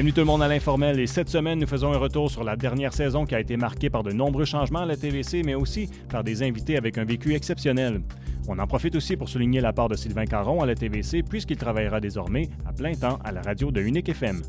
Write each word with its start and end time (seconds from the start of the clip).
Bienvenue 0.00 0.14
tout 0.14 0.20
le 0.20 0.26
monde 0.28 0.42
à 0.42 0.48
l'informel 0.48 0.98
et 0.98 1.06
cette 1.06 1.28
semaine 1.28 1.58
nous 1.58 1.66
faisons 1.66 1.92
un 1.92 1.98
retour 1.98 2.30
sur 2.30 2.42
la 2.42 2.56
dernière 2.56 2.94
saison 2.94 3.26
qui 3.26 3.34
a 3.34 3.40
été 3.40 3.58
marquée 3.58 3.90
par 3.90 4.02
de 4.02 4.12
nombreux 4.12 4.46
changements 4.46 4.78
à 4.78 4.86
la 4.86 4.96
TVC 4.96 5.42
mais 5.44 5.54
aussi 5.54 5.90
par 6.08 6.24
des 6.24 6.42
invités 6.42 6.78
avec 6.78 6.96
un 6.96 7.04
vécu 7.04 7.34
exceptionnel. 7.34 8.00
On 8.48 8.58
en 8.58 8.66
profite 8.66 8.96
aussi 8.96 9.18
pour 9.18 9.28
souligner 9.28 9.60
la 9.60 9.74
part 9.74 9.90
de 9.90 9.96
Sylvain 9.96 10.24
Caron 10.24 10.62
à 10.62 10.66
la 10.66 10.74
TVC 10.74 11.22
puisqu'il 11.22 11.58
travaillera 11.58 12.00
désormais 12.00 12.48
à 12.64 12.72
plein 12.72 12.94
temps 12.94 13.18
à 13.22 13.30
la 13.30 13.42
radio 13.42 13.70
de 13.70 13.82
Unique 13.82 14.08
FM. 14.08 14.40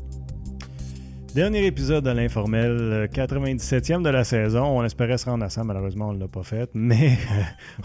Dernier 1.34 1.64
épisode 1.64 2.04
de 2.04 2.10
l'informel, 2.10 3.08
97e 3.10 4.02
de 4.02 4.10
la 4.10 4.22
saison. 4.22 4.64
On 4.64 4.84
espérait 4.84 5.16
se 5.16 5.24
rendre 5.24 5.42
à 5.46 5.48
ça, 5.48 5.64
malheureusement, 5.64 6.10
on 6.10 6.12
ne 6.12 6.20
l'a 6.20 6.28
pas 6.28 6.42
fait, 6.42 6.68
mais 6.74 7.16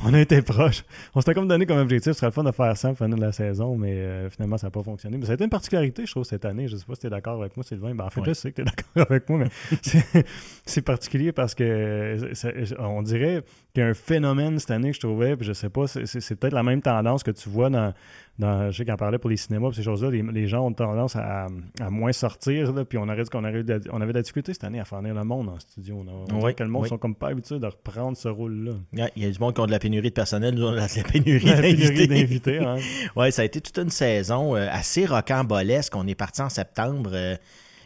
on 0.03 0.13
a 0.13 0.19
été 0.19 0.41
proche. 0.41 0.83
On 1.15 1.21
s'était 1.21 1.33
comme 1.33 1.47
donné 1.47 1.65
comme 1.65 1.77
objectif, 1.77 2.11
ce 2.11 2.19
serait 2.19 2.27
le 2.27 2.33
fun 2.33 2.43
de 2.43 2.51
faire 2.51 2.75
ça 2.75 2.93
fin 2.93 3.07
de 3.07 3.15
la 3.15 3.31
saison, 3.31 3.77
mais 3.77 3.93
euh, 3.93 4.29
finalement, 4.29 4.57
ça 4.57 4.67
n'a 4.67 4.71
pas 4.71 4.83
fonctionné. 4.83 5.17
Mais 5.17 5.25
ça 5.25 5.31
a 5.31 5.35
été 5.35 5.45
une 5.45 5.49
particularité, 5.49 6.05
je 6.05 6.11
trouve, 6.11 6.25
cette 6.25 6.43
année. 6.43 6.67
Je 6.67 6.73
ne 6.73 6.79
sais 6.79 6.85
pas 6.85 6.95
si 6.95 7.01
tu 7.01 7.07
es 7.07 7.09
d'accord 7.09 7.39
avec 7.39 7.55
moi, 7.55 7.63
Sylvain. 7.63 7.95
Ben, 7.95 8.03
en 8.03 8.09
fait, 8.09 8.21
je 8.25 8.33
sais 8.33 8.51
que 8.51 8.61
tu 8.61 8.61
es 8.63 8.65
d'accord 8.95 9.09
avec 9.09 9.29
moi, 9.29 9.39
mais 9.39 10.23
c'est 10.65 10.81
particulier 10.81 11.31
parce 11.31 11.55
que 11.55 12.17
on 12.79 13.01
dirait 13.01 13.43
qu'il 13.73 13.81
y 13.81 13.85
a 13.85 13.89
un 13.89 13.93
phénomène 13.93 14.59
cette 14.59 14.71
année 14.71 14.89
que 14.89 14.95
je 14.95 15.01
trouvais, 15.01 15.37
puis 15.37 15.47
je 15.47 15.53
sais 15.53 15.69
pas, 15.69 15.87
c'est 15.87 16.35
peut-être 16.35 16.53
la 16.53 16.63
même 16.63 16.81
tendance 16.81 17.23
que 17.23 17.31
tu 17.31 17.47
vois 17.47 17.69
dans 17.69 17.93
je 18.39 18.71
sais 18.71 18.85
qu'en 18.85 18.97
parlait 18.97 19.17
pour 19.17 19.29
les 19.29 19.37
cinémas, 19.37 19.71
ces 19.73 19.83
choses-là, 19.83 20.11
les, 20.11 20.47
gens 20.47 20.67
ont 20.67 20.73
tendance 20.73 21.15
à, 21.15 21.47
moins 21.89 22.11
sortir, 22.11 22.73
puis 22.87 22.97
on, 22.97 23.09
aurait 23.09 23.25
qu'on 23.25 23.43
avait, 23.43 23.63
on 23.91 23.99
de 23.99 24.05
la 24.05 24.21
difficulté 24.21 24.53
cette 24.53 24.63
année 24.63 24.79
à 24.79 24.85
faire 24.85 24.99
venir 24.99 25.15
le 25.15 25.23
monde 25.23 25.49
en 25.49 25.59
studio. 25.59 26.05
On, 26.31 26.39
voit 26.39 26.53
que 26.53 26.63
le 26.63 26.69
monde 26.69 26.83
ne 26.83 26.89
sont 26.89 26.97
comme 26.97 27.15
pas 27.15 27.29
habitués 27.29 27.59
de 27.59 27.65
reprendre 27.65 28.15
ce 28.15 28.27
rôle-là. 28.27 28.73
Il 29.15 29.23
y 29.23 29.25
a 29.25 29.31
du 29.31 29.39
monde 29.39 29.55
qui 29.55 29.61
ont 29.61 29.65
de 29.65 29.71
la 29.71 29.79
pénurie 29.79 30.09
de 30.09 30.13
personnel, 30.13 30.53
nous, 30.53 30.65
on 30.65 30.69
a 30.69 30.87
de 30.87 30.97
la 30.97 31.03
pénurie 31.03 32.07
d'invités. 32.07 32.59
oui, 33.15 33.31
ça 33.31 33.41
a 33.41 33.45
été 33.45 33.59
toute 33.59 33.77
une 33.77 33.89
saison 33.89 34.55
euh, 34.55 34.67
assez 34.71 35.05
rocambolesque. 35.05 35.95
On 35.95 36.07
est 36.07 36.15
parti 36.15 36.41
en 36.41 36.49
septembre. 36.49 37.11
Euh, 37.13 37.35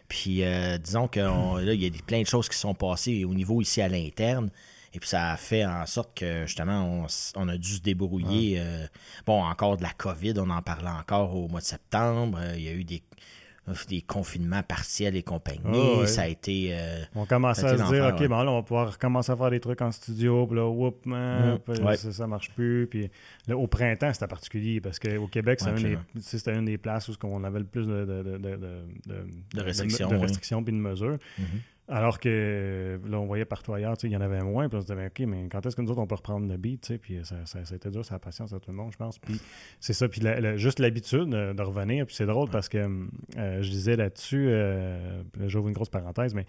puis 0.08 0.44
euh, 0.44 0.78
disons 0.78 1.08
qu'il 1.08 1.24
y 1.24 1.86
a 1.86 1.90
plein 2.06 2.22
de 2.22 2.28
choses 2.28 2.50
qui 2.50 2.58
sont 2.58 2.74
passées 2.74 3.24
au 3.24 3.34
niveau 3.34 3.62
ici 3.62 3.82
à 3.82 3.88
l'interne. 3.88 4.50
Et 4.94 5.00
puis 5.00 5.08
ça 5.08 5.32
a 5.32 5.38
fait 5.38 5.66
en 5.66 5.86
sorte 5.86 6.18
que 6.18 6.46
justement, 6.46 7.06
on, 7.36 7.48
a 7.48 7.58
dû 7.58 7.76
se 7.76 7.82
débrouiller. 7.82 8.58
Euh, 8.60 8.86
bon, 9.26 9.42
encore 9.42 9.78
de 9.78 9.84
la 9.84 9.92
COVID, 9.92 10.34
on 10.38 10.50
en 10.50 10.62
parlait 10.62 10.90
encore 10.90 11.36
au 11.36 11.48
mois 11.48 11.62
de 11.62 11.66
septembre. 11.66 12.38
Euh, 12.42 12.54
il 12.58 12.64
y 12.64 12.68
a 12.68 12.74
eu 12.74 12.84
des, 12.84 13.02
des 13.88 14.02
confinements 14.02 14.64
partiels 14.64 15.16
et 15.16 15.24
compagnie. 15.24 16.02
Ah, 16.02 16.08
ça 16.08 16.24
a 16.24 16.28
été. 16.28 16.72
Euh, 16.72 17.04
on 17.16 17.26
commençait 17.26 17.68
à 17.68 17.78
se 17.78 17.90
dire, 17.90 18.06
OK, 18.14 18.28
bon, 18.28 18.44
là, 18.44 18.52
on 18.52 18.56
va 18.56 18.64
pouvoir 18.64 18.92
recommencer 18.92 19.32
à 19.32 19.38
faire 19.38 19.50
des 19.50 19.62
trucs 19.62 19.82
en 19.82 19.94
studio. 19.94 20.46
Puis 20.46 20.58
là, 20.58 20.68
whoop, 20.68 21.06
man, 21.06 21.60
mm, 21.66 21.96
ça, 21.96 22.12
ça, 22.12 22.28
marche 22.28 22.52
plus. 22.52 22.86
Puis 22.88 23.10
là, 23.48 23.56
au 23.56 23.68
printemps, 23.68 24.12
c'était 24.12 24.28
particulier 24.28 24.82
parce 24.82 25.00
qu'au 25.00 25.28
Québec, 25.28 25.62
c'était 26.20 26.54
une, 26.54 26.66
des 26.66 26.78
places 26.78 27.08
où 27.08 27.14
on 27.24 27.46
avait 27.46 27.60
le 27.60 27.66
plus 27.66 27.88
de, 27.88 28.04
de, 28.04 28.38
de 29.54 29.62
restrictions, 29.62 30.10
de, 30.10 30.18
restrictions 30.18 30.62
puis 30.62 30.74
de 30.74 30.80
mesures. 30.80 31.18
Mm-hmm. 31.40 31.62
Alors 31.92 32.20
que 32.20 33.00
là, 33.06 33.20
on 33.20 33.26
voyait 33.26 33.44
partout 33.44 33.74
ailleurs, 33.74 33.96
il 34.04 34.12
y 34.12 34.16
en 34.16 34.22
avait 34.22 34.42
moins. 34.42 34.70
Puis 34.70 34.78
on 34.78 34.82
se 34.82 34.88
disait, 34.88 35.06
OK, 35.06 35.20
mais 35.28 35.50
quand 35.52 35.66
est-ce 35.66 35.76
que 35.76 35.82
nous 35.82 35.92
autres, 35.92 36.00
on 36.00 36.08
peut 36.08 36.16
reprendre 36.16 36.48
le 36.48 36.56
beat? 36.56 36.98
Puis 37.02 37.20
ça, 37.24 37.36
ça, 37.46 37.66
ça, 37.66 37.74
a 37.74 37.76
été 37.76 37.90
dur, 37.90 38.06
ça 38.06 38.16
a 38.16 38.20
patience 38.20 38.54
à 38.54 38.60
tout 38.60 38.72
le 38.72 38.78
monde, 38.78 38.94
je 38.94 38.98
pense. 38.98 39.20
Puis 39.20 39.42
c'est 39.82 39.92
ça. 39.92 40.08
Puis 40.08 40.22
juste 40.56 40.80
l'habitude 40.80 41.30
de, 41.30 41.62
revenir. 41.62 42.06
Puis 42.06 42.16
c'est 42.16 42.26
drôle 42.26 42.50
parce 42.50 42.70
que 42.70 42.78
euh, 43.38 43.62
je 43.62 43.70
disais 43.70 43.98
là-dessus, 43.98 44.48
euh, 44.48 45.22
j'ouvre 45.48 45.68
une 45.68 45.74
grosse 45.74 45.90
parenthèse, 45.90 46.34
mais 46.34 46.46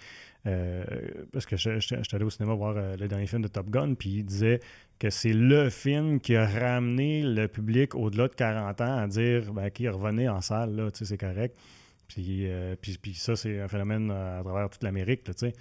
euh, 0.46 0.84
parce 1.32 1.46
que 1.46 1.56
je, 1.56 1.78
suis 1.78 1.96
allé 2.12 2.24
au 2.24 2.30
cinéma 2.30 2.54
voir 2.54 2.74
euh, 2.76 2.96
le 2.96 3.06
dernier 3.06 3.26
film 3.26 3.42
de 3.42 3.48
Top 3.48 3.70
Gun, 3.70 3.94
puis 3.94 4.10
il 4.10 4.24
disait 4.24 4.60
que 4.98 5.08
c'est 5.08 5.32
le 5.32 5.70
film 5.70 6.20
qui 6.20 6.34
a 6.34 6.46
ramené 6.46 7.22
le 7.22 7.46
public 7.46 7.94
au-delà 7.94 8.28
de 8.28 8.34
40 8.34 8.80
ans 8.80 8.98
à 8.98 9.06
dire, 9.06 9.52
ben, 9.52 9.70
qui 9.70 9.88
revenait 9.88 10.28
en 10.28 10.40
salle, 10.40 10.74
là, 10.74 10.88
c'est 10.92 11.18
correct. 11.18 11.56
Euh, 12.18 12.76
puis, 12.80 12.98
puis, 13.00 13.14
ça, 13.14 13.36
c'est 13.36 13.60
un 13.60 13.68
phénomène 13.68 14.10
à 14.10 14.42
travers 14.42 14.68
toute 14.70 14.82
l'Amérique, 14.82 15.24
tu 15.24 15.32
sais. 15.36 15.52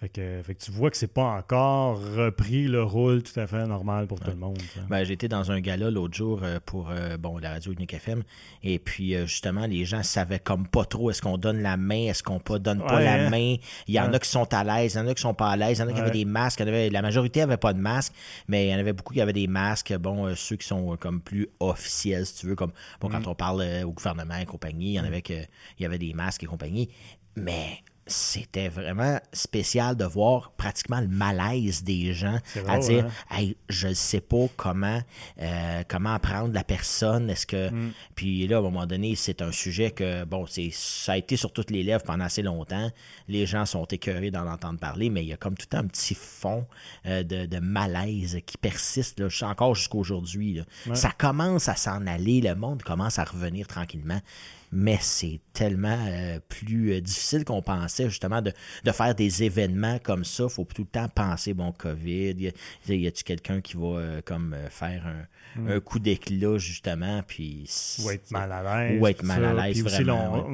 Fait 0.00 0.08
que, 0.08 0.42
fait 0.42 0.54
que, 0.56 0.62
tu 0.62 0.72
vois 0.72 0.90
que 0.90 0.96
c'est 0.96 1.06
pas 1.06 1.22
encore 1.22 1.98
repris 2.16 2.66
le 2.66 2.82
rôle 2.82 3.22
tout 3.22 3.38
à 3.38 3.46
fait 3.46 3.64
normal 3.66 4.06
pour 4.06 4.18
tout 4.18 4.30
le 4.30 4.36
monde. 4.36 4.58
Ben, 4.88 5.04
J'étais 5.04 5.28
dans 5.28 5.52
un 5.52 5.60
gala 5.60 5.88
l'autre 5.88 6.14
jour 6.14 6.40
euh, 6.42 6.58
pour 6.64 6.90
euh, 6.90 7.16
bon, 7.16 7.38
la 7.38 7.52
radio 7.52 7.72
Unique 7.72 7.94
FM. 7.94 8.24
Et 8.64 8.78
puis, 8.80 9.16
justement, 9.26 9.66
les 9.66 9.84
gens 9.84 10.02
savaient 10.02 10.40
comme 10.40 10.66
pas 10.66 10.84
trop 10.84 11.10
est-ce 11.10 11.22
qu'on 11.22 11.38
donne 11.38 11.62
la 11.62 11.76
main, 11.76 12.08
est-ce 12.08 12.22
qu'on 12.22 12.40
ne 12.50 12.58
donne 12.58 12.84
pas 12.84 13.00
la 13.00 13.26
hein? 13.26 13.30
main? 13.30 13.56
Il 13.86 13.94
y 13.94 14.00
en 14.00 14.12
a 14.12 14.18
qui 14.18 14.28
sont 14.28 14.52
à 14.52 14.64
l'aise, 14.64 14.94
il 14.94 14.98
y 14.98 15.00
en 15.00 15.06
a 15.06 15.14
qui 15.14 15.22
sont 15.22 15.32
pas 15.32 15.50
à 15.50 15.56
l'aise, 15.56 15.78
il 15.78 15.80
y 15.82 15.84
en 15.84 15.88
a 15.88 15.92
qui 15.92 16.00
avaient 16.00 16.10
des 16.10 16.24
masques. 16.24 16.60
la 16.60 17.02
majorité 17.02 17.40
n'avait 17.40 17.56
pas 17.56 17.72
de 17.72 17.80
masque, 17.80 18.12
mais 18.48 18.66
il 18.66 18.70
y 18.72 18.74
en 18.74 18.78
avait 18.78 18.92
beaucoup 18.92 19.14
qui 19.14 19.20
avaient 19.20 19.32
des 19.32 19.46
masques. 19.46 19.94
Bon, 19.96 20.34
ceux 20.34 20.56
qui 20.56 20.66
sont 20.66 20.96
comme 20.96 21.20
plus 21.20 21.48
officiels, 21.60 22.26
si 22.26 22.40
tu 22.40 22.46
veux, 22.46 22.56
comme 22.56 22.72
bon, 23.00 23.08
quand 23.08 23.20
mm. 23.20 23.28
on 23.28 23.34
parle 23.34 23.64
au 23.84 23.92
gouvernement 23.92 24.36
et 24.36 24.44
compagnie, 24.44 24.90
il 24.90 24.94
y 24.94 25.00
en 25.00 25.04
mm. 25.04 25.06
avait 25.06 25.22
que, 25.22 25.34
il 25.78 25.82
y 25.82 25.86
avait 25.86 25.98
des 25.98 26.12
masques 26.14 26.42
et 26.42 26.46
compagnie. 26.46 26.90
Mais 27.36 27.78
c'était 28.06 28.68
vraiment 28.68 29.18
spécial 29.32 29.96
de 29.96 30.04
voir 30.04 30.52
pratiquement 30.52 31.00
le 31.00 31.08
malaise 31.08 31.84
des 31.84 32.12
gens 32.12 32.38
à 32.68 32.78
dire 32.78 33.06
hein? 33.06 33.36
hey, 33.38 33.56
je 33.68 33.88
ne 33.88 33.94
sais 33.94 34.20
pas 34.20 34.46
comment 34.56 35.00
euh, 35.40 35.82
comment 35.88 36.12
apprendre 36.12 36.52
la 36.52 36.64
personne. 36.64 37.30
Est-ce 37.30 37.46
que 37.46 37.70
mm. 37.70 37.92
puis 38.14 38.46
là 38.46 38.56
à 38.56 38.58
un 38.60 38.62
moment 38.62 38.86
donné 38.86 39.14
c'est 39.14 39.40
un 39.40 39.52
sujet 39.52 39.90
que 39.90 40.24
bon 40.24 40.46
c'est 40.46 40.70
ça 40.72 41.12
a 41.12 41.16
été 41.16 41.36
sur 41.36 41.52
toutes 41.52 41.70
les 41.70 41.82
lèvres 41.82 42.04
pendant 42.04 42.24
assez 42.24 42.42
longtemps. 42.42 42.90
Les 43.28 43.46
gens 43.46 43.64
sont 43.64 43.86
écœurés 43.86 44.30
d'en 44.30 44.46
entendre 44.46 44.78
parler 44.78 45.08
mais 45.08 45.22
il 45.22 45.28
y 45.28 45.32
a 45.32 45.38
comme 45.38 45.56
tout 45.56 45.74
un 45.76 45.84
petit 45.84 46.14
fond 46.14 46.66
euh, 47.06 47.22
de, 47.22 47.58
malaise 47.58 48.40
qui 48.44 48.58
persiste 48.58 49.20
là, 49.20 49.28
encore 49.48 49.74
jusqu'à 49.74 49.96
aujourd'hui 49.96 50.60
ça 50.92 51.10
commence 51.10 51.68
à 51.68 51.76
s'en 51.76 52.06
aller 52.06 52.40
le 52.40 52.54
monde 52.54 52.82
commence 52.82 53.18
à 53.18 53.24
revenir 53.24 53.66
tranquillement 53.66 54.20
mais 54.74 54.98
c'est 55.00 55.40
tellement 55.52 56.04
euh, 56.08 56.40
plus 56.48 56.92
euh, 56.92 57.00
difficile 57.00 57.44
qu'on 57.44 57.62
pensait 57.62 58.08
justement 58.10 58.42
de, 58.42 58.52
faire 58.90 59.14
des 59.14 59.44
événements 59.44 59.98
comme 60.00 60.24
ça. 60.24 60.44
Il 60.44 60.50
faut 60.50 60.64
tout 60.64 60.82
le 60.82 60.88
temps 60.88 61.08
penser, 61.08 61.54
bon, 61.54 61.70
COVID, 61.72 62.52
y 62.88 63.06
a-tu 63.06 63.24
quelqu'un 63.24 63.60
qui 63.60 63.76
va 63.76 63.86
euh, 63.86 64.20
comme 64.24 64.56
faire 64.70 65.06
hmm. 65.56 65.68
un, 65.68 65.80
coup 65.80 66.00
d'éclat 66.00 66.58
justement, 66.58 67.22
puis... 67.22 67.70
Ou 68.04 68.10
être 68.10 68.30
mal 68.32 68.50
à 68.50 68.88
l'aise. 68.88 69.00
Ou 69.00 69.06
être 69.06 69.22
mal 69.22 69.44
à 69.44 69.66
l'aise, 69.66 69.82
vraiment. 69.82 70.44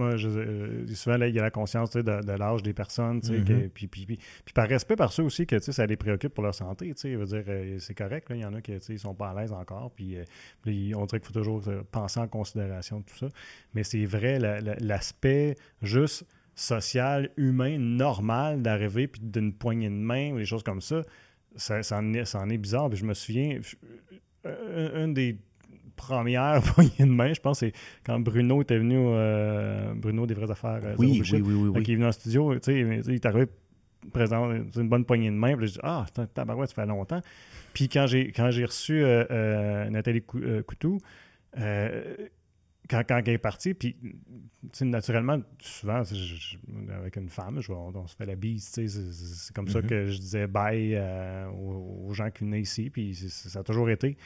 souvent, 0.95 1.17
là, 1.17 1.29
il 1.29 1.35
y 1.35 1.39
a 1.39 1.43
la 1.43 1.51
conscience 1.51 1.91
de, 1.91 2.03
de 2.03 2.33
l'âge 2.33 2.63
des 2.63 2.75
personnes, 2.75 3.21
mm-hmm. 3.21 3.71
puis, 3.71 3.87
puis, 3.87 4.07
puis, 4.07 4.19
par 4.55 4.69
respect 4.69 4.97
par 4.97 5.13
ceux 5.13 5.23
aussi 5.23 5.47
que 5.47 5.59
ça 5.59 5.87
les 5.87 5.97
préoccupe 5.97 6.35
pour 6.35 6.45
leur 6.45 6.55
santé, 6.55 6.93
veut 7.05 7.25
dire, 7.25 7.45
c'est 7.79 7.95
correct, 7.95 8.27
il 8.31 8.37
y 8.37 8.45
en 8.45 8.53
a 8.53 8.61
qui 8.61 8.73
ne 8.73 8.99
sont 8.99 9.15
pas 9.15 9.31
à 9.31 9.41
l'aise 9.41 9.53
encore, 9.53 9.91
puis, 9.93 10.17
on 10.67 11.07
dirait 11.07 11.21
qu'il 11.21 11.27
faut 11.27 11.33
toujours 11.33 11.63
penser 11.91 12.21
en 12.21 12.29
considération 12.29 13.01
tout 13.01 13.17
ça, 13.17 13.29
mais 13.73 13.83
c'est 13.83 14.10
vrai 14.11 14.39
l'aspect 14.81 15.57
juste 15.83 16.27
social, 16.55 17.31
humain, 17.37 17.79
normal 17.79 18.61
d'arriver 18.61 19.07
puis 19.09 19.21
d'une 19.23 19.55
poignée 19.55 19.89
de 19.89 19.95
main 19.95 20.33
ou 20.33 20.39
des 20.39 20.45
choses 20.45 20.63
comme 20.63 20.83
ça, 20.83 21.03
ça, 21.57 21.83
ça, 21.83 21.99
en, 21.99 22.13
est, 22.13 22.59
bizarre. 22.59 22.95
je 22.95 23.05
me 23.05 23.15
souviens, 23.15 23.61
une 24.45 25.15
des 25.15 25.39
premières 26.01 26.63
poignées 26.75 26.91
de 26.99 27.05
main, 27.05 27.33
je 27.33 27.41
pense, 27.41 27.61
c'est 27.61 27.73
quand 28.05 28.19
Bruno 28.21 28.63
était 28.63 28.79
venu, 28.79 28.97
euh, 28.99 29.93
Bruno 29.95 30.27
des 30.27 30.35
vraies 30.35 30.51
affaires. 30.51 30.81
Euh, 30.83 30.95
oui, 30.99 31.23
oui, 31.33 31.41
oui, 31.41 31.55
oui, 31.69 31.83
Il 31.87 31.93
est 31.93 31.95
venu 31.97 32.07
en 32.07 32.13
studio, 32.13 32.55
tu 32.55 32.73
sais, 32.73 33.03
il 33.07 33.15
est 33.15 33.27
arrivé 33.27 33.47
présent, 34.13 34.51
une 34.51 34.89
bonne 34.89 35.05
poignée 35.05 35.31
de 35.31 35.37
main. 35.37 35.57
Puis 35.57 35.69
je 35.69 35.73
dis, 35.75 35.79
ah, 35.83 36.07
tabarouette, 36.35 36.71
ça 36.71 36.75
fait 36.75 36.87
longtemps. 36.87 37.21
Puis 37.75 37.89
quand 37.89 38.07
j'ai, 38.07 38.33
quand 38.33 38.51
j'ai 38.51 38.65
reçu 38.65 39.03
euh, 39.05 39.91
Nathalie 39.91 40.23
Coutou, 40.23 40.99
quand, 42.91 43.03
quand 43.07 43.23
elle 43.25 43.35
est 43.35 43.39
partie, 43.39 43.73
puis 43.75 43.97
naturellement, 44.83 45.41
souvent, 45.61 46.03
avec 46.99 47.17
une 47.17 47.29
femme, 47.29 47.61
on, 47.69 48.07
se 48.07 48.17
fait 48.17 48.27
la 48.27 48.35
bise, 48.35 48.69
c'est 48.69 49.55
comme 49.55 49.69
ça 49.69 49.81
mm-hmm. 49.81 49.87
que 49.87 50.07
je 50.07 50.19
disais 50.19 50.47
bye 50.47 50.95
euh, 50.95 51.49
aux, 51.49 52.13
gens 52.13 52.31
qui 52.31 52.45
venaient 52.45 52.61
ici, 52.61 52.91
puis 52.91 53.15
ça 53.15 53.61
a 53.61 53.63
toujours 53.63 53.89
été. 53.91 54.17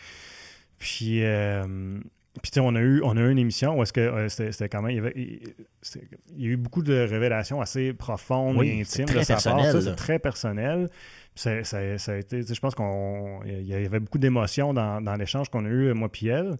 Puis, 0.78 1.22
euh, 1.24 2.00
puis 2.42 2.60
on 2.60 2.74
a 2.74 2.80
eu 2.80 3.00
on 3.04 3.16
a 3.16 3.20
eu 3.20 3.30
une 3.30 3.38
émission 3.38 3.78
où 3.78 3.82
est-ce 3.82 3.92
que 3.92 4.00
euh, 4.00 4.28
c'était 4.28 4.68
quand 4.68 4.82
même 4.82 4.90
il 4.90 4.96
y, 4.96 4.98
avait, 4.98 5.12
il, 5.14 6.42
y 6.42 6.46
a 6.46 6.50
eu 6.50 6.56
beaucoup 6.56 6.82
de 6.82 6.94
révélations 6.94 7.60
assez 7.60 7.92
profondes 7.92 8.62
et 8.64 8.80
intimes 8.80 9.06
de 9.06 9.22
sa 9.22 9.36
part. 9.36 9.70
C'est 9.70 9.94
très 9.94 10.18
personnel. 10.18 10.90
Ça, 11.36 11.62
ça, 11.64 11.78
a 11.78 12.16
été, 12.16 12.42
je 12.42 12.60
pense 12.60 12.74
qu'il 12.74 13.62
y 13.66 13.74
avait 13.74 14.00
beaucoup 14.00 14.18
d'émotions 14.18 14.72
dans, 14.72 15.00
dans 15.00 15.16
l'échange 15.16 15.48
qu'on 15.48 15.64
a 15.64 15.68
eu, 15.68 15.92
moi 15.92 16.08
et 16.22 16.26
elle. 16.26 16.58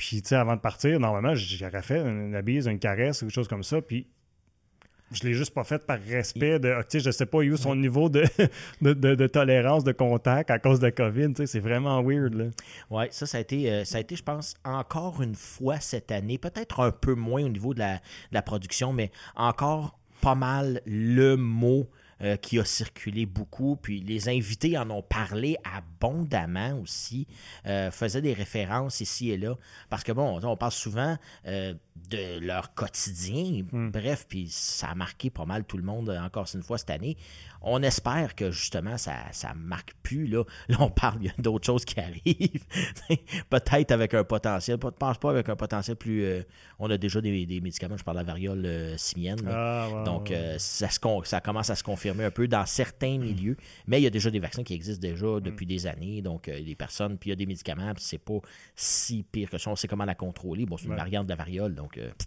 Puis, 0.00 0.22
tu 0.22 0.28
sais, 0.28 0.36
avant 0.36 0.56
de 0.56 0.62
partir, 0.62 0.98
normalement, 0.98 1.34
j'aurais 1.34 1.82
fait 1.82 2.00
une, 2.00 2.40
bise, 2.40 2.66
une 2.66 2.78
caresse, 2.78 3.20
quelque 3.20 3.28
chose 3.28 3.48
comme 3.48 3.62
ça. 3.62 3.82
Puis, 3.82 4.06
je 5.12 5.24
l'ai 5.24 5.34
juste 5.34 5.52
pas 5.52 5.62
fait 5.62 5.84
par 5.86 5.98
respect 6.00 6.58
de, 6.58 6.74
tu 6.78 6.84
sais, 6.88 7.00
je 7.00 7.10
sais 7.10 7.26
pas 7.26 7.40
où 7.40 7.56
son 7.58 7.76
niveau 7.76 8.08
de, 8.08 8.24
de, 8.80 9.26
tolérance, 9.26 9.84
de 9.84 9.92
contact 9.92 10.50
à 10.50 10.58
cause 10.58 10.80
de 10.80 10.88
COVID. 10.88 11.34
Tu 11.34 11.42
sais, 11.42 11.46
c'est 11.46 11.60
vraiment 11.60 12.02
weird, 12.02 12.32
là. 12.32 12.44
Oui, 12.88 13.04
ça, 13.10 13.26
ça 13.26 13.36
a, 13.36 13.40
été, 13.42 13.70
euh, 13.70 13.84
ça 13.84 13.98
a 13.98 14.00
été, 14.00 14.16
je 14.16 14.22
pense, 14.22 14.54
encore 14.64 15.20
une 15.20 15.34
fois 15.34 15.80
cette 15.80 16.10
année. 16.10 16.38
Peut-être 16.38 16.80
un 16.80 16.92
peu 16.92 17.14
moins 17.14 17.44
au 17.44 17.50
niveau 17.50 17.74
de 17.74 17.80
la, 17.80 17.96
de 17.96 18.00
la 18.32 18.40
production, 18.40 18.94
mais 18.94 19.10
encore 19.36 19.98
pas 20.22 20.34
mal 20.34 20.80
le 20.86 21.36
mot 21.36 21.90
euh, 22.22 22.36
qui 22.36 22.58
a 22.58 22.64
circulé 22.64 23.26
beaucoup. 23.26 23.76
Puis 23.76 24.00
les 24.00 24.28
invités 24.28 24.76
en 24.76 24.90
ont 24.90 25.02
parlé 25.02 25.56
abondamment 25.64 26.78
aussi, 26.80 27.26
euh, 27.66 27.90
faisaient 27.90 28.22
des 28.22 28.34
références 28.34 29.00
ici 29.00 29.30
et 29.30 29.36
là. 29.36 29.56
Parce 29.88 30.04
que 30.04 30.12
bon, 30.12 30.40
on 30.42 30.56
parle 30.56 30.72
souvent 30.72 31.16
euh, 31.46 31.74
de 32.08 32.38
leur 32.40 32.74
quotidien. 32.74 33.64
Hmm. 33.70 33.90
Bref, 33.90 34.26
puis 34.28 34.48
ça 34.48 34.88
a 34.88 34.94
marqué 34.94 35.30
pas 35.30 35.44
mal 35.44 35.64
tout 35.64 35.76
le 35.76 35.82
monde 35.82 36.10
encore 36.10 36.46
une 36.54 36.62
fois 36.62 36.78
cette 36.78 36.90
année. 36.90 37.16
On 37.62 37.82
espère 37.82 38.34
que 38.34 38.50
justement 38.50 38.96
ça 38.96 39.16
ça 39.32 39.52
marque 39.54 39.94
plus 40.02 40.26
là. 40.26 40.44
Là 40.68 40.76
on 40.80 40.90
parle 40.90 41.20
d'autres 41.38 41.66
choses 41.66 41.84
qui 41.84 42.00
arrivent. 42.00 42.64
Peut-être 43.50 43.90
avec 43.92 44.14
un 44.14 44.24
potentiel, 44.24 44.78
je 44.82 44.88
pense 44.88 45.18
pas 45.18 45.30
avec 45.30 45.48
un 45.48 45.56
potentiel 45.56 45.96
plus 45.96 46.24
euh, 46.24 46.42
on 46.78 46.90
a 46.90 46.96
déjà 46.96 47.20
des, 47.20 47.44
des, 47.46 47.60
médicaments, 47.60 47.96
je 47.96 48.04
parle 48.04 48.16
de 48.16 48.22
la 48.22 48.26
variole 48.26 48.64
euh, 48.64 48.96
simienne. 48.96 49.40
Ah, 49.46 50.02
Donc 50.04 50.30
euh, 50.30 50.56
ça 50.58 50.88
se 50.88 50.98
ça 51.24 51.40
commence 51.40 51.70
à 51.70 51.76
se 51.76 51.82
confirmer 51.82 52.24
un 52.24 52.30
peu 52.30 52.48
dans 52.48 52.64
certains 52.66 53.18
milieux, 53.18 53.56
mais 53.86 54.00
il 54.00 54.04
y 54.04 54.06
a 54.06 54.10
déjà 54.10 54.30
des 54.30 54.38
vaccins 54.38 54.62
qui 54.62 54.74
existent 54.74 55.00
déjà 55.00 55.40
depuis 55.40 55.66
des 55.66 55.86
années. 55.86 56.22
Donc 56.22 56.48
euh, 56.48 56.58
les 56.58 56.74
personnes 56.74 57.18
puis 57.18 57.28
il 57.28 57.32
y 57.32 57.34
a 57.34 57.36
des 57.36 57.46
médicaments, 57.46 57.92
puis 57.94 58.02
c'est 58.02 58.18
pas 58.18 58.38
si 58.74 59.22
pire 59.30 59.50
que 59.50 59.58
ça, 59.58 59.70
on 59.70 59.76
sait 59.76 59.88
comment 59.88 60.04
la 60.06 60.14
contrôler. 60.14 60.64
Bon, 60.66 60.76
c'est 60.76 60.86
une 60.86 60.90
Ouais. 60.90 60.96
variante 60.96 61.26
de 61.26 61.30
la 61.30 61.36
variole 61.36 61.74
donc 61.74 61.89
euh, 61.98 62.08
pff, 62.08 62.26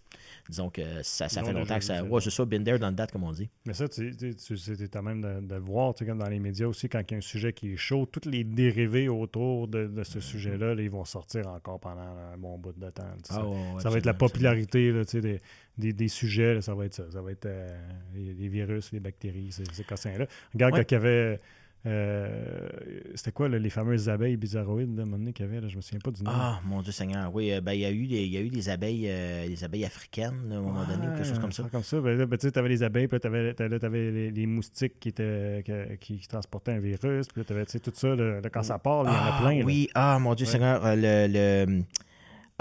disons 0.49 0.69
que 0.69 0.81
ça, 1.03 1.27
fait 1.29 1.53
longtemps 1.53 1.77
que 1.77 1.83
ça 1.83 2.03
ouais, 2.03 2.21
c'est 2.21 2.29
ça 2.29 2.45
been 2.45 2.63
there 2.63 2.79
done 2.79 2.95
that 2.95 3.07
comme 3.07 3.23
on 3.23 3.31
dit. 3.31 3.49
Mais 3.65 3.73
ça, 3.73 3.87
tu 3.87 4.13
c'est 4.37 4.95
à 4.95 5.01
même 5.01 5.21
de, 5.21 5.41
de 5.41 5.55
le 5.55 5.61
voir, 5.61 5.93
tu 5.93 5.99
sais, 6.03 6.09
comme 6.09 6.19
dans 6.19 6.29
les 6.29 6.39
médias 6.39 6.67
aussi, 6.67 6.89
quand 6.89 6.99
il 6.99 7.11
y 7.11 7.15
a 7.15 7.17
un 7.17 7.21
sujet 7.21 7.53
qui 7.53 7.73
est 7.73 7.77
chaud, 7.77 8.05
tous 8.05 8.29
les 8.29 8.43
dérivés 8.43 9.09
autour 9.09 9.67
de, 9.67 9.87
de 9.87 10.03
ce 10.03 10.19
sujet-là, 10.19 10.75
là, 10.75 10.81
ils 10.81 10.89
vont 10.89 11.05
sortir 11.05 11.47
encore 11.47 11.79
pendant 11.79 12.01
un 12.01 12.37
bon 12.37 12.57
bout 12.57 12.73
de 12.73 12.89
temps. 12.89 13.03
tu 13.23 13.33
sais. 13.33 13.39
Ah, 13.39 13.47
ouais, 13.47 13.55
ouais, 13.55 13.81
ça 13.81 13.89
va 13.89 13.97
être 13.97 14.05
la 14.05 14.13
popularité 14.13 14.91
là, 14.91 15.05
tu 15.05 15.11
sais, 15.11 15.21
des, 15.21 15.39
des, 15.77 15.93
des 15.93 16.07
sujets, 16.07 16.55
là, 16.55 16.61
ça 16.61 16.75
va 16.75 16.85
être 16.85 16.93
ça. 16.93 17.09
Ça 17.11 17.21
va 17.21 17.31
être 17.31 17.45
euh, 17.45 17.77
les, 18.13 18.33
les 18.33 18.47
virus, 18.47 18.91
les 18.91 18.99
bactéries, 18.99 19.51
ces, 19.51 19.63
ces 19.71 19.83
cossins-là. 19.83 20.27
Regarde 20.53 20.75
quand 20.75 20.91
il 20.91 20.93
y 20.93 20.97
avait. 20.97 21.39
Euh, 21.85 22.69
C'était 23.15 23.31
quoi 23.31 23.49
là, 23.49 23.59
les 23.59 23.69
fameuses 23.69 24.09
abeilles 24.09 24.37
bizarroïdes, 24.37 24.95
là, 24.95 25.01
à 25.01 25.03
un 25.03 25.05
moment 25.05 25.17
donné, 25.17 25.33
qu'il 25.33 25.45
y 25.45 25.49
avait, 25.49 25.59
là, 25.61 25.67
je 25.67 25.75
me 25.75 25.81
souviens 25.81 25.99
pas 25.99 26.11
du 26.11 26.23
nom. 26.23 26.31
Ah, 26.33 26.59
mon 26.65 26.81
Dieu 26.81 26.91
Seigneur, 26.91 27.33
oui, 27.33 27.51
euh, 27.53 27.61
ben, 27.61 27.73
il 27.73 27.81
y 27.81 27.85
a 27.85 27.91
eu 27.91 28.07
des, 28.07 28.23
il 28.23 28.31
y 28.33 28.37
a 28.37 28.41
eu 28.41 28.49
des 28.49 28.69
abeilles, 28.69 29.07
euh, 29.09 29.47
des 29.47 29.63
abeilles 29.63 29.85
africaines, 29.85 30.49
à 30.51 30.55
un 30.55 30.61
moment 30.61 30.85
donné, 30.85 31.07
ou 31.07 31.11
quelque 31.15 31.25
chose 31.27 31.39
comme 31.39 31.51
ça. 31.51 31.63
Comme 31.71 31.83
ça. 31.83 31.99
Ben, 31.99 32.25
ben, 32.25 32.37
tu 32.37 32.47
sais, 32.47 32.51
t'avais 32.51 32.69
les 32.69 32.83
abeilles, 32.83 33.07
puis 33.07 33.19
là, 33.21 33.79
t'avais 33.79 34.11
les, 34.11 34.31
les 34.31 34.45
moustiques 34.45 34.99
qui, 34.99 35.09
étaient, 35.09 35.63
qui, 35.99 36.17
qui 36.19 36.27
transportaient 36.27 36.71
un 36.73 36.79
virus, 36.79 37.27
puis 37.27 37.43
tu 37.45 37.53
sais, 37.67 37.79
tout 37.79 37.91
ça, 37.93 38.15
là, 38.15 38.39
quand 38.51 38.63
ça 38.63 38.79
part, 38.79 39.03
il 39.03 39.07
y 39.07 39.09
en 39.09 39.13
a 39.13 39.31
Ah, 39.33 39.41
plein. 39.41 39.63
oui, 39.63 39.89
ah, 39.93 40.19
mon 40.19 40.33
Dieu 40.35 40.45
Ouais. 40.45 40.51
Seigneur, 40.51 40.85
euh, 40.85 40.95
le... 40.95 41.65
le 41.67 41.83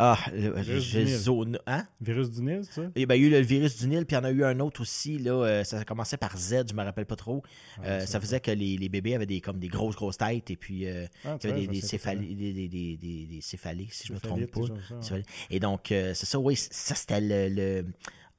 ah, 0.05 0.19
le, 0.35 0.61
Virus 0.61 0.91
du 0.91 0.99
Nil. 1.05 1.17
zone- 1.17 1.59
hein? 1.67 1.85
Virus 2.01 2.31
du 2.31 2.43
Nil, 2.43 2.63
ça? 2.65 2.83
Eh 2.97 3.07
ben, 3.07 3.15
il 3.15 3.23
y 3.23 3.25
a 3.25 3.29
eu 3.29 3.31
le 3.31 3.39
virus 3.41 3.77
du 3.79 3.87
Nil, 3.87 4.05
puis 4.05 4.17
il 4.17 4.19
y 4.19 4.21
en 4.21 4.25
a 4.25 4.31
eu 4.31 4.43
un 4.45 4.59
autre 4.61 4.81
aussi, 4.81 5.19
là, 5.19 5.33
euh, 5.33 5.65
ça 5.65 5.85
commençait 5.85 6.17
par 6.17 6.37
Z, 6.37 6.65
je 6.71 6.75
me 6.75 6.83
rappelle 6.83 7.07
pas 7.07 7.17
trop. 7.17 7.43
Ah, 7.79 7.83
Euh, 7.87 8.07
ça 8.07 8.19
faisait 8.21 8.41
que 8.41 8.51
les, 8.51 8.77
les 8.77 8.89
bébés 8.89 9.15
avaient 9.15 9.27
des, 9.27 9.41
comme 9.41 9.59
des 9.59 9.69
grosses, 9.69 9.95
grosses 9.97 10.19
têtes, 10.19 10.51
et 10.51 10.57
puis 10.57 10.87
euh, 10.87 11.07
Ah, 11.25 11.37
il 11.43 11.49
y 11.49 11.53
avait 11.53 11.61
des, 11.67 11.81
des, 12.69 12.97
des, 12.97 13.27
des, 13.27 13.41
céphalées, 13.41 13.89
si 13.91 14.09
je 14.09 14.13
me 14.13 14.19
trompe 14.19 14.47
pas. 14.51 14.61
ça, 15.01 15.15
ouais. 15.15 15.23
Et 15.51 15.61
donc, 15.61 15.93
euh, 15.93 16.13
c'est 16.15 16.27
ça, 16.27 16.39
oui, 16.39 16.57
ça 16.57 16.95
c'était 16.95 17.21
le, 17.21 17.49
le- 17.55 17.87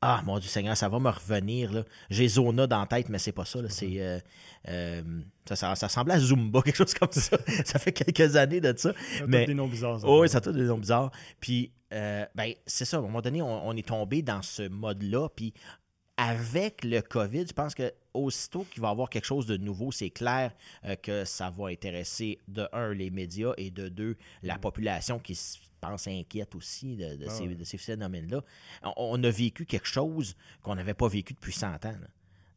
Ah, 0.06 0.22
mon 0.26 0.38
Dieu 0.38 0.50
Seigneur, 0.50 0.76
ça 0.76 0.90
va 0.90 1.00
me 1.00 1.10
revenir, 1.10 1.72
là. 1.72 1.84
J'ai 2.10 2.28
Zona 2.28 2.68
dans 2.68 2.82
la 2.82 2.88
tête, 2.88 3.08
mais 3.08 3.20
c'est 3.20 3.32
pas 3.32 3.46
ça, 3.46 3.62
là. 3.62 3.70
C'est... 3.70 4.02
euh, 4.02 4.20
euh, 4.68 5.02
ça, 5.48 5.56
ça, 5.56 5.76
ça 5.76 5.88
ressemblait 5.88 6.16
à 6.16 6.20
Zumba, 6.20 6.62
quelque 6.66 6.76
chose 6.76 6.94
comme 6.94 7.12
ça. 7.12 7.38
ça 7.64 7.80
fait 7.80 7.94
quelques 7.94 8.36
années 8.36 8.60
de 8.60 8.74
ça. 8.78 8.94
Ça 9.18 9.26
mais- 9.28 9.46
des 9.46 9.54
noms 9.54 9.68
bizarres. 9.68 10.02
ça. 10.02 10.08
Oh, 10.08 10.22
oui, 10.22 10.28
ça 10.30 10.40
a 10.40 10.52
des 10.52 10.64
noms 10.64 10.78
bizarres. 10.78 11.12
Puis, 11.40 11.72
euh, 11.94 12.26
ben, 12.36 12.54
c'est 12.66 12.84
ça, 12.86 12.98
à 12.98 13.00
un 13.00 13.04
moment 13.04 13.22
donné, 13.22 13.42
on, 13.42 13.68
on 13.68 13.76
est 13.78 13.88
tombé 13.88 14.22
dans 14.22 14.42
ce 14.42 14.68
mode-là. 14.68 15.30
Puis, 15.36 15.54
avec 16.18 16.84
le 16.84 17.02
COVID, 17.02 17.46
je 17.48 17.54
pense 17.54 17.74
que 17.74 17.92
aussitôt 18.14 18.66
qu'il 18.72 18.82
va 18.82 18.90
y 18.90 18.92
avoir 18.92 19.10
quelque 19.10 19.26
chose 19.26 19.46
de 19.48 19.58
nouveau, 19.58 19.92
c'est 19.92 20.10
clair 20.12 20.52
euh, 20.86 20.96
que 20.96 21.26
ça 21.26 21.50
va 21.50 21.68
intéresser, 21.70 22.40
de 22.48 22.68
un, 22.74 22.94
les 22.94 23.10
médias 23.10 23.54
et 23.58 23.72
de 23.72 23.90
deux, 23.90 24.18
la 24.44 24.58
population 24.58 25.18
qui 25.18 25.34
se 25.36 25.58
pense 25.88 26.08
inquiète 26.08 26.56
aussi 26.56 26.96
de, 26.96 27.16
de 27.16 27.26
Ah 27.28 27.30
ces, 27.30 27.48
ouais. 27.48 27.58
ces 27.64 27.78
phénomènes-là. 27.78 28.42
On, 28.84 28.94
on 28.98 29.24
a 29.24 29.30
vécu 29.30 29.66
quelque 29.66 29.88
chose 29.88 30.36
qu'on 30.62 30.76
n'avait 30.76 30.94
pas 30.94 31.08
vécu 31.08 31.34
depuis 31.34 31.54
100 31.54 31.68
ans. 31.68 31.78
là. 31.84 32.08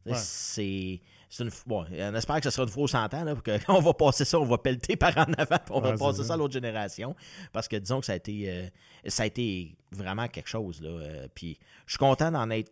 Ouais. 0.05 0.13
C'est. 0.15 1.01
une, 1.43 1.49
bon, 1.65 1.85
on 1.91 2.15
espère 2.15 2.37
que 2.37 2.43
ce 2.45 2.49
sera 2.51 2.63
une 2.63 2.69
fois 2.71 2.83
aux 2.83 2.87
100 2.87 3.13
ans, 3.13 3.23
là, 3.25 3.33
pour 3.33 3.43
que 3.43 3.57
quand 3.65 3.75
on 3.77 3.81
va 3.81 3.93
passer 3.93 4.23
ça, 4.23 4.39
on 4.39 4.45
va 4.45 4.57
pelleter 4.57 4.95
par 4.95 5.17
en 5.17 5.23
avant, 5.33 5.57
puis 5.57 5.71
on 5.71 5.81
va 5.81 5.91
Ouais, 5.91 5.97
passer 5.97 6.19
ça. 6.19 6.29
ça 6.29 6.33
à 6.35 6.37
l'autre 6.37 6.53
génération. 6.53 7.13
Parce 7.51 7.67
que 7.67 7.75
disons 7.75 7.99
que 7.99 8.05
ça 8.05 8.13
a 8.13 8.15
été, 8.15 8.49
euh, 8.49 8.67
ça 9.07 9.23
a 9.23 9.25
été 9.25 9.75
vraiment 9.91 10.27
quelque 10.29 10.47
chose. 10.47 10.81
Là, 10.81 10.89
euh, 10.89 11.27
puis 11.35 11.59
je 11.85 11.91
suis 11.93 11.97
content 11.97 12.31
d'en 12.31 12.49
être 12.51 12.71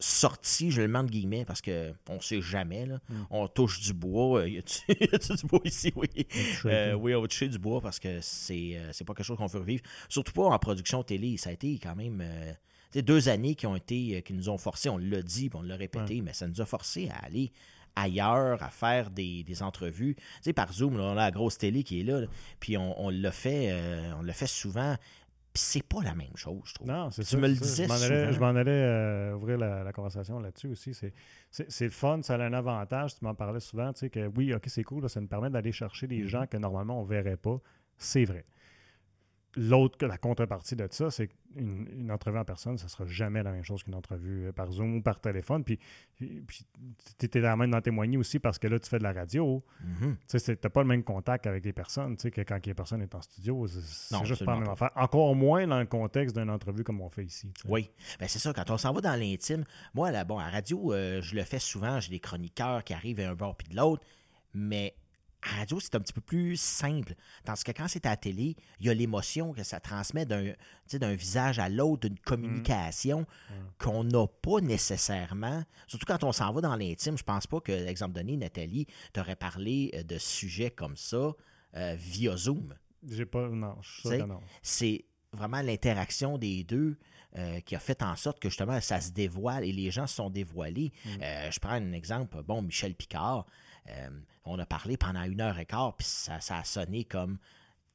sorti, 0.00 0.70
je 0.70 0.80
le 0.82 0.88
mets 0.88 0.98
entre 0.98 1.10
guillemets, 1.10 1.44
parce 1.44 1.60
que 1.60 1.92
on 2.08 2.20
sait 2.20 2.40
jamais. 2.42 2.86
Là. 2.86 2.98
Mm. 3.08 3.14
On 3.30 3.46
touche 3.48 3.80
du 3.80 3.92
bois. 3.92 4.40
Euh, 4.40 4.48
Y 4.48 4.58
a-tu 4.58 5.34
du 5.36 5.46
bois 5.46 5.60
ici? 5.64 5.92
Oui. 5.94 6.08
Euh, 6.64 6.92
tout. 6.92 6.98
oui, 6.98 7.14
on 7.14 7.20
va 7.22 7.28
toucher 7.28 7.48
du 7.48 7.58
bois 7.58 7.80
parce 7.80 7.98
que 7.98 8.18
c'est 8.20 8.72
euh, 8.76 8.90
c'est 8.92 9.04
pas 9.04 9.14
quelque 9.14 9.26
chose 9.26 9.36
qu'on 9.38 9.46
veut 9.46 9.60
revivre. 9.60 9.82
Surtout 10.08 10.32
pas 10.32 10.44
en 10.44 10.58
production 10.58 11.02
télé. 11.02 11.36
Ça 11.36 11.50
a 11.50 11.52
été 11.52 11.78
quand 11.82 11.94
même. 11.96 12.20
euh, 12.22 12.52
deux 13.02 13.28
années 13.28 13.54
qui 13.54 13.66
ont 13.68 13.76
été 13.76 14.20
qui 14.22 14.32
nous 14.32 14.48
ont 14.48 14.58
forcé, 14.58 14.88
on 14.88 14.98
l'a 14.98 15.22
dit, 15.22 15.48
on 15.54 15.62
l'a 15.62 15.76
répété, 15.76 16.22
mais 16.22 16.32
ça 16.32 16.48
nous 16.48 16.60
a 16.60 16.66
forcé 16.66 17.08
à 17.10 17.24
aller 17.24 17.52
ailleurs, 17.96 18.62
à 18.62 18.70
faire 18.70 19.10
des, 19.10 19.42
des 19.44 19.62
entrevues. 19.62 20.14
Tu 20.16 20.22
sais, 20.42 20.52
par 20.52 20.72
Zoom, 20.72 20.96
là, 20.96 21.04
on 21.04 21.10
a 21.12 21.14
la 21.16 21.30
grosse 21.30 21.58
télé 21.58 21.82
qui 21.82 22.00
est 22.00 22.04
là, 22.04 22.20
là, 22.20 22.26
puis 22.60 22.76
on, 22.76 23.00
on 23.00 23.10
l'a 23.10 23.32
fait, 23.32 23.68
euh, 23.70 24.12
on 24.18 24.22
l'a 24.22 24.32
fait 24.32 24.46
souvent. 24.46 24.96
Puis 25.52 25.62
c'est 25.64 25.82
pas 25.82 26.02
la 26.04 26.14
même 26.14 26.36
chose, 26.36 26.60
je 26.64 26.74
trouve. 26.74 26.86
Non, 26.86 27.10
c'est 27.10 27.24
Tu 27.24 27.36
me 27.36 27.48
le 27.48 27.54
disais 27.54 27.84
Je 27.84 27.88
m'en 27.88 27.94
allais, 27.96 28.20
souvent. 28.20 28.32
je 28.32 28.40
m'en 28.40 28.60
allais, 28.60 28.70
euh, 28.70 29.34
ouvrir 29.34 29.58
la, 29.58 29.82
la 29.82 29.92
conversation 29.92 30.38
là-dessus 30.38 30.68
aussi. 30.68 30.94
C'est, 30.94 31.12
c'est, 31.50 31.68
c'est 31.70 31.84
le 31.86 31.90
fun, 31.90 32.20
ça 32.22 32.34
a 32.36 32.38
un 32.38 32.52
avantage. 32.52 33.16
Tu 33.16 33.24
m'en 33.24 33.34
parlais 33.34 33.58
souvent, 33.58 33.92
tu 33.92 34.00
sais, 34.00 34.10
que 34.10 34.30
oui, 34.36 34.54
OK, 34.54 34.62
c'est 34.68 34.84
cool, 34.84 35.02
là, 35.02 35.08
ça 35.08 35.20
nous 35.20 35.26
permet 35.26 35.50
d'aller 35.50 35.72
chercher 35.72 36.06
des 36.06 36.20
Mhm. 36.22 36.26
gens 36.28 36.46
que 36.46 36.56
normalement 36.56 37.00
on 37.00 37.04
ne 37.04 37.08
verrait 37.08 37.36
pas. 37.36 37.58
C'est 37.98 38.24
vrai. 38.24 38.44
L'autre, 39.56 40.06
la 40.06 40.16
contrepartie 40.16 40.76
de 40.76 40.86
ça, 40.90 41.10
c'est 41.10 41.26
qu'une 41.26 41.88
une 41.92 42.12
entrevue 42.12 42.38
en 42.38 42.44
personne, 42.44 42.78
ça 42.78 42.84
ne 42.84 42.88
sera 42.88 43.04
jamais 43.06 43.42
la 43.42 43.50
même 43.50 43.64
chose 43.64 43.82
qu'une 43.82 43.96
entrevue 43.96 44.46
euh, 44.46 44.52
par 44.52 44.70
Zoom 44.70 44.96
ou 44.96 45.02
par 45.02 45.20
téléphone. 45.20 45.64
Puis, 45.64 45.78
puis 46.16 46.64
tu 47.18 47.26
étais 47.26 47.40
la 47.40 47.56
même 47.56 47.72
d'en 47.72 47.80
témoigner 47.80 48.16
aussi 48.16 48.38
parce 48.38 48.60
que 48.60 48.68
là, 48.68 48.78
tu 48.78 48.88
fais 48.88 48.98
de 48.98 49.02
la 49.02 49.12
radio. 49.12 49.64
Mhm. 49.82 50.16
Tu 50.28 50.56
t'as 50.56 50.68
pas 50.68 50.82
le 50.82 50.88
même 50.88 51.02
contact 51.02 51.48
avec 51.48 51.64
les 51.64 51.72
personnes, 51.72 52.16
que 52.16 52.40
quand 52.42 52.64
les 52.64 52.74
personnes 52.74 53.02
est 53.02 53.14
en 53.14 53.22
studio. 53.22 53.66
C'est 53.66 54.24
juste 54.24 54.44
pas 54.44 54.54
la 54.54 54.60
même 54.60 54.70
affaire. 54.70 54.90
Encore 54.94 55.34
moins 55.34 55.66
dans 55.66 55.80
le 55.80 55.86
contexte 55.86 56.36
d'une 56.36 56.50
entrevue 56.50 56.84
comme 56.84 57.00
on 57.00 57.08
fait 57.08 57.24
ici. 57.24 57.52
Oui, 57.68 57.90
ben 58.20 58.28
c'est 58.28 58.38
ça, 58.38 58.52
quand 58.52 58.70
on 58.70 58.78
s'en 58.78 58.92
va 58.92 59.00
dans 59.00 59.18
l'intime, 59.18 59.64
moi, 59.94 60.12
là, 60.12 60.24
bon, 60.24 60.38
à 60.38 60.48
radio, 60.48 60.92
euh, 60.92 61.20
je 61.22 61.34
le 61.34 61.42
fais 61.42 61.58
souvent, 61.58 61.98
j'ai 61.98 62.10
des 62.10 62.20
chroniqueurs 62.20 62.84
qui 62.84 62.94
arrivent 62.94 63.20
à 63.20 63.30
un 63.30 63.34
bord 63.34 63.56
puis 63.56 63.68
de 63.68 63.76
l'autre, 63.76 64.04
mais 64.54 64.94
à 65.42 65.58
radio, 65.60 65.80
c'est 65.80 65.94
un 65.94 66.00
petit 66.00 66.12
peu 66.12 66.20
plus 66.20 66.56
simple. 66.56 67.14
Tandis 67.44 67.64
que 67.64 67.72
quand 67.72 67.88
c'est 67.88 68.04
à 68.06 68.10
la 68.10 68.16
télé, 68.16 68.56
il 68.80 68.86
y 68.86 68.90
a 68.90 68.94
l'émotion 68.94 69.52
que 69.52 69.62
ça 69.62 69.80
transmet 69.80 70.26
d'un 70.26 71.14
visage 71.14 71.58
à 71.58 71.68
l'autre, 71.68 72.08
d'une 72.08 72.18
communication 72.18 73.26
qu'on 73.78 74.04
n'a 74.04 74.26
pas 74.26 74.60
nécessairement. 74.60 75.64
Surtout 75.86 76.06
quand 76.06 76.24
on 76.24 76.32
s'en 76.32 76.52
va 76.52 76.60
dans 76.60 76.76
l'intime, 76.76 77.16
je 77.16 77.24
pense 77.24 77.46
pas 77.46 77.60
que, 77.60 77.72
exemple 77.72 78.14
donné, 78.14 78.36
Nathalie 78.36 78.86
t'aurait 79.12 79.36
parlé 79.36 79.90
euh, 79.94 80.02
de 80.02 80.18
sujets 80.18 80.70
comme 80.70 80.96
ça 80.96 81.32
euh, 81.76 81.94
via 81.96 82.36
Zoom 82.36 82.74
J'ai 83.08 83.26
pas. 83.26 83.48
Non, 83.48 83.76
je 83.80 84.08
suis 84.08 84.18
non. 84.18 84.40
c'est 84.62 85.04
vraiment 85.32 85.62
l'interaction 85.62 86.38
des 86.38 86.64
deux 86.64 86.98
euh, 87.38 87.60
qui 87.60 87.76
a 87.76 87.78
fait 87.78 88.02
en 88.02 88.16
sorte 88.16 88.40
que 88.40 88.48
justement 88.48 88.80
ça 88.80 89.00
se 89.00 89.12
dévoile 89.12 89.64
et 89.64 89.70
les 89.70 89.92
gens 89.92 90.08
se 90.08 90.16
sont 90.16 90.30
dévoilés. 90.30 90.90
Euh, 91.22 91.48
je 91.48 91.60
prends 91.60 91.70
un 91.70 91.92
exemple, 91.92 92.42
bon, 92.42 92.60
Michel 92.60 92.94
Picard, 92.94 93.46
euh, 93.88 94.08
on 94.44 94.58
a 94.58 94.66
parlé 94.66 94.96
pendant 94.96 95.22
une 95.24 95.40
heure 95.40 95.58
et 95.58 95.66
quart, 95.66 95.96
puis 95.96 96.06
ça, 96.06 96.40
ça 96.40 96.58
a 96.58 96.64
sonné 96.64 97.04
comme 97.04 97.38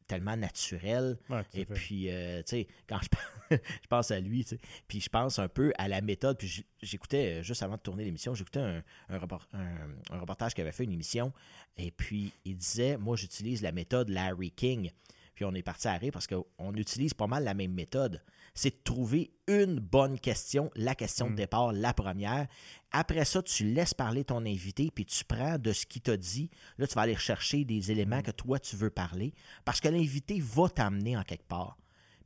tellement 0.07 0.37
naturel. 0.37 1.17
Ouais, 1.29 1.41
Et 1.55 1.65
fait. 1.65 1.73
puis, 1.73 2.09
euh, 2.11 2.39
tu 2.43 2.49
sais, 2.49 2.67
quand 2.87 2.99
je, 3.01 3.09
pense- 3.49 3.59
je 3.81 3.87
pense 3.87 4.11
à 4.11 4.19
lui, 4.19 4.45
puis 4.87 5.01
je 5.01 5.09
pense 5.09 5.39
un 5.39 5.47
peu 5.47 5.73
à 5.79 5.87
la 5.87 6.01
méthode, 6.01 6.37
puis 6.37 6.63
j'écoutais, 6.83 7.39
euh, 7.39 7.43
juste 7.43 7.63
avant 7.63 7.75
de 7.75 7.81
tourner 7.81 8.03
l'émission, 8.05 8.35
j'écoutais 8.35 8.59
un, 8.59 8.83
un, 9.09 9.17
report- 9.17 9.47
un- 9.53 9.95
un 10.15 10.19
reportage 10.19 10.53
qui 10.53 10.61
avait 10.61 10.71
fait 10.71 10.83
une 10.83 10.91
émission, 10.91 11.33
et 11.77 11.89
puis 11.91 12.31
il 12.45 12.55
disait, 12.55 12.97
moi 12.97 13.15
j'utilise 13.15 13.61
la 13.63 13.71
méthode 13.71 14.09
Larry 14.09 14.51
King. 14.51 14.91
Puis 15.33 15.43
on 15.43 15.53
est 15.53 15.63
parti 15.63 15.87
à 15.89 15.93
rire 15.97 16.11
parce 16.13 16.27
qu'on 16.27 16.73
utilise 16.75 17.13
pas 17.13 17.27
mal 17.27 17.43
la 17.43 17.53
même 17.53 17.73
méthode. 17.73 18.21
C'est 18.57 18.69
de 18.69 18.81
trouver 18.83 19.31
une 19.47 19.79
bonne 19.79 20.17
question, 20.19 20.71
la 20.75 20.95
question 20.95 21.29
de 21.29 21.35
départ, 21.35 21.73
la 21.73 21.93
première. 21.93 22.47
Après 22.91 23.25
ça, 23.25 23.43
tu 23.43 23.65
laisses 23.65 23.93
parler 23.93 24.23
ton 24.23 24.45
invité, 24.45 24.89
puis 24.95 25.05
tu 25.05 25.25
prends 25.25 25.57
de 25.59 25.73
ce 25.73 25.85
qu'il 25.85 26.01
t'a 26.01 26.15
dit. 26.15 26.49
Là, 26.77 26.87
tu 26.87 26.95
vas 26.95 27.01
aller 27.01 27.17
chercher 27.17 27.65
des 27.65 27.91
éléments 27.91 28.21
que 28.21 28.31
toi, 28.31 28.57
tu 28.57 28.77
veux 28.77 28.89
parler, 28.89 29.33
parce 29.65 29.81
que 29.81 29.89
l'invité 29.89 30.39
va 30.39 30.69
t'amener 30.69 31.17
en 31.17 31.23
quelque 31.23 31.47
part. 31.47 31.77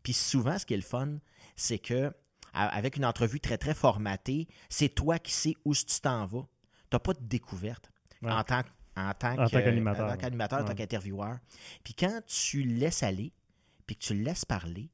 Puis 0.03 0.13
souvent, 0.13 0.57
ce 0.59 0.65
qui 0.67 0.75
est 0.75 0.77
le 0.77 0.83
fun, 0.83 1.17
c'est 1.55 1.79
que 1.79 2.13
avec 2.53 2.95
une 2.97 3.05
entrevue 3.05 3.39
très, 3.39 3.57
très 3.57 3.73
formatée, 3.73 4.47
c'est 4.69 4.89
toi 4.89 5.19
qui 5.19 5.31
sais 5.31 5.55
où 5.65 5.73
tu 5.75 5.85
t'en 6.01 6.25
vas. 6.25 6.47
Tu 6.89 6.95
n'as 6.95 6.99
pas 6.99 7.13
de 7.13 7.21
découverte 7.23 7.91
Ouais. 8.21 8.31
en 8.31 8.43
tant, 8.43 8.63
en 8.97 9.13
tant, 9.13 9.31
En 9.33 9.45
que- 9.45 9.51
tant 9.51 9.61
qu'animateur, 9.63 10.07
en 10.07 10.11
tant 10.11 10.17
qu'animateur, 10.17 10.59
en 10.59 10.63
tant 10.63 10.69
Ouais. 10.69 10.75
qu'intervieweur. 10.75 11.37
Puis 11.83 11.93
quand 11.95 12.21
tu 12.27 12.63
laisses 12.63 13.01
aller, 13.03 13.33
puis 13.87 13.95
que 13.95 14.03
tu 14.03 14.13
le 14.13 14.23
laisses 14.23 14.45
parler, 14.45 14.89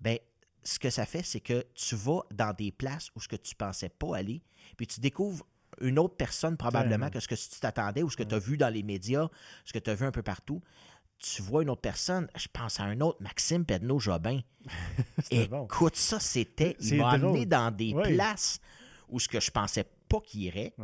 ben 0.00 0.18
ce 0.62 0.78
que 0.78 0.90
ça 0.90 1.06
fait, 1.06 1.22
c'est 1.22 1.40
que 1.40 1.64
tu 1.74 1.94
vas 1.94 2.20
dans 2.32 2.52
des 2.52 2.72
places 2.72 3.10
où 3.14 3.20
ce 3.20 3.28
que 3.28 3.36
tu 3.36 3.54
pensais 3.54 3.88
pas 3.88 4.16
aller, 4.16 4.42
puis 4.76 4.86
tu 4.86 5.00
découvres 5.00 5.46
une 5.80 5.98
autre 5.98 6.16
personne 6.16 6.56
probablement 6.56 7.10
que 7.10 7.20
ce 7.20 7.28
que 7.28 7.34
tu 7.34 7.60
t'attendais 7.60 8.02
ou 8.02 8.10
ce 8.10 8.16
que 8.16 8.22
tu 8.22 8.34
as 8.34 8.38
vu 8.38 8.56
dans 8.56 8.68
les 8.72 8.82
médias, 8.82 9.28
ce 9.64 9.72
que 9.72 9.78
tu 9.78 9.90
as 9.90 9.94
vu 9.94 10.04
un 10.06 10.10
peu 10.10 10.22
partout. 10.22 10.60
tu 11.18 11.42
vois 11.42 11.62
une 11.62 11.70
autre 11.70 11.80
personne, 11.80 12.28
je 12.36 12.46
pense 12.52 12.78
à 12.78 12.84
un 12.84 13.00
autre, 13.00 13.20
Maxime 13.20 13.64
Pedneau-Jobin. 13.64 14.40
Écoute, 15.30 15.96
ça, 15.96 16.20
c'était. 16.20 16.76
Il 16.80 16.98
m'a 16.98 17.10
amené 17.10 17.44
dans 17.44 17.74
des 17.74 17.92
places 17.92 18.60
où 19.08 19.18
ce 19.18 19.28
que 19.28 19.40
je 19.40 19.50
pensais 19.50 19.84
pas 20.08 20.20
qu'il 20.20 20.42
irait. 20.42 20.74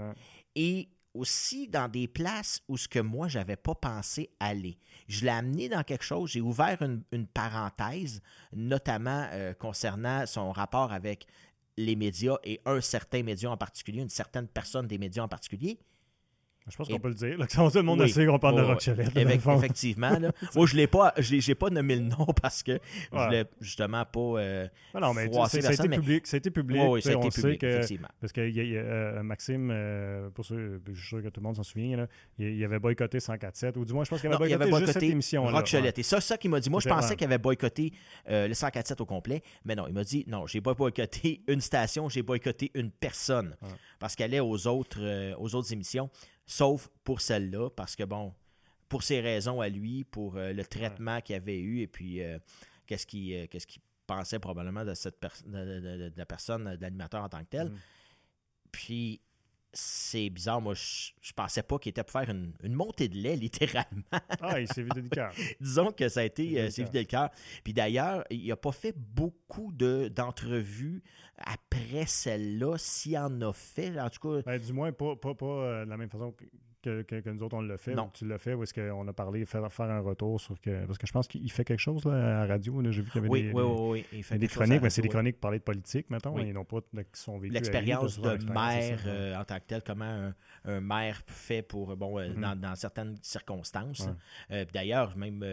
Et 0.57 0.89
aussi 1.15 1.69
dans 1.69 1.89
des 1.89 2.09
places 2.09 2.61
où 2.69 2.77
ce 2.77 2.89
que 2.89 2.99
moi, 2.99 3.29
j'avais 3.29 3.57
pas 3.57 3.75
pensé 3.75 4.31
aller. 4.41 4.79
Je 5.09 5.25
l'ai 5.25 5.31
amené 5.31 5.69
dans 5.69 5.85
quelque 5.85 6.05
chose, 6.05 6.31
j'ai 6.31 6.41
ouvert 6.41 6.83
une, 6.83 7.27
parenthèse, 7.27 8.21
notamment 8.53 9.29
euh, 9.33 9.55
concernant 9.55 10.27
son 10.27 10.53
rapport 10.53 10.93
avec 10.93 11.27
les 11.77 11.97
médias 11.97 12.37
et 12.45 12.61
un 12.67 12.81
certain 12.81 13.23
média 13.23 13.51
en 13.51 13.57
particulier, 13.57 14.03
une 14.03 14.09
certaine 14.09 14.49
personne 14.49 14.87
des 14.87 14.99
médias 14.99 15.23
en 15.23 15.29
particulier. 15.29 15.79
Je 16.71 16.77
pense 16.77 16.89
qu'on 16.89 16.99
peut 16.99 17.09
le 17.09 17.15
dire. 17.15 17.37
Là, 17.37 17.47
tout 17.47 17.61
le 17.61 17.83
monde 17.83 18.01
oui, 18.01 18.09
sait 18.09 18.25
qu'on 18.25 18.39
parle 18.39 18.57
de 18.57 18.63
Rockchelette. 18.63 19.15
effectivement. 19.15 20.11
Moi, 20.55 20.67
je 20.67 20.77
l'ai 20.77 20.87
pas, 20.87 21.13
j'ai 21.19 21.55
pas 21.55 21.69
nommé 21.69 21.97
le 21.97 22.03
nom 22.03 22.27
parce 22.41 22.63
que 22.63 22.79
je 23.13 23.19
voulais 23.19 23.45
justement 23.61 24.05
pas. 24.07 24.21
Euh, 24.21 24.69
non, 24.99 25.13
mais 25.13 25.31
ça, 25.31 25.69
a 25.69 25.73
été 25.73 25.89
public. 25.89 26.27
Ça 26.27 26.37
a 26.37 26.39
été 26.39 26.51
public. 26.51 26.81
Oui, 26.87 27.03
ça 27.03 27.11
a 27.11 27.13
été 27.15 27.29
public, 27.29 27.63
effectivement. 27.63 28.09
Parce 28.19 28.33
que 28.33 28.49
y 28.49 28.79
a, 28.79 28.81
euh, 28.81 29.23
Maxime, 29.23 29.71
euh, 29.71 30.31
pour 30.31 30.47
ceux, 30.47 30.81
je 30.87 30.99
suis 30.99 31.09
sûr 31.09 31.23
que 31.23 31.29
tout 31.29 31.41
le 31.41 31.45
monde 31.45 31.57
s'en 31.57 31.63
souvient, 31.63 31.99
là, 31.99 32.07
il, 32.39 32.65
avait 32.65 32.79
boycotté 32.79 33.19
104.7, 33.19 33.77
ou 33.77 33.85
du 33.85 33.93
moins, 33.93 34.05
je 34.05 34.11
pense 34.11 34.21
qu'il 34.21 34.29
avait, 34.29 34.39
boycotté, 34.39 34.63
avait 34.63 34.71
boycotté 34.71 34.87
juste 34.87 35.01
cette 35.01 35.11
émission. 35.11 35.45
Rockchelette. 35.45 35.99
Et 35.99 36.03
ça, 36.03 36.23
ça 36.23 36.39
qu'il 36.39 36.51
m'a 36.51 36.61
dit. 36.61 36.71
Moi, 36.71 36.81
je 36.81 36.89
pensais 36.89 37.15
qu'il 37.15 37.27
avait 37.27 37.39
boycotté 37.39 37.93
le 38.27 38.53
104.7 38.53 39.03
au 39.03 39.07
complet, 39.07 39.43
mais 39.67 39.75
non, 39.75 39.87
il 39.87 39.93
m'a 39.93 40.05
dit 40.05 40.25
non, 40.29 40.47
j'ai 40.47 40.63
pas 40.63 40.73
boycotté 40.73 41.43
une 41.47 41.61
station, 41.61 42.09
j'ai 42.09 42.23
boycotté 42.23 42.71
une 42.75 42.91
personne 42.91 43.55
parce 43.99 44.17
qu'elle 44.17 44.33
est 44.33 44.41
aux 44.41 44.67
autres, 44.67 45.35
aux 45.39 45.55
autres 45.55 45.73
émissions 45.73 46.11
sauf 46.47 46.91
pour 47.05 47.21
celle-là, 47.21 47.71
parce 47.71 47.97
que 47.97 48.05
bon, 48.05 48.35
pour 48.89 49.03
ses 49.03 49.21
raisons 49.21 49.61
à 49.61 49.69
lui, 49.69 50.05
pour 50.05 50.37
euh, 50.37 50.53
le 50.53 50.65
traitement 50.65 51.21
qu'il 51.21 51.37
avait 51.37 51.59
eu, 51.59 51.81
et 51.81 51.87
puis 51.87 52.23
euh, 52.23 52.39
qu'est-ce 52.87 53.07
qu'il 53.07 53.35
euh, 53.35 53.47
pensait 54.07 54.39
probablement 54.39 54.85
de 54.85 54.95
cette 54.95 55.21
de, 55.47 56.13
la 56.17 56.27
personne, 56.27 56.77
de 56.77 56.81
l'animateur 56.81 57.23
en 57.23 57.29
tant 57.29 57.41
que 57.41 57.51
tel. 57.51 57.69
Mm. 57.71 57.79
Puis 58.71 59.21
c'est 59.73 60.31
bizarre, 60.31 60.61
moi 60.61 60.75
je, 60.75 61.33
pensais 61.35 61.65
pas 61.65 61.79
qu'il 61.81 61.91
était 61.91 62.05
pour 62.05 62.13
faire 62.13 62.31
une, 62.31 62.53
montée 62.63 63.09
de 63.09 63.17
lait, 63.17 63.35
littéralement. 63.37 64.03
Ah, 64.41 64.61
il 64.61 64.73
s'est 64.73 64.83
vidé 64.83 65.03
le 65.03 65.09
cœur. 65.09 65.33
Disons 65.61 65.91
que 65.91 66.09
ça 66.09 66.21
a 66.21 66.25
été, 66.25 66.71
c'est 66.71 66.85
vidé 66.85 67.01
le 67.01 67.07
cœur. 67.07 67.31
Puis 67.65 67.73
d'ailleurs, 67.73 68.25
il 68.31 68.47
n'a 68.47 68.57
pas 68.57 68.71
fait 68.71 68.95
beaucoup 68.97 69.73
d'entrevues 69.73 71.03
après 71.39 72.07
celle-là, 72.07 72.77
s'il 72.79 73.19
en 73.19 73.41
a 73.41 73.53
fait. 73.53 73.99
En 73.99 74.09
tout 74.11 74.29
cas. 74.29 74.43
Ben, 74.47 74.59
du 74.59 74.73
moins, 74.73 74.93
pas, 74.93 75.17
pas, 75.17 75.35
pas 75.35 75.85
de 75.85 75.91
la 75.91 75.97
même 75.97 76.11
façon 76.11 76.35
que, 76.85 77.31
nous 77.31 77.43
autres, 77.43 77.57
on 77.57 77.63
l'a 77.63 77.79
fait. 77.79 77.95
Non. 77.95 78.11
Tu 78.13 78.27
l'as 78.27 78.39
fait 78.39 78.55
ou 78.55 78.63
est-ce 78.63 78.75
qu'on 78.75 79.09
a 79.09 79.13
parlé, 79.13 79.45
faire, 79.45 79.73
faire 79.73 79.91
un 79.91 80.01
retour 80.01 80.41
sur 80.41 80.61
que. 80.61 80.85
Parce 80.87 80.99
que 80.99 81.07
je 81.07 81.13
pense 81.13 81.29
qu'il 81.29 81.51
fait 81.51 81.65
quelque 81.65 81.81
chose 81.81 82.05
là, 82.05 82.13
à 82.13 82.41
la 82.41 82.47
radio. 82.47 82.83
J'ai 82.91 83.03
vu 83.03 83.11
qu'il 83.11 83.23
y 83.23 83.27
avait 83.27 83.43
des, 83.43 83.53
oui, 83.53 83.63
oui, 83.63 84.07
Il 84.13 84.23
fait 84.23 84.39
des 84.39 84.49
chroniques, 84.49 84.83
mais 84.83 84.91
c'est 84.91 85.03
des 85.03 85.09
chroniques 85.09 85.37
pour 85.37 85.43
parler 85.43 85.59
de 85.59 85.65
politique, 85.65 86.11
mettons. 86.11 86.39
Ils 86.39 86.53
n'ont 86.53 86.65
pas 86.65 86.81
qui 86.81 87.21
sont 87.21 87.39
vécus. 87.39 87.55
L'expérience 87.55 88.21
de 88.21 88.53
maire 88.53 89.01
euh, 89.07 89.37
en 89.37 89.45
tant 89.45 89.57
que 89.57 89.65
tel, 89.67 89.83
comment 89.83 90.33
un, 90.65 90.81
maire 90.81 91.23
fait 91.27 91.63
pour. 91.63 91.97
Bon, 91.97 92.19
euh, 92.19 92.29
mm-hmm. 92.29 92.61
dans, 92.61 92.75
certaines 92.75 93.17
circonstances. 93.23 94.09
Euh, 94.51 94.65
d'ailleurs, 94.73 95.17
même, 95.17 95.45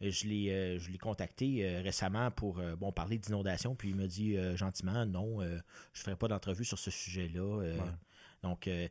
je 0.00 0.26
l'ai 0.26 0.98
contacté 0.98 1.78
récemment 1.82 2.30
pour 2.30 2.60
bon, 2.78 2.92
parler 2.92 3.18
d'inondation, 3.18 3.74
puis 3.74 3.90
il 3.90 3.96
me 3.96 4.06
dit 4.06 4.36
gentiment 4.56 5.04
non, 5.06 5.40
je 5.40 5.46
ne 5.46 5.60
ferai 5.94 6.16
pas 6.16 6.28
d'entrevue 6.28 6.64
sur 6.64 6.78
ce 6.78 6.90
sujet-là. 6.90 7.74
Donc, 8.42 8.68
euh, 8.68 8.88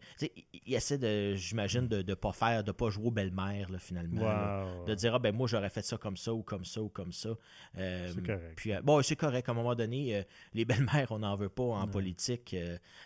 il 0.66 0.74
essaie 0.74 0.98
de, 0.98 1.34
j'imagine, 1.36 1.88
de 1.88 2.04
ne 2.04 2.14
pas 2.14 2.32
faire, 2.32 2.64
de 2.64 2.72
pas 2.72 2.90
jouer 2.90 3.08
aux 3.08 3.12
belles-mères, 3.12 3.70
finalement. 3.80 4.86
de 4.86 4.94
dire, 4.94 5.16
ah, 5.16 5.20
ben 5.20 5.36
moi, 5.36 5.48
j'aurais 5.48 5.70
fait 5.70 5.82
ça 5.82 5.98
comme 5.98 6.18
ça 6.18 6.34
ou 6.34 6.44
comme 6.44 6.66
ça 6.66 6.82
ou 6.82 6.90
comme 6.90 7.12
ça. 7.12 7.30
Euh, 7.78 8.12
c'est 8.14 8.24
correct. 8.24 8.54
Puis, 8.56 8.74
euh, 8.74 8.82
bon, 8.82 9.02
c'est 9.02 9.16
correct. 9.16 9.50
À 9.50 9.52
un 9.52 9.56
moment 9.56 9.76
donné, 9.76 10.24
les 10.54 10.66
belles-mères, 10.66 11.12
on 11.12 11.20
n'en 11.20 11.36
veut 11.36 11.50
pas 11.50 11.64
en 11.64 11.88
politique. 11.88 12.56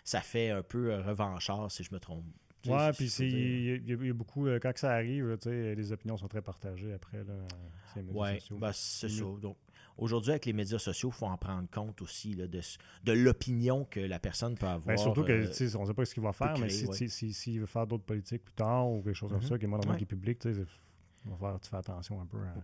ça 0.04 0.20
fait 0.20 0.50
un 0.50 0.62
peu 0.62 0.94
revanchard, 1.00 1.70
si 1.70 1.82
je 1.82 1.92
me 1.92 1.98
trompe. 1.98 2.24
Ouais, 2.66 2.92
puis 2.92 3.06
il 3.18 4.06
y, 4.06 4.10
a 4.10 4.12
beaucoup, 4.14 4.46
quand 4.60 4.72
ça 4.76 4.92
arrive, 4.92 5.36
les 5.46 5.92
opinions 5.92 6.16
sont 6.16 6.28
très 6.28 6.40
partagées 6.40 6.94
après. 6.94 7.18
Là, 7.18 8.02
ouais, 8.12 8.38
ben, 8.50 8.72
c'est 8.72 9.08
ça. 9.08 9.24
Donc, 9.40 9.56
Aujourd'hui, 9.96 10.32
avec 10.32 10.46
les 10.46 10.52
médias 10.52 10.78
sociaux, 10.78 11.10
il 11.12 11.16
faut 11.16 11.26
en 11.26 11.36
prendre 11.36 11.68
compte 11.70 12.02
aussi 12.02 12.34
de, 12.34 12.46
de 12.46 13.12
l'opinion 13.12 13.84
que 13.84 14.00
la 14.00 14.18
personne 14.18 14.56
peut 14.56 14.66
avoir. 14.66 14.96
Ben, 14.96 14.96
surtout 14.96 15.22
que, 15.22 15.32
euh, 15.32 15.78
on 15.78 15.82
ne 15.82 15.86
sait 15.86 15.94
pas 15.94 16.04
ce 16.04 16.14
qu'il 16.14 16.22
va 16.22 16.32
faire, 16.32 16.56
mais 16.58 16.68
s'il 16.68 17.10
si, 17.10 17.32
si, 17.32 17.58
veut 17.58 17.66
faire 17.66 17.86
d'autres 17.86 18.04
politiques 18.04 18.42
plus 18.42 18.54
tard 18.54 18.88
ou 18.88 19.02
quelque 19.02 19.14
chose 19.14 19.30
comme 19.30 19.40
mm-hmm. 19.40 19.48
ça, 19.48 19.58
qui 19.58 19.64
est 19.64 19.68
moins 19.68 19.80
ouais. 19.80 19.96
qui 19.96 20.02
est 20.02 20.06
public, 20.06 20.38
tu 20.40 20.50
fais 20.50 21.76
attention 21.76 22.20
un 22.20 22.26
peu 22.26 22.38
à, 22.38 22.54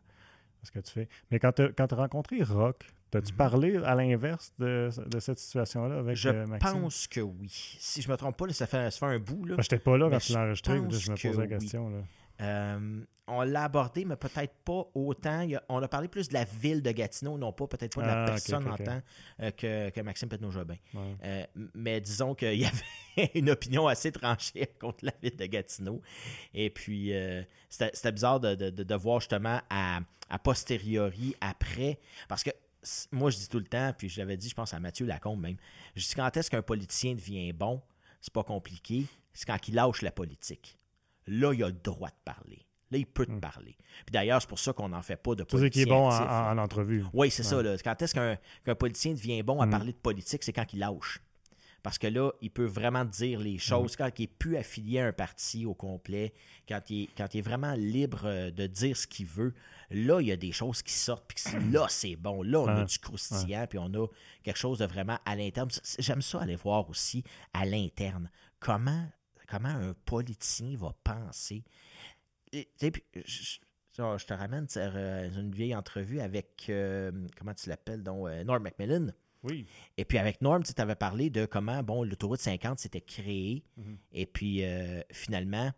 ce 0.65 0.73
que 0.73 0.81
tu 0.81 0.91
fais. 0.91 1.09
Mais 1.31 1.39
quand 1.39 1.53
tu 1.53 1.63
as, 1.63 1.87
rencontré 1.95 2.43
Rock, 2.43 2.85
T'as-tu 3.11 3.33
mm-hmm. 3.33 3.37
parlé 3.37 3.77
à 3.77 3.97
l'inverse 3.97 4.53
de, 4.61 4.89
de, 5.07 5.19
cette 5.19 5.41
situation-là 5.41 5.99
avec 5.99 6.15
je 6.15 6.29
euh, 6.29 6.47
Maxime? 6.47 6.77
Je 6.77 6.81
pense 6.81 7.07
que 7.09 7.21
oui. 7.21 7.49
Si 7.49 8.03
je 8.03 8.09
me 8.09 8.17
trompe 8.17 8.37
pas, 8.37 8.49
ça, 8.53 8.69
fait, 8.69 8.89
ça 8.89 8.99
fait 9.01 9.15
un 9.17 9.19
bout. 9.19 9.47
Là. 9.47 9.57
Ben, 9.57 9.63
j'étais 9.63 9.81
pas 9.81 9.99
là 9.99 10.09
quand 10.09 10.19
tu 10.19 10.33
l'as 10.33 10.43
enregistré, 10.43 10.77
je 10.77 11.11
me 11.11 11.29
pose 11.29 11.39
la 11.39 11.47
question. 11.49 11.91
Là. 11.91 12.03
Euh, 12.40 13.00
on 13.26 13.42
l'a 13.42 13.64
abordé, 13.64 14.04
mais 14.04 14.16
peut-être 14.16 14.54
pas 14.64 14.88
autant. 14.94 15.47
on 15.68 15.82
a 15.82 15.88
parlé 15.88 16.09
plus 16.09 16.28
de 16.28 16.35
la 16.35 16.44
ville 16.44 16.82
de 16.82 16.90
Gatineau, 16.90 17.38
non 17.38 17.52
pas 17.52 17.66
peut-être 17.68 17.94
pas 17.94 18.02
de 18.02 18.06
la 18.06 18.23
ah, 18.25 18.26
personne 18.26 18.66
en 18.68 18.76
tant 18.76 19.00
euh, 19.40 19.50
que, 19.90 20.00
Maxime 20.02 20.28
Petno-Jobin. 20.28 20.76
Euh, 21.23 21.47
mais 21.75 22.00
disons 22.00 22.35
qu'il 22.35 22.61
y 22.61 22.66
avait 22.66 23.30
une 23.35 23.50
opinion 23.50 23.87
assez 23.87 24.11
tranchée 24.11 24.66
contre 24.80 25.04
la 25.04 25.12
ville 25.23 25.37
de 25.37 25.47
Gatineau. 25.47 26.02
Et 26.54 26.70
puis, 26.70 27.12
c'était 27.68 28.12
bizarre 28.12 28.40
de, 28.40 28.94
voir 28.94 29.20
justement 29.20 29.61
à, 29.70 30.00
posteriori, 30.42 31.37
après, 31.40 32.00
parce 32.28 32.42
que 32.42 32.50
moi, 33.12 33.30
je 33.30 33.37
dis 33.37 33.49
tout 33.49 33.59
le 33.59 33.64
temps, 33.64 33.92
puis 33.97 34.09
je 34.09 34.18
l'avais 34.18 34.38
dit, 34.38 34.49
je 34.49 34.54
pense 34.54 34.75
à 34.75 34.80
Mathieu 34.80 35.06
Lacombe 35.06 35.40
même, 35.40 35.56
je 35.94 36.06
dis 36.06 36.14
quand 36.14 36.35
est-ce 36.37 36.50
qu'un 36.50 36.62
politicien 36.62 37.14
devient 37.14 37.52
bon, 37.52 37.80
c'est 38.20 38.32
pas 38.32 38.42
compliqué, 38.42 39.06
c'est 39.35 39.47
quand 39.47 39.68
il 39.68 39.75
lâche 39.75 40.02
la 40.02 40.11
politique 40.11 40.80
là, 41.31 41.55
il 41.55 41.63
a 41.65 41.69
le 41.69 41.73
droit 41.73 42.09
de 42.09 42.15
parler. 42.25 42.67
Là, 42.91 42.99
il 42.99 43.07
peut 43.07 43.25
te 43.25 43.31
hmm. 43.31 43.41
parler. 43.41 43.77
Puis 44.05 44.13
d'ailleurs, 44.13 44.41
c'est 44.41 44.49
pour 44.49 44.59
ça 44.59 44.73
qu'on 44.73 44.89
n'en 44.89 45.03
fait 45.03 45.17
pas 45.17 45.37
de 45.37 45.45
politique. 45.45 45.75
C'est 45.75 45.85
qui 45.85 45.89
est 45.89 45.93
bon 45.93 46.11
en, 46.11 46.59
entrevue. 46.59 47.05
Oui, 47.13 47.31
c'est 47.31 47.45
ça. 47.45 47.63
Là. 47.63 47.77
Quand 47.79 48.03
est-ce 48.03 48.15
qu'un 48.15 48.75
politicien 48.75 49.13
devient 49.13 49.43
bon 49.43 49.61
à 49.61 49.67
hmm. 49.67 49.71
parler 49.71 49.93
de 49.93 49.99
politique, 49.99 50.43
c'est 50.43 50.53
quand 50.53 50.73
il 50.73 50.81
lâche. 50.81 51.21
Parce 51.83 51.97
que 51.97 52.09
là, 52.09 52.33
il 52.43 52.51
peut 52.51 52.67
vraiment 52.67 53.05
dire 53.05 53.41
les 53.41 53.59
choses. 53.59 53.93
Hmm. 53.93 53.97
Quand 53.99 54.19
il 54.19 54.23
n'est 54.23 54.27
plus 54.27 54.57
affilié 54.57 55.01
à 55.01 55.07
un 55.07 55.13
parti 55.13 55.65
au 55.67 55.73
complet, 55.73 56.35
quand 56.69 56.81
il, 56.91 57.05
est, 57.05 57.09
quand 57.17 57.33
il 57.33 57.39
est 57.39 57.43
vraiment 57.43 57.75
libre 57.75 58.23
euh, 58.25 58.51
de 58.51 58.67
dire 58.67 58.97
ce 58.97 59.07
qu'il 59.07 59.27
veut, 59.27 59.55
là, 59.91 60.21
il 60.21 60.27
y 60.27 60.33
a 60.33 60.37
des 60.37 60.53
choses 60.53 60.83
qui 60.83 60.93
sortent. 60.93 61.25
Puis 61.29 61.43
là, 61.71 61.87
c'est 61.89 62.17
bon. 62.17 62.43
Là, 62.43 62.59
on 62.59 62.69
a 62.69 62.85
du 62.85 62.99
croustillant, 62.99 63.67
puis 63.69 63.79
on 63.79 63.95
a 63.95 64.07
quelque 64.43 64.59
chose 64.59 64.81
de 64.81 64.87
vraiment 64.87 65.19
à 65.25 65.37
l'interne. 65.37 65.69
J'aime 66.01 66.23
ça 66.23 66.41
aller 66.41 66.57
voir 66.57 66.91
aussi 66.91 67.23
à 67.55 67.65
l'interne. 67.65 68.31
Comment 68.59 69.07
comment 69.50 69.69
un 69.69 69.95
politicien 70.04 70.76
va 70.76 70.95
penser. 71.04 71.64
je, 72.52 73.59
te 73.97 74.33
ramène 74.33 74.66
euh, 74.76 75.30
une 75.30 75.52
vieille 75.52 75.75
entrevue 75.75 76.21
avec, 76.21 76.66
euh, 76.69 77.11
comment 77.37 77.54
tu 77.54 77.69
l'appelles, 77.69 78.02
donc, 78.02 78.28
euh, 78.28 78.45
Norm 78.45 78.62
Macmillan. 78.62 79.09
Oui. 79.42 79.66
Et 79.97 80.04
puis 80.04 80.19
avec 80.19 80.42
Norm, 80.42 80.62
tu 80.62 80.73
avais 80.80 80.95
parlé 80.95 81.30
de 81.30 81.47
comment 81.47 81.83
bon, 81.83 82.04
l'autoroute 82.04 82.40
50 82.40 82.78
s'était 82.78 83.00
créée. 83.00 83.64
Mhm. 83.76 83.99
Et 84.12 84.26
puis 84.26 84.62
finalement, 85.11 85.73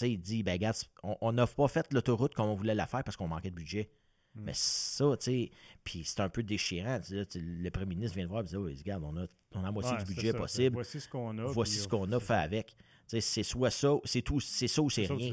il 0.00 0.20
dit 0.20 0.44
ben, 0.44 0.52
regarde, 0.52 0.76
on 1.02 1.32
n'a 1.32 1.46
pas 1.46 1.66
fait 1.66 1.92
l'autoroute 1.92 2.34
comme 2.34 2.46
on 2.46 2.54
voulait 2.54 2.74
la 2.74 2.86
faire 2.86 3.02
parce 3.02 3.16
qu'on 3.16 3.26
manquait 3.26 3.50
de 3.50 3.56
budget. 3.56 3.90
Mhm. 4.36 4.44
Mais 4.44 4.52
ça, 4.54 5.16
tu 5.18 5.24
sais, 5.24 5.50
puis 5.82 6.04
c'est 6.04 6.20
un 6.20 6.28
peu 6.28 6.44
déchirant. 6.44 7.00
le 7.10 7.70
premier 7.70 7.96
ministre 7.96 8.14
vient 8.14 8.26
de 8.26 8.30
voir 8.30 8.42
et 8.42 8.44
dit 8.44 8.56
oh, 8.56 8.62
regarde, 8.62 9.02
on 9.02 9.16
a, 9.16 9.26
on 9.56 9.64
a 9.64 9.72
moitié 9.72 9.96
du 9.96 10.14
budget 10.14 10.32
possible. 10.32 10.74
Voici 10.74 11.00
ce 11.00 11.08
qu'on 11.08 11.36
a. 11.38 11.44
Voici 11.46 11.78
ce 11.78 11.88
qu'on 11.88 12.12
a, 12.12 12.20
fait 12.20 12.34
avec 12.34 12.76
c'est 13.06 13.42
soit 13.42 13.70
ça, 13.70 13.94
c'est 14.04 14.22
tout, 14.22 14.40
c'est 14.40 14.68
ça 14.68 14.82
ou 14.82 14.90
c'est 14.90 15.06
rien. 15.06 15.30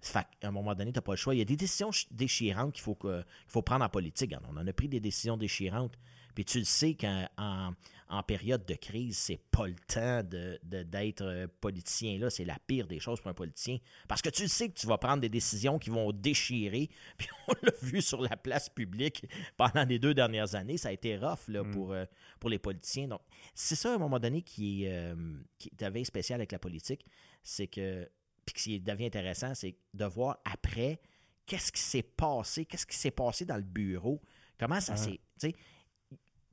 Ça, 0.00 0.20
hein. 0.20 0.24
à 0.42 0.48
un 0.48 0.50
moment 0.50 0.74
donné, 0.74 0.92
tu 0.92 0.98
n'as 0.98 1.02
pas 1.02 1.12
le 1.12 1.16
choix. 1.16 1.34
Il 1.34 1.38
y 1.38 1.42
a 1.42 1.44
des 1.44 1.56
décisions 1.56 1.90
déchirantes 2.10 2.72
qu'il 2.72 2.82
faut, 2.82 2.94
qu'il 2.94 3.24
faut 3.46 3.62
prendre 3.62 3.84
en 3.84 3.88
politique. 3.88 4.34
On 4.50 4.56
en 4.56 4.66
a 4.66 4.72
pris 4.72 4.88
des 4.88 5.00
décisions 5.00 5.36
déchirantes. 5.36 5.98
Puis 6.34 6.44
tu 6.44 6.58
le 6.58 6.64
sais 6.64 6.94
qu'en 6.94 7.74
en, 8.08 8.22
période 8.22 8.64
de 8.66 8.74
crise, 8.74 9.16
c'est 9.16 9.40
pas 9.50 9.66
le 9.66 9.74
temps 9.86 10.22
d'être 10.22 10.68
de, 10.68 10.82
d'être 10.82 11.22
euh, 11.22 11.46
politicien. 11.60 12.18
là. 12.18 12.30
C'est 12.30 12.44
la 12.44 12.58
pire 12.66 12.86
des 12.86 13.00
choses 13.00 13.20
pour 13.20 13.30
un 13.30 13.34
politicien. 13.34 13.78
Parce 14.06 14.22
que 14.22 14.28
tu 14.28 14.48
sais 14.48 14.68
que 14.68 14.78
tu 14.78 14.86
vas 14.86 14.98
prendre 14.98 15.20
des 15.20 15.28
décisions 15.28 15.78
qui 15.78 15.90
vont 15.90 16.12
déchirer. 16.12 16.90
Puis 17.18 17.28
on 17.48 17.52
l'a 17.62 17.72
vu 17.82 18.02
sur 18.02 18.20
la 18.20 18.36
place 18.36 18.68
publique 18.68 19.24
pendant 19.56 19.84
les 19.84 19.98
deux 19.98 20.14
dernières 20.14 20.54
années. 20.54 20.76
Ça 20.76 20.88
a 20.88 20.92
été 20.92 21.16
rough 21.16 21.48
là, 21.48 21.62
mm. 21.62 21.70
pour, 21.70 21.92
euh, 21.92 22.04
pour 22.40 22.50
les 22.50 22.58
politiciens. 22.58 23.08
Donc, 23.08 23.20
c'est 23.54 23.76
ça, 23.76 23.92
à 23.92 23.94
un 23.94 23.98
moment 23.98 24.18
donné, 24.18 24.42
qui, 24.42 24.84
est, 24.84 24.92
euh, 24.92 25.14
qui 25.58 25.70
devient 25.78 26.04
spécial 26.04 26.40
avec 26.40 26.52
la 26.52 26.58
politique. 26.58 27.04
C'est 27.42 27.66
que, 27.66 28.08
puis 28.44 28.54
qui 28.54 28.80
devient 28.80 29.06
intéressant, 29.06 29.54
c'est 29.54 29.76
de 29.94 30.04
voir 30.04 30.38
après 30.44 31.00
qu'est-ce 31.46 31.72
qui 31.72 31.82
s'est 31.82 32.02
passé, 32.02 32.64
qu'est-ce 32.64 32.86
qui 32.86 32.96
s'est 32.96 33.10
passé 33.10 33.44
dans 33.44 33.56
le 33.56 33.62
bureau, 33.62 34.20
comment 34.58 34.80
ça 34.80 34.96
s'est 34.96 35.20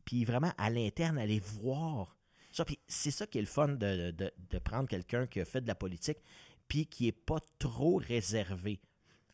puis 0.05 0.23
vraiment 0.23 0.53
à 0.57 0.69
l'interne, 0.69 1.17
aller 1.17 1.39
voir 1.39 2.15
ça. 2.51 2.63
Puis 2.63 2.79
c'est 2.87 3.11
ça 3.11 3.27
qui 3.27 3.37
est 3.39 3.41
le 3.41 3.47
fun 3.47 3.69
de, 3.69 4.11
de, 4.11 4.59
prendre 4.59 4.87
quelqu'un 4.87 5.27
qui 5.27 5.41
a 5.41 5.45
fait 5.45 5.61
de 5.61 5.67
la 5.67 5.75
politique, 5.75 6.19
puis 6.67 6.85
qui 6.85 7.05
n'est 7.05 7.11
pas 7.11 7.39
trop 7.59 7.97
réservé. 7.97 8.79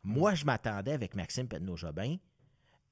Moi, 0.04 0.34
je 0.34 0.46
m'attendais 0.46 0.94
avec 0.94 1.14
Maxime 1.16 1.48
Penneau-Jobin 1.48 2.18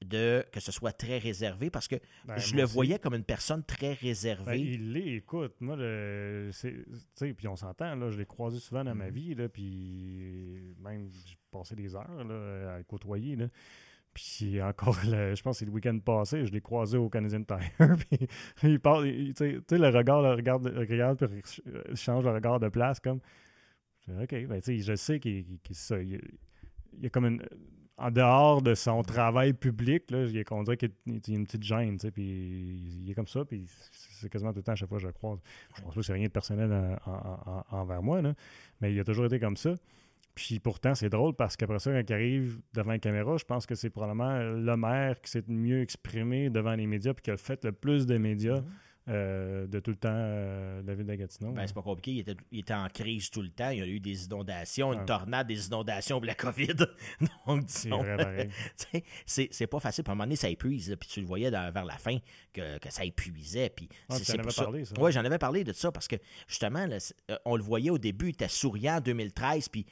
de 0.02 0.46
que 0.50 0.60
ce 0.60 0.72
soit 0.72 0.92
très 0.92 1.18
réservé 1.18 1.68
parce 1.68 1.86
que 1.86 1.96
Ben, 2.24 2.38
je 2.38 2.54
le 2.54 2.62
aussi. 2.64 2.72
voyais 2.72 2.98
comme 2.98 3.14
une 3.14 3.24
personne 3.24 3.62
très 3.64 3.94
Ben, 3.94 3.98
réservée. 4.00 4.60
il 4.60 4.92
l'est, 4.92 5.16
écoute, 5.16 5.56
moi, 5.60 5.76
puis 5.76 7.48
on 7.48 7.56
s'entend, 7.56 7.94
là, 7.96 8.10
je 8.10 8.16
l'ai 8.18 8.24
croisé 8.24 8.60
souvent 8.60 8.82
dans 8.84 8.94
ma 8.94 9.10
vie, 9.10 9.34
là, 9.34 9.48
puis 9.48 10.74
même, 10.78 11.10
j'ai 11.26 11.36
passé 11.50 11.74
des 11.74 11.94
heures, 11.94 12.24
là, 12.24 12.74
à 12.74 12.78
le 12.78 12.84
côtoyer, 12.84 13.36
là. 13.36 13.48
Puis 14.12 14.60
encore, 14.62 14.96
le- 15.06 15.34
je 15.34 15.42
pense 15.42 15.56
que 15.56 15.58
c'est 15.60 15.64
le 15.66 15.70
week-end 15.72 15.98
passé, 16.00 16.44
je 16.44 16.52
l'ai 16.52 16.60
croisé 16.60 16.98
au 16.98 17.08
Canadian 17.08 17.42
Tire, 17.44 17.60
puis 18.10 18.28
il 18.64 18.80
parle, 18.80 19.04
tu 19.10 19.32
sais, 19.36 19.78
le 19.78 19.88
regard, 19.88 20.22
le 20.22 20.30
regarde, 20.34 20.66
regarde, 20.66 21.26
puis 21.26 21.42
il 21.90 21.96
change 21.96 22.24
le 22.24 22.30
regard 22.32 22.58
de 22.60 22.68
place, 22.68 22.98
comme, 23.00 23.20
OK, 24.08 24.30
ben, 24.46 24.60
tu 24.60 24.62
sais, 24.62 24.78
je 24.80 24.96
sais 24.96 25.20
qu'il 25.20 25.44
ça, 25.72 26.00
il, 26.02 26.20
y 27.00 27.06
a 27.06 27.10
comme 27.10 27.26
une... 27.26 27.42
En 28.02 28.10
dehors 28.10 28.62
de 28.62 28.74
son 28.74 29.02
travail 29.02 29.52
public, 29.52 30.10
là, 30.10 30.24
il 30.24 30.38
a 30.38 30.42
qu'on 30.42 30.62
dirait 30.62 30.78
qu'il 30.78 30.90
y 31.06 31.32
a 31.32 31.36
une 31.36 31.44
petite 31.44 31.62
gêne, 31.62 31.98
tu 31.98 32.06
sais, 32.06 32.10
puis 32.10 32.24
il 33.04 33.10
est 33.10 33.14
comme 33.14 33.26
ça, 33.26 33.44
puis 33.44 33.66
c'est 33.92 34.30
quasiment 34.30 34.52
tout 34.52 34.60
le 34.60 34.62
temps 34.62 34.72
à 34.72 34.74
chaque 34.74 34.88
fois 34.88 34.96
que 34.96 35.02
je 35.02 35.08
le 35.08 35.12
croise. 35.12 35.38
Je 35.76 35.82
pense 35.82 35.94
pas 35.94 36.00
que 36.00 36.06
c'est 36.06 36.14
rien 36.14 36.26
de 36.26 36.32
personnel 36.32 36.72
en- 36.72 37.10
en- 37.10 37.40
en- 37.70 37.78
envers 37.78 38.02
moi, 38.02 38.22
là, 38.22 38.32
mais 38.80 38.94
il 38.94 38.98
a 38.98 39.04
toujours 39.04 39.26
été 39.26 39.38
comme 39.38 39.58
ça. 39.58 39.74
Puis 40.46 40.58
pourtant, 40.58 40.94
c'est 40.94 41.10
drôle 41.10 41.34
parce 41.34 41.54
qu'après 41.56 41.78
ça, 41.80 41.90
quand 41.92 42.02
il 42.08 42.12
arrive 42.14 42.58
devant 42.72 42.92
la 42.92 42.98
caméra, 42.98 43.36
je 43.36 43.44
pense 43.44 43.66
que 43.66 43.74
c'est 43.74 43.90
probablement 43.90 44.38
le 44.38 44.76
maire 44.76 45.20
qui 45.20 45.30
s'est 45.30 45.44
le 45.46 45.54
mieux 45.54 45.82
exprimé 45.82 46.48
devant 46.48 46.74
les 46.74 46.86
médias 46.86 47.12
puis 47.12 47.22
qui 47.24 47.30
a 47.30 47.36
fait 47.36 47.62
le 47.64 47.72
plus 47.72 48.06
de 48.06 48.16
médias 48.16 48.62
euh, 49.08 49.66
de 49.66 49.80
tout 49.80 49.90
le 49.90 49.96
temps 49.96 50.08
euh, 50.12 50.82
ville 50.86 51.06
de 51.06 51.14
Gatineau. 51.14 51.52
Ben, 51.52 51.66
c'est 51.66 51.74
pas 51.74 51.82
compliqué. 51.82 52.12
Il 52.12 52.18
était, 52.20 52.36
il 52.52 52.60
était 52.60 52.74
en 52.74 52.86
crise 52.88 53.28
tout 53.30 53.42
le 53.42 53.48
temps. 53.48 53.70
Il 53.70 53.78
y 53.78 53.82
a 53.82 53.86
eu 53.86 53.98
des 53.98 54.26
inondations, 54.26 54.92
une 54.92 55.00
Ouais. 55.00 55.04
tornade, 55.04 55.46
des 55.48 55.66
inondations, 55.66 56.20
la 56.20 56.34
COVID. 56.34 56.66
Donc, 57.46 57.64
c'est 57.66 57.88
disons, 57.88 58.04
c'est 59.26 59.66
pas 59.66 59.80
facile. 59.80 60.04
Puis 60.04 60.10
à 60.10 60.12
un 60.12 60.14
moment 60.14 60.24
donné, 60.24 60.36
ça 60.36 60.48
épuise. 60.48 60.94
Puis 61.00 61.08
tu 61.08 61.20
le 61.20 61.26
voyais 61.26 61.50
dans- 61.50 61.72
vers 61.72 61.84
la 61.84 61.96
fin 61.98 62.18
que, 62.52 62.78
que 62.78 62.90
ça 62.92 63.04
épuisait. 63.04 63.70
Puis 63.70 63.88
Ah, 64.08 64.16
c'est- 64.16 64.38
pour 64.38 64.52
ça. 64.52 64.62
parlé, 64.64 64.84
ça. 64.84 64.94
Oui, 65.00 65.10
j'en 65.12 65.24
avais 65.24 65.38
parlé 65.38 65.64
de 65.64 65.72
ça 65.72 65.90
parce 65.90 66.06
que 66.06 66.16
justement, 66.46 66.86
là, 66.86 66.98
euh, 67.30 67.36
on 67.44 67.56
le 67.56 67.62
voyait 67.62 67.90
au 67.90 67.98
début, 67.98 68.26
il 68.26 68.30
était 68.34 68.48
souriant 68.48 68.96
en 68.96 69.00
2013. 69.00 69.68
Puis 69.70 69.86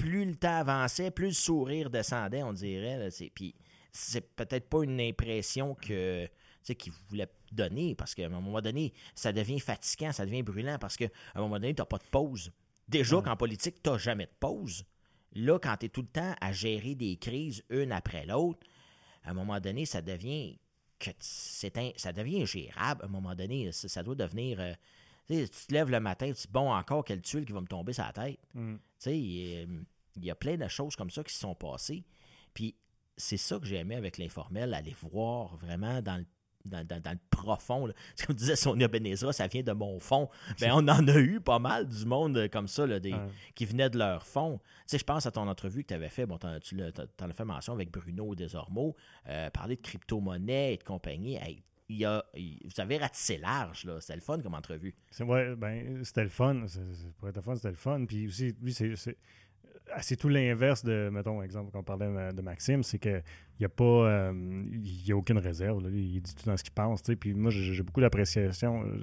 plus 0.00 0.24
le 0.24 0.36
temps 0.36 0.58
avançait, 0.60 1.10
plus 1.10 1.26
le 1.26 1.32
sourire 1.32 1.90
descendait, 1.90 2.42
on 2.42 2.52
dirait. 2.52 3.10
C'est- 3.10 3.30
Puis 3.30 3.54
c'est 3.92 4.20
peut-être 4.36 4.68
pas 4.68 4.82
une 4.84 5.00
impression 5.00 5.74
que 5.74 6.28
qu'il 6.78 6.92
voulait 7.08 7.28
donner 7.50 7.94
parce 7.94 8.14
qu'à 8.14 8.26
un 8.26 8.28
moment 8.28 8.60
donné, 8.60 8.92
ça 9.14 9.32
devient 9.32 9.58
fatigant, 9.58 10.12
ça 10.12 10.26
devient 10.26 10.42
brûlant 10.42 10.76
parce 10.78 10.98
qu'à 10.98 11.08
un 11.34 11.40
moment 11.40 11.54
donné, 11.54 11.72
tu 11.74 11.80
n'as 11.80 11.86
pas 11.86 11.96
de 11.96 12.04
pause. 12.10 12.52
Déjà 12.86 13.22
qu'en 13.22 13.36
politique, 13.36 13.82
tu 13.82 13.88
n'as 13.88 13.96
jamais 13.96 14.26
de 14.26 14.34
pause. 14.38 14.84
Là, 15.32 15.58
quand 15.58 15.74
tu 15.78 15.86
es 15.86 15.88
tout 15.88 16.02
le 16.02 16.08
temps 16.08 16.34
à 16.42 16.52
gérer 16.52 16.94
des 16.94 17.16
crises 17.16 17.64
une 17.70 17.90
après 17.90 18.26
l'autre, 18.26 18.60
à 19.24 19.30
un 19.30 19.32
moment 19.32 19.58
donné, 19.60 19.86
ça 19.86 20.02
devient 20.02 20.58
que 20.98 21.10
c'est 21.20 21.78
un- 21.78 21.92
ça 21.96 22.12
devient 22.12 22.44
gérable. 22.44 23.02
À 23.02 23.06
un 23.06 23.08
moment 23.10 23.34
donné, 23.34 23.72
ça, 23.72 23.88
ça 23.88 24.02
doit 24.02 24.14
devenir. 24.14 24.60
euh, 24.60 24.72
tu 25.28 25.66
te 25.66 25.72
lèves 25.74 25.90
le 25.90 26.00
matin, 26.00 26.26
tu 26.28 26.32
dis 26.42 26.48
bon, 26.50 26.72
encore 26.72 27.04
quelle 27.04 27.20
tuile 27.22 27.44
qui 27.44 27.52
va 27.52 27.60
me 27.60 27.66
tomber 27.66 27.92
sur 27.92 28.04
la 28.04 28.12
tête. 28.12 28.38
Mm. 28.54 28.74
Tu 28.76 28.80
sais, 28.98 29.18
il 29.18 29.84
il 30.16 30.24
y 30.24 30.30
a 30.30 30.34
plein 30.34 30.56
de 30.56 30.66
choses 30.66 30.96
comme 30.96 31.10
ça 31.10 31.22
qui 31.22 31.32
se 31.32 31.38
sont 31.40 31.54
passées. 31.54 32.04
Puis 32.52 32.74
c'est 33.16 33.36
ça 33.36 33.58
que 33.60 33.66
j'ai 33.66 33.76
aimé 33.76 33.94
avec 33.94 34.18
l'informel, 34.18 34.74
aller 34.74 34.96
voir 35.00 35.56
vraiment 35.56 36.00
dans 36.02 36.16
le 36.16 36.26
dans, 36.64 36.84
dans- 36.86 37.00
dans 37.00 37.12
le 37.12 37.18
profond. 37.30 37.86
là. 37.86 37.94
Comme 38.26 38.34
disait 38.36 38.56
Sonia 38.56 38.88
Benezra, 38.88 39.32
ça 39.32 39.46
vient 39.46 39.62
de 39.62 39.72
mon 39.72 40.00
fond. 40.00 40.28
Ben, 40.60 40.72
on 40.74 40.86
en 40.88 41.06
a 41.08 41.16
eu 41.18 41.40
pas 41.40 41.58
mal 41.58 41.88
du 41.88 42.04
monde 42.04 42.36
euh, 42.36 42.48
comme 42.48 42.66
ça, 42.68 42.86
là, 42.86 42.98
des, 43.00 43.12
Ouais. 43.14 43.28
qui 43.54 43.64
venaient 43.64 43.88
de 43.88 43.96
leur 43.96 44.26
fond. 44.26 44.58
Tu 44.58 44.64
sais, 44.88 44.98
je 44.98 45.04
pense 45.04 45.24
à 45.24 45.30
ton 45.30 45.48
entrevue 45.48 45.82
que 45.82 45.88
tu 45.88 45.94
avais 45.94 46.10
fait, 46.10 46.26
bon, 46.26 46.36
tu 46.60 46.76
t'en 47.16 47.30
as 47.30 47.32
fait 47.32 47.44
mention 47.44 47.72
avec 47.72 47.90
Bruno 47.90 48.34
Desormeaux, 48.34 48.96
euh, 49.28 49.48
parler 49.50 49.76
de 49.76 49.80
crypto-monnaie 49.82 50.74
et 50.74 50.76
de 50.76 50.82
compagnie. 50.84 51.36
Hey, 51.36 51.62
il 51.88 52.04
a, 52.04 52.24
vous 52.34 52.80
avez 52.80 52.98
ratissé 52.98 53.38
large, 53.38 53.84
là. 53.84 54.00
C'était 54.00 54.16
le 54.16 54.20
fun 54.20 54.40
comme 54.40 54.54
entrevue. 54.54 54.94
Ouais, 55.20 55.56
ben, 55.56 56.04
c'était 56.04 56.22
le 56.24 56.28
fun. 56.28 56.64
Pour 57.18 57.28
être 57.28 57.36
le 57.36 57.42
fun, 57.42 57.54
c'était 57.56 57.70
le 57.70 57.74
fun. 57.76 58.04
Puis 58.06 58.26
aussi, 58.26 58.54
lui, 58.62 58.72
c'est. 58.72 58.94
c'est- 58.96 59.16
ah, 59.90 60.02
tout 60.18 60.28
l'inverse 60.28 60.84
de, 60.84 61.08
mettons, 61.10 61.42
exemple, 61.42 61.70
quand 61.72 61.78
on 61.78 61.82
parlait 61.82 62.32
de 62.34 62.42
Maxime, 62.42 62.82
c'est 62.82 62.98
qu'il 62.98 63.22
n'y 63.58 63.64
a 63.64 63.70
pas, 63.70 63.84
euh, 63.84 64.62
il 64.82 65.10
a 65.12 65.16
aucune 65.16 65.38
réserve. 65.38 65.82
là. 65.82 65.88
Il 65.90 66.20
dit 66.20 66.34
tout 66.34 66.44
dans 66.44 66.58
ce 66.58 66.62
qu'il 66.62 66.74
pense. 66.74 67.02
tu 67.02 67.12
sais. 67.12 67.16
Puis 67.16 67.32
moi, 67.32 67.50
j'ai 67.50 67.82
beaucoup 67.82 68.02
d'appréciation. 68.02 68.82
euh, 68.84 68.98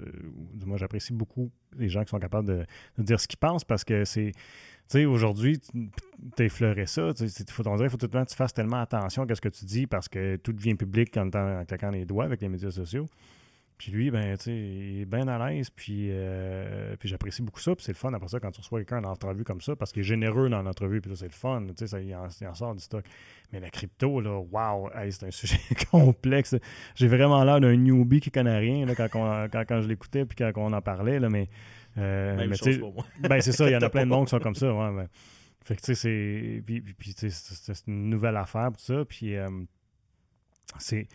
du 0.53 0.65
moins, 0.67 0.77
j'apprécie 0.77 1.11
beaucoup 1.13 1.51
les 1.75 1.89
gens 1.89 2.03
qui 2.03 2.09
sont 2.11 2.19
capables 2.19 2.47
de 2.47 3.03
dire 3.03 3.19
ce 3.19 3.27
qu'ils 3.27 3.39
pensent 3.39 3.63
parce 3.65 3.83
que 3.83 4.05
c'est. 4.05 4.31
Tu 4.89 4.99
sais, 4.99 5.05
aujourd'hui, 5.05 5.59
tu 5.59 6.43
effleuré 6.43 6.85
ça. 6.85 7.11
Faut, 7.49 7.63
faut 7.63 7.97
tout 7.97 8.05
le 8.05 8.09
temps 8.09 8.23
que 8.23 8.29
tu 8.29 8.35
fasses 8.35 8.53
tellement 8.53 8.81
attention 8.81 9.23
à 9.23 9.35
ce 9.35 9.41
que 9.41 9.49
tu 9.49 9.65
dis 9.65 9.87
parce 9.87 10.07
que 10.07 10.35
tout 10.37 10.53
devient 10.53 10.75
public 10.75 11.17
en 11.17 11.29
claquant 11.29 11.89
les 11.89 12.05
doigts 12.05 12.25
avec 12.25 12.41
les 12.41 12.49
médias 12.49 12.71
sociaux. 12.71 13.07
Puis 13.77 13.91
lui, 13.91 14.09
ben, 14.09 14.37
tu 14.37 14.43
sais, 14.45 14.51
il 14.55 15.01
est 15.01 15.05
bien 15.05 15.27
à 15.27 15.49
l'aise, 15.49 15.69
puis, 15.69 16.07
euh, 16.11 16.95
puis 16.97 17.09
j'apprécie 17.09 17.41
beaucoup 17.41 17.59
ça. 17.59 17.75
Puis 17.75 17.83
c'est 17.83 17.91
le 17.91 17.97
fun 17.97 18.13
après 18.13 18.29
ça 18.29 18.39
quand 18.39 18.51
tu 18.51 18.61
reçois 18.61 18.79
quelqu'un 18.79 19.03
en 19.03 19.09
entrevue 19.11 19.43
comme 19.43 19.59
ça, 19.59 19.75
parce 19.75 19.91
qu'il 19.91 19.99
est 20.01 20.05
généreux 20.05 20.47
dans 20.49 20.61
l'entrevue, 20.61 21.01
puis 21.01 21.09
là, 21.11 21.17
c'est 21.17 21.25
le 21.25 21.31
fun, 21.31 21.61
tu 21.67 21.73
sais, 21.77 21.87
ça, 21.87 21.99
il 21.99 22.15
en, 22.15 22.27
il 22.39 22.47
en 22.47 22.53
sort 22.55 22.73
du 22.73 22.81
stock. 22.81 23.03
Mais 23.51 23.59
la 23.59 23.69
crypto, 23.69 24.21
là, 24.21 24.39
wow, 24.39 24.89
hey, 24.95 25.11
c'est 25.11 25.25
un 25.25 25.31
sujet 25.31 25.57
complexe. 25.91 26.55
J'ai 26.95 27.07
vraiment 27.07 27.43
l'air 27.43 27.59
d'un 27.59 27.75
newbie 27.75 28.21
qui 28.21 28.31
connaît 28.31 28.57
rien 28.59 28.85
là, 28.85 28.95
quand, 28.95 29.09
on- 29.15 29.49
quand, 29.49 29.63
quand 29.67 29.81
je 29.81 29.87
l'écoutais, 29.89 30.25
puis 30.25 30.35
quand 30.37 30.51
on 30.55 30.71
en 30.71 30.81
parlait, 30.81 31.19
là, 31.19 31.27
mais... 31.29 31.49
euh, 31.97 32.37
Même 32.37 32.51
mais 32.51 32.55
chose 32.55 32.77
pour 32.79 32.93
moi. 32.93 33.05
ben, 33.19 33.41
c'est 33.41 33.51
ça, 33.51 33.67
il 33.69 33.73
y 33.73 33.75
en 33.75 33.81
a 33.81 33.89
plein 33.89 34.05
de 34.05 34.09
monde 34.11 34.25
qui 34.25 34.31
sont 34.31 34.39
comme 34.39 34.55
ça, 34.55 34.73
ouais. 34.73 34.95
ben. 34.95 35.07
Fait 35.65 35.75
que, 35.75 35.81
tu 35.81 35.87
sais, 35.87 35.95
c'est. 35.95 36.61
Puis, 36.65 36.79
puis, 36.81 37.13
c'est 37.17 37.87
une 37.87 38.09
nouvelle 38.09 38.37
affaire, 38.37 38.69
tout 38.71 38.83
ça. 38.83 39.03
Puis, 39.03 39.35
euh, 39.35 39.49
c'est. 40.77 41.07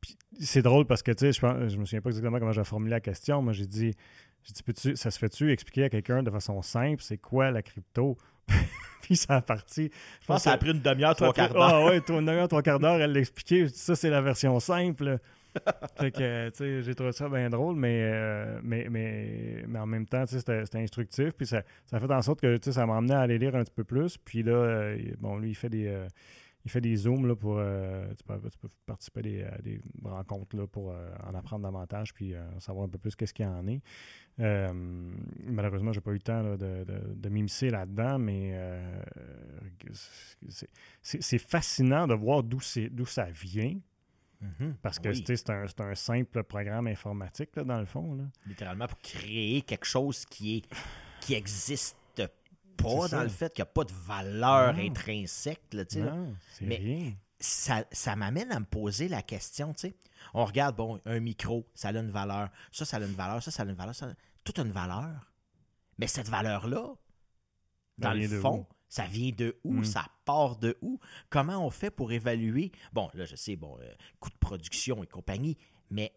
Puis 0.00 0.16
c'est 0.40 0.62
drôle 0.62 0.86
parce 0.86 1.02
que, 1.02 1.12
tu 1.12 1.26
sais, 1.26 1.32
je, 1.32 1.40
pense- 1.40 1.68
je 1.70 1.76
me 1.76 1.84
souviens 1.84 2.00
pas 2.00 2.10
exactement 2.10 2.38
comment 2.38 2.52
j'ai 2.52 2.64
formulé 2.64 2.90
la 2.90 3.00
question. 3.00 3.42
Moi, 3.42 3.52
j'ai 3.52 3.66
dit, 3.66 3.92
j'ai 4.44 4.52
dit 4.52 4.62
peux-tu- 4.62 4.96
ça 4.96 5.10
se 5.10 5.18
fait-tu 5.18 5.50
expliquer 5.52 5.84
à 5.84 5.88
quelqu'un 5.90 6.22
de 6.22 6.30
façon 6.30 6.62
simple, 6.62 7.02
c'est 7.02 7.18
quoi 7.18 7.50
la 7.50 7.62
crypto? 7.62 8.16
puis, 9.02 9.16
ça 9.16 9.36
a 9.36 9.42
parti. 9.42 9.90
Je 10.20 10.26
pense 10.26 10.38
que 10.38 10.42
ça 10.44 10.52
a 10.52 10.58
pris 10.58 10.70
une 10.70 10.80
demi-heure, 10.80 11.14
trois 11.14 11.32
quarts 11.32 11.52
d'heure. 11.52 11.62
Ah 11.62 11.84
ouais, 11.86 11.98
une 12.08 12.26
demi-heure, 12.26 12.48
trois 12.48 12.62
quarts 12.62 12.78
d'heure, 12.78 13.00
elle 13.00 13.12
l'expliquait. 13.12 13.66
Je 13.66 13.72
dis, 13.72 13.78
Ça, 13.78 13.94
c'est 13.96 14.10
la 14.10 14.20
version 14.22 14.58
simple. 14.60 15.18
fait 15.98 16.10
que, 16.12 16.48
tu 16.50 16.56
sais, 16.56 16.82
j'ai 16.82 16.94
trouvé 16.94 17.12
ça 17.12 17.28
bien 17.28 17.50
drôle, 17.50 17.74
mais, 17.74 18.00
euh, 18.02 18.60
mais, 18.62 18.86
mais, 18.90 19.64
mais 19.66 19.78
en 19.78 19.86
même 19.86 20.06
temps, 20.06 20.24
tu 20.26 20.38
sais, 20.38 20.62
c'était 20.64 20.78
instructif. 20.78 21.30
Puis 21.32 21.46
ça, 21.46 21.62
ça 21.86 21.96
a 21.96 22.00
fait 22.00 22.12
en 22.12 22.22
sorte 22.22 22.40
que, 22.40 22.56
tu 22.58 22.64
sais, 22.66 22.72
ça 22.72 22.86
m'a 22.86 22.96
amené 22.96 23.14
à 23.14 23.20
aller 23.20 23.38
lire 23.38 23.56
un 23.56 23.64
petit 23.64 23.72
peu 23.74 23.84
plus. 23.84 24.18
Puis 24.18 24.42
là, 24.42 24.52
euh, 24.52 24.98
bon, 25.18 25.36
lui, 25.38 25.50
il 25.50 25.54
fait 25.54 25.70
des... 25.70 25.86
euh, 25.88 26.06
il 26.68 26.70
fait 26.70 26.80
des 26.82 26.94
zooms 26.96 27.26
là, 27.26 27.34
pour. 27.34 27.56
euh, 27.58 28.06
tu, 28.14 28.22
peux, 28.24 28.38
tu 28.50 28.58
peux 28.58 28.68
participer 28.84 29.20
à 29.20 29.22
des, 29.22 29.42
à 29.44 29.58
des 29.62 29.80
rencontres 30.04 30.54
là, 30.56 30.66
pour 30.66 30.90
euh, 30.92 31.08
en 31.26 31.34
apprendre 31.34 31.62
davantage 31.64 32.12
puis 32.12 32.34
euh, 32.34 32.42
savoir 32.60 32.84
un 32.84 32.88
peu 32.88 32.98
plus 32.98 33.16
qu'est-ce 33.16 33.32
qu'il 33.32 33.46
y 33.46 33.48
en 33.48 33.66
est. 33.66 33.80
Malheureusement, 35.46 35.92
j'ai 35.92 36.00
pas 36.00 36.10
eu 36.10 36.14
le 36.14 36.20
temps 36.20 36.42
là, 36.42 36.56
de, 36.56 36.84
de, 36.84 37.14
de 37.14 37.28
m'immiscer 37.28 37.70
là-dedans, 37.70 38.18
mais 38.18 38.54
c'est- 41.02 41.38
fascinant 41.38 42.06
de 42.06 42.14
voir 42.14 42.42
d'où 42.42 42.60
c'est- 42.60 42.88
d'où 42.90 43.06
ça 43.06 43.24
vient. 43.24 43.78
Mhm. 44.40 44.76
Parce 44.82 44.98
que 45.00 45.08
Oui. 45.08 45.18
tu 45.20 45.26
sais, 45.26 45.36
c'est 45.36 45.50
un, 45.50 45.66
un 45.90 45.94
simple 45.96 46.44
programme 46.44 46.86
informatique, 46.86 47.50
là, 47.56 47.64
dans 47.64 47.80
le 47.80 47.86
fond. 47.86 48.14
Là. 48.14 48.24
littéralement 48.46 48.86
pour 48.86 49.00
créer 49.00 49.62
quelque 49.62 49.86
chose 49.86 50.24
qui 50.26 50.58
est 50.58 50.62
qui 51.20 51.34
existe 51.34 51.96
pas 52.82 53.08
dans 53.08 53.22
le 53.22 53.28
fait 53.28 53.52
qu'il 53.52 53.62
n'y 53.62 53.68
a 53.68 53.72
pas 53.72 53.84
de 53.84 53.92
valeur 53.92 54.74
Non. 54.74 54.80
intrinsèque. 54.82 55.72
Là. 55.72 55.84
Non, 55.96 56.34
Mais- 56.60 56.76
rien. 56.76 57.14
Ça, 57.40 57.84
ça 57.92 58.16
m'amène 58.16 58.50
à 58.50 58.58
me 58.58 58.64
poser 58.64 59.06
la 59.06 59.22
question, 59.22 59.72
tu 59.72 59.82
sais. 59.88 59.96
On 60.34 60.44
regarde, 60.44 60.74
bon, 60.74 61.00
un 61.04 61.20
micro, 61.20 61.68
ça 61.72 61.88
a 61.88 61.92
une 61.92 62.10
valeur. 62.10 62.48
Ça, 62.72 62.84
ça 62.84 62.96
a 62.96 63.00
une 63.00 63.14
valeur. 63.14 63.40
Ça, 63.42 63.52
ça 63.52 63.62
a 63.62 63.66
une 63.66 63.76
valeur. 63.76 63.94
Ça, 63.94 64.12
tout 64.42 64.54
a 64.60 64.64
une 64.64 64.72
valeur. 64.72 65.30
Mais 65.98 66.08
cette 66.08 66.28
valeur-là, 66.28 66.94
dans 67.98 68.12
le 68.12 68.28
fond, 68.40 68.66
ça 68.88 69.04
vient 69.04 69.30
de 69.30 69.56
où? 69.62 69.74
Mm. 69.74 69.84
Ça 69.84 70.06
part 70.24 70.56
de 70.56 70.76
où? 70.82 70.98
Comment 71.30 71.64
on 71.64 71.70
fait 71.70 71.90
pour 71.92 72.10
évaluer? 72.10 72.72
Bon, 72.92 73.08
là, 73.14 73.24
je 73.24 73.36
sais, 73.36 73.54
bon, 73.54 73.78
euh, 73.80 73.94
coût 74.18 74.30
de 74.30 74.36
production 74.36 75.04
et 75.04 75.06
compagnie, 75.06 75.56
mais 75.90 76.12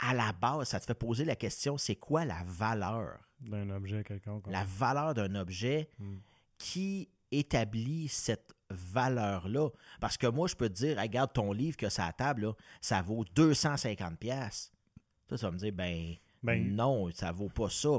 à 0.00 0.12
la 0.14 0.32
base, 0.32 0.68
ça 0.70 0.80
te 0.80 0.86
fait 0.86 0.94
poser 0.94 1.24
la 1.24 1.36
question, 1.36 1.78
c'est 1.78 1.96
quoi 1.96 2.24
la 2.24 2.42
valeur? 2.44 3.20
D'un 3.44 3.70
objet 3.70 4.02
quelconque. 4.04 4.46
La 4.48 4.64
valeur 4.64 5.14
d'un 5.14 5.34
objet 5.34 5.88
Mm. 5.98 6.16
qui 6.58 7.08
établit 7.30 8.08
cette 8.08 8.52
valeur-là. 8.70 9.68
Parce 10.00 10.16
que 10.16 10.26
moi, 10.26 10.48
je 10.48 10.54
peux 10.54 10.68
te 10.68 10.74
dire, 10.74 10.98
regarde 10.98 11.32
ton 11.32 11.52
livre 11.52 11.76
que 11.76 11.88
ça 11.88 12.06
à 12.06 12.12
table, 12.12 12.42
là, 12.42 12.52
ça 12.80 13.02
vaut 13.02 13.24
250 13.34 14.18
pièces. 14.18 14.70
Toi, 15.28 15.38
tu 15.38 15.44
vas 15.44 15.50
me 15.50 15.58
dire, 15.58 15.72
ben, 15.72 16.14
Ben- 16.42 16.74
non, 16.74 17.08
ça 17.12 17.30
vaut 17.32 17.48
pas 17.48 17.68
ça. 17.70 17.90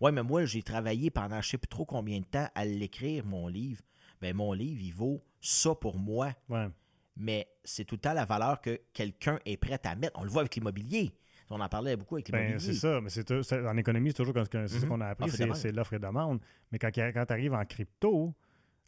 Ouais, 0.00 0.12
mais 0.12 0.22
moi, 0.22 0.44
j'ai 0.44 0.62
travaillé 0.62 1.10
pendant 1.10 1.40
je 1.40 1.48
sais 1.50 1.58
plus 1.58 1.68
trop 1.68 1.84
combien 1.84 2.20
de 2.20 2.24
temps 2.24 2.48
à 2.54 2.64
l'écrire, 2.64 3.24
mon 3.26 3.48
livre. 3.48 3.82
Ben, 4.20 4.34
mon 4.36 4.52
livre, 4.52 4.80
il 4.82 4.92
vaut 4.92 5.22
ça 5.40 5.74
pour 5.74 5.98
moi. 5.98 6.32
Ouais. 6.48 6.68
Mais 7.16 7.48
c'est 7.64 7.84
tout 7.84 7.96
le 7.96 8.00
temps 8.00 8.12
la 8.12 8.24
valeur 8.24 8.60
que 8.60 8.80
quelqu'un 8.92 9.40
est 9.44 9.56
prêt 9.56 9.80
à 9.84 9.96
mettre. 9.96 10.18
On 10.18 10.22
le 10.22 10.30
voit 10.30 10.42
avec 10.42 10.54
l'immobilier. 10.54 11.12
On 11.50 11.60
en 11.60 11.68
parlait 11.68 11.96
beaucoup 11.96 12.16
avec 12.16 12.28
l'immobilier. 12.28 12.52
Ben, 12.54 12.58
c'est 12.60 12.74
ça, 12.74 13.00
mais 13.00 13.08
c'est 13.10 13.30
en 13.66 13.76
économie, 13.76 14.10
c'est 14.10 14.16
toujours 14.16 14.34
comme- 14.34 14.44
c'est 14.44 14.68
ça 14.68 14.84
Mhm. 14.84 14.88
qu'on 14.88 15.00
a 15.00 15.06
appris, 15.06 15.30
et 15.30 15.54
c'est 15.54 15.72
l'offre 15.72 15.94
et 15.94 15.98
demande. 15.98 16.40
Mais 16.70 16.78
quand, 16.78 16.90
quand 16.94 17.24
tu 17.26 17.32
arrives 17.32 17.54
en 17.54 17.64
crypto, 17.64 18.34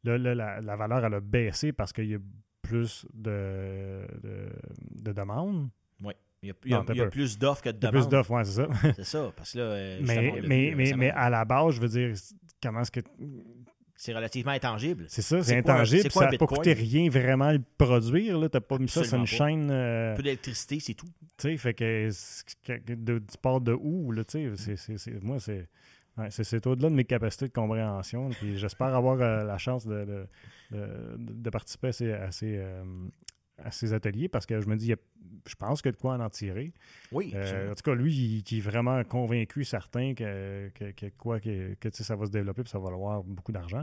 là, 0.04 0.18
la, 0.18 0.60
la, 0.60 0.76
valeur, 0.76 1.04
elle 1.04 1.14
a 1.14 1.20
baissé 1.20 1.72
parce 1.72 1.92
qu'il 1.92 2.06
y 2.10 2.14
a 2.14 2.18
plus 2.62 3.06
de, 3.14 4.06
de, 4.22 5.12
demandes. 5.12 5.68
Oui. 6.02 6.12
Il 6.42 6.48
y 6.48 6.52
a, 6.52 6.54
il 6.64 6.96
y 6.96 7.00
a, 7.00 7.06
plus 7.08 7.38
d'offres 7.38 7.62
que 7.62 7.70
de 7.70 7.78
demandes. 7.78 7.92
plus 8.02 8.08
d'offres, 8.08 8.30
oui, 8.34 8.42
c'est 8.44 8.52
ça. 8.52 8.68
c'est 8.96 9.04
ça. 9.04 9.32
Parce 9.36 9.52
que 9.52 9.58
là, 9.58 9.64
euh, 9.64 10.00
mais, 10.06 10.40
mais, 10.46 10.72
mais, 10.76 10.92
mais 10.96 11.10
à 11.10 11.28
la 11.30 11.44
base, 11.44 11.74
je 11.74 11.80
veux 11.80 11.88
dire, 11.88 12.14
comment 12.62 12.80
est-ce 12.80 12.90
que 12.90 13.00
c'est 14.00 14.14
relativement 14.14 14.52
intangible. 14.52 15.04
C'est 15.08 15.20
ça, 15.20 15.42
c'est 15.42 15.58
intangible. 15.58 16.10
ça 16.10 16.30
n'a 16.30 16.38
pas 16.38 16.46
coûté 16.46 16.72
rien 16.72 17.10
vraiment 17.10 17.52
le 17.52 17.60
produire. 17.76 18.40
Tu 18.40 18.48
n'as 18.54 18.60
pas 18.60 18.78
mis 18.78 18.88
ça 18.88 19.04
sur 19.04 19.18
une 19.18 19.26
chaîne. 19.26 19.70
Euh, 19.70 20.14
Un 20.14 20.16
peu 20.16 20.22
d'électricité, 20.22 20.80
c'est 20.80 20.94
tout. 20.94 21.08
Tu 21.36 21.50
sais, 21.50 21.56
fait 21.58 21.74
que, 21.74 22.08
de, 22.94 23.18
tu 23.18 23.38
pars 23.42 23.60
de 23.60 23.74
où? 23.74 24.10
Là, 24.12 24.22
c'est, 24.26 24.56
c'est, 24.56 25.22
moi, 25.22 25.36
c'est. 25.38 25.68
c'est 26.30 26.66
au-delà 26.66 26.88
de 26.88 26.94
mes 26.94 27.04
capacités 27.04 27.48
de 27.48 27.52
compréhension. 27.52 28.30
Puis 28.30 28.56
j'espère 28.56 28.96
avoir 28.96 29.20
euh, 29.20 29.44
la 29.44 29.58
chance 29.58 29.86
de, 29.86 30.26
de, 30.72 31.16
de, 31.18 31.50
participer 31.50 31.88
à 31.88 32.32
ces, 32.32 32.56
euh, 32.56 32.82
à 33.64 33.70
ces 33.70 33.92
ateliers 33.92 34.28
parce 34.28 34.46
que 34.46 34.60
je 34.60 34.68
me 34.68 34.76
dis, 34.76 34.94
je 35.46 35.54
pense 35.54 35.82
qu'il 35.82 35.90
y 35.90 35.94
a 35.94 35.96
de 35.96 36.00
quoi 36.00 36.14
en, 36.14 36.30
tirer. 36.30 36.72
Oui. 37.12 37.32
Euh, 37.34 37.72
en 37.72 37.74
tout 37.74 37.82
cas, 37.82 37.94
lui, 37.94 38.14
il, 38.14 38.42
qui 38.42 38.58
est 38.58 38.62
vraiment 38.62 39.02
convaincu, 39.04 39.64
certain 39.64 40.14
que, 40.14 40.70
que, 40.74 41.06
quoi, 41.18 41.40
que, 41.40 41.74
que 41.74 41.88
ça 41.92 42.16
va 42.16 42.26
se 42.26 42.30
développer 42.30 42.62
et 42.62 42.66
ça 42.66 42.78
va 42.78 42.88
avoir 42.88 43.22
beaucoup 43.22 43.52
d'argent. 43.52 43.82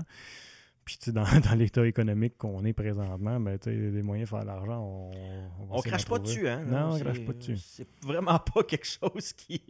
Puis, 0.87 0.97
dans, 1.07 1.23
dans 1.41 1.55
l'état 1.55 1.85
économique 1.85 2.37
qu'on 2.37 2.63
est 2.63 2.71
présentement, 2.71 3.41
ben, 3.41 3.57
des 3.57 4.01
moyens 4.01 4.29
de 4.29 4.35
faire 4.35 4.43
de 4.43 4.47
l'argent, 4.47 4.81
on, 4.81 5.11
on, 5.69 5.81
crache 5.81 6.05
pas 6.05 6.17
dessus, 6.17 6.47
hein? 6.47 6.63
Non, 6.63 6.93
on 6.93 6.99
crache 6.99 7.25
pas 7.25 7.33
dessus. 7.33 7.57
C'est 7.57 7.87
vraiment 8.01 8.39
pas 8.39 8.63
quelque 8.63 8.87
chose 8.87 9.33
qui, 9.33 9.61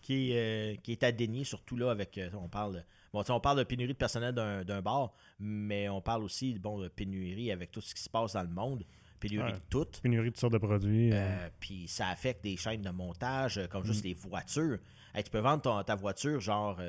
qui, 0.00 0.32
euh, 0.34 0.74
qui 0.82 0.92
est 0.92 1.02
à 1.02 1.12
dénier, 1.12 1.44
surtout 1.44 1.76
là, 1.76 1.90
avec. 1.90 2.16
Euh, 2.16 2.30
on 2.42 2.48
parle. 2.48 2.82
Bon, 3.12 3.22
on 3.28 3.40
parle 3.40 3.58
de 3.58 3.64
pénurie 3.64 3.92
de 3.92 3.98
personnel 3.98 4.34
d'un 4.34 4.80
bar, 4.80 5.12
mais 5.38 5.88
on 5.90 6.00
parle 6.00 6.24
aussi 6.24 6.58
bon, 6.58 6.78
de 6.78 6.88
pénurie 6.88 7.50
avec 7.50 7.70
tout 7.70 7.80
ce 7.82 7.94
qui 7.94 8.02
se 8.02 8.08
passe 8.08 8.32
dans 8.32 8.42
le 8.42 8.48
monde 8.48 8.84
pénurie 9.18 9.52
de 9.52 9.60
tout. 9.70 9.86
Pénurie 10.02 10.26
de 10.26 10.30
toutes 10.30 10.40
sortes 10.40 10.52
de 10.52 10.58
produits. 10.58 11.12
Euh, 11.12 11.16
euh. 11.16 11.48
puis 11.60 11.86
ça 11.88 12.08
affecte 12.08 12.42
des 12.42 12.56
chaînes 12.56 12.82
de 12.82 12.90
montage, 12.90 13.58
euh, 13.58 13.66
comme 13.66 13.84
juste 13.84 14.04
mm. 14.04 14.08
les 14.08 14.14
voitures. 14.14 14.78
tu 15.14 15.30
peux 15.30 15.38
vendre 15.38 15.84
ta 15.84 15.94
voiture 15.94 16.40
genre 16.40 16.80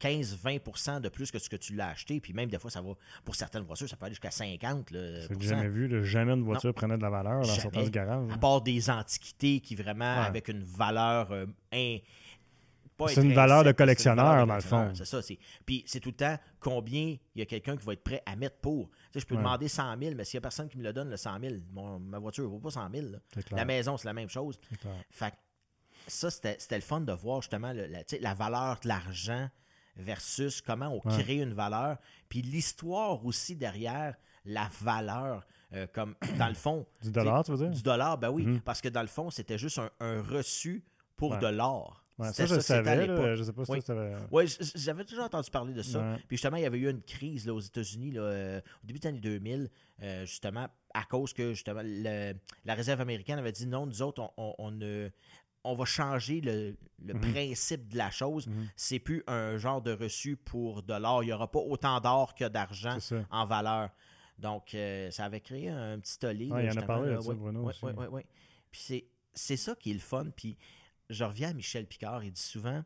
15-20% 0.00 1.00
de 1.00 1.08
plus 1.08 1.30
que 1.30 1.38
ce 1.38 1.48
que 1.48 1.56
tu 1.56 1.74
l'as 1.74 1.88
acheté. 1.88 2.20
Puis 2.20 2.32
même 2.32 2.48
des 2.48 2.58
fois, 2.58 2.70
ça 2.70 2.80
va 2.80 2.92
pour 3.24 3.34
certaines 3.34 3.62
voitures, 3.62 3.88
ça 3.88 3.96
peut 3.96 4.06
aller 4.06 4.14
jusqu'à 4.14 4.30
50. 4.30 4.88
J'ai 4.92 5.26
jamais 5.40 5.68
vu, 5.68 6.04
jamais 6.04 6.32
une 6.32 6.44
voiture 6.44 6.74
prenait 6.74 6.96
de 6.96 7.02
la 7.02 7.10
valeur 7.10 7.40
dans 7.40 7.44
son 7.44 7.68
garage. 7.70 8.32
À 8.32 8.38
part 8.38 8.60
des 8.60 8.90
antiquités 8.90 9.60
qui 9.60 9.74
vraiment, 9.74 10.22
avec 10.22 10.48
une 10.48 10.62
valeur 10.62 11.32
c'est 13.08 13.22
une 13.22 13.32
valeur 13.32 13.64
de 13.64 13.72
collectionneur, 13.72 14.46
dans 14.46 14.54
le 14.54 14.60
fond. 14.60 14.90
C'est 14.94 15.04
ça. 15.04 15.20
Puis 15.66 15.82
c'est 15.86 16.00
tout 16.00 16.10
le 16.10 16.16
temps 16.16 16.36
combien 16.60 17.16
il 17.34 17.38
y 17.38 17.42
a 17.42 17.46
quelqu'un 17.46 17.76
qui 17.76 17.84
va 17.84 17.92
être 17.92 18.04
prêt 18.04 18.22
à 18.26 18.36
mettre 18.36 18.56
pour. 18.56 18.90
Je 19.14 19.24
peux 19.24 19.36
demander 19.36 19.68
100 19.68 19.98
000, 19.98 20.14
mais 20.14 20.24
s'il 20.24 20.38
n'y 20.38 20.38
a 20.38 20.42
personne 20.42 20.68
qui 20.68 20.78
me 20.78 20.82
le 20.82 20.92
donne, 20.92 21.10
le 21.10 21.16
100 21.16 21.40
000, 21.40 21.54
ma 22.00 22.18
voiture 22.18 22.44
ne 22.44 22.48
vaut 22.48 22.58
pas 22.58 22.70
100 22.70 22.90
000. 22.92 23.06
La 23.52 23.64
maison, 23.64 23.96
c'est 23.96 24.08
la 24.08 24.14
même 24.14 24.28
chose. 24.28 24.58
Fait 25.10 25.34
ça, 26.06 26.30
c'était 26.30 26.76
le 26.76 26.82
fun 26.82 27.00
de 27.00 27.12
voir 27.12 27.40
justement 27.40 27.72
la, 27.72 28.34
valeur 28.34 28.78
de 28.80 28.88
l'argent 28.88 29.48
versus 29.96 30.60
comment 30.60 30.88
on 30.88 31.00
crée 31.00 31.36
une 31.36 31.54
valeur. 31.54 31.98
Puis 32.28 32.42
l'histoire 32.42 33.24
aussi 33.24 33.56
derrière 33.56 34.14
la 34.44 34.68
valeur. 34.80 35.46
Euh, 35.72 35.86
comme 35.92 36.14
dans 36.38 36.48
le 36.48 36.54
fond. 36.54 36.86
Du 37.02 37.10
dollar, 37.10 37.42
tu 37.42 37.50
veux 37.52 37.58
dire? 37.58 37.70
Du 37.70 37.82
dollar, 37.82 38.18
ben 38.18 38.30
oui. 38.30 38.46
Mm-hmm. 38.46 38.60
Parce 38.60 38.80
que 38.80 38.88
dans 38.88 39.00
le 39.00 39.08
fond, 39.08 39.30
c'était 39.30 39.58
juste 39.58 39.80
un, 39.98 40.22
reçu 40.22 40.84
pour 41.16 41.36
de 41.38 41.46
l'or. 41.46 42.03
Ouais, 42.18 42.32
ça, 42.32 42.46
je 42.46 42.60
savais. 42.60 43.06
Là, 43.06 43.34
je 43.34 43.42
sais 43.42 43.52
pas 43.52 43.64
si 43.64 43.72
oui. 43.72 43.82
ça 43.84 43.94
Oui, 44.30 44.44
j'avais 44.76 45.04
déjà 45.04 45.24
entendu 45.24 45.50
parler 45.50 45.72
de 45.72 45.82
ça. 45.82 46.16
Puis 46.28 46.36
justement, 46.36 46.56
il 46.56 46.62
y 46.62 46.66
avait 46.66 46.78
eu 46.78 46.88
une 46.90 47.02
crise 47.02 47.46
là, 47.46 47.54
aux 47.54 47.60
États-Unis 47.60 48.12
euh, 48.16 48.60
au 48.82 48.86
début 48.86 49.00
des 49.00 49.08
années 49.08 49.20
2000, 49.20 49.70
euh, 50.02 50.26
justement, 50.26 50.68
à 50.92 51.04
cause 51.04 51.32
que 51.32 51.54
justement 51.54 51.82
la 51.82 52.74
réserve 52.74 53.00
américaine 53.00 53.38
avait 53.38 53.52
dit 53.52 53.66
non, 53.66 53.86
nous 53.86 54.02
autres, 54.02 54.22
on, 54.36 54.54
on, 54.58 54.80
on 55.64 55.74
va 55.74 55.84
changer 55.84 56.40
le, 56.40 56.76
le 57.04 57.14
mhm. 57.14 57.32
principe 57.32 57.88
de 57.88 57.98
la 57.98 58.10
chose. 58.10 58.46
Mhm. 58.46 58.68
C'est 58.76 58.98
plus 58.98 59.24
un 59.26 59.56
genre 59.56 59.82
de 59.82 59.92
reçu 59.92 60.36
pour 60.36 60.82
de 60.82 60.94
l'or. 60.94 61.22
Il 61.22 61.26
n'y 61.26 61.32
aura 61.32 61.50
pas 61.50 61.60
autant 61.60 62.00
d'or 62.00 62.34
que 62.34 62.46
d'argent 62.46 62.98
en 63.30 63.44
valeur. 63.44 63.90
Donc, 64.38 64.74
euh, 64.74 65.10
ça 65.10 65.24
avait 65.24 65.40
créé 65.40 65.68
un 65.68 65.98
petit 65.98 66.18
tollé. 66.18 66.46
il 66.46 66.64
y 66.64 66.70
en 66.70 66.76
a 66.76 66.82
parlé, 66.82 67.12
là, 67.12 67.18
Bruno. 67.18 67.64
Oui, 67.66 67.92
oui, 67.96 68.06
oui. 68.10 68.22
Puis 68.70 69.04
c'est 69.32 69.56
ça 69.56 69.74
qui 69.74 69.90
est 69.90 69.94
le 69.94 70.00
fun. 70.00 70.26
Puis 70.36 70.56
je 71.14 71.24
reviens 71.24 71.50
à 71.50 71.52
Michel 71.54 71.86
Picard, 71.86 72.24
il 72.24 72.32
dit 72.32 72.40
souvent, 72.40 72.82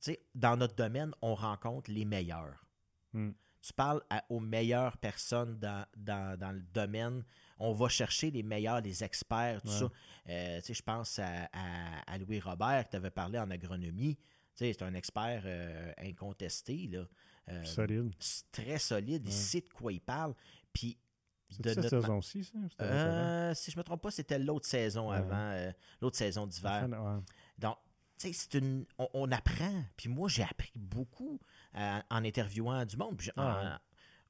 tu 0.00 0.12
sais, 0.12 0.20
dans 0.34 0.56
notre 0.56 0.74
domaine, 0.74 1.12
on 1.22 1.34
rencontre 1.34 1.90
les 1.90 2.04
meilleurs. 2.04 2.66
Hmm. 3.12 3.30
Tu 3.62 3.72
parles 3.72 4.02
aux 4.28 4.40
meilleures 4.40 4.96
personnes 4.96 5.56
dans, 5.60 5.86
le 5.96 6.62
domaine. 6.74 7.24
On 7.58 7.72
va 7.72 7.88
chercher 7.88 8.32
les 8.32 8.42
meilleurs, 8.42 8.80
les 8.80 9.04
experts, 9.04 9.62
tout 9.62 9.70
ça. 9.70 9.88
Euh, 10.28 10.58
tu 10.58 10.66
sais, 10.66 10.74
je 10.74 10.82
pense 10.82 11.20
à, 11.20 12.18
Louis 12.18 12.40
Robert, 12.40 12.88
qui 12.88 12.96
avait 12.96 13.12
parlé 13.12 13.38
en 13.38 13.48
agronomie. 13.50 14.16
Tu 14.16 14.22
sais, 14.54 14.72
c'est 14.72 14.82
un 14.82 14.94
expert 14.94 15.42
euh, 15.44 15.92
incontesté. 15.98 16.88
Là. 16.88 17.06
Euh, 17.50 17.64
solide. 17.64 18.12
Très 18.50 18.78
solide. 18.80 19.22
Il 19.24 19.32
sait 19.32 19.60
de 19.60 19.68
quoi 19.68 19.92
il 19.92 20.00
parle. 20.00 20.34
Puis 20.72 20.98
de 21.60 21.68
cette 21.68 21.88
saison-ci, 21.88 22.44
ça? 22.44 23.54
si 23.54 23.70
je 23.70 23.76
ne 23.76 23.80
me 23.80 23.84
trompe 23.84 24.02
pas, 24.02 24.10
c'était 24.10 24.40
l'autre 24.40 24.66
saison 24.66 25.10
avant, 25.12 25.72
l'autre 26.00 26.16
saison 26.16 26.48
d'hiver. 26.48 26.88
Tu 26.88 27.24
c'est 28.32 28.54
une. 28.54 28.84
On, 28.98 29.30
apprend. 29.32 29.84
Puis 29.96 30.08
moi, 30.08 30.28
j'ai 30.28 30.42
appris 30.42 30.72
beaucoup 30.76 31.40
euh, 31.74 32.00
en 32.10 32.24
interviewant 32.24 32.84
du 32.84 32.96
monde. 32.96 33.20
Ah 33.36 33.80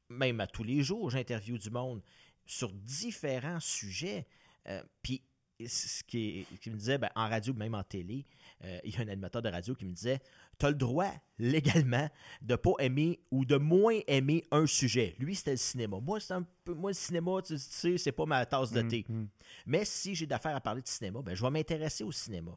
même 0.08 0.40
à 0.40 0.46
tous 0.46 0.62
les 0.62 0.82
jours, 0.82 1.10
j'interviewe 1.10 1.58
du 1.58 1.70
monde 1.70 2.02
sur 2.46 2.72
différents 2.72 3.60
sujets. 3.60 4.26
Euh, 4.68 4.82
puis 5.02 5.22
ce 5.66 6.02
qui, 6.04 6.46
me 6.66 6.76
disait, 6.76 6.98
ben, 6.98 7.10
en 7.14 7.28
radio, 7.28 7.54
même 7.54 7.74
en 7.74 7.84
télé, 7.84 8.26
euh, 8.64 8.78
il 8.84 8.94
y 8.94 8.96
a 8.98 9.00
un 9.00 9.08
animateur 9.08 9.42
de 9.42 9.48
radio 9.48 9.74
qui 9.74 9.84
me 9.84 9.92
disait 9.92 10.20
Tu 10.58 10.66
as 10.66 10.70
le 10.70 10.76
droit 10.76 11.12
légalement 11.38 12.08
de 12.40 12.52
ne 12.52 12.56
pas 12.56 12.72
aimer 12.80 13.20
ou 13.30 13.44
de 13.44 13.56
moins 13.56 13.98
aimer 14.06 14.44
un 14.50 14.66
sujet. 14.66 15.14
Lui, 15.18 15.34
c'était 15.34 15.52
le 15.52 15.56
cinéma. 15.56 15.98
Moi, 16.00 16.20
c'est 16.20 16.34
un 16.34 16.46
peu, 16.64 16.74
moi 16.74 16.90
le 16.90 16.94
cinéma, 16.94 17.42
tu 17.42 17.58
sais, 17.58 17.98
c'est 17.98 18.12
pas 18.12 18.26
ma 18.26 18.44
tasse 18.46 18.72
de 18.72 18.82
thé. 18.82 19.04
Mm, 19.08 19.14
mm. 19.14 19.28
Mais 19.66 19.84
si 19.84 20.14
j'ai 20.14 20.26
d'affaires 20.26 20.56
à 20.56 20.60
parler 20.60 20.82
de 20.82 20.88
cinéma, 20.88 21.22
ben, 21.22 21.34
je 21.34 21.42
vais 21.42 21.50
m'intéresser 21.50 22.04
au 22.04 22.12
cinéma. 22.12 22.56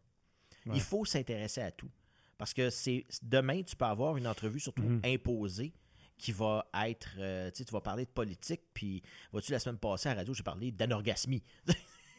Il 0.73 0.82
faut 0.82 1.06
s'intéresser 1.06 1.62
à 1.62 1.71
tout. 1.71 1.89
Parce 2.38 2.54
que 2.54 2.69
c'est 2.69 3.06
demain, 3.21 3.62
tu 3.63 3.75
peux 3.75 3.86
avoir 3.86 4.17
une 4.17 4.28
entrevue, 4.28 4.60
surtout 4.60 4.84
mhm. 4.84 5.01
imposée, 5.06 5.73
qui 6.17 6.32
va 6.32 6.65
être. 6.86 7.15
Euh, 7.17 7.49
tu 7.51 7.60
sais, 7.60 7.65
tu 7.65 7.71
vas 7.71 7.82
parler 7.82 8.06
de 8.06 8.10
politique, 8.10 8.62
puis 8.73 9.01
vois-tu, 9.32 9.51
la 9.51 9.60
semaine 9.60 9.78
passée 9.78 10.10
à 10.10 10.13
la 10.13 10.21
radio, 10.21 10.34
j'ai 10.34 10.43
parlé 10.43 10.71
d'anorgasmie. 10.71 11.43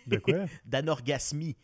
De 0.07 0.19
quoi? 0.19 0.47
D'anorgasmie 0.65 1.57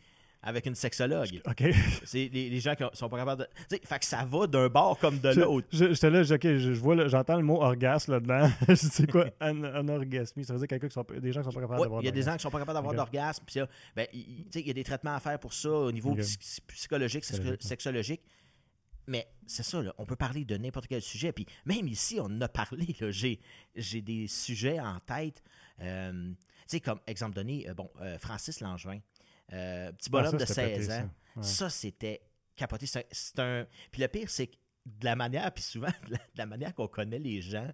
avec 0.43 0.67
une 0.67 0.75
sexologue. 0.75 1.41
OK. 1.47 1.65
C'est 2.05 2.29
les, 2.33 2.61
gens 2.61 2.75
qui 2.75 2.85
sont 2.95 3.09
pas 3.09 3.19
capables 3.19 3.43
de. 3.43 3.49
Tu 3.69 3.77
sais, 3.77 3.81
fait 3.85 3.99
que 3.99 4.05
ça 4.05 4.25
va 4.25 4.47
d'un 4.47 4.69
bord 4.69 4.99
comme 4.99 5.19
de 5.19 5.31
l'autre. 5.31 5.69
J'étais 5.71 6.11
là, 6.11 6.23
OK, 6.23 6.43
je, 6.43 6.73
vois, 6.73 7.09
j'entends 7.09 7.37
le 7.37 7.45
mot 7.45 7.63
orgasme 7.63 8.13
là-dedans. 8.13 8.51
je 8.69 8.75
sais 8.75 9.07
quoi, 9.07 9.27
un, 9.41 9.89
orgasme. 9.89 10.43
Ça 10.43 10.53
veut 10.53 10.59
dire 10.59 10.69
quelqu'un 10.69 10.89
qui 10.89 10.95
sont, 10.95 11.07
des 11.21 11.33
gens 11.33 11.41
qui 11.41 11.47
sont 11.47 11.53
pas 11.53 11.61
capables 11.61 11.83
d'avoir 11.83 12.03
Il 12.03 12.07
y 12.07 12.09
a 12.09 12.13
des 12.13 12.23
gens 12.23 12.37
qui 12.37 12.43
sont 12.43 12.51
pas 12.51 12.59
capables 12.59 12.77
d'avoir 12.77 12.95
d'orgasme. 12.95 13.45
Puis 13.47 13.61
ben, 13.95 14.07
il 14.13 14.67
y 14.67 14.71
a 14.71 14.75
des 14.75 14.85
traitements 14.85 15.15
à 15.15 15.21
faire 15.21 15.39
pour 15.39 15.53
ça 15.53 15.71
au 15.71 15.93
niveau 15.93 16.17
psychologique, 16.69 17.25
sexologique. 17.25 18.23
Mais 19.07 19.27
c'est 19.47 19.65
ça, 19.65 19.83
là, 19.83 19.93
on 19.99 20.07
peut 20.07 20.17
parler 20.17 20.45
de 20.45 20.57
n'importe 20.57 20.87
quel 20.87 21.03
sujet. 21.03 21.33
Puis 21.33 21.47
même 21.67 21.89
ici, 21.89 22.19
on 22.21 22.27
en 22.27 22.41
a 22.41 22.49
parlé. 22.49 22.97
J'ai 23.75 24.01
des 24.01 24.27
sujets 24.29 24.79
en 24.81 24.99
tête. 25.01 25.43
Euh, 25.81 26.31
tu 26.33 26.67
sais, 26.67 26.81
comme 26.81 27.01
exemple 27.07 27.35
donné, 27.35 27.69
euh, 27.69 27.75
bon, 27.75 27.91
euh, 28.01 28.19
Francis 28.19 28.61
Langevin. 28.61 29.01
Euh, 29.53 29.93
petit 29.93 30.11
bonhomme 30.11 30.35
ah, 30.35 30.39
de 30.39 30.45
16 30.45 30.91
ans. 30.91 31.11
Ça, 31.41 31.71
c'était 31.71 32.23
capoté. 32.57 32.87
C'est 32.87 33.39
un. 33.39 33.67
Puis 33.91 34.03
le 34.03 34.09
pire, 34.09 34.31
c'est 34.31 34.49
que 34.49 34.57
de 34.87 35.05
la 35.05 35.17
manière, 35.17 35.53
puis 35.53 35.63
souvent, 35.63 35.93
de 36.09 36.17
la, 36.37 36.47
manière 36.47 36.75
qu'on 36.75 36.89
connaît 36.89 37.19
les 37.19 37.41
gens, 37.41 37.69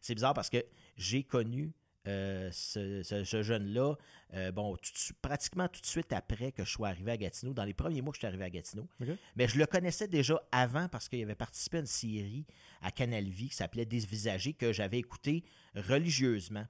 c'est 0.00 0.14
bizarre 0.14 0.34
parce 0.34 0.50
que 0.50 0.64
j'ai 0.96 1.24
connu 1.24 1.72
euh, 2.08 2.50
ce, 2.52 3.42
jeune-là, 3.42 3.94
euh, 4.34 4.50
bon, 4.50 4.76
pratiquement 5.20 5.68
tout 5.68 5.80
de 5.80 5.86
suite 5.86 6.12
après 6.12 6.50
que 6.52 6.64
je 6.64 6.70
sois 6.70 6.88
arrivé 6.88 7.12
à 7.12 7.16
Gatineau, 7.16 7.54
dans 7.54 7.64
les 7.64 7.74
premiers 7.74 8.02
mois 8.02 8.12
que 8.12 8.16
je 8.16 8.20
suis 8.20 8.26
arrivé 8.26 8.44
à 8.44 8.50
Gatineau. 8.50 8.88
Mais 9.36 9.48
je 9.48 9.58
le 9.58 9.66
connaissais 9.66 10.08
déjà 10.08 10.42
avant 10.50 10.88
parce 10.88 11.08
qu'il 11.08 11.22
avait 11.22 11.34
participé 11.34 11.78
à 11.78 11.80
une 11.80 11.86
série 11.86 12.46
à 12.80 12.90
Canal 12.90 13.24
Vie 13.24 13.48
qui 13.48 13.56
s'appelait 13.56 13.84
Visagers 13.84 14.54
que 14.54 14.72
j'avais 14.72 14.98
écouté 14.98 15.44
religieusement. 15.74 16.66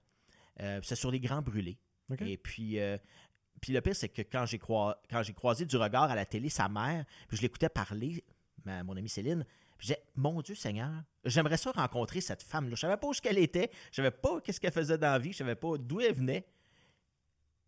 c'est 0.59 0.97
sur 0.97 1.11
les 1.11 1.21
grands 1.21 1.43
brûlés. 1.43 1.79
Et 2.21 2.37
puis, 2.37 2.79
puis 3.63 3.73
le 3.73 3.81
pire, 3.81 3.95
c'est 3.95 4.09
que 4.09 4.23
quand 4.23 4.45
j'ai, 4.45 4.59
croisé 4.59 5.65
du 5.65 5.77
regard 5.77 6.11
à 6.11 6.17
la 6.17 6.27
télé 6.27 6.49
sa 6.49 6.69
mère, 6.69 7.05
puis 7.29 7.37
je 7.37 7.43
l'écoutais 7.43 7.69
parler, 7.69 8.23
mon 8.67 8.97
amie 8.97 9.09
Céline, 9.09 9.47
je 9.79 9.87
disais, 9.87 10.03
mon 10.17 10.43
Dieu 10.43 10.57
Seigneur, 10.57 10.91
j'aimerais 11.25 11.57
ça 11.57 11.71
rencontrer 11.71 12.21
cette 12.21 12.43
femme-là. 12.43 12.75
Je 12.75 12.81
savais 12.81 12.97
pas 12.97 13.07
où 13.07 13.13
qu'elle 13.13 13.39
était, 13.39 13.71
je 13.93 13.97
savais 13.97 14.11
pas 14.11 14.41
qu'est-ce 14.41 14.61
qu'elle 14.61 14.73
faisait 14.73 14.99
dans 14.99 15.13
la 15.13 15.19
vie, 15.21 15.33
je 15.33 15.39
savais 15.39 15.55
pas 15.55 15.79
d'où 15.79 16.01
elle 16.01 16.13
venait. 16.13 16.45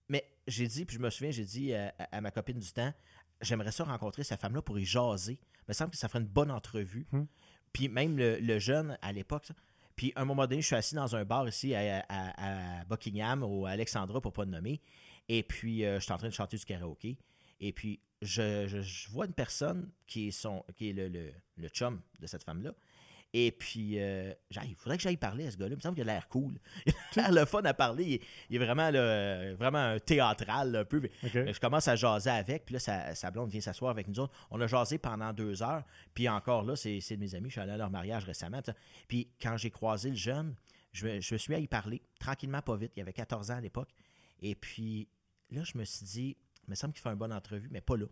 Mais 0.08 0.28
j'ai 0.48 0.66
dit, 0.66 0.84
puis 0.84 0.96
je 0.96 1.00
me 1.00 1.10
souviens, 1.10 1.30
j'ai 1.30 1.44
dit 1.44 1.72
à, 1.72 2.20
ma 2.20 2.32
copine 2.32 2.58
du 2.58 2.72
temps, 2.72 2.92
j'aimerais 3.40 3.72
ça 3.72 3.84
rencontrer 3.84 4.24
cette 4.24 4.40
femme-là 4.40 4.62
pour 4.62 4.78
y 4.78 4.84
jaser. 4.84 5.38
Il 5.60 5.64
me 5.68 5.74
semble 5.74 5.92
que 5.92 5.96
ça 5.96 6.08
ferait 6.08 6.20
une 6.20 6.26
bonne 6.26 6.50
entrevue. 6.50 7.06
Hmm. 7.12 7.24
Puis 7.72 7.88
même 7.88 8.18
le, 8.18 8.58
jeune 8.58 8.98
à 9.00 9.12
l'époque, 9.12 9.46
Puis, 9.94 10.12
à 10.16 10.22
un 10.22 10.24
moment 10.24 10.46
donné, 10.46 10.60
je 10.60 10.66
suis 10.66 10.76
assis 10.76 10.96
dans 10.96 11.14
un 11.14 11.24
bar 11.24 11.46
ici 11.46 11.72
à, 11.74 12.84
Buckingham, 12.88 13.44
ou 13.44 13.66
à 13.66 13.70
Alexandra, 13.70 14.20
pour 14.20 14.32
pas 14.32 14.44
le 14.44 14.50
nommer. 14.50 14.80
Et 15.28 15.42
puis, 15.42 15.84
euh, 15.84 15.98
je 15.98 16.04
suis 16.04 16.12
en 16.12 16.18
train 16.18 16.28
de 16.28 16.34
chanter 16.34 16.56
du 16.56 16.64
karaoké. 16.64 17.18
Et 17.60 17.72
puis, 17.72 18.00
je, 18.22 19.10
vois 19.10 19.26
une 19.26 19.32
personne 19.32 19.90
qui 20.06 20.28
est, 20.28 20.30
son, 20.30 20.64
qui 20.76 20.90
est 20.90 20.92
le, 20.92 21.32
le 21.56 21.68
chum 21.68 22.00
de 22.20 22.26
cette 22.26 22.42
femme-là. 22.42 22.72
Et 23.36 23.50
puis, 23.50 23.98
euh, 23.98 24.32
il 24.62 24.76
faudrait 24.76 24.96
que 24.96 25.02
j'aille 25.02 25.16
parler 25.16 25.48
à 25.48 25.50
ce 25.50 25.56
gars-là. 25.56 25.72
Il 25.72 25.76
me 25.76 25.80
semble 25.80 25.96
qu'il 25.96 26.08
a 26.08 26.12
l'air 26.12 26.28
cool. 26.28 26.56
Il 26.86 26.92
a 27.18 27.22
l'air 27.22 27.32
le 27.32 27.44
fun 27.46 27.62
à 27.62 27.74
parler. 27.74 28.22
Il, 28.48 28.54
est 28.54 28.64
vraiment, 28.64 28.92
vraiment 29.56 29.78
un 29.78 29.98
théâtral 29.98 30.76
un 30.76 30.84
peu. 30.84 31.02
Je 31.24 31.58
commence 31.58 31.88
à 31.88 31.96
jaser 31.96 32.30
avec. 32.30 32.64
Puis 32.64 32.74
là, 32.74 33.12
sa, 33.12 33.30
blonde 33.32 33.50
vient 33.50 33.60
s'asseoir 33.60 33.90
avec 33.90 34.06
nous 34.06 34.20
autres. 34.20 34.32
On 34.52 34.60
a 34.60 34.68
jasé 34.68 34.98
pendant 34.98 35.32
deux 35.32 35.64
heures. 35.64 35.82
Puis 36.14 36.28
encore 36.28 36.62
là, 36.62 36.76
c'est 36.76 37.00
de 37.00 37.16
mes 37.16 37.34
amis. 37.34 37.48
Je 37.48 37.54
suis 37.54 37.60
allé 37.60 37.72
à 37.72 37.76
leur 37.76 37.90
mariage 37.90 38.24
récemment. 38.24 38.60
Puis 39.08 39.28
quand 39.42 39.56
j'ai 39.56 39.70
croisé 39.70 40.10
le 40.10 40.16
jeune, 40.16 40.54
je, 40.92 41.20
je 41.20 41.34
me 41.34 41.38
suis 41.38 41.52
mis 41.52 41.56
à 41.56 41.60
y 41.60 41.66
parler. 41.66 42.02
Tranquillement, 42.20 42.62
pas 42.62 42.76
vite. 42.76 42.92
Il 42.94 43.00
avait 43.00 43.12
14 43.12 43.50
ans 43.50 43.56
à 43.56 43.60
l'époque. 43.60 43.90
Et 44.42 44.54
puis 44.54 45.08
là, 45.54 45.64
je 45.64 45.78
me 45.78 45.84
suis 45.84 46.04
dit, 46.04 46.36
il 46.66 46.70
me 46.70 46.74
semble 46.74 46.92
qu'il 46.92 47.02
fait 47.02 47.10
une 47.10 47.16
bonne 47.16 47.32
entrevue, 47.32 47.68
mais 47.70 47.80
pas 47.80 47.96
là. 47.96 48.06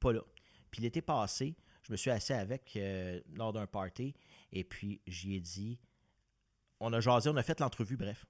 Pas 0.00 0.12
là. 0.12 0.22
Puis 0.70 0.82
l'été 0.82 1.02
passé, 1.02 1.56
je 1.82 1.92
me 1.92 1.96
suis 1.96 2.10
assis 2.10 2.32
avec 2.32 2.76
euh, 2.76 3.20
lors 3.34 3.52
d'un 3.52 3.66
party 3.66 4.14
et 4.52 4.64
puis 4.64 5.00
j'y 5.06 5.34
ai 5.36 5.40
dit 5.40 5.78
on 6.80 6.92
a 6.92 7.00
jasé, 7.00 7.30
on 7.30 7.36
a 7.36 7.42
fait 7.42 7.60
l'entrevue, 7.60 7.96
bref. 7.96 8.26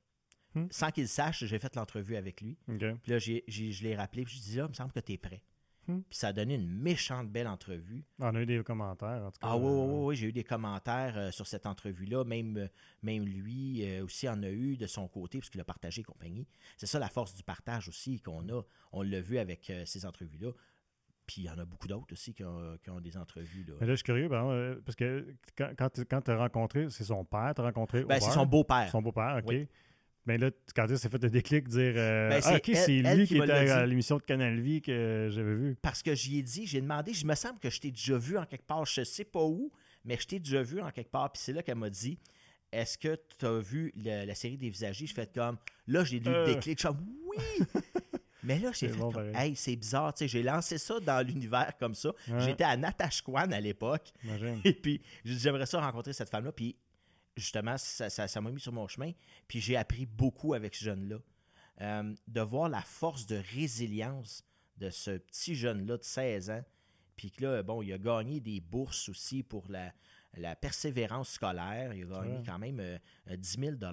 Hmm. 0.55 0.67
Sans 0.71 0.91
qu'il 0.91 1.09
sache, 1.09 1.45
j'ai 1.45 1.59
fait 1.59 1.75
l'entrevue 1.75 2.17
avec 2.17 2.41
lui. 2.41 2.57
Puis 3.03 3.13
là, 3.13 3.19
je 3.19 3.83
l'ai 3.83 3.97
rappelé, 3.97 4.25
puis 4.25 4.37
je 4.37 4.43
dis 4.43 4.57
là, 4.57 4.65
il 4.65 4.69
me 4.69 4.75
semble 4.75 4.93
que 4.93 5.01
tu 5.01 5.13
es 5.13 5.19
prêt. 5.19 5.43
Hmm. 5.87 6.01
Puis 6.09 6.19
ça 6.19 6.29
a 6.29 6.33
donné 6.33 6.55
une 6.55 6.69
méchante 6.69 7.31
belle 7.31 7.49
entrevue. 7.49 8.05
Ah, 8.21 8.31
on 8.33 8.35
a 8.37 8.41
eu 8.41 8.47
des 8.47 8.63
commentaires, 8.63 9.23
en 9.25 9.31
tout 9.31 9.41
cas. 9.41 9.49
Ah 9.51 9.57
oui, 9.57 9.67
oui, 9.67 9.87
oui, 9.87 10.05
oui 10.07 10.17
j'ai 10.17 10.29
eu 10.29 10.33
des 10.33 10.45
commentaires 10.45 11.17
euh, 11.17 11.31
sur 11.31 11.47
cette 11.47 11.67
entrevue-là. 11.67 12.25
Même, 12.25 12.57
euh, 12.57 12.69
même 13.03 13.25
lui 13.27 14.01
aussi 14.01 14.29
en 14.29 14.43
a 14.43 14.49
eu 14.49 14.77
de 14.77 14.87
son 14.87 15.09
côté, 15.09 15.39
puisqu'il 15.39 15.61
a 15.61 15.65
partagé 15.65 16.03
compagnie. 16.03 16.47
C'est 16.77 16.87
ça 16.87 16.99
la 16.99 17.09
force 17.09 17.35
du 17.35 17.43
partage 17.43 17.89
aussi 17.89 18.21
qu'on 18.21 18.49
a. 18.49 18.63
On 18.93 19.03
l'a 19.03 19.21
vu 19.21 19.39
avec 19.39 19.73
ces 19.85 20.07
entrevues-là. 20.07 20.53
Puis 21.27 21.43
il 21.43 21.45
y 21.45 21.51
en 21.51 21.59
a 21.59 21.65
beaucoup 21.65 21.89
d'autres 21.89 22.13
aussi 22.13 22.35
qui 22.35 22.45
ont, 22.45 23.01
des 23.01 23.17
entrevues. 23.17 23.65
Là. 23.65 23.75
Mais 23.81 23.87
là, 23.87 23.93
je 23.93 23.97
suis 23.97 24.05
curieux, 24.05 24.29
euh, 24.31 24.81
parce 24.85 24.97
que 24.97 25.35
quand, 25.57 25.73
quand 25.77 26.21
tu 26.21 26.31
as 26.31 26.37
rencontré, 26.37 26.89
c'est 26.91 27.05
son 27.05 27.25
père, 27.25 27.53
tu 27.55 27.63
as 27.63 27.65
rencontré. 27.65 28.05
Ben, 28.05 28.21
c'est 28.21 28.31
son 28.31 28.47
beau-père. 28.47 28.91
Son 28.91 29.01
beau-père, 29.01 29.41
OK. 29.45 29.55
Ben 30.27 30.41
là, 30.41 30.51
quand 30.75 30.87
tu 30.87 30.97
s'est 30.97 31.09
fait 31.09 31.23
le 31.23 31.31
déclic, 31.31 31.69
dire 31.69 31.95
euh, 31.97 32.31
ben, 32.31 32.41
Ah, 32.45 32.57
OK, 32.57 32.71
c'est 32.75 33.03
lui 33.03 33.27
qui, 33.27 33.37
était 33.37 33.53
à 33.53 33.85
l'émission 33.85 34.17
de 34.17 34.23
Canal 34.23 34.59
Vie 34.59 34.81
que 34.81 35.29
j'avais 35.31 35.55
vu. 35.55 35.77
Parce 35.83 36.03
que 36.03 36.15
j'y 36.15 36.39
ai 36.39 36.43
dit, 36.43 36.67
j'ai 36.67 36.81
demandé, 36.81 37.13
je 37.13 37.27
me 37.27 37.35
semble 37.35 37.59
que 37.59 37.69
je 37.69 37.81
t'ai 37.81 37.91
déjà 37.91 38.17
vu 38.17 38.39
en 38.39 38.47
quelque 38.47 38.67
part, 38.67 38.87
je 38.87 39.05
sais 39.05 39.25
pas 39.25 39.43
où, 39.43 39.71
mais 40.05 40.17
je 40.19 40.27
t'ai 40.27 40.39
déjà 40.39 40.63
vu 40.63 40.81
en 40.81 40.91
quelque 40.91 41.11
part. 41.11 41.31
Puis 41.31 41.43
c'est 41.45 41.53
là 41.53 41.63
qu'elle 41.63 41.77
m'a 41.77 41.91
dit 41.91 42.19
Est-ce 42.73 42.97
que 42.97 43.19
tu 43.39 43.45
as 43.45 43.59
vu 43.59 43.93
la 43.97 44.35
série 44.35 44.57
des 44.57 44.71
visagers? 44.71 45.07
Je 45.07 45.15
fais 45.15 45.27
comme 45.27 45.59
Là, 45.87 46.05
j'ai 46.05 46.21
lu 46.21 46.31
le 46.31 46.37
euh. 46.37 46.47
déclic. 46.47 46.81
Je 46.81 46.89
suis 46.89 46.97
Oui 47.27 47.67
Mais 48.45 48.59
là, 48.59 48.71
j'ai 48.73 48.89
fait 48.89 48.99
comme, 48.99 49.35
hey, 49.35 49.57
c'est 49.57 49.75
bizarre, 49.75 50.13
tu 50.13 50.19
sais, 50.19 50.29
j'ai 50.29 50.43
lancé 50.43 50.77
ça 50.77 51.01
dans 51.01 51.27
l'univers 51.27 51.73
comme 51.79 51.95
ça. 51.95 52.13
J'étais 52.39 52.65
à 52.65 52.77
Natashquan 52.77 53.51
à 53.51 53.61
l'époque. 53.61 54.13
Et 54.65 54.75
puis, 54.75 55.01
j'aimerais 55.25 55.67
ça 55.67 55.81
rencontrer 55.81 56.13
cette 56.13 56.29
femme-là. 56.29 56.53
Puis, 56.53 56.77
justement, 57.37 57.77
ça 57.79 58.41
m'a 58.41 58.51
mis 58.51 58.61
sur 58.61 58.73
mon 58.73 58.89
chemin. 58.89 59.13
Puis, 59.49 59.61
j'ai 59.61 59.77
appris 59.77 60.07
beaucoup 60.07 60.55
avec 60.55 60.75
ce 60.75 60.85
jeune-là. 60.85 61.19
Euh, 61.81 62.15
de 62.29 62.41
voir 62.41 62.69
la 62.69 62.83
force 62.83 63.27
de 63.27 63.43
résilience 63.53 64.45
de 64.77 64.91
ce 64.91 65.19
petit 65.19 65.57
jeune-là 65.57 65.97
de 65.97 66.05
16 66.05 66.51
ans. 66.51 66.65
Puis 67.17 67.33
que 67.33 67.45
là, 67.45 67.63
bon, 67.63 67.83
il 67.83 67.93
a 67.93 67.99
gagné 67.99 68.41
des 68.41 68.61
bourses 68.61 69.09
aussi 69.09 69.43
pour 69.43 69.69
la, 69.69 69.93
la 70.37 70.55
persévérance 70.55 71.31
scolaire. 71.31 71.93
Il 71.93 72.05
a 72.05 72.21
gagné 72.21 72.43
quand 72.47 72.59
même 72.59 72.77
10 73.29 73.59
euh, 73.59 73.77
000 73.79 73.93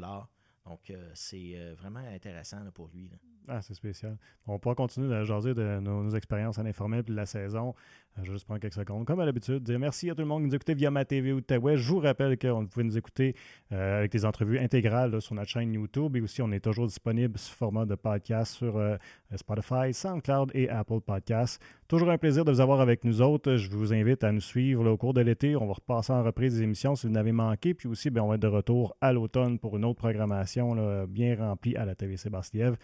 Donc, 0.66 0.90
euh, 0.90 1.12
c'est 1.16 1.74
vraiment 1.74 2.00
intéressant 2.00 2.70
pour 2.72 2.88
lui. 2.90 3.10
Là. 3.10 3.18
Ah, 3.48 3.62
c'est 3.62 3.74
spécial. 3.74 4.18
On 4.48 4.60
pourra 4.60 4.76
continuer 4.76 5.14
à 5.16 5.24
jaser 5.24 5.54
de 5.54 5.80
nos, 5.80 6.10
expériences 6.12 6.60
à 6.60 6.64
l'informel 6.64 7.04
puis 7.04 7.12
de 7.12 7.18
la 7.18 7.26
saison. 7.26 7.74
Euh, 8.18 8.22
je 8.24 8.28
vais 8.28 8.34
juste 8.34 8.46
prendre 8.46 8.60
quelques 8.60 8.76
secondes. 8.76 9.06
Comme 9.06 9.20
à 9.20 9.26
l'habitude, 9.26 9.64
dire 9.64 9.80
merci 9.80 10.10
à 10.10 10.16
tout 10.16 10.22
le 10.22 10.28
monde 10.28 10.44
qui 10.44 10.50
nous 10.50 10.56
écoutait 10.56 10.76
via 10.76 10.92
ma 10.92 11.06
TV 11.06 11.34
ou 11.34 11.42
web. 11.50 11.78
Je 11.78 11.88
vous 11.88 12.00
rappelle 12.00 12.38
qu'on 12.38 12.68
pouvait 12.68 12.84
nous 12.84 12.98
écouter 12.98 13.36
euh, 13.72 14.00
avec 14.00 14.12
des 14.12 14.26
entrevues 14.26 14.60
intégrales 14.60 15.22
sur 15.22 15.34
notre 15.34 15.50
chaîne 15.50 15.74
YouTube 15.74 16.16
et 16.16 16.22
aussi 16.22 16.42
on 16.42 16.52
est 16.52 16.60
toujours 16.60 16.86
disponible 16.86 17.38
sous 17.38 17.56
format 17.56 17.86
de 17.86 17.96
podcast 17.96 18.54
sur 18.54 18.78
euh, 18.78 18.98
Spotify, 19.36 19.92
SoundCloud 19.92 20.52
et 20.54 20.70
Apple 20.70 21.02
Podcasts. 21.02 21.62
Toujours 21.88 22.10
un 22.12 22.18
plaisir 22.18 22.46
de 22.46 22.52
vous 22.52 22.62
avoir 22.62 22.80
avec 22.80 23.04
nous 23.04 23.22
autres. 23.22 23.56
Je 23.56 23.70
vous 23.72 23.92
invite 23.92 24.24
à 24.24 24.32
nous 24.32 24.42
suivre 24.42 24.88
au 24.88 24.98
cours 24.98 25.14
de 25.14 25.22
l'été. 25.22 25.56
On 25.56 25.66
va 25.66 25.74
repasser 25.74 26.14
en 26.14 26.24
reprise 26.24 26.56
des 26.58 26.64
émissions 26.64 26.96
si 26.96 27.08
vous 27.08 27.14
n'avez 27.14 27.32
manqué. 27.32 27.74
Puis 27.74 27.88
aussi, 27.88 28.12
bien, 28.12 28.24
on 28.24 28.28
va 28.28 28.36
être 28.36 28.42
de 28.42 28.48
retour 28.48 28.96
à 29.02 29.12
l'automne 29.12 29.58
pour 29.58 29.76
une 29.78 29.84
autre 29.84 30.00
programmation 30.00 31.06
bien 31.06 31.36
remplie 31.36 31.76
à 31.76 31.86
la 31.86 31.96
TVC 31.96 32.30
Bastiev 32.30 32.78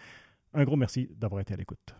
un 0.58 0.64
gros 0.64 0.76
merci 0.76 1.08
d'avoir 1.16 1.40
été 1.40 1.54
à 1.54 1.56
l'écoute. 1.56 1.94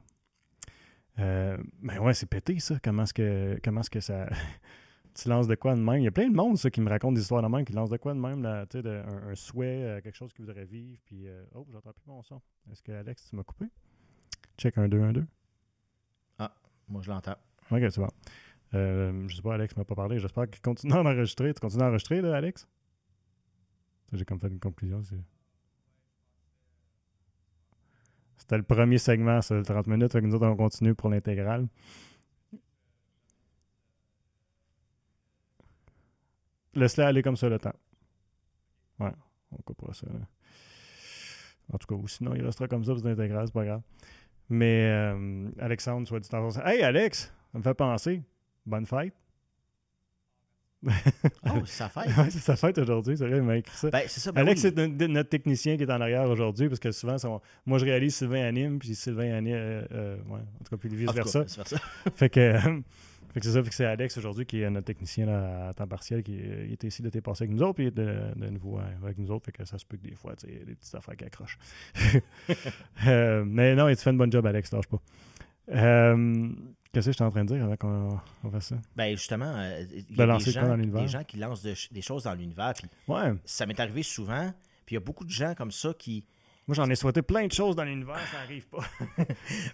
Euh, 1.21 1.57
ben 1.81 1.99
ouais, 2.01 2.15
c'est 2.15 2.27
pété 2.27 2.59
ça. 2.59 2.79
Comment 2.83 3.05
est-ce 3.05 3.15
que, 3.15 3.59
comment 3.63 3.81
est-ce 3.81 3.91
que 3.91 4.01
ça. 4.01 4.29
tu 5.15 5.29
lances 5.29 5.47
de 5.47 5.55
quoi 5.55 5.75
de 5.75 5.81
même? 5.81 6.01
Il 6.01 6.05
y 6.05 6.09
a 6.09 6.13
plein 6.13 6.29
de 6.29 6.35
monde 6.35 6.59
ça, 6.59 6.71
qui 6.71 6.81
me 6.81 6.89
raconte 6.89 7.15
des 7.15 7.21
histoires 7.21 7.43
de 7.43 7.49
même, 7.49 7.65
qui 7.65 7.73
lancent 7.73 7.91
de 7.91 7.97
quoi 7.97 8.15
de 8.15 8.19
même, 8.19 8.43
là, 8.43 8.67
de, 8.67 8.89
un, 8.89 9.31
un, 9.31 9.35
souhait, 9.35 9.83
euh, 9.85 10.01
quelque 10.01 10.17
chose 10.17 10.33
qu'ils 10.33 10.45
voudraient 10.45 10.65
vivre. 10.65 11.01
Puis, 11.05 11.29
euh, 11.29 11.45
oh, 11.55 11.67
j'entends 11.71 11.93
plus 11.93 12.07
mon 12.07 12.23
son. 12.23 12.41
Est-ce 12.71 12.83
que 12.83 12.93
Alex, 12.93 13.29
tu 13.31 13.37
m'as 13.37 13.45
coupé? 13.45 13.67
Check 14.57 14.77
un 14.79 14.89
2, 14.89 15.01
1, 15.01 15.13
2. 15.13 15.27
Ah, 16.41 16.53
moi 16.89 17.03
je 17.03 17.11
l'entends. 17.11 17.37
Ok, 17.71 17.81
c'est 17.91 17.99
bon. 17.99 18.09
je 18.73 19.35
sais 19.37 19.43
pas, 19.43 19.55
Alex 19.55 19.77
m'a 19.77 19.85
pas 19.85 19.95
parlé. 19.95 20.19
J'espère 20.19 20.51
qu'il 20.51 20.63
continue 20.63 20.95
à 20.95 21.01
enregistrer. 21.01 21.55
Tu 21.55 21.61
continues 21.61 21.85
à 21.85 21.89
enregistrer, 21.89 22.21
là, 22.21 22.35
Alex? 22.35 22.67
J'ai 24.13 24.25
comme 24.25 24.41
fait 24.41 24.49
une 24.49 24.59
conclusion. 24.59 25.03
C'est... 25.05 25.23
C'était 28.39 28.57
le 28.57 28.63
premier 28.63 28.99
segment, 28.99 29.43
ça, 29.43 29.61
30 29.63 29.87
minutes. 29.89 30.15
Nous 30.15 30.35
autres, 30.35 30.47
on 30.47 30.57
continue 30.57 30.95
pour 30.95 31.11
l'intégrale. 31.11 31.69
Laisse-le 36.75 37.05
aller 37.05 37.23
comme 37.23 37.37
ça 37.37 37.49
le 37.49 37.59
temps. 37.59 37.75
Ouais, 39.01 39.13
on 39.53 39.57
coupera 39.63 39.93
ça. 39.93 40.07
En 41.73 41.79
tout 41.79 41.87
cas, 41.87 41.95
ou 41.95 42.09
sinon, 42.09 42.35
il 42.35 42.45
restera 42.45 42.69
comme 42.69 42.85
ça 42.85 42.95
pour 42.95 43.05
l'intégrale, 43.05 43.47
c'est 43.47 43.53
pas 43.53 43.65
grave. 43.65 43.83
Mais 44.49 44.87
euh, 44.87 45.51
Alexandre, 45.59 46.07
soit 46.07 46.21
dit 46.21 46.29
en 46.33 46.49
Hey 46.65 46.83
Alex, 46.83 47.33
ça 47.53 47.59
me 47.59 47.63
fait 47.63 47.75
penser. 47.75 48.23
Bonne 48.65 48.87
fête 48.87 49.15
oh, 50.87 50.91
c'est 51.65 51.77
sa 51.77 51.89
fête. 51.89 52.11
c'est 52.31 52.39
sa 52.39 52.57
fête 52.57 52.79
aujourd'hui. 52.79 53.17
C'est 53.17 53.27
vrai, 53.27 53.39
il 53.39 53.43
m'a 53.43 53.57
écrit 53.57 53.77
ça. 53.77 53.91
Ben, 53.91 54.03
ça 54.07 54.33
ben 54.33 54.43
Alex, 54.43 54.61
c'est 54.61 54.77
notre 54.77 55.29
technicien 55.29 55.77
qui 55.77 55.83
est 55.83 55.91
en 55.91 56.01
arrière 56.01 56.29
aujourd'hui 56.29 56.69
parce 56.69 56.81
que 56.81 56.93
souvent, 56.93 57.17
moi, 57.67 57.79
je 57.79 57.85
réalise 57.85 58.15
Sylvain 58.15 58.45
anime, 58.45 58.79
puis 58.79 58.95
Sylvain 58.95 59.35
anime. 59.35 59.55
Euh, 59.57 59.83
euh, 59.93 60.17
ouais, 60.29 60.41
en 60.41 60.65
tout 60.65 60.71
cas, 60.71 60.77
puis 60.77 60.89
vice-versa. 60.89 61.45
fait 62.15 62.31
que. 62.31 62.59
fait 63.33 63.41
que 63.41 63.47
c'est 63.47 63.53
ça, 63.53 63.63
fait 63.63 63.69
que 63.69 63.75
c'est 63.75 63.85
Alex 63.85 64.17
aujourd'hui 64.19 64.47
qui 64.47 64.63
est 64.63 64.71
notre 64.71 64.87
technicien 64.87 65.27
là, 65.27 65.69
à 65.69 65.75
temps 65.75 65.87
partiel, 65.87 66.23
qui 66.23 66.39
était 66.71 66.87
ici 66.87 67.03
l'été 67.03 67.21
passé 67.21 67.45
avec 67.45 67.55
nous 67.55 67.63
autres, 67.63 67.75
puis 67.75 67.91
de, 67.91 68.17
de 68.37 68.47
nouveau 68.49 68.79
avec 69.03 69.19
nous 69.19 69.31
autres, 69.31 69.47
fait 69.47 69.53
que 69.53 69.65
ça 69.65 69.79
se 69.79 69.85
peut 69.85 69.97
que 69.97 70.09
des 70.09 70.15
fois, 70.15 70.35
tu 70.37 70.47
sais, 70.47 70.65
des 70.65 70.75
petites 70.75 70.95
affaires 70.95 71.17
qui 71.17 71.25
accrochent. 71.25 71.59
euh, 73.07 73.45
mais 73.47 73.75
non, 73.75 73.89
tu 73.89 73.97
fais 73.97 74.11
une 74.11 74.19
bonne 74.19 74.33
job, 74.33 74.47
Alex, 74.47 74.73
lâche 74.73 74.87
pas. 74.87 75.01
Euh, 75.71 76.49
Qu'est-ce 76.93 77.07
que 77.07 77.13
je 77.13 77.17
suis 77.17 77.25
en 77.25 77.31
train 77.31 77.45
de 77.45 77.55
dire 77.55 77.65
avant 77.65 77.77
qu'on 77.77 78.51
fasse 78.51 78.69
ça? 78.69 78.77
Ben 78.97 79.15
justement, 79.15 79.53
euh, 79.57 79.85
il 79.91 80.17
y 80.17 80.23
a 80.23 80.39
des 80.39 80.51
gens, 80.51 80.77
des 80.77 81.09
gens, 81.09 81.25
qui 81.25 81.37
lancent 81.37 81.63
des 81.63 82.03
choses 82.03 82.25
dans 82.25 82.35
l'univers. 82.35 82.73
Ouais. 83.07 83.35
Ça 83.45 83.67
m'est 83.67 83.79
arrivé 83.79 84.03
souvent. 84.03 84.53
Puis 84.89 84.95
il 84.95 85.01
y 85.01 85.03
a 85.03 85.05
beaucoup 85.05 85.27
de 85.27 85.31
gens 85.31 85.55
comme 85.55 85.71
ça 85.71 85.93
qui. 85.93 86.25
Moi, 86.67 86.75
j'en 86.75 86.89
ai 86.89 86.95
souhaité 86.95 87.21
plein 87.21 87.47
de 87.47 87.53
choses 87.53 87.77
dans 87.77 87.85
l'univers, 87.85 88.19
ça 88.31 88.39
n'arrive 88.39 88.67
pas. 88.69 88.79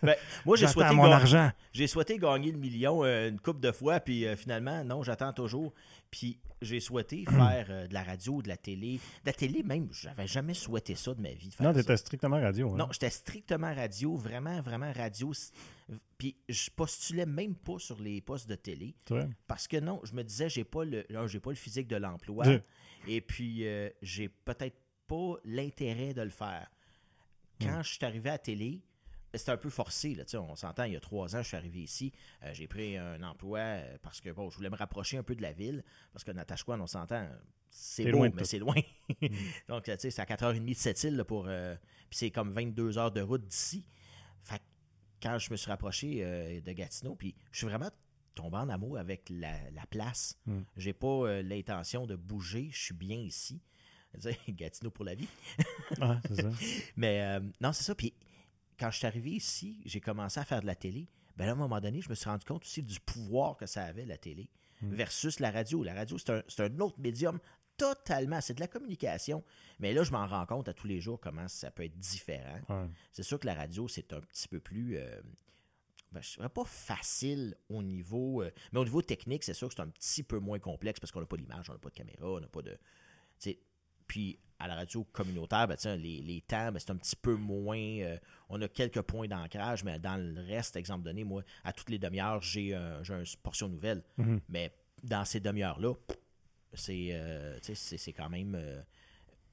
ben, 0.02 0.16
moi, 0.44 0.56
j'ai 0.56 0.66
souhaité, 0.66 0.92
mon 0.92 1.04
argent. 1.04 1.50
j'ai 1.72 1.86
souhaité 1.86 2.18
gagner 2.18 2.50
le 2.50 2.58
million 2.58 3.04
euh, 3.04 3.28
une 3.28 3.38
couple 3.38 3.60
de 3.60 3.70
fois, 3.70 4.00
puis 4.00 4.26
euh, 4.26 4.36
finalement, 4.36 4.82
non, 4.84 5.04
j'attends 5.04 5.32
toujours. 5.32 5.72
Puis 6.14 6.38
j'ai 6.62 6.78
souhaité 6.78 7.24
faire 7.24 7.88
de 7.88 7.92
la 7.92 8.04
radio, 8.04 8.40
de 8.40 8.46
la 8.46 8.56
télé. 8.56 9.00
De 9.24 9.26
la 9.26 9.32
télé, 9.32 9.64
même, 9.64 9.88
j'avais 9.90 10.28
jamais 10.28 10.54
souhaité 10.54 10.94
ça 10.94 11.12
de 11.12 11.20
ma 11.20 11.32
vie. 11.32 11.50
non, 11.58 11.72
tu 11.72 11.80
étais 11.80 11.96
strictement 11.96 12.40
radio. 12.40 12.70
Hein? 12.70 12.76
Non, 12.76 12.88
j'étais 12.92 13.10
strictement 13.10 13.74
radio, 13.74 14.14
vraiment, 14.14 14.60
vraiment 14.60 14.92
radio. 14.92 15.32
Puis 16.16 16.36
je 16.48 16.70
postulais 16.70 17.26
même 17.26 17.56
pas 17.56 17.80
sur 17.80 18.00
les 18.00 18.20
postes 18.20 18.48
de 18.48 18.54
télé. 18.54 18.94
Parce 19.48 19.66
que 19.66 19.78
non, 19.78 20.00
je 20.04 20.14
me 20.14 20.22
disais, 20.22 20.48
j'ai 20.48 20.62
pas 20.62 20.84
le, 20.84 21.04
j'ai 21.26 21.40
pas 21.40 21.50
le 21.50 21.56
physique 21.56 21.88
de 21.88 21.96
l'emploi. 21.96 22.44
Et 23.08 23.20
puis, 23.20 23.66
euh, 23.66 23.90
j'ai 24.00 24.28
peut-être 24.28 24.78
pas 25.08 25.34
l'intérêt 25.44 26.14
de 26.14 26.22
le 26.22 26.30
faire. 26.30 26.70
Quand 27.60 27.82
je 27.82 27.94
suis 27.94 28.04
arrivé 28.04 28.30
à 28.30 28.38
télé, 28.38 28.82
c'était 29.36 29.52
un 29.52 29.56
peu 29.56 29.70
forcé. 29.70 30.14
Là, 30.14 30.24
on 30.40 30.56
s'entend, 30.56 30.84
il 30.84 30.92
y 30.92 30.96
a 30.96 31.00
trois 31.00 31.36
ans, 31.36 31.42
je 31.42 31.48
suis 31.48 31.56
arrivé 31.56 31.80
ici. 31.80 32.12
Euh, 32.42 32.50
j'ai 32.52 32.66
pris 32.66 32.96
un 32.96 33.22
emploi 33.22 33.58
euh, 33.58 33.98
parce 34.02 34.20
que 34.20 34.30
bon, 34.30 34.50
je 34.50 34.56
voulais 34.56 34.70
me 34.70 34.76
rapprocher 34.76 35.16
un 35.16 35.22
peu 35.22 35.34
de 35.34 35.42
la 35.42 35.52
ville. 35.52 35.84
Parce 36.12 36.24
que 36.24 36.32
Natashquan, 36.32 36.80
on 36.80 36.86
s'entend, 36.86 37.28
c'est 37.70 38.10
beau, 38.10 38.26
mais 38.32 38.44
c'est 38.44 38.58
loin. 38.58 38.80
Mm. 39.20 39.26
Donc, 39.68 39.84
tu 39.84 39.92
sais, 39.98 40.10
c'est 40.10 40.22
à 40.22 40.24
4h30 40.24 40.68
de 40.68 40.74
cette 40.74 41.02
île 41.04 41.24
pour. 41.26 41.44
puis 41.44 42.18
c'est 42.18 42.30
comme 42.30 42.50
22 42.50 42.98
heures 42.98 43.12
de 43.12 43.20
route 43.20 43.46
d'ici. 43.46 43.84
Fait 44.42 44.60
quand 45.24 45.38
je 45.38 45.50
me 45.50 45.56
suis 45.56 45.70
rapproché 45.70 46.18
euh, 46.22 46.60
de 46.60 46.72
Gatineau, 46.72 47.14
puis 47.14 47.34
je 47.50 47.58
suis 47.58 47.66
vraiment 47.66 47.90
tombé 48.34 48.58
en 48.58 48.68
amour 48.68 48.98
avec 48.98 49.30
la, 49.30 49.56
place. 49.88 50.38
Je 50.46 50.52
hmm. 50.52 50.64
J'ai 50.76 50.92
pas 50.92 51.06
euh, 51.06 51.42
l'intention 51.42 52.06
de 52.06 52.14
bouger, 52.14 52.68
je 52.70 52.82
suis 52.82 52.94
bien 52.94 53.16
ici. 53.16 53.62
Gatineau 54.48 54.90
pour 54.90 55.04
la 55.04 55.14
vie. 55.14 55.28
ah, 56.00 56.20
c'est 56.28 56.42
ça. 56.42 56.50
Mais 56.96 57.22
euh, 57.22 57.40
non, 57.60 57.72
c'est 57.72 57.84
ça. 57.84 57.94
Puis 57.94 58.12
quand 58.78 58.90
je 58.90 58.98
suis 58.98 59.06
arrivé 59.06 59.30
ici, 59.30 59.80
j'ai 59.84 60.00
commencé 60.00 60.40
à 60.40 60.44
faire 60.44 60.60
de 60.60 60.66
la 60.66 60.74
télé. 60.74 61.08
Ben 61.36 61.46
là, 61.46 61.52
à 61.52 61.54
un 61.54 61.58
moment 61.58 61.80
donné, 61.80 62.00
je 62.00 62.08
me 62.08 62.14
suis 62.14 62.28
rendu 62.28 62.44
compte 62.44 62.62
aussi 62.62 62.82
du 62.82 63.00
pouvoir 63.00 63.56
que 63.56 63.66
ça 63.66 63.84
avait, 63.84 64.04
la 64.04 64.16
télé, 64.16 64.48
hmm. 64.82 64.94
versus 64.94 65.40
la 65.40 65.50
radio. 65.50 65.82
La 65.82 65.94
radio, 65.94 66.16
c'est 66.18 66.30
un, 66.30 66.42
un, 66.58 66.80
autre 66.80 66.98
médium 67.00 67.40
totalement. 67.76 68.40
C'est 68.40 68.54
de 68.54 68.60
la 68.60 68.68
communication. 68.68 69.42
Mais 69.80 69.92
là, 69.92 70.04
je 70.04 70.12
m'en 70.12 70.26
rends 70.26 70.46
compte 70.46 70.68
à 70.68 70.74
tous 70.74 70.86
les 70.86 71.00
jours 71.00 71.20
comment 71.20 71.48
ça 71.48 71.70
peut 71.70 71.84
être 71.84 71.98
différent. 71.98 72.88
C'est 73.12 73.22
sûr 73.22 73.38
que 73.38 73.46
la 73.46 73.54
radio, 73.54 73.88
c'est 73.88 74.12
un 74.12 74.20
petit 74.20 74.48
peu 74.48 74.60
plus. 74.60 74.96
Euh, 74.96 75.20
ben, 76.12 76.22
je 76.22 76.40
ne 76.40 76.46
pas 76.46 76.64
facile 76.64 77.56
au 77.68 77.82
niveau. 77.82 78.42
Euh, 78.42 78.52
mais 78.72 78.78
au 78.78 78.84
niveau 78.84 79.02
technique, 79.02 79.42
c'est 79.42 79.54
sûr 79.54 79.68
que 79.68 79.74
c'est 79.74 79.82
un 79.82 79.88
petit 79.88 80.22
peu 80.22 80.38
moins 80.38 80.60
complexe 80.60 81.00
parce 81.00 81.10
qu'on 81.10 81.20
n'a 81.20 81.26
pas 81.26 81.36
d'image, 81.36 81.68
on 81.68 81.72
n'a 81.72 81.78
pas 81.78 81.90
de 81.90 81.94
caméra, 81.94 82.30
on 82.30 82.40
n'a 82.40 82.48
pas 82.48 82.62
de. 82.62 82.78
Puis 84.06 84.38
à 84.58 84.68
la 84.68 84.76
radio 84.76 85.04
communautaire, 85.12 85.66
ben, 85.68 85.76
les, 85.96 86.22
les, 86.22 86.40
temps, 86.40 86.72
ben, 86.72 86.78
c'est 86.78 86.90
un 86.90 86.96
petit 86.96 87.16
peu 87.16 87.34
moins. 87.34 87.78
Euh, 87.78 88.18
on 88.48 88.60
a 88.62 88.68
quelques 88.68 89.02
points 89.02 89.28
d'ancrage, 89.28 89.84
mais 89.84 89.98
dans 89.98 90.16
le 90.16 90.40
reste, 90.40 90.76
exemple 90.76 91.04
donné, 91.04 91.24
moi, 91.24 91.42
à 91.64 91.72
toutes 91.72 91.90
les 91.90 91.98
demi-heures, 91.98 92.40
j'ai 92.42 92.74
une 92.74 93.24
portion 93.42 93.68
nouvelle. 93.68 94.02
Mm-hmm. 94.18 94.40
Mais 94.48 94.72
dans 95.02 95.24
ces 95.24 95.40
demi-heures-là, 95.40 95.94
euh, 96.88 97.58
c'est 97.62 98.12
quand 98.12 98.28
même 98.28 98.54
euh, 98.54 98.82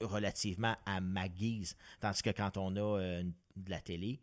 relativement 0.02 0.76
à 0.86 1.02
ma 1.02 1.28
guise. 1.28 1.76
Tandis 2.00 2.22
que 2.22 2.32
quand 2.32 2.58
on 2.58 2.76
a 2.76 3.00
euh, 3.00 3.24
de 3.56 3.70
la 3.70 3.82
télé, 3.82 4.22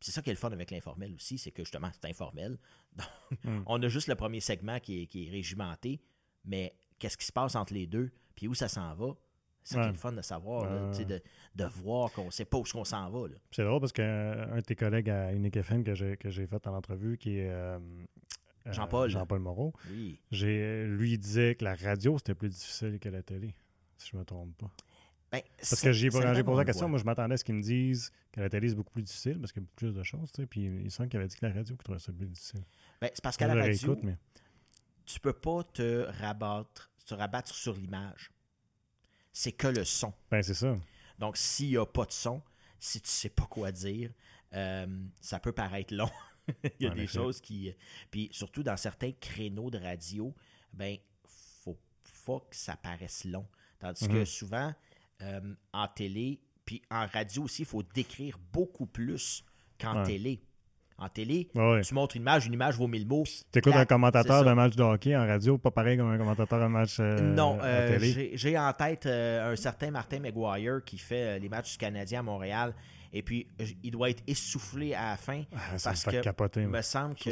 c'est 0.00 0.12
ça 0.12 0.22
qui 0.22 0.30
est 0.30 0.32
le 0.32 0.38
fun 0.38 0.50
avec 0.50 0.70
l'informel 0.70 1.14
aussi, 1.14 1.38
c'est 1.38 1.50
que 1.50 1.62
justement, 1.62 1.90
c'est 1.92 2.08
informel. 2.08 2.58
Donc, 2.96 3.06
hmm. 3.44 3.62
on 3.66 3.82
a 3.82 3.88
juste 3.88 4.08
le 4.08 4.14
premier 4.14 4.40
segment 4.40 4.80
qui 4.80 5.02
est, 5.02 5.30
régimenté, 5.30 6.00
mais 6.44 6.74
qu'est-ce 6.98 7.16
qui 7.16 7.26
se 7.26 7.32
passe 7.32 7.54
entre 7.54 7.74
les 7.74 7.86
deux, 7.86 8.10
puis 8.34 8.48
où 8.48 8.54
ça 8.54 8.68
s'en 8.68 8.94
va, 8.94 9.14
c'est 9.62 9.74
ça 9.74 9.82
qui 9.82 9.88
est 9.88 9.92
le 9.92 9.98
fun 9.98 10.12
de 10.12 10.22
savoir, 10.22 10.90
de, 10.90 11.22
de, 11.54 11.64
voir 11.64 12.12
qu'on 12.12 12.30
sait 12.30 12.44
pas 12.44 12.58
où 12.58 12.64
on 12.74 12.84
s'en 12.84 13.10
va. 13.10 13.28
C'est 13.50 13.64
drôle 13.64 13.80
parce 13.80 13.92
qu'un 13.92 14.56
de 14.56 14.60
tes 14.62 14.76
collègues 14.76 15.10
à 15.10 15.32
Unique 15.32 15.56
FM 15.56 15.84
que 15.84 15.94
j'ai 15.94 16.46
fait 16.46 16.66
en 16.66 16.74
entrevue, 16.74 17.18
qui 17.18 17.38
est 17.38 17.50
euh, 17.50 17.78
Jean-Paul. 18.66 19.10
Jean-Paul 19.10 19.40
Moreau. 19.40 19.72
Oui. 19.90 20.20
Lui 20.32 21.18
disait 21.18 21.54
que 21.54 21.64
la 21.64 21.74
radio, 21.74 22.18
c'était 22.18 22.34
plus 22.34 22.48
difficile 22.48 22.98
que 22.98 23.08
la 23.08 23.22
télé, 23.22 23.54
si 23.96 24.10
je 24.10 24.16
ne 24.16 24.20
me 24.20 24.24
trompe 24.24 24.56
pas. 24.56 24.70
Ben, 25.32 25.42
parce 25.56 25.80
que 25.80 25.92
j'ai 25.92 26.10
posé 26.10 26.26
la 26.26 26.64
question, 26.64 26.88
moi 26.88 26.98
je 26.98 27.04
m'attendais 27.04 27.34
à 27.34 27.36
ce 27.36 27.44
qu'ils 27.44 27.54
me 27.54 27.62
disent 27.62 28.10
que 28.32 28.40
la 28.40 28.48
télé 28.48 28.68
c'est 28.68 28.74
beaucoup 28.74 28.90
plus 28.90 29.02
difficile 29.02 29.38
parce 29.38 29.52
qu'il 29.52 29.62
y 29.62 29.64
a 29.64 29.66
beaucoup 29.66 29.76
plus 29.76 29.94
de 29.94 30.02
choses, 30.02 30.32
tu 30.32 30.42
sais, 30.42 30.46
puis 30.46 30.64
il 30.64 30.90
semble 30.90 31.08
qu'il 31.08 31.18
avait 31.18 31.28
dit 31.28 31.36
que 31.36 31.46
la 31.46 31.52
radio 31.52 31.76
trouvait 31.76 32.00
ça 32.00 32.12
plus 32.12 32.26
difficile. 32.26 32.64
Ben, 33.00 33.10
c'est 33.14 33.22
parce 33.22 33.36
qu'à 33.36 33.46
la 33.46 33.54
radio, 33.54 33.96
mais... 34.02 34.16
tu 35.06 35.20
peux 35.20 35.32
pas 35.32 35.62
te 35.62 36.06
rabattre, 36.20 36.90
te 37.06 37.14
rabattre 37.14 37.54
sur 37.54 37.74
l'image. 37.74 38.32
C'est 39.32 39.52
que 39.52 39.68
le 39.68 39.84
son. 39.84 40.12
Ben 40.30 40.42
c'est 40.42 40.54
ça. 40.54 40.76
Donc 41.18 41.36
s'il 41.36 41.68
n'y 41.68 41.76
a 41.76 41.86
pas 41.86 42.04
de 42.04 42.12
son, 42.12 42.42
si 42.78 43.00
tu 43.00 43.08
sais 43.08 43.28
pas 43.28 43.46
quoi 43.46 43.70
dire, 43.72 44.10
euh, 44.54 44.86
ça 45.20 45.38
peut 45.38 45.52
paraître 45.52 45.94
long. 45.94 46.10
il 46.80 46.86
y 46.86 46.86
a 46.86 46.94
des 46.94 47.06
choses 47.06 47.40
qui. 47.40 47.72
Puis 48.10 48.28
surtout 48.32 48.62
dans 48.62 48.76
certains 48.76 49.12
créneaux 49.12 49.70
de 49.70 49.78
radio, 49.78 50.34
ben, 50.72 50.96
faut, 51.24 51.78
faut 52.04 52.40
que 52.40 52.56
ça 52.56 52.76
paraisse 52.76 53.24
long. 53.24 53.46
Tandis 53.78 54.08
que 54.08 54.18
mhm. 54.18 54.26
souvent, 54.26 54.74
euh, 55.22 55.54
en 55.72 55.88
télé, 55.88 56.40
puis 56.64 56.82
en 56.90 57.06
radio 57.06 57.44
aussi, 57.44 57.62
il 57.62 57.68
faut 57.68 57.82
décrire 57.82 58.38
beaucoup 58.52 58.86
plus 58.86 59.44
qu'en 59.78 60.02
télé. 60.04 60.42
En 61.00 61.08
télé, 61.08 61.48
tu 61.82 61.94
montres 61.94 62.16
une 62.16 62.22
image, 62.22 62.46
une 62.46 62.52
image 62.52 62.76
vaut 62.76 62.86
mille 62.86 63.06
mots. 63.06 63.24
Tu 63.24 63.58
écoutes 63.58 63.74
un 63.74 63.86
commentateur 63.86 64.44
d'un 64.44 64.54
match 64.54 64.76
de 64.76 64.82
hockey 64.82 65.16
en 65.16 65.26
radio, 65.26 65.56
pas 65.56 65.70
pareil 65.70 65.96
comme 65.96 66.10
un 66.10 66.18
commentateur 66.18 66.58
d'un 66.58 66.68
match 66.68 66.98
euh, 67.00 67.18
Non, 67.18 67.58
euh, 67.62 67.98
j'ai 68.34 68.58
en 68.58 68.72
tête 68.74 69.06
un 69.06 69.56
certain 69.56 69.90
Martin 69.90 70.20
McGuire 70.20 70.84
qui 70.84 70.98
fait 70.98 71.38
les 71.38 71.48
matchs 71.48 71.72
du 71.72 71.78
Canadien 71.78 72.20
à 72.20 72.22
Montréal. 72.22 72.74
Et 73.12 73.22
puis, 73.22 73.48
il 73.82 73.90
doit 73.90 74.10
être 74.10 74.22
essoufflé 74.26 74.94
à 74.94 75.10
la 75.10 75.16
fin. 75.16 75.42
Ah, 75.52 75.76
parce 75.82 76.04
que 76.04 76.60
il 76.60 76.68
me 76.68 76.82
semble 76.82 77.14
que 77.16 77.30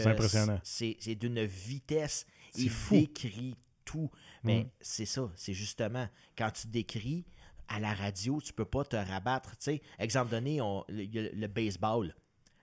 c'est 0.63 1.15
d'une 1.15 1.45
vitesse. 1.45 2.27
Il 2.57 2.73
décrit 2.91 3.55
tout. 3.85 4.11
Mais 4.45 4.65
mm. 4.65 4.71
c'est 4.81 5.07
ça, 5.07 5.31
c'est 5.35 5.53
justement, 5.53 6.09
quand 6.37 6.51
tu 6.51 6.69
décris 6.69 7.25
à 7.69 7.81
la 7.81 7.93
radio, 7.93 8.41
tu 8.41 8.53
peux 8.53 8.65
pas 8.65 8.85
te 8.85 8.97
rabattre. 8.97 9.53
sais 9.59 9.83
exemple 9.99 10.31
donné, 10.31 10.61
on, 10.61 10.85
le, 10.89 11.47
baseball. 11.47 12.15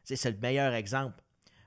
C'est 0.06 0.32
le 0.32 0.38
meilleur 0.38 0.74
exemple. 0.74 1.22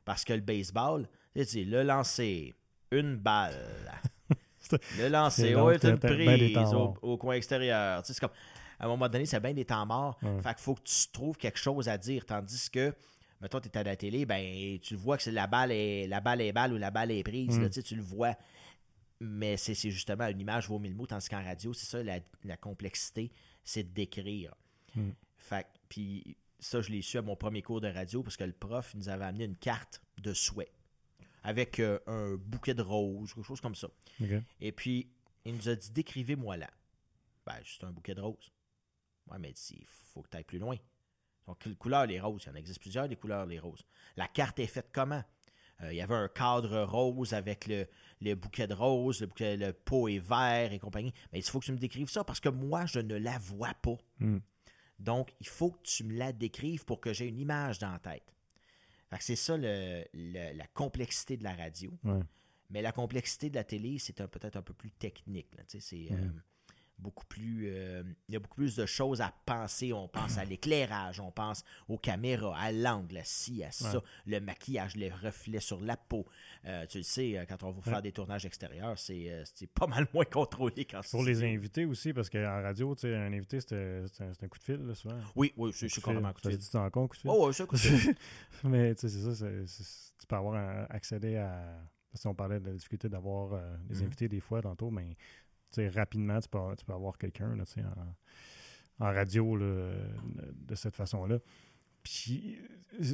Parce 0.05 0.25
que 0.25 0.33
le 0.33 0.41
baseball, 0.41 1.07
le 1.35 1.83
lancer, 1.83 2.55
une 2.91 3.17
balle. 3.17 4.01
le 4.99 5.09
lancer, 5.09 5.55
oh, 5.55 5.71
une 5.71 5.99
prise 5.99 6.73
au, 6.73 6.95
au, 7.03 7.17
coin 7.19 7.35
extérieur. 7.35 8.01
C'est 8.05 8.19
comme 8.19 8.31
à 8.79 8.85
un 8.85 8.89
moment 8.89 9.09
donné, 9.09 9.27
c'est 9.27 9.41
bien 9.41 9.53
des 9.53 9.65
temps 9.65 9.85
morts. 9.87 10.19
Fait 10.21 10.55
qu'il 10.55 10.63
faut 10.63 10.75
que 10.75 10.83
tu 10.85 11.09
trouves 11.13 11.37
quelque 11.37 11.59
chose 11.59 11.89
à 11.89 11.99
dire. 11.99 12.25
Tandis 12.25 12.71
que, 12.71 12.95
mettons, 13.41 13.61
tu 13.61 13.69
es 13.69 13.77
à 13.77 13.83
la 13.83 13.97
télé, 13.97 14.25
ben, 14.25 14.79
tu 14.81 14.95
vois 14.95 15.19
que 15.19 15.31
la 15.31 15.47
balle 15.47 15.73
est 15.73 16.07
la 16.07 16.21
balle 16.21 16.41
est 16.41 16.53
balle 16.53 16.73
ou 16.73 16.79
la 16.79 16.91
balle 16.91 17.11
est 17.11 17.25
prise. 17.25 17.59
Mm. 17.59 17.71
tu 17.71 17.97
le 17.97 18.03
vois. 18.03 18.37
Mais 19.21 19.57
c'est 19.57 19.75
justement 19.75 20.29
une 20.29 20.41
image 20.41 20.69
vaut 20.69 20.79
mille 20.79 20.95
mots, 20.95 21.07
tandis 21.07 21.29
qu'en 21.29 21.43
radio, 21.43 21.73
c'est 21.73 21.87
ça, 21.87 22.03
la, 22.03 22.57
complexité, 22.57 23.33
c'est 23.65 23.83
de 23.83 23.93
décrire. 23.93 24.55
Mm. 24.95 25.11
Fait 25.39 25.67
puis 25.89 26.37
ça, 26.59 26.81
je 26.81 26.91
l'ai 26.91 27.03
su 27.03 27.19
à 27.19 27.23
mon 27.23 27.37
premier 27.37 27.63
cours 27.63 27.81
de 27.81 27.89
radio 27.89 28.23
parce 28.23 28.37
que 28.37 28.45
le 28.45 28.53
prof 28.53 28.95
nous 28.95 29.09
avait 29.09 29.25
amené 29.25 29.45
une 29.45 29.57
carte 29.57 30.01
de 30.19 30.33
souhait 30.33 30.73
avec 31.43 31.81
euh, 31.81 31.99
un 32.07 32.35
bouquet 32.35 32.75
de 32.75 32.83
roses, 32.83 33.33
quelque 33.33 33.47
chose 33.47 33.61
comme 33.61 33.75
ça. 33.75 33.89
Et 34.61 34.73
puis, 34.73 35.09
il 35.45 35.55
nous 35.55 35.69
a 35.69 35.75
dit 35.75 35.91
décrivez-moi 35.91 36.57
là. 36.57 36.71
Ben, 37.47 37.55
juste 37.63 37.85
un 37.85 37.93
bouquet 37.93 38.15
de 38.15 38.21
roses. 38.21 38.53
Ouais, 39.31 39.39
mais 39.39 39.51
il 39.71 39.85
faut 40.13 40.23
que 40.23 40.29
tu 40.29 40.37
ailles 40.37 40.45
plus 40.45 40.59
loin. 40.59 40.77
Donc, 41.47 41.61
quelle 41.61 41.77
couleur 41.77 42.07
les 42.07 42.21
roses? 42.21 42.43
Il 42.45 42.49
y 42.49 42.53
en 42.53 42.55
existe 42.57 42.81
plusieurs 42.81 43.09
des 43.09 43.17
couleurs 43.17 43.47
les 43.47 43.59
roses. 43.59 43.83
La 44.17 44.29
carte 44.29 44.59
est 44.59 44.67
faite 44.67 44.91
comment? 44.93 45.25
Euh, 45.83 45.93
il 45.93 45.97
y 45.97 46.03
avait 46.03 46.15
un 46.15 46.29
cadre 46.29 46.83
rose 46.83 47.33
avec 47.33 47.67
le, 47.69 48.35
bouquet 48.35 48.67
de 48.67 48.75
roses, 48.75 49.21
le, 49.21 49.29
bouquet, 49.29 49.57
le 49.57 49.73
pot 49.73 50.09
est 50.09 50.19
vert 50.19 50.73
et 50.73 50.79
compagnie. 50.79 51.15
Mais 51.33 51.39
il 51.39 51.43
faut 51.43 51.61
que 51.61 51.67
tu 51.67 51.73
me 51.73 51.79
décrives 51.79 52.11
ça 52.11 52.25
parce 52.25 52.41
que 52.41 52.49
moi, 52.49 52.85
je 52.87 53.01
ne 53.01 53.17
la 53.17 53.39
vois 53.39 53.75
pas. 53.75 53.97
Hmm. 54.19 54.39
Donc, 54.99 55.33
il 55.41 55.47
faut 55.47 55.71
que 55.71 55.83
tu 55.83 56.05
me 56.05 56.17
la 56.17 56.33
décrives 56.33 56.85
pour 56.85 57.01
que 57.01 57.13
j'ai 57.13 57.27
une 57.27 57.39
image 57.39 57.79
dans 57.79 57.93
la 57.93 57.99
tête. 57.99 58.35
c'est 59.21 59.37
ça 59.37 59.57
la 59.57 60.67
complexité 60.75 61.37
de 61.37 61.45
la 61.45 61.55
radio. 61.55 61.93
Mais 62.71 62.83
la 62.83 62.93
complexité 62.93 63.49
de 63.49 63.55
la 63.55 63.65
télé, 63.65 63.99
c'est 63.99 64.15
peut-être 64.27 64.57
un 64.57 64.63
peu 64.63 64.75
plus 64.75 64.91
technique. 64.91 65.49
C'est. 65.67 66.13
Euh, 66.13 66.29
beaucoup 66.99 67.27
plus. 67.27 67.69
Euh, 67.69 68.03
il 68.29 68.35
y 68.35 68.37
a 68.37 68.41
beaucoup 68.41 68.57
plus 68.57 68.77
de 68.77 68.87
choses 68.87 69.21
à 69.21 69.33
penser. 69.47 69.93
On 69.93 70.09
pense 70.09 70.39
à 70.39 70.45
l'éclairage, 70.45 71.21
on 71.21 71.31
pense 71.31 71.65
aux 71.89 71.99
caméras, 71.99 72.57
à 72.59 72.73
l'angle, 72.73 73.19
à 73.19 73.25
ci, 73.25 73.63
à 73.65 73.71
ça, 73.71 74.03
le 74.27 74.41
maquillage, 74.41 74.97
les 74.97 75.11
reflets 75.11 75.61
sur 75.61 75.81
la 75.81 75.97
peau. 75.97 76.27
Euh, 76.67 76.87
tu 76.87 76.99
le 76.99 77.05
sais, 77.05 77.39
euh, 77.39 77.45
quand 77.49 77.63
on 77.63 77.71
va 77.71 77.83
faire 77.83 78.03
des 78.03 78.13
tournages 78.13 78.47
extérieurs, 78.47 78.99
c'est 78.99 79.47
pas 79.75 79.87
mal 79.87 80.07
moins 80.15 80.25
contrôlé 80.25 80.85
quand 80.85 81.01
Pour 81.11 81.23
les 81.23 81.43
invités 81.45 81.85
aussi, 81.85 82.13
parce 82.13 82.29
qu'en 82.29 82.63
radio, 82.63 82.95
tu 82.95 83.03
sais, 83.03 83.15
un 83.15 83.33
invité, 83.33 83.61
c'est 83.61 83.77
un, 84.21 84.49
coup 84.49 84.59
de 84.59 84.65
fil, 84.65 84.87
là, 84.87 84.95
souvent. 84.95 85.19
Oui, 85.37 85.53
oui, 85.57 85.71
c'est 85.73 85.89
carrément 86.01 86.29
un 86.29 86.33
coup 86.33 86.43
de 86.43 86.51
fil. 86.51 86.59
Tu 86.59 86.71
t'en 86.71 86.89
compte, 86.91 87.11
coup 87.11 87.17
de 87.17 87.21
fil? 87.21 87.31
Oh, 87.31 87.47
oui, 87.47 87.55
c'est 87.55 87.63
un 87.63 87.67
coup 87.67 87.77
de 87.77 87.81
fil. 87.81 88.15
Mais 88.65 88.95
tu 88.95 89.09
sais, 89.09 89.21
c'est 89.21 89.35
ça, 89.35 89.47
tu 90.19 90.27
peux 90.27 90.37
avoir 90.37 90.87
accédé 90.91 91.37
à. 91.37 91.79
Si 92.15 92.27
on 92.27 92.35
parlait 92.35 92.59
de 92.59 92.67
la 92.67 92.73
difficulté 92.73 93.09
d'avoir 93.09 93.61
des 93.87 93.95
mm-hmm. 93.95 94.05
invités 94.05 94.29
des 94.29 94.41
fois 94.41 94.63
tantôt, 94.63 94.91
mais 94.91 95.15
rapidement, 95.95 96.41
tu 96.41 96.49
peux, 96.49 96.59
tu 96.77 96.85
peux 96.85 96.93
avoir 96.93 97.19
quelqu'un 97.19 97.57
en, 97.59 99.05
en, 99.05 99.13
radio 99.13 99.59
de 99.59 100.75
cette 100.75 100.97
façon-là. 100.97 101.39
Puis 102.03 102.59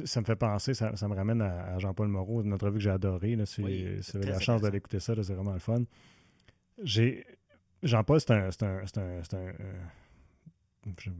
ça 0.05 0.21
me 0.21 0.25
fait 0.25 0.35
penser, 0.35 0.73
ça, 0.73 0.91
me 1.07 1.15
ramène 1.15 1.41
à, 1.41 1.77
Jean-Paul 1.79 2.07
Moreau, 2.07 2.41
une 2.41 2.53
entrevue 2.53 2.77
que 2.77 2.83
j'ai 2.83 2.89
adorée. 2.91 3.37
C'est 3.45 4.25
la 4.25 4.39
chance 4.39 4.61
d'aller 4.61 4.77
écouter 4.77 4.99
ça, 4.99 5.13
c'est 5.21 5.33
vraiment 5.33 5.53
le 5.53 5.59
fun. 5.59 5.83
Jean-Paul, 7.83 8.19
c'est 8.19 8.31
un, 8.31 8.49
un, 8.61 8.83
un, 8.83 9.21
euh, 9.33 9.53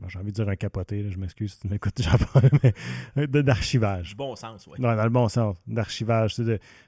j'ai 0.07 0.19
envie 0.19 0.31
de 0.31 0.35
dire 0.35 0.47
un 0.47 0.55
capoté, 0.55 1.09
je 1.09 1.17
m'excuse 1.17 1.53
si 1.53 1.59
tu 1.61 1.67
m'écoutes, 1.67 1.99
mais 3.15 3.27
d'archivage. 3.27 4.09
Du 4.09 4.15
bon 4.15 4.35
sens, 4.35 4.67
oui. 4.67 4.79
dans 4.79 4.95
le 4.95 5.09
bon 5.09 5.27
sens, 5.27 5.57
d'archivage. 5.67 6.35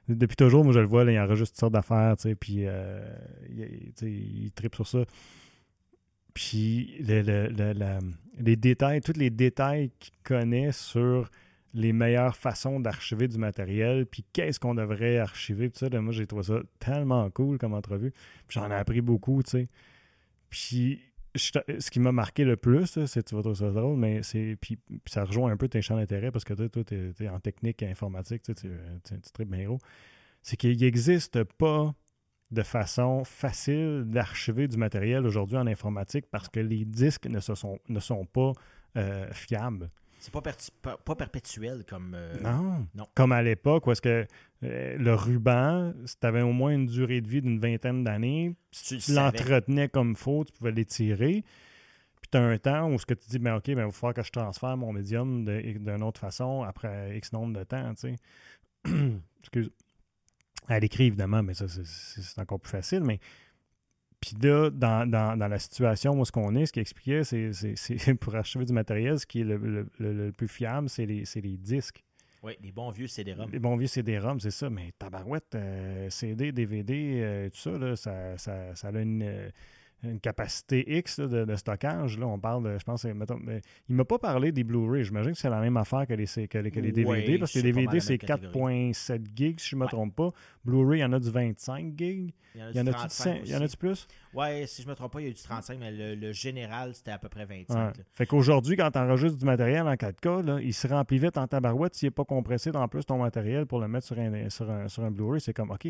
depuis 0.07 0.35
toujours, 0.35 0.63
moi, 0.63 0.73
je 0.73 0.79
le 0.79 0.85
vois, 0.85 1.03
là, 1.03 1.11
il 1.11 1.19
enregistre 1.19 1.53
toutes 1.53 1.59
sortes 1.59 1.73
d'affaires, 1.73 2.15
puis 2.39 2.65
euh, 2.65 3.03
il, 3.49 3.93
il 4.07 4.51
tripe 4.51 4.75
sur 4.75 4.87
ça. 4.87 4.99
Puis 6.33 6.97
les 6.99 8.55
détails, 8.55 9.01
tous 9.01 9.17
les 9.17 9.31
détails 9.31 9.91
qu'il 9.99 10.13
connaît 10.23 10.71
sur 10.71 11.31
les 11.73 11.93
meilleures 11.93 12.35
façons 12.35 12.79
d'archiver 12.79 13.27
du 13.27 13.37
matériel, 13.37 14.05
puis 14.05 14.23
qu'est-ce 14.33 14.59
qu'on 14.59 14.75
devrait 14.75 15.17
archiver, 15.17 15.69
puis 15.69 15.79
ça, 15.79 16.01
moi, 16.01 16.13
j'ai 16.13 16.27
trouvé 16.27 16.43
ça 16.43 16.59
tellement 16.79 17.29
cool 17.31 17.57
comme 17.57 17.73
entrevue. 17.73 18.13
J'en 18.49 18.69
ai 18.69 18.75
appris 18.75 19.01
beaucoup, 19.01 19.41
tu 19.41 19.49
sais. 19.49 19.69
Puis 20.49 21.01
ce 21.37 21.91
qui 21.91 21.99
m'a 21.99 22.11
marqué 22.11 22.43
le 22.43 22.57
plus, 22.57 23.05
c'est 23.05 23.23
tu 23.23 23.35
vas 23.35 23.41
trouver 23.41 23.55
ça 23.55 23.71
drôle, 23.71 23.97
mais 23.97 24.23
c'est. 24.23 24.57
Puis, 24.59 24.79
ça 25.05 25.23
rejoint 25.23 25.51
un 25.51 25.57
peu 25.57 25.67
tes 25.67 25.81
champs 25.81 25.95
d'intérêt 25.95 26.31
parce 26.31 26.45
que 26.45 26.53
toi, 26.53 26.83
tu 26.83 27.13
es, 27.19 27.29
en 27.29 27.39
technique 27.39 27.81
et 27.81 27.89
informatique, 27.89 28.43
tu, 28.43 28.53
tu, 28.53 28.69
tu 29.03 29.45
bien 29.45 29.77
C'est 30.41 30.57
qu'il 30.57 30.77
n'existe 30.77 31.43
pas 31.43 31.93
de 32.51 32.63
façon 32.63 33.23
facile 33.25 34.05
d'archiver 34.07 34.67
du 34.67 34.77
matériel 34.77 35.25
aujourd'hui 35.25 35.57
en 35.57 35.67
informatique 35.67 36.25
parce 36.31 36.47
que 36.47 36.59
les 36.59 36.85
disques 36.85 37.27
ne, 37.27 37.39
sont, 37.39 37.79
ne 37.89 37.99
sont 37.99 38.25
pas 38.25 38.53
euh, 38.95 39.27
fiables. 39.33 39.89
C'est 40.19 40.33
pas, 40.33 40.41
pas, 40.41 41.15
perpétuel 41.15 41.83
comme. 41.87 42.13
Euh, 42.15 42.39
non. 42.41 42.87
non. 42.95 43.07
Comme 43.13 43.31
à 43.31 43.41
l'époque, 43.41 43.85
où 43.87 43.91
est-ce 43.91 44.01
que 44.01 44.25
euh, 44.63 44.97
le 44.97 45.13
ruban, 45.13 45.93
si 46.05 46.17
tu 46.19 46.25
avais 46.25 46.41
au 46.41 46.51
moins 46.51 46.71
une 46.71 46.87
durée 46.87 47.21
de 47.21 47.27
vie 47.27 47.41
d'une 47.41 47.59
vingtaine 47.59 48.03
d'années, 48.03 48.55
si 48.71 48.97
tu, 48.97 49.13
l'entretenais 49.13 49.89
comme 49.89 50.15
faut, 50.15 50.43
tu 50.43 50.51
pouvais 50.53 50.71
l'étirer. 50.71 51.43
Puis 52.21 52.29
tu 52.31 52.37
as 52.37 52.41
un 52.41 52.57
temps 52.57 52.91
où 52.91 52.97
ce 52.97 53.05
que 53.05 53.13
tu 53.13 53.29
dis, 53.29 53.39
ben 53.39 53.55
OK, 53.55 53.67
ben, 53.67 53.73
il 53.73 53.85
va 53.85 53.91
falloir 53.91 54.15
que 54.15 54.23
je 54.23 54.31
transfère 54.31 54.75
mon 54.75 54.91
médium 54.91 55.45
d'une 55.45 56.03
autre 56.03 56.19
façon 56.19 56.63
après 56.63 57.15
X 57.17 57.31
nombre 57.31 57.57
de 57.57 57.63
temps. 57.63 57.93
Tu 57.93 58.15
sais. 58.85 58.91
Excuse. 59.41 59.69
À 60.67 60.79
l'écrit, 60.79 61.05
évidemment, 61.05 61.43
mais 61.43 61.53
ça, 61.53 61.65
c'est 61.67 62.41
encore 62.41 62.59
plus 62.59 62.71
facile. 62.71 63.01
Mais 63.01 63.19
puis 64.19 64.35
là, 64.41 64.69
dans, 64.69 65.09
la 65.37 65.59
situation 65.59 66.19
où 66.19 66.25
ce 66.25 66.31
qu'on 66.31 66.55
est, 66.55 66.65
ce 66.65 66.73
qu'il 66.73 66.81
expliquait, 66.81 67.23
c'est 67.23 68.13
pour 68.19 68.35
achever 68.35 68.65
du 68.65 68.73
matériel, 68.73 69.19
ce 69.19 69.25
qui 69.25 69.41
est 69.41 69.43
le, 69.43 70.31
plus 70.31 70.47
fiable, 70.47 70.89
c'est 70.89 71.05
les, 71.05 71.23
les, 71.35 71.57
disques. 71.57 72.03
Oui, 72.43 72.53
les 72.61 72.71
bons 72.71 72.89
vieux 72.89 73.07
CD-ROM. 73.07 73.49
Les 73.51 73.59
bons 73.59 73.77
vieux 73.77 73.87
CD-ROM, 73.87 74.39
c'est 74.39 74.51
ça. 74.51 74.69
Mais 74.69 74.91
tabarouette, 74.97 75.55
euh, 75.55 76.09
CD, 76.09 76.51
DVD, 76.51 77.19
euh, 77.21 77.49
tout 77.49 77.57
ça, 77.57 77.71
là, 77.71 77.95
ça, 77.95 78.37
ça, 78.37 78.75
ça, 78.75 78.87
a 78.87 78.99
une, 78.99 79.23
euh, 79.23 79.49
une 80.03 80.19
capacité 80.19 80.97
X 80.97 81.19
de, 81.19 81.55
stockage. 81.55 82.17
Là, 82.17 82.27
on 82.27 82.39
parle 82.39 82.63
de, 82.63 82.77
je 82.77 82.83
pense, 82.83 83.03
mettons, 83.05 83.39
mais 83.41 83.61
il 83.89 83.93
ne 83.93 83.97
m'a 83.97 84.05
pas 84.05 84.19
parlé 84.19 84.51
des 84.51 84.63
Blu-ray. 84.63 85.03
J'imagine 85.03 85.31
que 85.31 85.37
c'est 85.37 85.49
la 85.49 85.59
même 85.59 85.77
affaire 85.77 86.05
que 86.05 86.13
les, 86.13 86.25
que 86.47 86.57
les, 86.59 86.91
DVD, 86.91 87.37
parce 87.39 87.51
que 87.51 87.59
les 87.59 87.71
DVD, 87.71 87.99
c'est 87.99 88.15
4.7 88.15 89.25
gigs, 89.35 89.59
si 89.59 89.69
je 89.69 89.75
ne 89.75 89.81
me 89.81 89.87
trompe 89.87 90.15
pas. 90.15 90.31
Blu-ray, 90.65 90.99
il 90.99 91.01
y 91.01 91.05
en 91.05 91.13
a 91.13 91.19
du 91.19 91.31
25 91.31 91.97
gigs. 91.97 92.33
Il 92.55 92.75
y 92.75 92.79
en 92.79 93.61
a 93.61 93.67
du 93.67 93.77
plus? 93.77 94.07
Oui, 94.33 94.67
si 94.67 94.81
je 94.81 94.87
ne 94.87 94.91
me 94.91 94.95
trompe 94.95 95.13
pas, 95.13 95.21
il 95.21 95.27
y 95.27 95.29
a 95.29 95.33
du 95.33 95.41
35, 95.41 95.79
mais 95.79 95.91
le, 95.91 96.31
général, 96.31 96.93
c'était 96.93 97.11
à 97.11 97.17
peu 97.17 97.29
près 97.29 97.45
25. 97.45 97.95
Fait 98.13 98.25
qu'aujourd'hui, 98.25 98.75
quand 98.75 98.91
tu 98.91 98.99
enregistres 98.99 99.37
du 99.37 99.45
matériel 99.45 99.87
en 99.87 99.93
4K, 99.93 100.45
là, 100.45 100.59
il 100.61 100.73
se 100.73 100.87
remplit 100.87 101.19
vite 101.19 101.37
en 101.37 101.47
tabarouette 101.47 101.95
s'il 101.95 102.07
n'est 102.07 102.11
pas 102.11 102.25
compressé 102.25 102.71
dans 102.71 102.87
plus 102.87 103.05
ton 103.05 103.17
matériel 103.17 103.65
pour 103.65 103.79
le 103.79 103.87
mettre 103.87 104.07
sur 104.07 104.17
un, 104.19 104.49
sur 104.49 104.69
un, 104.69 104.87
sur 104.87 105.03
un 105.03 105.11
Blu-ray. 105.11 105.41
C'est 105.41 105.53
comme, 105.53 105.71
OK, 105.71 105.87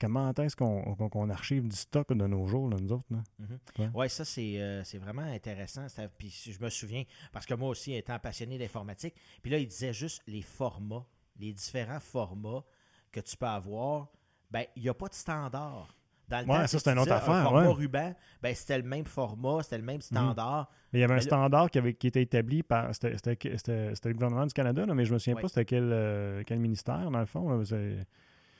comment 0.00 0.32
est-ce 0.32 0.56
qu'on 0.56 1.30
archive 1.30 1.68
du 1.68 1.76
stock 1.76 2.12
de 2.12 2.26
nos 2.26 2.46
jours, 2.46 2.68
nous 2.68 2.92
autres? 2.92 3.04
Mm-hmm. 3.10 3.90
Oui, 3.94 4.08
ça, 4.08 4.24
euh, 4.38 4.82
c'est 4.84 4.98
vraiment 4.98 5.22
intéressant. 5.22 5.86
Puis 6.18 6.52
je 6.52 6.62
me 6.62 6.68
souviens, 6.68 7.04
parce 7.32 7.46
que 7.46 7.54
moi 7.54 7.68
aussi, 7.68 7.94
étant 7.94 8.18
passionné 8.18 8.58
d'informatique, 8.58 9.14
puis 9.42 9.50
là, 9.50 9.58
il 9.58 9.66
disait 9.66 9.92
juste 9.92 10.22
les 10.26 10.42
formats, 10.42 11.06
les 11.38 11.52
différents 11.52 12.00
formats 12.00 12.64
que 13.12 13.20
tu 13.20 13.36
peux 13.36 13.46
avoir. 13.46 14.08
Ben, 14.50 14.64
il 14.76 14.82
n'y 14.82 14.88
a 14.88 14.94
pas 14.94 15.08
de 15.08 15.14
standard. 15.14 15.96
Dans 16.28 16.40
le 16.40 16.46
ouais, 16.46 16.66
ça, 16.66 16.78
c'est 16.78 16.90
une 16.90 16.98
autre 16.98 17.12
affaire. 17.12 17.34
Un 17.34 17.44
format 17.44 17.68
ruban, 17.70 18.14
ben, 18.40 18.54
c'était 18.54 18.78
le 18.78 18.84
même 18.84 19.04
format, 19.04 19.62
c'était 19.62 19.78
le 19.78 19.84
même 19.84 19.98
mm-hmm. 19.98 20.02
standard. 20.02 20.70
Mais 20.92 21.00
il 21.00 21.02
y 21.02 21.04
avait 21.04 21.14
un 21.14 21.20
standard 21.20 21.70
qui, 21.70 21.78
avait, 21.78 21.94
qui 21.94 22.06
était 22.06 22.22
établi 22.22 22.62
par. 22.62 22.94
C'était 22.94 23.36
le 23.36 24.12
gouvernement 24.12 24.46
du 24.46 24.54
Canada, 24.54 24.86
mais 24.94 25.04
je 25.04 25.10
ne 25.10 25.14
me 25.14 25.18
souviens 25.18 25.40
pas 25.40 25.48
c'était 25.48 25.64
quel, 25.64 25.90
euh, 25.92 26.42
quel 26.46 26.60
ministère, 26.60 27.10
dans 27.10 27.20
le 27.20 27.26
fond. 27.26 27.62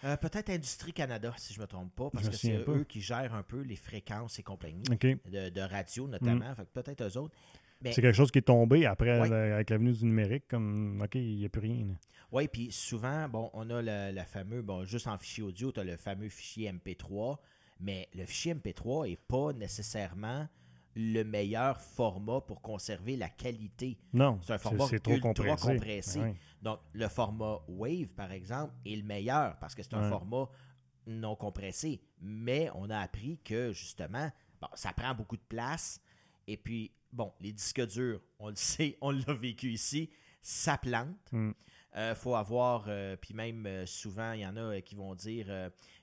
Euh, 0.04 0.16
peut-être 0.18 0.50
Industrie 0.50 0.92
Canada, 0.92 1.32
si 1.38 1.54
je 1.54 1.58
ne 1.58 1.62
me 1.62 1.66
trompe 1.66 1.94
pas, 1.94 2.10
parce 2.10 2.28
que 2.28 2.36
c'est 2.36 2.62
eux 2.68 2.84
qui 2.86 3.00
gèrent 3.00 3.34
un 3.34 3.42
peu 3.42 3.62
les 3.62 3.76
fréquences 3.76 4.38
et 4.38 4.42
compagnie, 4.42 4.82
de, 4.82 5.60
radio 5.60 6.06
notamment, 6.06 6.50
mm. 6.50 6.66
peut-être 6.74 7.02
eux 7.02 7.18
autres. 7.18 7.34
C'est 7.84 8.00
quelque 8.00 8.16
chose 8.16 8.30
qui 8.30 8.38
est 8.38 8.42
tombé 8.42 8.86
après 8.86 9.10
avec 9.10 9.70
l'avenue 9.70 9.92
du 9.92 10.04
numérique, 10.04 10.44
comme 10.48 11.00
OK, 11.02 11.14
il 11.16 11.36
n'y 11.36 11.46
a 11.46 11.48
plus 11.48 11.60
rien. 11.60 11.86
Oui, 12.32 12.48
puis 12.48 12.72
souvent, 12.72 13.28
bon, 13.28 13.50
on 13.52 13.68
a 13.70 13.80
le, 13.82 14.22
fameux, 14.24 14.62
bon, 14.62 14.84
juste 14.84 15.06
en 15.06 15.16
fichier 15.18 15.42
audio, 15.42 15.70
tu 15.72 15.80
as 15.80 15.84
le 15.84 15.96
fameux 15.96 16.28
fichier 16.28 16.72
MP3, 16.72 17.36
mais 17.80 18.08
le 18.14 18.24
fichier 18.26 18.54
MP3 18.54 19.08
n'est 19.08 19.16
pas 19.16 19.52
nécessairement 19.52 20.48
le 20.94 21.22
meilleur 21.24 21.80
format 21.80 22.40
pour 22.40 22.62
conserver 22.62 23.16
la 23.16 23.28
qualité. 23.28 23.98
Non, 24.12 24.38
c'est 24.42 24.52
un 24.52 24.58
format 24.58 24.86
ultra 24.86 25.56
compressé. 25.56 26.34
Donc, 26.62 26.80
le 26.92 27.08
format 27.08 27.60
Wave, 27.68 28.14
par 28.14 28.32
exemple, 28.32 28.72
est 28.86 28.96
le 28.96 29.02
meilleur 29.02 29.58
parce 29.58 29.74
que 29.74 29.82
c'est 29.82 29.94
un 29.94 30.08
format 30.08 30.48
non 31.06 31.36
compressé. 31.36 32.00
Mais 32.20 32.70
on 32.74 32.88
a 32.90 32.98
appris 32.98 33.38
que, 33.44 33.72
justement, 33.72 34.30
ça 34.74 34.92
prend 34.92 35.14
beaucoup 35.14 35.36
de 35.36 35.42
place. 35.42 36.00
Et 36.46 36.56
puis, 36.56 36.92
bon, 37.12 37.32
les 37.40 37.52
disques 37.52 37.86
durs, 37.86 38.20
on 38.38 38.48
le 38.48 38.54
sait, 38.56 38.96
on 39.00 39.10
l'a 39.10 39.34
vécu 39.34 39.70
ici, 39.70 40.10
ça 40.42 40.78
plante. 40.78 41.16
Il 41.32 41.38
mm. 41.38 41.54
euh, 41.96 42.14
faut 42.14 42.34
avoir, 42.34 42.86
euh, 42.88 43.16
puis 43.16 43.34
même 43.34 43.66
euh, 43.66 43.86
souvent, 43.86 44.32
il 44.32 44.40
y 44.40 44.46
en 44.46 44.56
a 44.56 44.80
qui 44.80 44.94
vont 44.94 45.14
dire, 45.14 45.46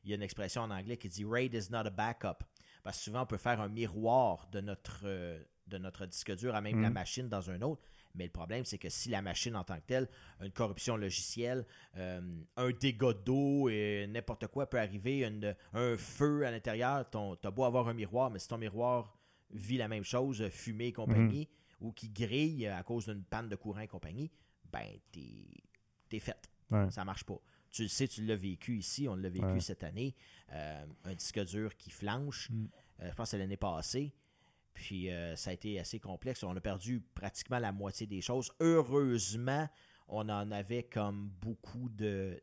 il 0.03 0.09
y 0.09 0.13
a 0.13 0.15
une 0.15 0.23
expression 0.23 0.61
en 0.61 0.71
anglais 0.71 0.97
qui 0.97 1.09
dit 1.09 1.25
RAID 1.25 1.53
is 1.53 1.71
not 1.71 1.85
a 1.85 1.89
backup. 1.89 2.43
Parce 2.83 2.97
que 2.97 3.03
souvent, 3.03 3.23
on 3.23 3.25
peut 3.25 3.37
faire 3.37 3.61
un 3.61 3.69
miroir 3.69 4.47
de 4.51 4.61
notre, 4.61 5.01
euh, 5.03 5.41
de 5.67 5.77
notre 5.77 6.05
disque 6.05 6.35
dur 6.35 6.55
à 6.55 6.61
même 6.61 6.81
la 6.81 6.89
mhm. 6.89 6.93
machine 6.93 7.29
dans 7.29 7.49
un 7.49 7.61
autre. 7.61 7.81
Mais 8.15 8.25
le 8.25 8.31
problème, 8.31 8.65
c'est 8.65 8.77
que 8.77 8.89
si 8.89 9.09
la 9.09 9.21
machine 9.21 9.55
en 9.55 9.63
tant 9.63 9.77
que 9.77 9.85
telle, 9.87 10.09
une 10.41 10.51
corruption 10.51 10.97
logicielle, 10.97 11.65
euh, 11.97 12.21
un 12.57 12.71
dégât 12.71 13.13
d'eau 13.13 13.69
et 13.69 14.05
n'importe 14.09 14.47
quoi 14.47 14.69
peut 14.69 14.79
arriver, 14.79 15.25
un 15.73 15.97
feu 15.97 16.45
à 16.45 16.51
l'intérieur, 16.51 17.09
tu 17.09 17.17
as 17.17 17.51
beau 17.51 17.63
avoir 17.63 17.87
un 17.87 17.93
miroir, 17.93 18.29
mais 18.29 18.39
si 18.39 18.49
ton 18.49 18.57
miroir 18.57 19.17
vit 19.51 19.77
la 19.77 19.87
même 19.87 20.03
chose, 20.03 20.47
fumée 20.49 20.87
et 20.87 20.93
compagnie, 20.93 21.47
mhm. 21.79 21.87
ou 21.87 21.91
qui 21.93 22.09
grille 22.09 22.67
à 22.67 22.83
cause 22.83 23.05
d'une 23.05 23.23
panne 23.23 23.47
de 23.47 23.55
courant 23.55 23.79
et 23.79 23.87
compagnie, 23.87 24.29
ben, 24.71 24.85
t'es 25.11 25.47
es 26.11 26.19
fait. 26.19 26.49
Ça 26.89 27.03
marche 27.03 27.25
pas. 27.25 27.39
Tu 27.71 27.83
le 27.83 27.87
sais, 27.87 28.07
tu 28.07 28.25
l'as 28.25 28.35
vécu 28.35 28.77
ici, 28.77 29.07
on 29.07 29.15
l'a 29.15 29.29
vécu 29.29 29.61
cette 29.61 29.83
année. 29.83 30.13
Euh, 30.51 30.85
un 31.05 31.15
disque 31.15 31.43
dur 31.45 31.75
qui 31.77 31.89
flanche, 31.89 32.49
mm. 32.49 32.65
euh, 33.01 33.09
je 33.09 33.15
pense 33.15 33.27
que 33.27 33.31
c'est 33.31 33.37
l'année 33.37 33.57
passée. 33.57 34.13
Puis 34.73 35.09
euh, 35.09 35.35
ça 35.35 35.51
a 35.51 35.53
été 35.53 35.79
assez 35.79 35.99
complexe. 35.99 36.43
On 36.43 36.55
a 36.55 36.61
perdu 36.61 37.01
pratiquement 37.13 37.59
la 37.59 37.71
moitié 37.71 38.07
des 38.07 38.21
choses. 38.21 38.51
Heureusement, 38.59 39.69
on 40.07 40.27
en 40.27 40.51
avait 40.51 40.83
comme 40.83 41.29
beaucoup 41.41 41.89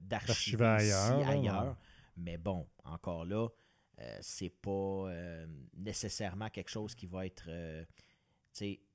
d'archives 0.00 0.62
ailleurs. 0.62 1.28
ailleurs. 1.28 1.76
Mais 2.16 2.38
bon, 2.38 2.66
encore 2.84 3.24
là, 3.24 3.48
c'est 4.20 4.50
pas 4.50 5.10
nécessairement 5.76 6.48
quelque 6.48 6.70
chose 6.70 6.94
qui 6.94 7.06
va 7.06 7.26
être 7.26 7.50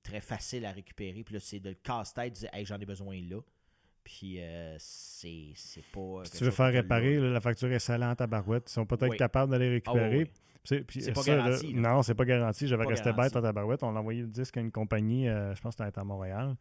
très 0.02 0.22
facile 0.22 0.66
à 0.66 0.72
récupérer. 0.72 1.24
Puis 1.24 1.36
là, 1.36 1.40
c'est 1.40 1.60
de 1.60 1.70
le 1.70 1.76
casse-tête, 1.76 2.34
dire 2.34 2.50
hey, 2.54 2.66
j'en 2.66 2.80
ai 2.80 2.86
besoin 2.86 3.22
là. 3.22 3.40
Puis 4.04 4.36
euh, 4.40 4.76
c'est 4.78 5.54
pas. 5.92 6.00
Euh, 6.00 6.24
si 6.26 6.38
tu 6.38 6.44
veux 6.44 6.52
faire 6.52 6.72
réparer, 6.72 7.20
la 7.20 7.40
facture 7.40 7.72
est 7.72 7.80
salante 7.80 8.20
à 8.22 8.28
barouette. 8.28 8.70
Ils 8.70 8.74
sont 8.74 8.86
peut-être 8.86 9.16
capables 9.16 9.52
d'aller 9.52 9.70
récupérer. 9.70 10.30
Ah 10.30 10.40
c'est 10.66 11.14
pas 11.14 11.24
garanti. 11.24 11.74
non, 11.74 12.04
c'est 12.04 12.16
pas 12.16 12.26
garanti. 12.26 12.68
J'avais 12.68 12.86
resté 12.86 13.12
bête 13.14 13.36
à 13.36 13.42
ta 13.42 13.52
barouette. 13.52 13.84
On 13.84 13.96
a 13.96 14.00
envoyé 14.00 14.22
le 14.22 14.28
disque 14.28 14.58
à 14.58 14.62
une 14.62 14.72
compagnie, 14.72 15.28
euh, 15.28 15.54
je 15.56 15.62
pense 15.62 15.76
que 15.76 15.84
c'était 15.84 16.00
à 16.00 16.04
Montréal. 16.04 16.56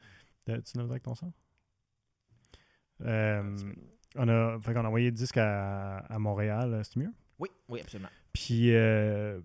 Tu 0.47 0.53
nous 0.77 0.91
avec 0.91 1.03
ton 1.03 1.15
son? 1.15 1.33
on, 3.05 4.29
a, 4.29 4.59
fait 4.61 4.75
qu'on 4.75 4.85
a 4.85 4.89
envoyé 4.89 5.07
le 5.07 5.17
disque 5.17 5.37
à, 5.37 5.99
à 5.99 6.19
Montréal. 6.19 6.83
C'est 6.85 6.97
mieux? 6.97 7.13
Oui, 7.39 7.49
oui, 7.69 7.81
absolument. 7.81 8.11
Puis 8.33 8.69
il 8.71 9.43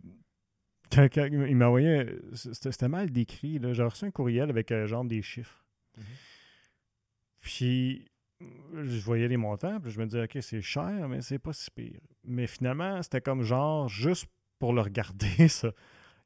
m'a 1.56 1.68
envoyé. 1.68 2.06
C'était 2.34 2.88
mal 2.88 3.12
décrit. 3.12 3.60
J'ai 3.74 3.84
reçu 3.84 4.06
un 4.06 4.12
courriel 4.12 4.50
avec 4.50 4.74
genre 4.86 5.06
des 5.06 5.22
chiffres. 5.22 5.66
Mm-hmm. 6.00 6.27
Puis, 7.58 8.06
je 8.40 9.00
voyais 9.00 9.28
les 9.28 9.36
montants, 9.36 9.80
puis 9.80 9.90
je 9.90 10.00
me 10.00 10.06
disais, 10.06 10.22
OK, 10.22 10.38
c'est 10.42 10.62
cher, 10.62 11.08
mais 11.10 11.24
c'est 11.24 11.40
pas 11.40 11.54
si 11.54 11.72
pire. 11.72 12.00
Mais 12.24 12.46
finalement, 12.46 13.02
c'était 13.02 13.20
comme 13.20 13.42
genre, 13.42 13.90
juste 13.90 14.28
pour 14.60 14.74
le 14.74 14.82
regarder, 14.82 15.48
ça. 15.48 15.72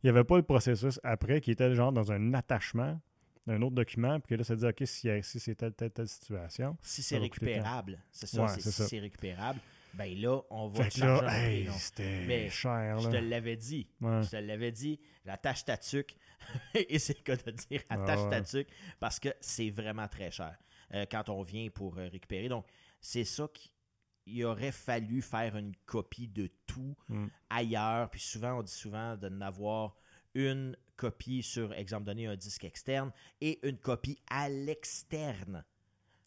Il 0.04 0.08
n'y 0.08 0.10
avait 0.10 0.26
pas 0.26 0.36
le 0.36 0.44
processus 0.44 1.00
après 1.04 1.40
qui 1.40 1.52
était 1.52 1.74
genre 1.74 1.94
dans 1.94 2.12
un 2.12 2.34
attachement 2.34 3.00
d'un 3.48 3.62
autre 3.62 3.76
document, 3.76 4.20
puis 4.20 4.36
que 4.36 4.40
là, 4.40 4.44
ça 4.44 4.58
dit, 4.58 4.66
OK, 4.66 4.84
si, 4.84 5.10
si 5.24 5.40
c'est 5.40 5.56
telle, 5.56 5.72
telle, 5.72 5.92
telle 5.92 6.10
situation. 6.10 6.78
Si 6.82 7.02
c'est 7.02 7.18
récupérable, 7.18 8.04
c'est 8.12 8.28
ça, 8.28 8.46
si 8.50 8.62
c'est 8.62 9.00
récupérable, 9.00 9.62
ben 9.94 10.14
là, 10.20 10.42
on 10.50 10.68
va 10.68 10.86
te 10.86 11.30
hey, 11.30 11.70
C'était 11.78 12.50
cher. 12.50 13.00
Je 13.00 13.10
te 13.10 13.16
l'avais 13.16 13.56
dit. 13.56 13.88
Je 14.02 14.30
te 14.30 14.36
l'avais 14.36 14.72
dit. 14.74 15.00
Attache 15.26 15.64
ta 15.64 15.78
tuque. 15.78 16.18
Et 16.76 17.00
c'est 17.00 17.18
le 17.18 17.24
cas 17.24 17.38
de 17.38 17.52
dire 17.52 17.82
attache 17.90 18.30
ta 18.30 18.42
tuque 18.42 18.70
parce 19.00 19.20
que 19.20 19.30
c'est 19.40 19.70
vraiment 19.70 20.08
très 20.10 20.30
cher. 20.30 20.58
Euh, 20.94 21.06
quand 21.10 21.30
on 21.30 21.42
vient 21.42 21.70
pour 21.70 21.98
euh, 21.98 22.10
récupérer. 22.10 22.50
Donc, 22.50 22.66
c'est 23.00 23.24
ça 23.24 23.48
qu'il 23.54 24.44
aurait 24.44 24.74
fallu 24.74 25.22
faire 25.22 25.56
une 25.56 25.74
copie 25.86 26.28
de 26.28 26.50
tout 26.68 26.96
mm. 27.08 27.28
ailleurs. 27.50 28.10
Puis 28.10 28.20
souvent, 28.20 28.60
on 28.60 28.64
dit 28.64 28.74
souvent 28.74 29.16
de 29.16 29.30
n'avoir 29.30 29.96
une 30.34 30.76
copie 30.98 31.44
sur, 31.44 31.74
exemple 31.74 32.06
donné, 32.06 32.28
un 32.28 32.36
disque 32.36 32.66
externe 32.66 33.12
et 33.39 33.66
une 33.68 33.78
copie 33.78 34.20
à 34.30 34.50
l'externe. 34.50 35.64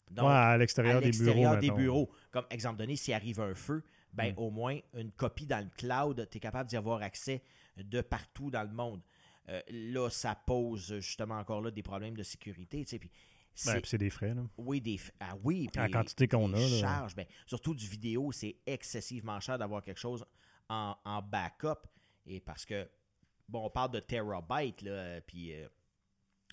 Donc, 0.09 0.29
à 0.29 0.57
l'extérieur 0.57 0.99
des 0.99 1.11
bureaux. 1.11 1.55
des 1.57 1.71
bureaux. 1.71 2.09
Comme 2.31 2.45
exemple 2.49 2.77
donné, 2.77 2.95
s'il 2.95 3.13
arrive 3.13 3.39
un 3.39 3.53
feu, 3.53 3.83
ben 4.13 4.33
mm. 4.33 4.39
au 4.39 4.49
moins 4.49 4.79
une 4.95 5.11
copie 5.11 5.45
dans 5.45 5.63
le 5.63 5.69
cloud, 5.77 6.27
tu 6.31 6.37
es 6.37 6.39
capable 6.39 6.69
d'y 6.69 6.77
avoir 6.77 7.03
accès 7.03 7.43
de 7.77 8.01
partout 8.01 8.49
dans 8.49 8.63
le 8.63 8.73
monde. 8.73 9.01
Euh, 9.49 9.61
là, 9.69 10.09
ça 10.09 10.33
pose 10.33 10.95
justement 11.01 11.37
encore 11.37 11.61
là 11.61 11.69
des 11.69 11.83
problèmes 11.83 12.17
de 12.17 12.23
sécurité. 12.23 12.83
Puis 12.83 13.11
ben, 13.65 13.81
c'est 13.83 13.97
des 13.97 14.09
frais, 14.09 14.33
là. 14.33 14.43
Oui, 14.57 14.81
des 14.81 14.99
ah, 15.19 15.35
oui, 15.43 15.69
La 15.75 15.89
quantité 15.89 16.27
qu'on 16.27 16.53
a. 16.53 16.67
Charge, 16.79 17.15
ben, 17.15 17.25
surtout 17.45 17.73
du 17.73 17.87
vidéo, 17.87 18.31
c'est 18.31 18.57
excessivement 18.65 19.39
cher 19.39 19.57
d'avoir 19.57 19.83
quelque 19.83 19.99
chose 19.99 20.25
en, 20.69 20.95
en 21.05 21.21
backup. 21.21 21.87
Et 22.25 22.39
parce 22.39 22.65
que, 22.65 22.89
bon, 23.47 23.65
on 23.65 23.69
parle 23.69 23.91
de 23.91 23.99
terabytes, 23.99 24.81
là, 24.81 25.21
puis 25.21 25.53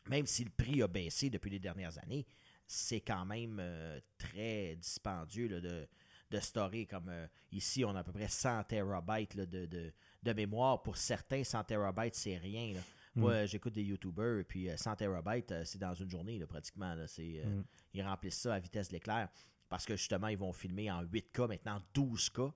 même 0.09 0.27
si 0.27 0.45
le 0.45 0.51
prix 0.51 0.83
a 0.83 0.89
baissé 0.89 1.31
depuis 1.31 1.51
les 1.51 1.59
dernières 1.59 1.99
années, 1.99 2.27
c'est 2.67 3.01
quand 3.01 3.25
même 3.27 3.59
euh, 3.61 4.01
très 4.19 4.77
dispendieux 4.77 5.49
de, 5.49 5.89
de 6.31 6.41
story. 6.41 6.87
Comme 6.87 7.09
euh, 7.09 7.27
ici, 7.53 7.85
on 7.85 7.95
a 7.95 8.01
à 8.01 8.05
peu 8.05 8.13
près 8.13 8.29
100 8.29 8.65
terabytes 8.65 9.37
de, 9.37 9.93
de, 10.23 10.33
mémoire. 10.33 10.83
Pour 10.83 10.97
certains, 10.97 11.45
100 11.45 11.65
terabytes, 11.65 12.15
c'est 12.15 12.37
rien. 12.37 12.75
Moi, 13.15 13.43
mm. 13.43 13.47
j'écoute 13.47 13.75
des 13.75 13.83
YouTubers, 13.83 14.41
et 14.41 14.45
puis 14.45 14.69
100 14.75 14.91
euh, 14.91 14.95
terabytes, 14.95 15.55
c'est 15.65 15.79
dans 15.79 15.95
une 15.95 16.11
journée, 16.11 16.39
pratiquement. 16.47 16.97
C'est, 17.07 17.43
mm. 17.45 17.65
Ils 17.95 18.03
remplissent 18.03 18.41
ça 18.41 18.55
à 18.55 18.59
vitesse 18.59 18.89
d'éclair. 18.89 19.29
Parce 19.69 19.85
que 19.87 19.97
justement, 19.97 20.29
ils 20.29 20.39
vont 20.39 20.53
filmer 20.53 20.91
en 20.91 21.03
8K, 21.03 21.49
maintenant 21.49 21.81
12K 21.95 22.53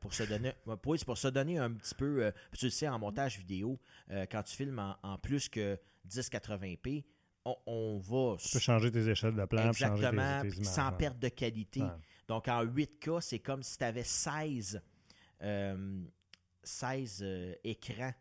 pour 0.00 0.12
se 0.12 0.22
donner 0.24 0.52
pour, 0.82 0.96
pour 0.98 1.16
se 1.16 1.28
donner 1.28 1.56
un 1.56 1.70
petit 1.72 1.94
peu 1.94 2.30
tu 2.52 2.66
le 2.66 2.70
sais 2.70 2.88
en 2.88 2.98
montage 2.98 3.38
vidéo 3.38 3.80
quand 4.30 4.42
tu 4.42 4.54
filmes 4.54 4.78
en, 4.78 4.98
en 5.02 5.16
plus 5.16 5.48
que 5.48 5.78
1080p 6.10 7.04
on, 7.66 7.98
va. 7.98 8.36
Tu 8.38 8.50
peux 8.50 8.58
changer 8.58 8.90
tes 8.90 9.08
échelles 9.08 9.34
de 9.34 9.44
plan, 9.44 9.68
Exactement, 9.68 10.42
sans 10.62 10.92
perte 10.92 11.18
de 11.18 11.28
qualité. 11.28 11.82
Donc 12.26 12.48
en 12.48 12.64
8K, 12.64 13.20
c'est 13.20 13.38
comme 13.38 13.62
si 13.62 13.78
tu 13.78 13.84
avais 13.84 14.04
16, 14.04 14.82
16 16.62 17.24
écrans 17.64 18.12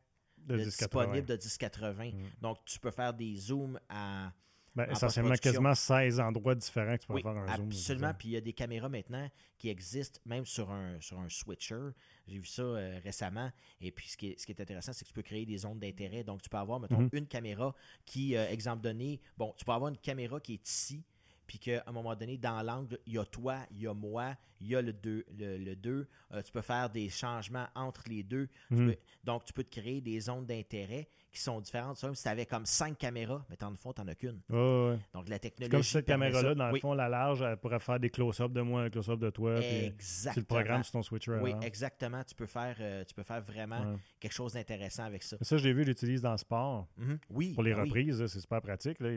disponibles 0.56 1.28
de 1.28 1.34
1080. 1.34 2.06
Mm. 2.06 2.12
Donc 2.42 2.58
tu 2.66 2.80
peux 2.80 2.92
faire 2.92 3.14
des 3.14 3.36
zooms 3.36 3.80
à 3.90 4.32
ben, 4.78 4.88
essentiellement 4.92 5.34
quasiment 5.34 5.74
16 5.74 6.20
endroits 6.20 6.54
différents 6.54 6.98
que 6.98 7.02
tu 7.02 7.08
peux 7.08 7.20
faire 7.20 7.32
un 7.32 7.56
zoom. 7.56 7.68
Absolument. 7.68 8.14
Puis 8.14 8.28
il 8.28 8.32
y 8.34 8.38
a 8.38 8.42
des 8.42 8.54
caméras 8.54 8.90
maintenant 8.90 9.28
qui 9.58 9.70
existent 9.70 10.20
même 10.24 10.46
sur 10.46 10.70
un, 10.70 11.02
sur 11.02 11.20
un 11.20 11.30
switcher. 11.30 11.90
J'ai 12.28 12.38
vu 12.38 12.46
ça 12.46 12.62
euh, 12.62 13.00
récemment. 13.04 13.52
Et 13.82 13.92
puis 13.92 14.08
ce 14.08 14.16
qui 14.16 14.28
est, 14.28 14.40
ce 14.40 14.46
qui 14.46 14.52
est 14.52 14.62
intéressant, 14.62 14.94
c'est 14.94 15.04
que 15.04 15.10
tu 15.10 15.16
peux 15.16 15.24
créer 15.24 15.48
des 15.48 15.58
zones 15.58 15.80
d'intérêt. 15.80 16.24
Donc 16.24 16.44
tu 16.44 16.50
peux 16.50 16.58
avoir, 16.58 16.80
mettons, 16.80 17.00
mhm. 17.00 17.10
une 17.14 17.26
caméra 17.26 17.74
qui, 18.06 18.36
euh, 18.36 18.48
exemple 18.50 18.84
donné, 18.84 19.20
bon, 19.36 19.52
tu 19.58 19.66
peux 19.66 19.72
avoir 19.72 19.90
une 19.90 19.98
caméra 19.98 20.40
qui 20.40 20.54
est 20.54 20.70
ici 20.70 21.04
puis 21.48 21.60
qu'à 21.60 21.84
un 21.88 21.92
moment 21.92 22.16
donné, 22.16 22.38
dans 22.38 22.62
l'angle, 22.62 23.00
il 23.08 23.14
y 23.14 23.18
a 23.18 23.26
toi, 23.26 23.60
il 23.72 23.80
y 23.80 23.88
a 23.88 23.94
moi, 23.94 24.36
il 24.60 24.68
y 24.68 24.76
a 24.76 24.82
le 24.82 24.94
2. 24.94 25.26
Le, 25.40 25.76
deux. 25.76 26.08
Euh, 26.32 26.42
tu 26.42 26.52
peux 26.52 26.62
faire 26.62 26.90
des 26.90 27.10
changements 27.10 27.68
entre 27.74 28.04
les 28.08 28.22
deux. 28.22 28.50
Mhm. 28.70 28.96
donc, 29.24 29.46
tu 29.46 29.54
peux 29.54 29.64
te 29.64 29.80
créer 29.80 30.02
des 30.02 30.20
zones 30.20 30.46
d'intérêt 30.46 31.08
qui 31.32 31.40
sont 31.42 31.60
différentes. 31.60 32.02
Même 32.04 32.16
si 32.16 32.24
tu 32.24 32.30
avais 32.30 32.46
comme 32.46 32.66
cinq 32.66 32.98
caméras, 32.98 33.46
mais 33.50 33.62
en 33.64 33.76
fond, 33.76 33.94
tu 33.94 34.02
n'en 34.02 34.08
as 34.08 34.16
qu'une. 34.16 34.40
Donc, 34.50 35.30
la 35.30 35.40
technologie. 35.40 35.72
Comme 35.72 35.84
cette 35.84 36.06
caméra-là, 36.06 36.56
dans 36.56 36.72
le 36.72 36.80
fond, 36.80 36.94
la 36.94 37.10
large, 37.10 37.42
elle 37.42 37.58
pourrait 37.58 37.80
faire 37.80 38.00
des 38.00 38.10
close-ups 38.10 38.54
de 38.54 38.62
moi, 38.62 38.84
un 38.84 38.90
close-up 38.90 39.20
de 39.20 39.30
toi. 39.30 39.60
Exactement. 39.60 40.34
Tu 40.34 40.40
le 40.40 40.46
programmes 40.46 40.84
sur 40.84 40.94
ton 40.94 41.04
switcher. 41.04 41.40
Oui, 41.42 41.54
exactement. 41.62 42.24
Tu 42.24 42.36
peux 42.36 42.46
faire, 42.46 42.76
euh, 42.80 43.04
tu 43.04 43.14
peux 43.14 43.24
faire 43.24 43.42
vraiment 43.42 43.98
quelque 44.20 44.34
chose 44.34 44.54
d'intéressant 44.54 45.04
avec 45.04 45.24
ça. 45.24 45.38
ça, 45.42 45.58
j'ai 45.58 45.74
vu, 45.74 45.84
l'utilise 45.84 46.22
dans 46.22 46.32
le 46.32 46.38
sport. 46.38 46.88
Mhm. 46.98 47.20
Oui. 47.30 47.54
Pour 47.54 47.64
les 47.64 47.74
reprises, 47.74 48.26
c'est 48.28 48.40
super 48.40 48.62
pratique. 48.62 49.00
Là. 49.00 49.10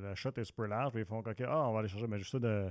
La, 0.00 0.14
shot 0.14 0.30
est 0.36 0.44
super 0.44 0.68
large. 0.68 0.92
Ils 0.96 1.04
font 1.04 1.18
OK, 1.18 1.40
ah, 1.46 1.68
on 1.68 1.72
va 1.72 1.80
aller 1.80 1.88
chercher. 1.88 2.06
Mais 2.06 2.18
juste 2.18 2.32
ça, 2.32 2.38
de, 2.38 2.70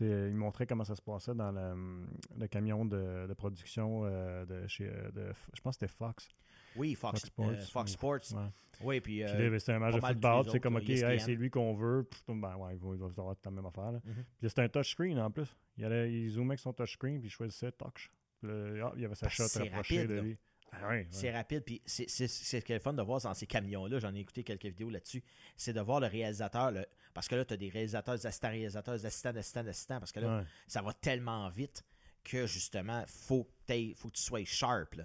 ils 0.00 0.34
montraient 0.34 0.66
comment 0.66 0.84
ça 0.84 0.96
se 0.96 1.02
passait 1.02 1.34
dans 1.34 1.52
le, 1.52 2.46
camion 2.48 2.84
de, 2.84 3.32
production 3.34 4.02
euh, 4.04 4.44
de 4.44 4.66
chez. 4.66 4.88
Euh, 4.88 5.10
de, 5.12 5.32
je 5.54 5.60
pense 5.60 5.76
que 5.76 5.86
c'était 5.86 5.92
Fox. 5.92 6.28
Oui, 6.76 6.94
Fox, 6.94 7.30
Fox 7.70 7.92
Sports. 7.92 8.34
Euh, 8.34 8.48
Oui, 8.80 9.00
puis. 9.00 9.22
c'était 9.58 9.72
un 9.72 9.78
match 9.78 9.94
de 9.94 10.00
football. 10.00 10.46
C'est 10.50 10.60
comme, 10.60 10.76
OK, 10.76 10.84
c'est 10.86 11.34
lui 11.34 11.50
qu'on 11.50 11.74
veut. 11.74 12.08
ben, 12.28 12.56
ouais, 12.56 12.74
il 12.74 12.98
va, 12.98 13.06
avoir 13.06 13.36
la 13.44 13.50
même 13.50 13.66
affaire. 13.66 13.92
Là. 13.92 13.98
Mm-hmm. 13.98 14.24
Puis 14.40 14.48
c'était 14.48 14.62
un 14.62 14.68
touchscreen 14.68 15.18
en 15.18 15.30
plus. 15.30 15.48
Il, 15.76 15.84
allait, 15.84 16.12
il 16.12 16.30
zoomait 16.30 16.50
avec 16.50 16.60
son 16.60 16.72
touchscreen, 16.72 17.20
puis 17.20 17.28
il 17.28 17.32
choisissait 17.32 17.72
touch. 17.72 18.10
Ah, 18.44 18.92
il 18.96 19.02
y 19.02 19.04
avait 19.04 19.14
sa 19.14 19.28
shot 19.28 19.44
rapprochée 19.56 20.06
de 20.06 20.20
lui. 20.20 20.38
Ah 20.82 20.90
c'est 21.10 21.30
rapide. 21.30 21.62
Puis 21.64 21.82
c'est 21.86 22.08
ce 22.08 22.56
qui 22.58 22.72
est 22.72 22.78
fun 22.78 22.92
de 22.92 23.02
voir 23.02 23.20
dans 23.20 23.34
ces 23.34 23.46
camions-là. 23.46 23.98
J'en 23.98 24.14
ai 24.14 24.20
écouté 24.20 24.42
quelques 24.42 24.66
vidéos 24.66 24.90
là-dessus. 24.90 25.22
C'est 25.56 25.72
de 25.72 25.80
voir 25.80 26.00
le 26.00 26.06
réalisateur. 26.06 26.72
parce 27.12 27.28
que 27.28 27.36
là, 27.36 27.44
tu 27.44 27.54
as 27.54 27.56
des 27.56 27.68
réalisateurs, 27.68 28.16
des 28.16 28.26
assistants 28.26 28.50
réalisateurs, 28.50 28.94
des 28.94 29.06
assistants, 29.06 29.36
assistants, 29.36 29.66
assistants. 29.66 29.98
Parce 30.00 30.12
que 30.12 30.20
là, 30.20 30.44
ça 30.66 30.82
va 30.82 30.92
tellement 30.92 31.48
vite 31.48 31.84
que 32.22 32.46
justement, 32.46 33.04
faut 33.06 33.46
il 33.68 33.94
faut 33.94 34.08
que 34.08 34.16
tu 34.16 34.22
sois 34.22 34.44
sharp. 34.44 35.00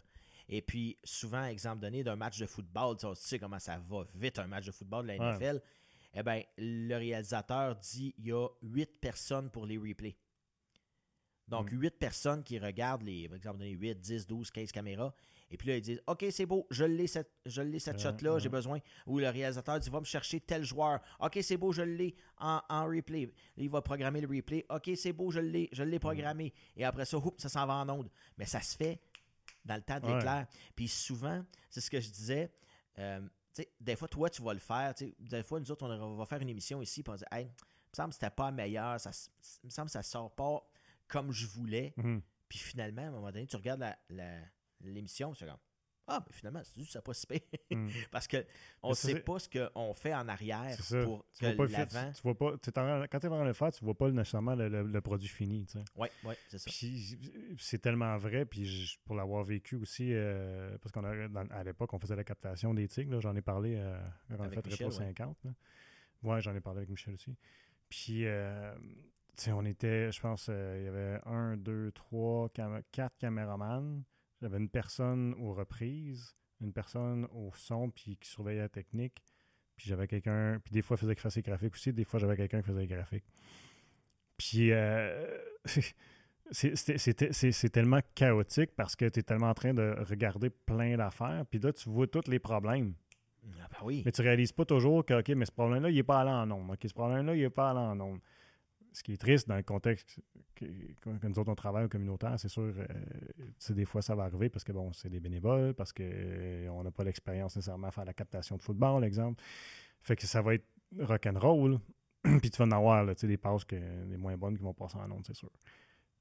Et 0.52 0.64
puis, 0.64 0.97
souvent, 1.04 1.45
exemple 1.45 1.80
donné 1.80 2.04
d'un 2.04 2.16
match 2.16 2.39
de 2.39 2.47
football, 2.47 2.97
tu 2.97 3.08
sais 3.14 3.38
comment 3.38 3.60
ça 3.60 3.78
va 3.78 4.04
vite 4.16 4.39
un 4.39 4.47
match 4.47 4.66
de 4.66 4.72
football 4.72 5.04
de 5.04 5.14
la 5.14 5.34
NFL. 5.36 5.62
Eh 6.16 6.24
bien, 6.24 6.41
le 6.58 6.95
réalisateur 6.95 7.76
dit 7.76 8.16
il 8.18 8.28
y 8.28 8.32
a 8.32 8.47
huit 8.64 9.00
personnes 9.00 9.52
pour 9.52 9.68
les 9.68 9.78
replays. 9.78 10.18
Donc, 11.47 11.72
mm. 11.72 11.80
huit 11.80 12.00
personnes 12.00 12.43
qui 12.43 12.58
regardent 12.58 13.04
les, 13.04 13.28
par 13.28 13.38
exemple, 13.38 13.64
8, 13.64 14.00
10, 14.00 14.28
12, 14.28 14.50
15 14.50 14.72
caméras. 14.72 15.14
Et 15.52 15.58
puis 15.58 15.68
là, 15.68 15.78
ils 15.78 15.82
disent 15.82 16.02
OK, 16.08 16.26
c'est 16.30 16.45
beau, 16.45 16.68
je 16.70 16.84
l'ai 16.84 17.08
cette, 17.08 17.32
je 17.45 17.62
l'ai 17.62 17.80
cette 17.80 18.00
shot-là, 18.00 18.38
j'ai 18.39 18.50
besoin. 18.50 18.80
Ou 19.08 19.20
le 19.20 19.30
réalisateur 19.30 19.80
dit 19.80 19.89
Va 19.89 20.00
me 20.00 20.06
chercher 20.06 20.39
tel 20.39 20.64
joueur. 20.64 21.00
OK, 21.20 21.39
c'est 21.41 21.58
beau, 21.58 21.72
je 21.72 21.82
l'ai 21.82 22.16
en, 22.38 22.62
en, 22.70 22.86
replay. 22.86 23.32
il 23.58 23.70
va 23.70 23.82
programmer 23.82 24.22
le 24.22 24.28
replay. 24.28 24.66
OK, 24.70 24.91
c'est 24.95 25.14
beau, 25.14 25.32
je 25.32 25.39
l'ai, 25.39 25.70
je 25.72 25.84
l'ai 25.84 26.00
programmé. 26.00 26.54
Et 26.76 26.86
après 26.86 27.06
ça, 27.06 27.18
ça 27.38 27.50
s'en 27.50 27.66
va 27.66 27.76
en 27.76 27.89
onde. 27.89 28.10
Mais 28.38 28.45
ça 28.45 28.62
se 28.62 28.76
fait 28.78 29.00
dans 29.66 29.76
le 29.76 29.82
temps 29.82 29.99
de 29.99 30.07
l'éclair. 30.07 30.47
Puis 30.76 30.88
souvent, 30.88 31.43
c'est 31.70 31.82
ce 31.82 31.89
que 31.89 31.99
je 31.99 32.10
disais. 32.10 32.51
Euh, 32.97 33.22
des 33.80 33.95
fois, 33.95 34.07
toi, 34.07 34.30
tu 34.30 34.41
vas 34.41 34.53
le 34.53 34.60
faire. 34.60 34.93
Des 35.20 35.43
fois, 35.43 35.60
nous 35.60 35.72
autres, 35.72 35.86
on 35.88 36.16
va 36.16 36.26
faire 36.26 36.41
une 36.41 36.49
émission 36.49 36.82
ici, 36.82 37.03
puis 37.03 37.12
on 37.12 37.16
dit 37.16 37.26
Hey, 37.32 37.45
il 37.45 37.47
me 37.47 37.95
semble 37.95 38.10
que 38.10 38.16
c'était 38.16 38.30
pas 38.30 38.51
meilleur, 38.51 38.99
ça, 38.99 39.12
il 39.64 39.68
me 39.68 39.72
semble 39.72 39.88
que 39.88 39.93
ça 39.93 40.03
sort 40.03 40.34
pas 40.34 40.64
comme 41.07 41.32
je 41.32 41.47
voulais. 41.47 41.93
Mhm. 41.97 42.22
Puis 42.47 42.60
finalement, 42.60 43.01
à 43.01 43.05
un 43.05 43.12
moment 43.12 43.32
donné, 43.32 43.47
tu 43.47 43.55
regardes 43.55 43.86
l'émission, 44.82 45.34
tu 45.34 45.45
comme 45.45 45.60
ah, 46.10 46.24
mais 46.26 46.34
finalement, 46.34 46.62
c'est 46.64 46.82
juste 46.82 46.99
pas 47.01 47.14
se 47.14 47.26
mm. 47.72 47.88
Parce 48.12 48.28
qu'on 48.28 48.89
ne 48.89 48.93
sait 48.93 49.20
pas 49.20 49.39
ce 49.39 49.49
qu'on 49.49 49.93
fait 49.93 50.14
en 50.14 50.28
arrière 50.28 50.76
pour 51.03 51.26
tu 51.34 51.45
que 51.45 51.72
l'avant... 51.72 52.12
Tu 52.12 52.22
vois 52.24 52.38
pas, 52.38 52.51
quand 52.51 52.60
tu 52.62 52.70
es 52.72 52.80
en 52.80 53.32
train 53.32 53.41
de 53.41 53.47
le 53.47 53.53
faire, 53.53 53.72
tu 53.72 53.86
vois 53.86 53.97
pas 53.97 54.10
nécessairement 54.10 54.55
le, 54.55 54.99
produit 55.01 55.30
fini. 55.30 55.66
Oui, 55.95 56.07
oui, 56.24 56.34
c'est 56.49 56.57
ça. 56.57 56.70
c'est 57.57 57.80
tellement 57.80 58.18
vrai, 58.18 58.45
puis 58.45 58.97
pour 59.05 59.16
l'avoir 59.16 59.43
vécu 59.43 59.76
aussi, 59.76 60.10
euh, 60.14 60.78
parce 60.80 60.91
qu'à 60.91 61.64
l'époque, 61.64 61.93
on 61.93 61.99
faisait 61.99 62.16
la 62.16 62.24
captation 62.24 62.74
des 62.74 62.88
tigres, 62.88 63.20
j'en 63.22 63.36
ai 63.36 63.41
parlé 63.41 63.76
euh, 63.78 63.97
quand 64.30 64.38
on 64.39 64.43
a 64.43 64.49
fait 64.49 64.68
Retro 64.68 64.91
50. 64.91 65.38
Oui, 66.24 66.41
j'en 66.41 66.55
ai 66.55 66.60
parlé 66.60 66.80
avec 66.80 66.89
Michel 66.89 67.14
aussi. 67.14 67.36
Puis, 67.89 68.26
euh, 68.26 68.74
on 69.47 69.66
était, 69.66 70.12
je 70.12 70.20
pense, 70.20 70.47
euh, 70.49 70.78
il 70.80 70.86
y 70.86 70.88
avait 70.88 71.20
un, 71.26 71.57
deux, 71.57 71.91
trois, 71.91 72.49
quatre 72.91 73.18
caméramans. 73.18 74.03
J'avais 74.41 74.57
une 74.57 74.69
personne 74.69 75.33
aux 75.39 75.53
reprises, 75.53 76.35
une 76.61 76.73
personne 76.73 77.27
au 77.33 77.51
son, 77.55 77.89
puis 77.89 78.17
qui 78.17 78.29
surveillait 78.29 78.61
la 78.61 78.69
technique. 78.69 79.21
Puis 79.75 79.87
j'avais 79.89 80.07
quelqu'un, 80.07 80.59
puis 80.63 80.73
des 80.73 80.81
fois, 80.81 80.97
il 80.97 80.99
faisait 80.99 81.15
fasse 81.15 81.35
les 81.35 81.41
graphiques 81.41 81.73
aussi. 81.73 81.93
Des 81.93 82.03
fois, 82.03 82.19
j'avais 82.19 82.35
quelqu'un 82.35 82.61
qui 82.61 82.67
faisait 82.67 82.81
les 82.81 82.87
graphiques. 82.87 83.25
Puis, 84.37 84.71
euh, 84.71 85.37
c'est 86.51 87.69
tellement 87.71 87.99
chaotique 88.15 88.71
parce 88.75 88.95
que 88.95 89.05
tu 89.07 89.19
es 89.19 89.23
tellement 89.23 89.49
en 89.49 89.53
train 89.53 89.73
de 89.73 89.95
regarder 89.99 90.49
plein 90.49 90.97
d'affaires. 90.97 91.45
Puis 91.49 91.59
là, 91.59 91.73
tu 91.73 91.89
vois 91.89 92.07
tous 92.07 92.27
les 92.29 92.39
problèmes. 92.39 92.93
Ah 93.61 93.67
ben 93.71 93.77
oui. 93.83 94.03
Mais 94.05 94.11
tu 94.11 94.21
réalises 94.21 94.51
pas 94.51 94.65
toujours 94.65 95.05
que, 95.05 95.19
OK, 95.19 95.29
mais 95.29 95.45
ce 95.45 95.51
problème-là, 95.51 95.89
il 95.89 95.95
n'est 95.95 96.03
pas 96.03 96.21
allé 96.21 96.31
en 96.31 96.45
nombre. 96.45 96.73
OK, 96.73 96.79
ce 96.83 96.93
problème-là, 96.93 97.35
il 97.35 97.41
n'est 97.41 97.49
pas 97.49 97.71
allé 97.71 97.79
en 97.79 97.95
nombre 97.95 98.21
ce 98.91 99.03
qui 99.03 99.13
est 99.13 99.17
triste 99.17 99.47
dans 99.47 99.55
le 99.55 99.63
contexte 99.63 100.19
que, 100.55 100.65
nous 101.27 101.39
autres 101.39 101.51
on 101.51 101.55
travaille 101.55 101.85
au 101.85 101.89
communautaire, 101.89 102.39
c'est 102.39 102.49
sûr, 102.49 102.73
euh, 102.77 103.73
des 103.73 103.85
fois 103.85 104.01
ça 104.01 104.15
va 104.15 104.23
arriver 104.23 104.49
parce 104.49 104.63
que 104.63 104.71
bon, 104.71 104.91
c'est 104.93 105.09
des 105.09 105.19
bénévoles, 105.19 105.73
parce 105.73 105.93
qu'on 105.93 106.03
euh, 106.03 106.83
n'a 106.83 106.91
pas 106.91 107.03
l'expérience 107.03 107.55
nécessairement 107.55 107.87
à 107.87 107.91
faire 107.91 108.05
la 108.05 108.13
captation 108.13 108.57
de 108.57 108.61
football, 108.61 109.03
exemple. 109.03 109.41
Fait 110.01 110.15
que 110.15 110.25
ça 110.25 110.41
va 110.41 110.55
être 110.55 110.65
rock'n'roll. 110.97 111.79
Puis 112.41 112.51
tu 112.51 112.57
vas 112.57 112.65
en 112.65 112.71
avoir 112.71 113.05
des 113.15 113.37
passes 113.37 113.63
que, 113.63 113.75
les 113.75 114.17
moins 114.17 114.35
bonnes 114.35 114.57
qui 114.57 114.63
vont 114.63 114.73
passer 114.73 114.97
en 114.97 115.09
ondes, 115.09 115.23
c'est 115.25 115.35
sûr. 115.35 115.51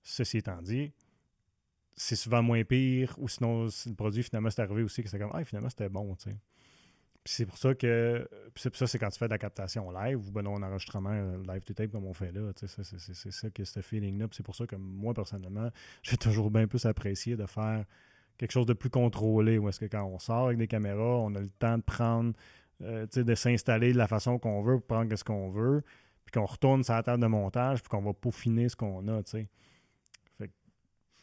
Ceci 0.02 0.38
étant 0.38 0.62
dit, 0.62 0.92
c'est 1.96 2.16
souvent 2.16 2.42
moins 2.42 2.62
pire, 2.64 3.14
ou 3.18 3.28
sinon, 3.28 3.64
le 3.64 3.94
produit 3.94 4.22
finalement 4.22 4.50
c'est 4.50 4.62
arrivé 4.62 4.82
aussi 4.82 5.02
que 5.02 5.08
c'est 5.08 5.18
comme 5.18 5.32
Ah, 5.34 5.44
finalement 5.44 5.70
c'était 5.70 5.88
bon, 5.88 6.14
tu 6.14 6.30
sais 6.30 6.36
c'est 7.30 7.44
pour 7.44 7.58
ça 7.58 7.74
que. 7.74 8.26
C'est 8.54 8.74
ça, 8.74 8.86
c'est 8.86 8.98
quand 8.98 9.10
tu 9.10 9.18
fais 9.18 9.26
de 9.26 9.30
la 9.30 9.38
captation 9.38 9.90
live 9.90 10.18
ou 10.26 10.30
ben 10.32 10.42
non, 10.42 10.56
un 10.56 10.62
enregistrement 10.62 11.12
euh, 11.12 11.36
live 11.46 11.62
to 11.62 11.74
tape 11.74 11.90
comme 11.92 12.06
on 12.06 12.14
fait 12.14 12.32
là. 12.32 12.50
C'est 12.54 13.30
ça 13.30 13.50
que 13.50 13.64
ce 13.64 13.80
feeling-là. 13.82 14.28
C'est 14.32 14.42
pour 14.42 14.56
ça 14.56 14.66
que 14.66 14.76
moi, 14.76 15.12
personnellement, 15.12 15.68
j'ai 16.02 16.16
toujours 16.16 16.50
bien 16.50 16.66
plus 16.66 16.86
apprécié 16.86 17.36
de 17.36 17.44
faire 17.44 17.84
quelque 18.38 18.52
chose 18.52 18.64
de 18.64 18.72
plus 18.72 18.88
contrôlé. 18.88 19.58
Où 19.58 19.68
est-ce 19.68 19.78
que 19.78 19.84
quand 19.84 20.04
on 20.04 20.18
sort 20.18 20.46
avec 20.46 20.56
des 20.58 20.68
caméras, 20.68 21.18
on 21.18 21.34
a 21.34 21.40
le 21.40 21.50
temps 21.50 21.76
de 21.76 21.82
prendre, 21.82 22.32
euh, 22.82 23.06
de 23.06 23.34
s'installer 23.34 23.92
de 23.92 23.98
la 23.98 24.08
façon 24.08 24.38
qu'on 24.38 24.62
veut 24.62 24.80
prendre 24.80 25.14
ce 25.14 25.22
qu'on 25.22 25.50
veut, 25.50 25.82
puis 26.24 26.32
qu'on 26.32 26.46
retourne 26.46 26.82
sur 26.82 26.94
la 26.94 27.02
table 27.02 27.22
de 27.22 27.28
montage, 27.28 27.82
puis 27.82 27.90
qu'on 27.90 28.02
va 28.02 28.14
peaufiner 28.14 28.70
ce 28.70 28.76
qu'on 28.76 29.06
a. 29.06 29.20
sais 29.26 29.48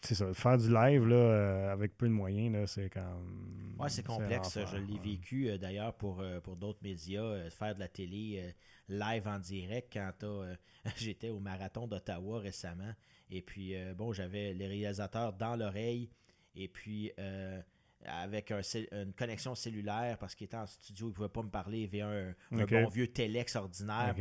c'est 0.06 0.16
ça, 0.16 0.34
faire 0.34 0.58
du 0.58 0.72
live 0.72 1.08
là, 1.08 1.16
euh, 1.16 1.72
avec 1.72 1.98
peu 1.98 2.08
de 2.08 2.14
moyens, 2.14 2.72
c'est 2.72 2.90
quand 2.90 3.22
Ouais, 3.78 3.90
c'est 3.90 4.06
complexe. 4.06 4.58
je 4.72 4.78
l'ai 4.78 5.00
vécu 5.00 5.50
euh, 5.50 5.58
d'ailleurs 5.58 5.94
pour, 5.96 6.22
euh, 6.22 6.40
pour 6.40 6.56
d'autres 6.56 6.80
médias, 6.82 7.50
faire 7.50 7.76
de 7.76 7.80
la 7.80 7.88
télé 7.88 8.54
live 8.88 9.28
en 9.28 9.40
direct 9.40 9.92
quand 9.94 10.46
j'étais 10.96 11.30
au 11.30 11.40
marathon 11.40 11.88
d'Ottawa 11.88 12.40
récemment. 12.40 12.94
Et 13.30 13.42
puis, 13.42 13.76
bon, 13.96 14.14
j'avais 14.14 14.54
les 14.54 14.68
réalisateurs 14.68 15.34
dans 15.34 15.56
l'oreille 15.56 16.10
Et 16.56 16.68
puis, 16.68 17.12
avec 18.06 18.52
une 18.92 19.14
connexion 19.14 19.56
cellulaire, 19.56 20.18
parce 20.20 20.36
qu'il 20.36 20.46
était 20.46 20.58
en 20.58 20.68
studio, 20.68 21.08
il 21.08 21.10
ne 21.10 21.16
pouvait 21.16 21.30
pas 21.30 21.42
me 21.42 21.50
parler. 21.50 21.86
Avait 21.86 22.02
un, 22.02 22.36
bon 22.52 22.88
vieux 22.88 23.08
Telex 23.08 23.56
ordinaire. 23.56 24.16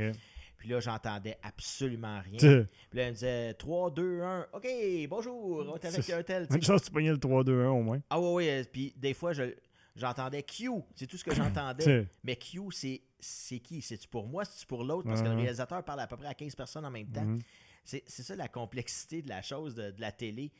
Puis 0.56 0.68
là, 0.68 0.80
j'entendais 0.80 1.36
absolument 1.42 2.20
rien. 2.20 2.38
Puis 2.38 2.98
là, 2.98 3.04
il 3.04 3.08
me 3.08 3.12
disait 3.12 3.54
3, 3.54 3.90
2, 3.90 4.22
1. 4.22 4.46
OK, 4.52 4.66
bonjour, 5.08 5.66
on 5.68 5.76
est 5.76 5.84
avec 5.84 6.10
un 6.10 6.22
tel. 6.22 6.46
Une 6.50 6.62
chance, 6.62 6.82
tu 6.82 6.90
pognais 6.90 7.10
le 7.12 7.18
3, 7.18 7.44
2, 7.44 7.64
1 7.64 7.70
au 7.70 7.82
moins. 7.82 8.00
Ah 8.10 8.20
oui, 8.20 8.46
oui. 8.46 8.64
Puis 8.72 8.94
des 8.96 9.14
fois, 9.14 9.32
je 9.32 9.54
j'entendais 9.96 10.42
Q. 10.42 10.70
C'est 10.94 11.06
tout 11.06 11.16
ce 11.16 11.24
que 11.24 11.34
j'entendais. 11.34 12.06
Mais 12.22 12.36
Q, 12.36 12.60
c'est 12.72 13.58
qui? 13.60 13.82
C'est-tu 13.82 14.08
pour 14.08 14.26
moi? 14.26 14.44
C'est-tu 14.44 14.66
pour 14.66 14.84
l'autre? 14.84 15.08
Parce 15.08 15.22
que 15.22 15.28
le 15.28 15.36
réalisateur 15.36 15.82
parle 15.84 16.00
à 16.00 16.06
peu 16.06 16.16
près 16.16 16.28
à 16.28 16.34
15 16.34 16.54
personnes 16.54 16.84
en 16.84 16.90
même 16.90 17.08
temps. 17.08 17.24
Mhm. 17.24 17.40
C'est 17.84 18.08
ça 18.08 18.34
la 18.34 18.48
complexité 18.48 19.22
de 19.22 19.28
la 19.28 19.42
chose, 19.42 19.74
de, 19.74 19.94
la 19.98 20.12
télé. 20.12 20.50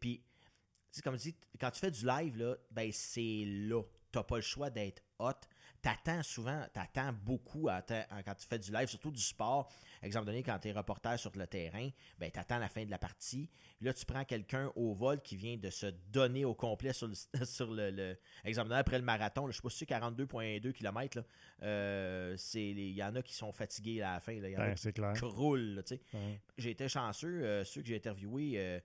Puis, 0.00 0.22
comme 1.02 1.16
je 1.16 1.22
dis, 1.22 1.36
quand 1.60 1.70
tu 1.70 1.80
fais 1.80 1.90
du 1.90 2.06
live, 2.06 2.36
là, 2.38 2.56
ben 2.70 2.90
c'est 2.92 3.44
là. 3.46 3.82
Tu 4.10 4.18
n'as 4.18 4.24
pas 4.24 4.36
le 4.36 4.42
choix 4.42 4.68
d'être 4.68 5.02
hot 5.18 5.32
t'attends 5.82 6.22
souvent, 6.22 6.64
t'attends 6.72 7.12
beaucoup 7.12 7.68
quand 7.68 8.34
tu 8.38 8.46
fais 8.48 8.58
du 8.58 8.72
live, 8.72 8.88
surtout 8.88 9.10
du 9.10 9.20
sport. 9.20 9.70
Exemple 10.00 10.26
donné, 10.26 10.42
quand 10.42 10.58
tu 10.58 10.68
es 10.68 10.72
reporter 10.72 11.18
sur 11.18 11.32
le 11.36 11.46
terrain, 11.46 11.88
ben, 12.18 12.30
t'attends 12.30 12.58
la 12.58 12.68
fin 12.68 12.84
de 12.84 12.90
la 12.90 12.98
partie. 12.98 13.50
Là, 13.80 13.92
tu 13.92 14.06
prends 14.06 14.24
quelqu'un 14.24 14.70
au 14.76 14.94
vol 14.94 15.20
qui 15.20 15.36
vient 15.36 15.56
de 15.56 15.70
se 15.70 15.86
donner 15.86 16.44
au 16.44 16.54
complet 16.54 16.92
sur 16.92 17.08
le. 17.08 17.14
Sur 17.52 17.70
le, 17.70 18.16
exemple 18.44 18.68
donné, 18.68 18.80
après 18.80 18.98
le 18.98 19.04
marathon, 19.04 19.48
je 19.48 19.56
sais 19.56 19.62
pas 19.62 19.68
si 19.68 19.78
c'est 19.78 19.88
42,2 19.88 20.72
km, 20.72 21.24
il 22.54 22.90
y 22.92 23.02
en 23.02 23.14
a 23.16 23.22
qui 23.22 23.34
sont 23.34 23.52
fatigués 23.52 24.00
à 24.00 24.14
la 24.14 24.20
fin. 24.20 24.32
Il 24.32 24.48
y 24.48 24.56
en 24.56 24.60
a 24.60 24.74
qui 24.74 25.20
croulent. 25.20 25.82
J'ai 26.56 26.70
été 26.70 26.88
chanceux, 26.88 27.42
euh, 27.44 27.64
ceux 27.64 27.82
que 27.82 27.88
j'ai 27.88 27.96
interviewés, 27.96 28.54
euh, 28.56 28.80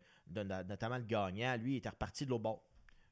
notamment 0.66 0.98
le 0.98 1.04
gagnant, 1.04 1.56
lui, 1.58 1.74
il 1.74 1.78
était 1.78 1.90
reparti 1.90 2.26
de 2.26 2.32
l'autre 2.32 2.44
bord. 2.44 2.64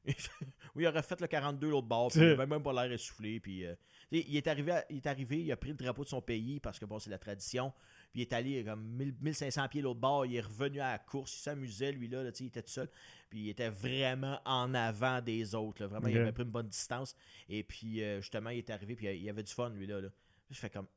oui, 0.76 0.84
il 0.84 0.88
aurait 0.88 1.02
fait 1.02 1.20
le 1.20 1.28
42 1.28 1.70
l'autre 1.70 1.88
bord, 1.88 2.10
puis 2.10 2.20
il 2.20 2.30
avait 2.30 2.46
même 2.46 2.62
pas 2.62 2.74
l'air 2.74 2.92
essoufflé. 2.92 3.40
Puis, 3.40 3.66
euh, 3.66 3.76
il, 4.12 4.36
est 4.36 4.48
arrivé 4.48 4.74
il 4.90 4.98
est 4.98 5.08
arrivé, 5.08 5.42
il 5.42 5.52
a 5.52 5.58
pris 5.58 5.70
le 5.70 5.76
drapeau 5.76 6.04
de 6.04 6.10
son 6.10 6.22
pays 6.22 6.60
parce 6.60 6.80
que 6.80 6.86
bon, 6.86 7.00
c'est 7.00 7.10
la 7.10 7.18
tradition. 7.18 7.74
Puis 8.12 8.22
il 8.22 8.24
est 8.24 8.34
allé 8.34 8.64
comme 8.64 8.84
1500 9.22 9.68
pieds 9.68 9.82
l'autre 9.82 10.00
bord, 10.00 10.26
il 10.26 10.36
est 10.36 10.42
revenu 10.42 10.80
à 10.80 10.92
la 10.92 11.00
course, 11.00 11.36
il 11.38 11.42
s'amusait 11.42 11.92
lui 11.92 12.08
là, 12.08 12.24
il 12.24 12.46
était 12.48 12.62
tout 12.62 12.70
seul. 12.70 12.90
Puis 13.30 13.40
il 13.40 13.50
était 13.50 13.70
vraiment 13.70 14.40
en 14.46 14.74
avant 14.74 15.22
des 15.22 15.56
autres. 15.56 15.86
Vraiment, 15.86 16.08
il 16.08 16.18
avait 16.18 16.32
pris 16.32 16.44
une 16.44 16.52
bonne 16.52 16.70
distance. 16.70 17.16
Et 17.50 17.64
puis 17.64 18.02
euh, 18.04 18.22
justement, 18.22 18.52
il 18.52 18.60
est 18.60 18.70
arrivé, 18.70 18.96
puis 18.96 19.08
il 19.08 19.30
avait 19.30 19.44
du 19.44 19.52
fun 19.52 19.70
lui 19.70 19.88
là. 19.88 20.02
Je 20.50 20.60
fais 20.60 20.70
comme. 20.70 20.88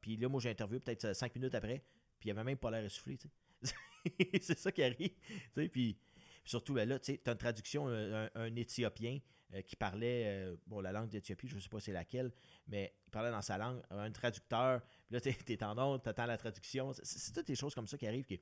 Puis 0.00 0.16
là, 0.16 0.28
moi 0.28 0.40
j'ai 0.40 0.50
interviewé 0.50 0.80
peut-être 0.80 1.14
5 1.14 1.34
minutes 1.34 1.54
après, 1.54 1.82
puis 2.18 2.28
il 2.28 2.32
avait 2.32 2.44
même 2.44 2.58
pas 2.58 2.70
l'air 2.70 2.84
essoufflé. 2.84 3.18
c'est 4.40 4.58
ça 4.58 4.72
qui 4.72 4.82
arrive. 4.82 5.12
Puis 5.54 5.96
surtout, 6.44 6.74
ben 6.74 6.88
là, 6.88 6.98
tu 6.98 7.12
sais, 7.12 7.20
as 7.26 7.32
une 7.32 7.38
traduction, 7.38 7.88
euh, 7.88 8.28
un, 8.34 8.56
Éthiopien 8.56 9.18
euh, 9.54 9.62
qui 9.62 9.76
parlait, 9.76 10.24
euh, 10.26 10.56
bon, 10.66 10.80
la 10.80 10.92
langue 10.92 11.08
d'Éthiopie, 11.08 11.48
je 11.48 11.56
ne 11.56 11.60
sais 11.60 11.68
pas 11.68 11.80
c'est 11.80 11.92
laquelle, 11.92 12.32
mais 12.68 12.94
il 13.06 13.10
parlait 13.10 13.30
dans 13.30 13.42
sa 13.42 13.58
langue, 13.58 13.80
un 13.90 14.10
traducteur, 14.10 14.80
puis 15.06 15.14
là, 15.14 15.20
tu 15.46 15.52
es 15.52 15.64
en 15.64 15.98
tu 15.98 16.08
attends 16.08 16.26
la 16.26 16.36
traduction. 16.36 16.92
C'est 17.02 17.32
toutes 17.32 17.46
des 17.46 17.56
choses 17.56 17.74
comme 17.74 17.86
ça 17.86 17.96
qui 17.98 18.06
arrivent, 18.06 18.26
qui, 18.26 18.40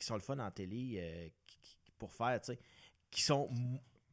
sont 0.00 0.14
le 0.14 0.20
fun 0.20 0.38
en 0.38 0.50
télé 0.50 1.32
pour 1.98 2.12
faire, 2.12 2.40
tu 2.40 2.52
sais, 2.52 2.58
qui 3.10 3.22
sont 3.22 3.48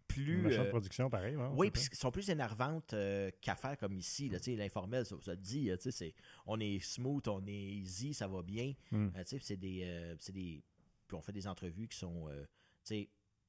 plus. 0.08 0.56
Une 0.56 0.70
production, 0.70 1.10
pareil. 1.10 1.36
Hein, 1.36 1.52
oui, 1.56 1.72
puis 1.72 1.90
qui 1.90 1.96
sont 1.96 2.12
plus 2.12 2.30
énervantes 2.30 2.96
qu'à 3.42 3.56
faire 3.56 3.78
comme 3.78 3.96
ici. 3.96 4.30
L'informel, 4.30 5.06
ça, 5.06 5.16
ça, 5.22 5.36
te 5.36 5.42
dit, 5.42 5.72
c'est, 5.80 6.14
on 6.46 6.60
est 6.60 6.80
smooth, 6.80 7.28
on 7.28 7.46
est 7.48 7.52
easy, 7.52 8.14
ça 8.14 8.28
va 8.28 8.42
bien. 8.42 8.74
Hmm. 8.92 9.10
c'est 9.26 9.58
des, 9.58 10.16
des. 10.34 10.64
Puis 11.08 11.18
on 11.18 11.22
fait 11.22 11.34
des 11.34 11.48
entrevues 11.48 11.88
qui 11.88 11.98
sont 11.98 12.30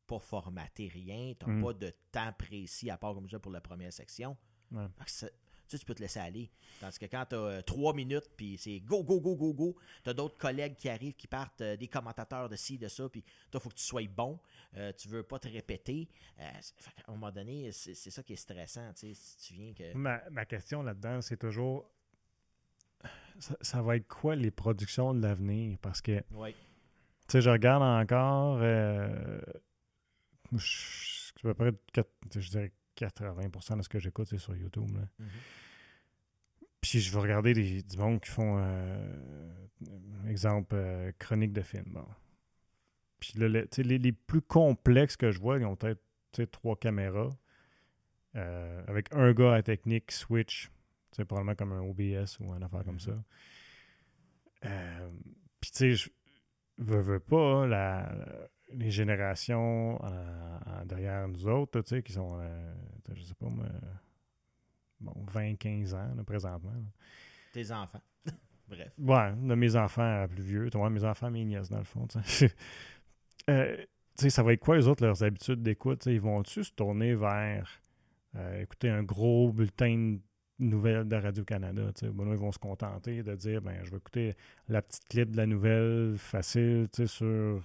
pas 0.06 0.18
formaté 0.18 0.88
rien, 0.88 1.34
tu 1.38 1.50
mm. 1.50 1.62
pas 1.62 1.72
de 1.72 1.92
temps 2.12 2.32
précis 2.38 2.90
à 2.90 2.96
part 2.96 3.14
comme 3.14 3.28
ça 3.28 3.38
pour 3.38 3.52
la 3.52 3.60
première 3.60 3.92
section. 3.92 4.36
Tu, 5.68 5.78
tu 5.78 5.84
peux 5.86 5.94
te 5.94 6.02
laisser 6.02 6.20
aller. 6.20 6.50
Tandis 6.80 6.98
que 6.98 7.06
quand 7.06 7.24
tu 7.26 7.34
as 7.34 7.38
euh, 7.38 7.62
trois 7.62 7.94
minutes, 7.94 8.30
puis 8.36 8.56
c'est 8.58 8.80
go, 8.80 9.02
go, 9.02 9.20
go, 9.20 9.34
go, 9.34 9.52
go, 9.54 9.76
tu 10.02 10.10
as 10.10 10.14
d'autres 10.14 10.36
collègues 10.36 10.76
qui 10.76 10.88
arrivent, 10.88 11.14
qui 11.14 11.26
partent, 11.26 11.60
euh, 11.62 11.76
des 11.76 11.88
commentateurs 11.88 12.48
de 12.48 12.56
ci, 12.56 12.78
de 12.78 12.88
ça, 12.88 13.08
puis 13.08 13.22
toi, 13.50 13.60
il 13.60 13.60
faut 13.60 13.68
que 13.70 13.74
tu 13.74 13.84
sois 13.84 14.06
bon. 14.08 14.38
Euh, 14.76 14.92
tu 14.92 15.08
veux 15.08 15.22
pas 15.22 15.38
te 15.38 15.48
répéter. 15.48 16.08
à 16.38 16.50
un 17.08 17.12
moment 17.12 17.30
donné, 17.30 17.72
c'est 17.72 17.94
ça 17.94 18.22
qui 18.22 18.34
est 18.34 18.36
stressant, 18.36 18.90
si 18.94 19.16
tu 19.38 19.54
viens 19.54 19.72
que... 19.72 19.94
Ma, 19.94 20.44
question 20.44 20.82
là-dedans, 20.82 21.20
c'est 21.22 21.38
toujours... 21.38 21.90
Ça, 23.38 23.82
va 23.82 23.96
être 23.96 24.06
quoi 24.06 24.36
les 24.36 24.52
productions 24.52 25.12
de 25.12 25.20
l'avenir? 25.20 25.78
Parce 25.82 26.00
que... 26.00 26.18
Tu 26.20 26.24
sais, 27.28 27.40
je 27.40 27.50
regarde 27.50 27.82
encore 27.82 28.60
je, 30.58 31.48
à 31.48 31.54
peu 31.54 31.72
près, 31.72 32.04
je 32.34 32.50
dirais 32.50 32.72
80% 32.96 33.78
de 33.78 33.82
ce 33.82 33.88
que 33.88 33.98
j'écoute, 33.98 34.28
c'est 34.28 34.38
sur 34.38 34.56
YouTube. 34.56 34.90
Mm-hmm. 34.90 35.26
Puis 36.80 37.00
je 37.00 37.12
vais 37.12 37.20
regarder 37.20 37.54
des, 37.54 37.82
du 37.82 37.96
monde 37.96 38.20
qui 38.20 38.30
font, 38.30 38.58
euh, 38.58 39.52
exemple, 40.28 40.74
euh, 40.74 41.12
chronique 41.18 41.52
de 41.52 41.62
film. 41.62 41.98
Puis 43.20 43.32
là, 43.38 43.48
les, 43.48 43.98
les, 43.98 44.12
plus 44.12 44.42
complexes 44.42 45.16
que 45.16 45.30
je 45.30 45.40
vois, 45.40 45.58
ils 45.58 45.64
ont 45.64 45.76
peut-être 45.76 46.50
trois 46.50 46.76
caméras 46.76 47.30
euh, 48.36 48.84
avec 48.86 49.14
un 49.14 49.32
gars 49.32 49.54
à 49.54 49.62
technique 49.62 50.12
switch, 50.12 50.70
probablement 51.26 51.54
comme 51.54 51.72
un 51.72 51.80
OBS 51.80 52.38
ou 52.40 52.52
une 52.52 52.62
affaire 52.62 52.84
comme 52.84 52.98
mm-hmm. 52.98 53.22
ça. 54.60 55.08
Puis 55.60 55.70
tu 55.70 55.78
sais, 55.78 55.94
je 55.94 56.10
veux, 56.78 57.20
pas, 57.20 57.66
la, 57.66 58.14
les 58.72 58.90
générations 58.90 59.98
derrière 60.84 61.28
nous 61.28 61.46
autres, 61.46 61.80
tu 61.82 61.88
sais, 61.88 62.02
qui 62.02 62.12
sont, 62.12 62.38
euh, 62.40 62.74
je 63.14 63.22
sais 63.22 63.34
pas, 63.34 63.46
bon, 65.00 65.14
20, 65.30 65.56
15 65.56 65.94
ans, 65.94 66.10
présentement. 66.26 66.72
Tes 67.52 67.70
enfants. 67.72 68.00
Bref. 68.68 68.92
Ouais, 68.98 69.32
de 69.32 69.54
mes 69.54 69.76
enfants 69.76 70.26
plus 70.28 70.42
vieux. 70.42 70.70
Mes 70.90 71.04
enfants, 71.04 71.30
mes 71.30 71.44
nièces, 71.44 71.68
dans 71.68 71.78
le 71.78 71.84
fond. 71.84 72.06
euh, 73.50 73.84
ça 74.16 74.42
va 74.42 74.52
être 74.52 74.60
quoi, 74.60 74.76
les 74.76 74.88
autres, 74.88 75.04
leurs 75.04 75.22
habitudes 75.22 75.62
d'écoute? 75.62 76.06
Ils 76.06 76.20
vont-tu 76.20 76.64
se 76.64 76.72
tourner 76.72 77.14
vers 77.14 77.68
euh, 78.36 78.62
écouter 78.62 78.88
un 78.88 79.02
gros 79.02 79.52
bulletin 79.52 80.16
de 80.16 80.20
nouvelles 80.58 81.08
de 81.08 81.16
Radio-Canada? 81.16 81.90
Bon, 82.12 82.30
ils 82.32 82.38
vont 82.38 82.52
se 82.52 82.58
contenter 82.58 83.22
de 83.22 83.34
dire 83.34 83.62
ben, 83.62 83.82
je 83.84 83.90
vais 83.90 83.96
écouter 83.96 84.36
la 84.68 84.82
petite 84.82 85.06
clip 85.08 85.30
de 85.30 85.36
la 85.36 85.46
nouvelle 85.46 86.16
facile 86.18 86.88
sur 87.06 87.62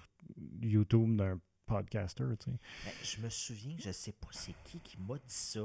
YouTube 0.61 1.15
d'un 1.15 1.39
podcaster. 1.65 2.23
Ben, 2.23 2.57
je 3.03 3.21
me 3.21 3.29
souviens, 3.29 3.75
je 3.79 3.91
sais 3.91 4.11
pas 4.11 4.27
c'est 4.31 4.55
qui 4.63 4.79
qui 4.79 4.97
m'a 4.97 5.15
dit 5.15 5.23
ça. 5.27 5.61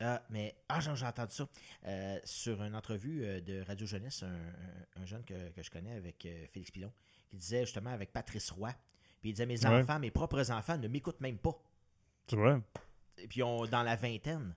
Euh, 0.00 0.18
mais 0.30 0.54
ah, 0.68 0.78
j'ai 0.80 1.06
entendu 1.06 1.34
ça 1.34 1.48
euh, 1.86 2.20
sur 2.22 2.62
une 2.62 2.76
entrevue 2.76 3.24
euh, 3.24 3.40
de 3.40 3.64
Radio 3.66 3.84
Jeunesse, 3.84 4.22
un, 4.22 5.04
jeune 5.06 5.24
que, 5.24 5.34
je 5.60 5.70
connais 5.70 5.96
avec 5.96 6.28
Félix 6.52 6.70
Pilon, 6.70 6.92
qui 7.28 7.36
disait 7.36 7.62
justement 7.62 7.90
avec 7.90 8.12
Patrice 8.12 8.50
Roy. 8.50 8.70
Puis 9.20 9.30
il 9.30 9.32
disait 9.32 9.46
Mes 9.46 9.66
enfants, 9.66 9.98
mes 9.98 10.12
propres 10.12 10.52
enfants 10.52 10.78
ne 10.78 10.86
m'écoutent 10.86 11.20
même 11.20 11.38
pas. 11.38 11.60
Tu 12.28 12.36
vois 12.36 12.60
Et 13.16 13.26
puis 13.26 13.42
on, 13.42 13.66
dans 13.66 13.82
la 13.82 13.96
vingtaine. 13.96 14.54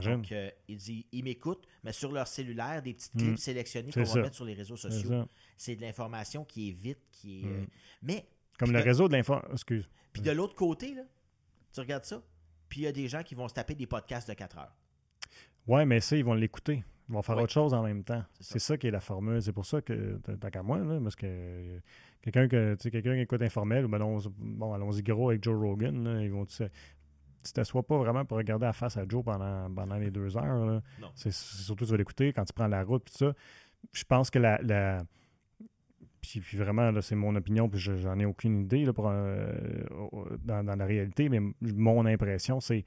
Donc, 0.00 0.34
il 0.68 0.76
dit 0.76 1.06
ils 1.12 1.24
m'écoutent, 1.24 1.66
mais 1.84 1.92
sur 1.92 2.12
leur 2.12 2.26
cellulaire, 2.26 2.82
des 2.82 2.94
petites 2.94 3.12
clips 3.12 3.32
mm. 3.32 3.36
sélectionnés 3.36 3.92
qu'on 3.92 4.02
va 4.02 4.22
mettre 4.22 4.36
sur 4.36 4.44
les 4.44 4.54
réseaux 4.54 4.76
sociaux. 4.76 5.26
C'est 5.56 5.76
de 5.76 5.80
l'information 5.80 6.44
qui 6.44 6.70
est 6.70 6.72
vite, 6.72 7.00
qui 7.10 7.42
est. 7.42 7.46
Mm. 7.46 7.66
mais 8.02 8.26
comme 8.58 8.72
le 8.72 8.80
réseau 8.80 9.08
de 9.08 9.14
l'info. 9.14 9.34
Excuse. 9.52 9.88
Puis 10.12 10.22
de 10.22 10.30
l'autre 10.30 10.54
côté, 10.54 10.94
là, 10.94 11.02
tu 11.72 11.80
regardes 11.80 12.04
ça, 12.04 12.22
puis 12.68 12.80
il 12.80 12.84
y 12.84 12.86
a 12.86 12.92
des 12.92 13.08
gens 13.08 13.22
qui 13.22 13.34
vont 13.34 13.48
se 13.48 13.54
taper 13.54 13.74
des 13.74 13.86
podcasts 13.86 14.28
de 14.28 14.34
4 14.34 14.58
heures. 14.58 14.76
Ouais, 15.66 15.84
mais 15.84 16.00
ça, 16.00 16.16
ils 16.16 16.24
vont 16.24 16.34
l'écouter. 16.34 16.84
Ils 17.08 17.14
vont 17.14 17.22
faire 17.22 17.36
autre 17.38 17.52
chose 17.52 17.74
en 17.74 17.82
même 17.82 18.04
temps. 18.04 18.22
C'est 18.40 18.58
ça. 18.58 18.76
qui 18.76 18.86
est 18.86 18.90
la 18.90 19.00
formule. 19.00 19.42
C'est 19.42 19.52
pour 19.52 19.66
ça 19.66 19.82
que, 19.82 20.18
tant 20.40 20.50
qu'à 20.50 20.62
moi, 20.62 20.78
là, 20.78 21.00
parce 21.02 21.16
que 21.16 21.80
quelqu'un 22.22 22.48
que 22.48 22.76
quelqu'un 22.88 23.14
qui 23.14 23.20
écoute 23.20 23.42
informel, 23.42 23.86
ben 23.86 23.98
bon, 24.38 24.72
allons-y 24.72 25.02
gros 25.02 25.30
avec 25.30 25.42
Joe 25.42 25.58
Rogan, 25.58 26.20
ils 26.22 26.30
vont 26.30 26.46
tu 27.42 27.52
t'assois 27.52 27.82
pas 27.82 27.98
vraiment 27.98 28.24
pour 28.24 28.38
regarder 28.38 28.66
la 28.66 28.72
face 28.72 28.96
à 28.96 29.04
Joe 29.08 29.24
pendant, 29.24 29.72
pendant 29.74 29.96
les 29.96 30.10
deux 30.10 30.36
heures. 30.36 30.80
C'est 31.14 31.32
surtout 31.32 31.84
tu 31.84 31.90
vas 31.90 31.96
l'écouter 31.96 32.32
quand 32.32 32.44
tu 32.44 32.52
prends 32.52 32.68
la 32.68 32.84
route, 32.84 33.04
puis 33.04 33.14
ça. 33.14 33.32
Je 33.92 34.04
pense 34.04 34.30
que 34.30 34.38
la, 34.38 34.60
la 34.62 35.02
puis, 36.22 36.40
vraiment, 36.56 36.90
là, 36.92 37.02
c'est 37.02 37.16
mon 37.16 37.34
opinion, 37.34 37.68
puis 37.68 37.80
j'en 37.80 38.18
ai 38.18 38.24
aucune 38.24 38.60
idée 38.60 38.84
là, 38.84 38.92
pour, 38.92 39.08
euh, 39.08 39.52
dans, 40.38 40.62
la 40.62 40.86
réalité, 40.86 41.28
mais 41.28 41.40
mon 41.60 42.06
impression, 42.06 42.60
c'est 42.60 42.84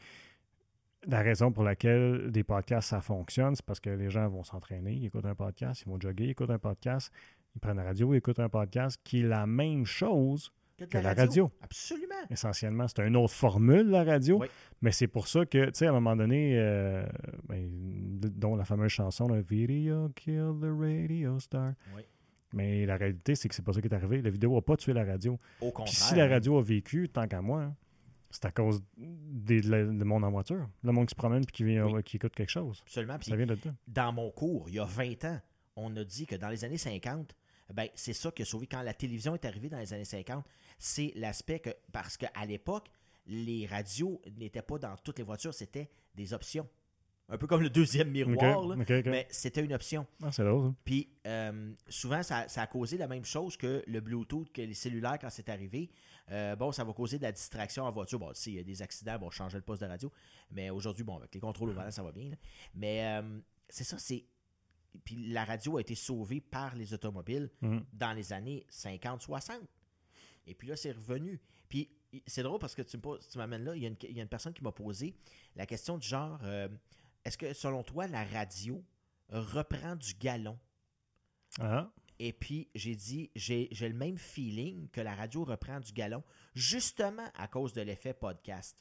la 1.05 1.21
raison 1.21 1.51
pour 1.51 1.63
laquelle 1.63 2.31
des 2.31 2.43
podcasts, 2.43 2.89
ça 2.89 3.01
fonctionne, 3.01 3.55
c'est 3.55 3.65
parce 3.65 3.81
que 3.81 3.89
les 3.89 4.09
gens 4.09 4.27
vont 4.29 4.43
s'entraîner, 4.43 4.93
ils 4.93 5.05
écoutent 5.05 5.25
un 5.25 5.35
podcast, 5.35 5.83
ils 5.85 5.89
vont 5.89 5.99
jogger, 5.99 6.25
ils 6.25 6.29
écoutent 6.31 6.49
un 6.49 6.59
podcast, 6.59 7.11
ils 7.55 7.59
prennent 7.59 7.77
la 7.77 7.83
radio, 7.83 8.13
ils 8.13 8.17
écoutent 8.17 8.39
un 8.39 8.49
podcast, 8.49 8.99
qui 9.03 9.19
est 9.19 9.27
la 9.27 9.45
même 9.45 9.85
chose 9.85 10.51
que, 10.77 10.97
la, 10.97 11.13
radio. 11.13 11.51
Absolument. 11.61 12.15
Essentiellement, 12.29 12.87
c'est 12.87 13.05
une 13.05 13.15
autre 13.15 13.33
formule, 13.33 13.89
la 13.89 14.03
radio, 14.03 14.43
mais 14.81 14.91
c'est 14.91 15.07
pour 15.07 15.27
ça 15.27 15.45
que, 15.45 15.65
tu 15.65 15.71
sais, 15.73 15.85
à 15.87 15.89
un 15.89 15.93
moment 15.93 16.15
donné, 16.15 16.57
euh, 16.57 17.05
ben, 17.47 17.69
dont 17.69 18.55
la 18.55 18.65
fameuse 18.65 18.91
chanson, 18.91 19.27
le 19.27 19.41
Video 19.41 20.09
Kill 20.09 20.53
the 20.61 20.71
Radio 20.79 21.39
Star. 21.39 21.73
Oui 21.95 22.03
mais 22.55 22.85
la 22.85 22.95
réalité, 22.95 23.35
c'est 23.35 23.49
que 23.49 23.53
c'est 23.53 23.61
pas 23.61 23.73
ça 23.73 23.81
qui 23.81 23.87
est 23.87 23.93
arrivé. 23.93 24.21
La 24.21 24.29
vidéo 24.29 24.55
n'a 24.55 24.61
pas 24.61 24.77
tué 24.77 24.93
la 24.93 25.03
radio. 25.03 25.37
Au 25.59 25.71
contraire. 25.71 25.93
si 25.93 26.15
la 26.15 26.27
radio 26.27 26.57
a 26.57 26.63
vécu, 26.63 27.09
tant 27.09 27.27
qu'à 27.27 27.41
moi, 27.41 27.75
C'est 28.31 28.45
à 28.45 28.51
cause 28.51 28.81
des, 28.97 29.61
de, 29.61 30.03
monde 30.03 30.23
en 30.23 30.31
voiture. 30.31 30.67
Le 30.81 30.91
monde 30.93 31.05
qui 31.07 31.11
se 31.11 31.15
promène 31.15 31.43
et 31.43 31.45
qui, 31.45 31.65
vient, 31.65 32.01
qui 32.01 32.15
écoute 32.15 32.33
quelque 32.33 32.49
chose. 32.49 32.81
Absolument. 32.83 33.17
ça 33.21 33.35
vient 33.35 33.45
de. 33.45 33.57
Dans 33.87 34.13
mon 34.13 34.31
cours, 34.31 34.69
il 34.69 34.75
y 34.75 34.79
a 34.79 34.85
20 34.85 35.25
ans, 35.25 35.39
on 35.75 35.95
a 35.97 36.03
dit 36.05 36.25
que 36.25 36.35
dans 36.35 36.49
les 36.49 36.63
années 36.63 36.77
50, 36.77 37.35
ben, 37.73 37.87
c'est 37.95 38.13
ça 38.13 38.31
qui 38.31 38.43
a 38.43 38.45
sauvé 38.45 38.67
quand 38.67 38.81
la 38.81 38.93
télévision 38.93 39.35
est 39.35 39.45
arrivée 39.45 39.69
dans 39.69 39.79
les 39.79 39.93
années 39.93 40.05
50. 40.05 40.45
C'est 40.77 41.11
l'aspect 41.15 41.59
que, 41.59 41.71
parce 41.91 42.17
qu'à 42.17 42.45
l'époque, 42.45 42.89
les 43.27 43.65
radios 43.65 44.21
n'étaient 44.37 44.61
pas 44.61 44.77
dans 44.77 44.95
toutes 44.97 45.17
les 45.17 45.23
voitures, 45.23 45.53
c'était 45.53 45.89
des 46.13 46.33
options. 46.33 46.67
Un 47.27 47.39
peu 47.39 47.47
comme 47.47 47.61
le 47.61 47.71
deuxième 47.71 48.11
miroir, 48.11 48.77
mais 48.77 49.27
c'était 49.31 49.63
une 49.63 49.73
option. 49.73 50.05
Ah, 50.21 50.31
c'est 50.31 50.43
drôle. 50.43 50.73
Puis 50.83 51.09
euh, 51.25 51.73
souvent, 51.89 52.21
ça, 52.21 52.45
a 52.55 52.67
causé 52.67 52.97
la 52.97 53.07
même 53.07 53.25
chose 53.25 53.57
que 53.57 53.83
le 53.87 53.99
Bluetooth, 53.99 54.51
que 54.51 54.61
les 54.61 54.75
cellulaires 54.75 55.17
quand 55.19 55.31
c'est 55.31 55.49
arrivé. 55.49 55.89
Euh, 56.31 56.55
bon, 56.55 56.71
ça 56.71 56.83
va 56.83 56.93
causer 56.93 57.17
de 57.17 57.23
la 57.23 57.31
distraction 57.31 57.83
en 57.83 57.91
voiture. 57.91 58.19
Bon, 58.19 58.31
s'il 58.33 58.53
y 58.53 58.59
a 58.59 58.63
des 58.63 58.81
accidents, 58.83 59.17
bon, 59.17 59.31
changer 59.31 59.57
le 59.57 59.63
poste 59.63 59.81
de 59.81 59.87
radio. 59.87 60.11
Mais 60.51 60.69
aujourd'hui, 60.69 61.03
bon, 61.03 61.17
avec 61.17 61.33
les 61.33 61.39
contrôles 61.39 61.69
au 61.69 61.73
volant, 61.73 61.89
ça 61.89 62.03
va 62.03 62.11
bien. 62.11 62.31
Mais 62.75 63.19
euh, 63.19 63.39
c'est 63.69 63.83
ça, 63.83 63.97
c'est. 63.97 64.23
Puis 65.03 65.27
la 65.27 65.45
radio 65.45 65.77
a 65.77 65.81
été 65.81 65.95
sauvée 65.95 66.41
par 66.41 66.75
les 66.75 66.93
automobiles 66.93 67.49
mm. 67.61 67.79
dans 67.93 68.13
les 68.13 68.33
années 68.33 68.65
50-60. 68.71 69.59
Et 70.47 70.53
puis 70.53 70.67
là, 70.67 70.75
c'est 70.75 70.91
revenu. 70.91 71.39
Puis 71.67 71.89
c'est 72.27 72.43
drôle 72.43 72.59
parce 72.59 72.75
que 72.75 72.81
tu 72.81 72.97
m'amènes 73.37 73.63
là, 73.63 73.75
il 73.75 73.83
y, 73.83 73.85
a 73.85 74.21
une, 74.21 74.27
personne 74.27 74.53
qui 74.53 74.63
m'a 74.63 74.71
posé 74.71 75.15
la 75.55 75.65
question 75.65 75.97
du 75.97 76.07
genre 76.07 76.39
est-ce 77.25 77.37
que 77.37 77.53
selon 77.53 77.83
toi, 77.83 78.07
la 78.07 78.23
radio 78.23 78.83
reprend 79.29 79.95
du 79.95 80.13
galon? 80.13 80.57
Ah. 81.59 81.89
Et 82.19 82.31
puis, 82.31 82.69
j'ai 82.75 82.95
dit, 82.95 83.31
j'ai 83.35 83.67
le 83.81 83.93
même 83.93 84.17
feeling 84.17 84.87
que 84.89 85.01
la 85.01 85.15
radio 85.15 85.43
reprend 85.43 85.79
du 85.79 85.91
galon, 85.91 86.23
justement 86.53 87.27
à 87.35 87.47
cause 87.47 87.73
de 87.73 87.81
l'effet 87.81 88.13
podcast. 88.13 88.77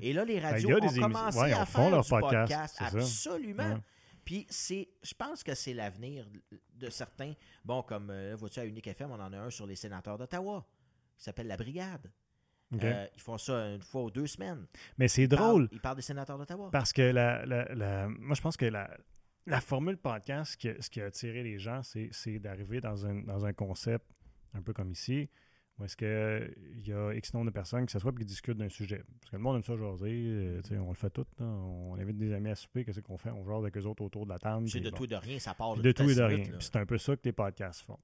Et 0.00 0.14
là, 0.14 0.24
les 0.24 0.40
ben, 0.40 0.52
radios 0.52 0.78
ont 0.78 1.00
commencé 1.00 1.52
à 1.52 1.66
faire 1.66 2.00
du 2.00 2.08
podcast. 2.08 2.76
absolument. 2.80 3.80
Puis, 4.28 4.46
c'est, 4.50 4.86
je 5.02 5.14
pense 5.14 5.42
que 5.42 5.54
c'est 5.54 5.72
l'avenir 5.72 6.28
de 6.74 6.90
certains. 6.90 7.32
Bon, 7.64 7.82
comme, 7.82 8.10
euh, 8.10 8.36
vois-tu, 8.36 8.60
à 8.60 8.66
Unique 8.66 8.86
FM, 8.86 9.10
on 9.10 9.18
en 9.18 9.32
a 9.32 9.38
un 9.38 9.48
sur 9.48 9.66
les 9.66 9.74
sénateurs 9.74 10.18
d'Ottawa, 10.18 10.66
qui 11.16 11.24
s'appelle 11.24 11.46
La 11.46 11.56
Brigade. 11.56 12.12
Euh, 12.74 13.06
ils 13.14 13.22
font 13.22 13.38
ça 13.38 13.70
une 13.70 13.80
fois 13.80 14.02
ou 14.02 14.10
deux 14.10 14.26
semaines. 14.26 14.66
Mais 14.98 15.08
c'est 15.08 15.28
drôle. 15.28 15.66
ils 15.72 15.80
parlent 15.80 15.96
des 15.96 16.02
sénateurs 16.02 16.36
d'Ottawa. 16.36 16.68
Parce 16.70 16.92
que 16.92 17.00
la, 17.00 17.46
la, 17.46 18.08
moi, 18.08 18.34
je 18.34 18.42
pense 18.42 18.58
que 18.58 18.66
la, 18.66 18.94
la 19.46 19.62
formule 19.62 19.96
podcast, 19.96 20.60
ce 20.62 20.90
qui 20.90 21.00
a 21.00 21.06
attiré 21.06 21.42
les 21.42 21.58
gens, 21.58 21.80
c'est 21.82 22.38
d'arriver 22.38 22.82
dans 22.82 23.06
un, 23.06 23.22
dans 23.22 23.46
un 23.46 23.54
concept 23.54 24.04
un 24.52 24.60
peu 24.60 24.74
comme 24.74 24.90
ici, 24.90 25.30
est-ce 25.84 25.96
qu'il 25.96 26.86
y 26.86 26.92
a 26.92 27.12
X 27.14 27.34
nombre 27.34 27.46
de 27.46 27.50
personnes 27.50 27.86
qui 27.86 27.92
s'assoient 27.92 28.12
et 28.12 28.18
qui 28.18 28.24
discutent 28.24 28.58
d'un 28.58 28.68
sujet. 28.68 29.04
Parce 29.20 29.30
que 29.30 29.36
le 29.36 29.42
monde 29.42 29.56
aime 29.56 29.62
ça 29.62 29.76
jaser, 29.76 30.10
euh, 30.10 30.60
on 30.80 30.88
le 30.88 30.94
fait 30.94 31.10
tout. 31.10 31.26
On 31.38 31.96
invite 31.98 32.16
des 32.16 32.32
amis 32.32 32.50
à 32.50 32.54
souper, 32.54 32.84
qu'est-ce 32.84 33.00
qu'on 33.00 33.16
fait? 33.16 33.30
On 33.30 33.44
jase 33.44 33.62
avec 33.62 33.76
eux 33.76 33.86
autres 33.86 34.02
autour 34.02 34.24
de 34.24 34.30
la 34.30 34.38
table. 34.38 34.68
C'est 34.68 34.80
de 34.80 34.90
tout 34.90 35.04
et 35.04 35.08
de 35.08 35.16
rien, 35.16 35.38
ça 35.38 35.54
part 35.54 35.76
de, 35.76 35.82
de 35.82 35.92
tout 35.92 36.08
et 36.08 36.14
de 36.14 36.22
rien. 36.22 36.44
C'est 36.58 36.76
un 36.76 36.86
peu 36.86 36.98
ça 36.98 37.16
que 37.16 37.22
les 37.24 37.32
podcasts 37.32 37.82
font. 37.82 37.98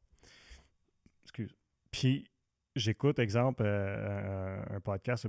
Excuse. 1.25 1.55
Puis 1.91 2.25
j'écoute, 2.77 3.18
exemple, 3.18 3.62
euh, 3.64 4.62
un 4.70 4.81
podcast, 4.81 5.29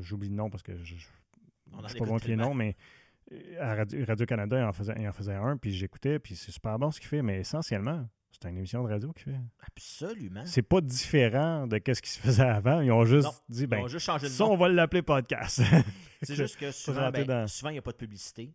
j'oublie 0.00 0.28
le 0.28 0.34
nom 0.34 0.50
parce 0.50 0.62
que 0.62 0.76
je 0.82 0.94
ne 0.94 1.88
sais 1.88 1.98
pas 1.98 2.04
bon 2.04 2.18
qui 2.18 2.32
est 2.32 2.36
nom, 2.36 2.54
mais 2.54 2.76
euh, 3.32 3.60
à 3.60 3.74
Radio-Canada, 3.74 4.58
il, 4.58 4.64
en 4.64 4.72
faisait, 4.72 4.94
il 4.98 5.08
en 5.08 5.12
faisait 5.12 5.34
un, 5.34 5.56
puis 5.56 5.72
j'écoutais, 5.72 6.18
puis 6.18 6.36
c'est 6.36 6.52
super 6.52 6.78
bon 6.78 6.90
ce 6.90 7.00
qu'il 7.00 7.08
fait, 7.08 7.22
mais 7.22 7.40
essentiellement, 7.40 8.08
c'est 8.40 8.48
une 8.48 8.56
émission 8.56 8.82
de 8.82 8.88
radio 8.88 9.12
qu'il 9.12 9.24
fait. 9.24 9.40
Absolument. 9.66 10.42
C'est 10.46 10.62
pas 10.62 10.80
différent 10.80 11.66
de 11.66 11.80
ce 11.92 12.00
qui 12.00 12.10
se 12.10 12.18
faisait 12.18 12.42
avant. 12.42 12.80
Ils 12.80 12.90
ont 12.90 13.04
juste 13.04 13.42
dit, 13.48 13.66
ben, 13.66 13.86
juste 13.86 14.06
changé 14.06 14.28
de 14.28 14.32
ça, 14.32 14.46
on 14.46 14.56
va 14.56 14.68
l'appeler 14.68 15.02
podcast. 15.02 15.60
c'est 16.22 16.34
juste 16.36 16.56
que 16.56 16.70
souvent, 16.72 17.10
ben, 17.10 17.46
souvent, 17.46 17.70
il 17.70 17.74
n'y 17.74 17.78
a 17.78 17.82
pas 17.82 17.92
de 17.92 17.96
publicité. 17.96 18.54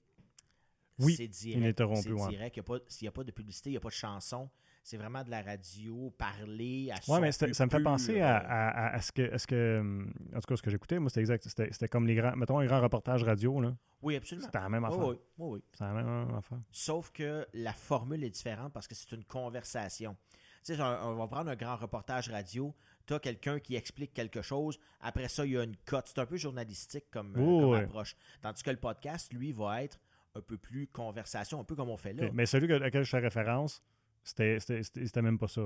Oui, 0.98 1.14
c'est 1.16 1.28
direct. 1.28 1.84
C'est 2.02 2.10
direct. 2.30 2.60
S'il 2.88 3.06
n'y 3.06 3.10
a, 3.10 3.12
pas 3.12 3.24
de 3.24 3.32
publicité, 3.32 3.70
il 3.70 3.74
n'y 3.74 3.78
a 3.78 3.82
pas 3.82 3.90
de 3.90 3.94
chanson 3.94 4.50
c'est 4.86 4.98
vraiment 4.98 5.24
de 5.24 5.32
la 5.32 5.42
radio, 5.42 6.14
parler 6.16 6.92
à 6.92 6.98
Oui, 7.08 7.20
mais 7.20 7.32
ça 7.32 7.48
me 7.48 7.72
fait 7.72 7.82
penser 7.82 8.22
à, 8.22 9.02
ce 9.02 9.12
que, 9.12 9.36
ce 9.36 9.48
que. 9.48 10.06
En 10.36 10.40
tout 10.40 10.48
cas, 10.48 10.56
ce 10.56 10.62
que 10.62 10.70
j'écoutais, 10.70 11.00
moi, 11.00 11.10
c'était 11.10 11.22
exact. 11.22 11.48
C'était 11.48 11.88
comme 11.88 12.06
les 12.06 12.14
grands. 12.14 12.36
Mettons 12.36 12.60
un 12.60 12.66
grand 12.68 12.80
reportage 12.82 13.24
radio, 13.24 13.60
là. 13.60 13.76
Oui, 14.04 14.16
absolument. 14.16 14.46
C'était 14.46 14.60
la 14.60 14.70
même 14.70 14.86
affaire. 14.86 15.08
Oui, 15.08 15.16
oui. 15.40 15.50
oui, 15.54 15.64
C'est 15.74 15.86
la 15.86 15.94
même 15.94 16.36
affaire. 16.36 16.60
Sauf 16.70 17.12
que 17.12 17.48
la 17.54 17.74
formule 17.74 18.24
est 18.24 18.30
différente 18.30 18.74
parce 18.74 18.88
que 18.88 18.94
c'est 18.94 19.12
une 19.14 19.24
conversation. 19.24 20.16
Tu 20.64 20.76
sais, 20.76 20.82
on 20.82 21.16
va 21.16 21.28
prendre 21.28 21.50
un 21.50 21.56
grand 21.56 21.78
reportage 21.78 22.30
radio. 22.30 22.72
Tu 23.08 23.16
as 23.16 23.20
quelqu'un 23.20 23.60
qui 23.60 23.76
explique 23.76 24.14
quelque 24.14 24.44
chose. 24.44 24.80
Après 25.02 25.28
ça, 25.30 25.48
il 25.48 25.54
y 25.54 25.58
a 25.58 25.64
une 25.64 25.78
cote. 25.78 26.06
C'est 26.08 26.20
un 26.20 26.28
peu 26.28 26.38
journalistique 26.38 27.06
comme, 27.10 27.34
euh, 27.38 27.80
approche. 27.80 28.16
Tandis 28.44 28.62
que 28.62 28.70
le 28.70 28.78
podcast, 28.78 29.34
lui, 29.34 29.52
va 29.52 29.82
être 29.82 30.00
un 30.36 30.42
peu 30.42 30.58
plus 30.58 30.86
conversation, 30.88 31.60
un 31.60 31.64
peu 31.64 31.76
comme 31.76 31.90
on 31.90 31.98
fait 31.98 32.14
là. 32.14 32.30
Mais 32.34 32.46
celui 32.46 32.72
à 32.72 32.90
je 32.92 33.10
fais 33.10 33.20
référence, 33.20 33.82
c'était 34.26 35.22
même 35.22 35.38
pas 35.38 35.48
ça. 35.48 35.62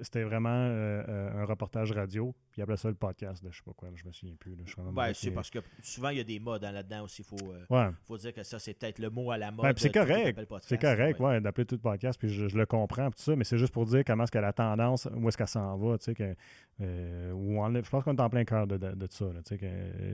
C'était 0.00 0.22
vraiment 0.22 0.50
euh, 0.50 1.02
euh, 1.08 1.42
un 1.42 1.44
reportage 1.44 1.90
radio, 1.90 2.32
puis 2.52 2.60
il 2.60 2.62
appelait 2.62 2.76
ça 2.76 2.88
le 2.88 2.94
podcast 2.94 3.42
de 3.42 3.50
je 3.50 3.56
sais 3.56 3.62
pas 3.64 3.72
quoi, 3.76 3.88
je 3.92 4.04
me 4.06 4.12
souviens 4.12 4.36
plus. 4.36 4.56
Ben, 4.92 5.12
c'est 5.12 5.32
parce 5.32 5.50
que 5.50 5.58
souvent 5.82 6.10
il 6.10 6.18
y 6.18 6.20
a 6.20 6.24
des 6.24 6.38
modes 6.38 6.62
là-dedans 6.62 7.02
aussi. 7.02 7.22
Il 7.22 7.24
faut, 7.24 7.52
euh, 7.52 7.90
faut 8.06 8.16
dire 8.16 8.32
que 8.32 8.44
ça, 8.44 8.60
c'est 8.60 8.74
peut-être 8.74 9.00
le 9.00 9.10
mot 9.10 9.32
à 9.32 9.38
la 9.38 9.50
mode. 9.50 9.76
c'est 9.78 9.92
correct. 9.92 10.38
C'est 10.60 10.80
correct, 10.80 11.18
ouais, 11.18 11.40
d'appeler 11.40 11.66
tout 11.66 11.78
podcast, 11.78 12.18
puis 12.18 12.28
je, 12.28 12.56
le 12.56 12.66
comprends, 12.66 13.10
tout 13.10 13.18
ça, 13.18 13.34
mais 13.34 13.44
c'est 13.44 13.58
juste 13.58 13.72
pour 13.72 13.84
dire 13.84 14.04
comment 14.06 14.22
est-ce 14.22 14.32
que 14.32 14.38
la 14.38 14.52
tendance, 14.52 15.08
où 15.12 15.28
est-ce 15.28 15.36
qu'elle 15.36 15.48
s'en 15.48 15.76
va, 15.76 15.98
tu 15.98 16.04
sais, 16.04 16.14
que, 16.14 16.34
je 16.78 17.90
pense 17.90 18.04
qu'on 18.04 18.16
est 18.16 18.20
en 18.20 18.30
plein 18.30 18.44
cœur 18.44 18.68
de, 18.68 18.76
de, 18.76 19.06
ça, 19.10 19.26
tu 19.26 19.40
sais, 19.44 19.58
que, 19.58 19.66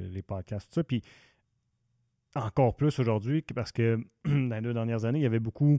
les 0.08 0.22
podcasts, 0.22 0.68
tout 0.68 0.74
ça. 0.74 0.84
Puis 0.84 1.02
encore 2.34 2.76
plus 2.76 2.98
aujourd'hui, 2.98 3.42
parce 3.42 3.72
que 3.72 3.98
dans 4.24 4.54
les 4.54 4.62
deux 4.62 4.74
dernières 4.74 5.04
années, 5.04 5.18
il 5.18 5.22
y 5.22 5.26
avait 5.26 5.38
beaucoup 5.38 5.78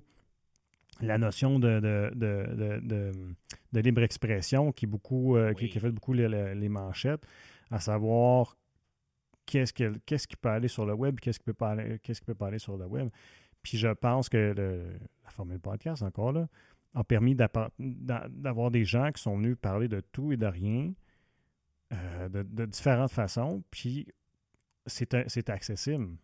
la 1.01 1.17
notion 1.17 1.59
de, 1.59 1.79
de, 2.13 3.79
libre 3.79 4.03
expression 4.03 4.71
qui, 4.71 4.87
beaucoup, 4.87 5.35
euh, 5.35 5.53
qui, 5.53 5.67
fait 5.67 5.91
beaucoup 5.91 6.13
les, 6.13 6.69
manchettes, 6.69 7.25
à 7.71 7.79
savoir 7.79 8.55
qu'est-ce 9.45 9.73
qui, 9.73 9.83
qu'est-ce 10.05 10.27
qui 10.27 10.35
peut 10.35 10.49
aller 10.49 10.67
sur 10.67 10.85
le 10.85 10.93
web, 10.93 11.19
qu'est-ce 11.19 11.39
qui 11.39 11.45
peut 11.45 11.53
pas 11.53 11.71
aller, 11.71 11.99
qu'est-ce 11.99 12.21
qui 12.21 12.25
peut 12.25 12.35
pas 12.35 12.47
aller 12.47 12.59
sur 12.59 12.77
le 12.77 12.85
web. 12.85 13.09
Puis 13.61 13.77
je 13.77 13.87
pense 13.89 14.29
que 14.29 14.53
la 15.23 15.29
formule 15.31 15.59
podcast, 15.59 16.03
encore 16.03 16.31
là, 16.31 16.47
a 16.93 17.03
permis 17.03 17.35
d'avoir 17.35 18.71
des 18.71 18.85
gens 18.85 19.11
qui 19.11 19.21
sont 19.21 19.35
venus 19.35 19.57
parler 19.59 19.87
de 19.87 19.99
tout 19.99 20.31
et 20.31 20.37
de 20.37 20.45
rien, 20.45 20.93
euh, 21.93 22.29
de, 22.29 22.65
différentes 22.65 23.11
façons, 23.11 23.63
puis 23.69 24.07
c'est 24.85 25.49
accessible, 25.49 26.05
mm. 26.05 26.17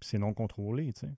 c'est 0.00 0.18
non 0.18 0.32
contrôlé, 0.32 0.92
tu 0.92 1.00
sais 1.00 1.12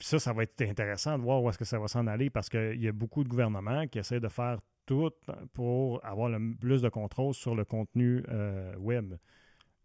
ça, 0.00 0.18
ça 0.18 0.32
va 0.32 0.42
être 0.42 0.60
intéressant 0.62 1.18
de 1.18 1.22
voir 1.22 1.42
où 1.42 1.48
est-ce 1.48 1.58
que 1.58 1.64
ça 1.64 1.78
va 1.78 1.88
s'en 1.88 2.06
aller 2.06 2.30
parce 2.30 2.48
qu'il 2.48 2.80
y 2.80 2.88
a 2.88 2.92
beaucoup 2.92 3.24
de 3.24 3.28
gouvernements 3.28 3.86
qui 3.86 3.98
essaient 3.98 4.20
de 4.20 4.28
faire 4.28 4.58
tout 4.86 5.12
pour 5.52 6.04
avoir 6.04 6.28
le 6.28 6.54
plus 6.56 6.82
de 6.82 6.88
contrôle 6.88 7.34
sur 7.34 7.54
le 7.54 7.64
contenu 7.64 8.24
euh, 8.28 8.74
web. 8.76 9.14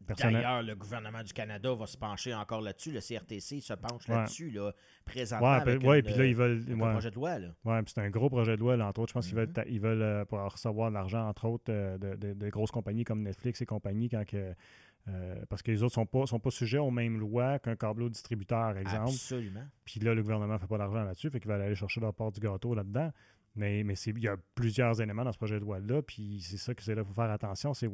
D'ailleurs, 0.01 0.61
le 0.61 0.76
gouvernement 0.76 1.24
du 1.24 1.34
Canada 1.34 1.74
va 1.74 1.88
se 1.88 1.97
pencher 1.97 2.34
encore 2.34 2.61
là-dessus. 2.61 2.91
Le 2.91 2.99
CRTC 2.99 3.59
se 3.61 3.74
penche 3.74 4.07
là-dessus, 4.07 4.51
là, 4.51 4.72
présentement. 5.03 5.59
Oui, 5.66 5.78
ouais, 5.86 6.01
puis 6.03 6.13
là, 6.13 6.26
ils 6.26 6.36
veulent. 6.36 6.63
Un 6.70 6.91
projet 6.91 7.09
de 7.09 7.16
loi. 7.16 7.38
Oui, 7.63 7.82
puis 7.82 7.93
c'est 7.95 8.01
un 8.01 8.09
gros 8.09 8.30
projet 8.30 8.55
de 8.55 8.59
loi, 8.59 8.78
là, 8.78 8.88
entre 8.88 9.01
autres. 9.01 9.09
Je 9.09 9.13
pense 9.13 9.28
qu'ils 9.28 9.36
veulent, 9.36 9.49
mm-hmm. 9.49 9.66
ils 9.68 9.80
veulent 9.80 10.01
euh, 10.01 10.26
pouvoir 10.26 10.51
recevoir 10.51 10.89
de 10.89 10.95
l'argent, 10.95 11.28
entre 11.28 11.45
autres, 11.45 11.66
euh, 11.70 11.97
de, 11.97 12.34
de, 12.34 12.49
grosses 12.49 12.72
compagnies 12.72 13.03
comme 13.03 13.24
Netflix 13.24 13.61
et 13.61 13.66
compagnie, 13.66 14.09
quand 14.09 14.26
que, 14.26 14.53
euh, 15.08 15.45
parce 15.49 15.62
que 15.62 15.72
les 15.72 15.84
autres 15.84 15.91
ne 15.91 16.03
sont 16.03 16.06
pas, 16.06 16.26
sont 16.26 16.39
pas 16.39 16.49
sujets 16.49 16.80
aux 16.80 16.89
mêmes 16.91 17.20
lois 17.20 17.60
qu'un 17.60 17.76
câbleau 17.76 18.10
distributeur, 18.10 18.76
exemple. 18.78 19.10
Absolument. 19.10 19.66
Puis 19.84 19.99
là, 19.99 20.16
le 20.16 20.22
gouvernement 20.24 20.53
ne 20.53 20.58
fait 20.58 20.68
pas 20.68 20.80
d'argent 20.80 21.03
là-dessus, 21.03 21.30
fait 21.30 21.39
qu'il 21.39 21.49
va 21.49 21.56
aller 21.56 21.76
chercher 21.76 22.01
leur 22.01 22.14
part 22.14 22.32
du 22.32 22.39
gâteau 22.39 22.74
là-dedans. 22.74 23.12
Mais, 23.56 23.84
mais 23.84 23.93
il 23.93 24.20
y 24.20 24.28
a 24.28 24.36
plusieurs 24.56 24.99
éléments 24.99 25.24
dans 25.24 25.32
ce 25.32 25.38
projet 25.38 25.56
de 25.56 25.62
loi-là, 25.62 26.01
puis 26.01 26.41
c'est 26.41 26.58
ça 26.58 26.74
que 26.74 26.84
c'est 26.84 26.93
là 26.93 27.03
qu'il 27.03 27.10
faut 27.10 27.22
faire 27.22 27.32
attention. 27.32 27.74
C'est, 27.74 27.89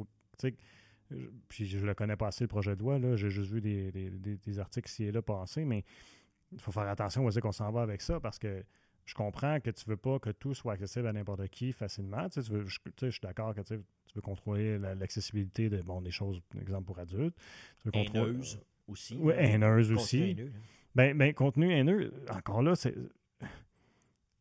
puis 1.50 1.66
je 1.66 1.86
le 1.86 1.94
connais 1.94 2.16
pas 2.16 2.28
assez, 2.28 2.46
le 2.46 2.48
projet 2.48 2.76
de 2.76 2.80
loi, 2.80 2.98
là. 2.98 3.16
J'ai 3.16 3.30
juste 3.30 3.52
vu 3.52 3.62
des, 3.62 3.92
des, 3.92 4.60
articles 4.60 4.90
ici 4.90 5.04
et 5.04 5.12
là 5.12 5.22
passer, 5.22 5.66
mais 5.66 5.84
il 6.52 6.60
faut 6.60 6.72
faire 6.72 6.88
attention 6.88 7.26
où 7.26 7.30
qu'on 7.30 7.52
s'en 7.52 7.72
va 7.72 7.82
avec 7.82 8.02
ça, 8.02 8.20
parce 8.20 8.40
que 8.40 8.64
je 9.06 9.14
comprends 9.14 9.60
que 9.60 9.70
tu 9.70 9.86
veux 9.88 9.98
pas 9.98 10.20
que 10.20 10.30
tout 10.30 10.54
soit 10.54 10.74
accessible 10.74 11.08
à 11.08 11.14
n'importe 11.14 11.48
qui 11.50 11.74
facilement. 11.74 12.30
Tu 12.30 12.42
sais, 12.42 12.52
je, 12.52 12.66
je, 12.66 13.10
suis 13.10 13.22
d'accord 13.22 13.54
que 13.54 13.62
tu, 13.62 13.76
veux 14.16 14.22
contrôler 14.22 14.78
l'accessibilité 14.78 15.70
de, 15.70 15.82
bon, 15.82 16.02
des 16.02 16.12
choses, 16.12 16.42
par 16.50 16.62
exemple, 16.62 16.86
pour 16.86 17.00
adultes. 17.00 17.36
Tu 17.80 17.86
veux 17.86 17.92
contrôler, 17.92 18.40
aussi. 18.88 19.18
Oui, 19.20 19.34
haineuse 19.38 19.92
aussi. 19.92 20.32
Haineux, 20.32 20.52
hein. 20.56 20.60
ben, 20.96 21.18
ben, 21.18 21.34
contenu 21.34 21.72
haineux, 21.72 22.14
encore 22.30 22.62
là, 22.62 22.76
c'est. 22.76 22.96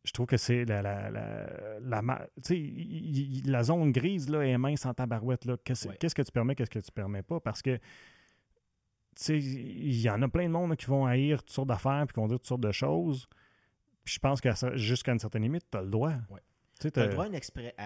Je 0.03 0.11
trouve 0.13 0.25
que 0.25 0.37
c'est 0.37 0.65
la, 0.65 0.81
la, 0.81 1.11
la, 1.11 1.79
la, 1.79 2.27
la 3.45 3.63
zone 3.63 3.91
grise 3.91 4.29
là, 4.29 4.41
est 4.41 4.57
mince 4.57 4.85
en 4.87 4.95
tabarouette. 4.95 5.47
Qu'est-ce 5.63 6.15
que 6.15 6.21
tu 6.23 6.31
permets, 6.31 6.55
qu'est-ce 6.55 6.71
que 6.71 6.79
tu 6.79 6.91
permets 6.91 7.21
pas? 7.21 7.39
Parce 7.39 7.61
que 7.61 7.79
il 9.29 10.01
y 10.01 10.09
en 10.09 10.21
a 10.21 10.27
plein 10.27 10.45
de 10.45 10.53
monde 10.53 10.75
qui 10.75 10.87
vont 10.87 11.05
haïr 11.05 11.43
toutes 11.43 11.51
sortes 11.51 11.67
d'affaires 11.67 12.05
puis 12.07 12.13
qui 12.15 12.19
vont 12.19 12.27
dire 12.27 12.39
toutes 12.39 12.47
sortes 12.47 12.61
de 12.61 12.71
choses 12.71 13.27
je 14.03 14.19
pense 14.19 14.41
que 14.41 14.49
jusqu'à 14.77 15.11
une 15.13 15.19
certaine 15.19 15.43
limite, 15.43 15.65
tu 15.71 15.77
as 15.77 15.81
le 15.81 15.89
droit. 15.89 16.13
Tu 16.79 16.87
as 16.95 17.05
le 17.05 17.11
droit 17.11 17.25
à 17.25 17.27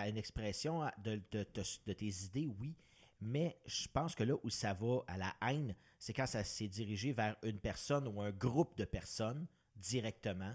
une, 0.07 0.17
expression 0.17 0.81
de, 1.03 1.93
tes 1.93 2.05
idées, 2.25 2.47
oui, 2.59 2.75
Mais 3.21 3.57
je 3.65 3.87
pense 3.87 4.15
que 4.15 4.23
là 4.23 4.35
où 4.43 4.49
ça 4.49 4.73
va 4.73 4.99
à 5.07 5.17
la 5.17 5.33
haine, 5.47 5.75
c'est 5.99 6.13
quand 6.13 6.27
ça 6.27 6.43
s'est 6.43 6.67
dirigé 6.67 7.11
vers 7.11 7.35
une 7.43 7.59
personne 7.59 8.07
ou 8.07 8.21
un 8.21 8.31
groupe 8.31 8.77
de 8.77 8.85
personnes 8.85 9.47
directement. 9.75 10.53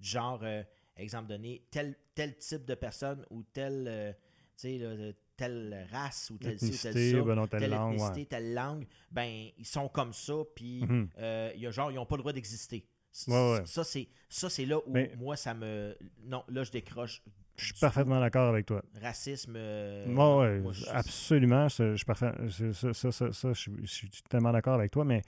Genre, 0.00 0.40
euh, 0.42 0.62
exemple 0.96 1.28
donné, 1.28 1.66
tel, 1.70 1.96
tel 2.14 2.36
type 2.36 2.64
de 2.64 2.74
personne 2.74 3.24
ou 3.30 3.42
tel, 3.42 3.86
euh, 3.88 4.12
sais, 4.56 5.14
telle 5.36 5.86
race 5.90 6.30
ou 6.30 6.38
telle, 6.38 6.54
Ethnicité, 6.54 6.92
telle, 6.92 7.18
ça, 7.18 7.22
ben 7.22 7.34
non, 7.34 7.46
telle 7.46 7.60
telle 7.60 7.70
langue, 7.70 7.94
ethnicité, 7.94 8.20
ouais. 8.20 8.26
telle 8.26 8.54
langue, 8.54 8.86
ben 9.10 9.48
ils 9.58 9.66
sont 9.66 9.88
comme 9.88 10.12
ça, 10.12 10.34
puis 10.54 10.82
Mhm. 10.82 11.08
euh, 11.18 11.52
il 11.54 11.60
y 11.60 11.66
a 11.66 11.70
genre, 11.70 11.90
ils 11.90 11.96
n'ont 11.96 12.06
pas 12.06 12.16
le 12.16 12.22
droit 12.22 12.32
d'exister. 12.32 12.86
Ouais, 13.28 13.52
ouais. 13.52 13.62
Ça, 13.66 13.84
c'est 13.84 14.08
ça, 14.28 14.50
c'est 14.50 14.66
là 14.66 14.78
où 14.78 14.90
Mais- 14.92 15.12
moi, 15.16 15.36
ça 15.36 15.54
me... 15.54 15.96
Non, 16.24 16.42
là, 16.48 16.64
je 16.64 16.70
décroche. 16.72 17.22
Je 17.56 17.66
suis 17.66 17.74
parfaitement 17.74 18.18
d'accord 18.18 18.48
avec 18.48 18.66
toi. 18.66 18.82
Racisme... 19.00 19.54
euh, 19.56 20.06
Ouais, 20.06 20.38
ouais, 20.54 20.60
moi, 20.60 20.72
je- 20.72 20.86
absolument. 20.88 21.68
Je, 21.68 22.04
parfait- 22.04 22.32
ça, 22.72 22.92
ça, 22.92 23.12
ça, 23.12 23.32
ça, 23.32 23.52
je, 23.52 23.60
suis- 23.60 23.72
je 23.82 23.86
suis 23.86 24.08
tellement 24.28 24.50
d'accord 24.52 24.74
avec 24.74 24.90
toi, 24.90 25.04
mais 25.04 25.22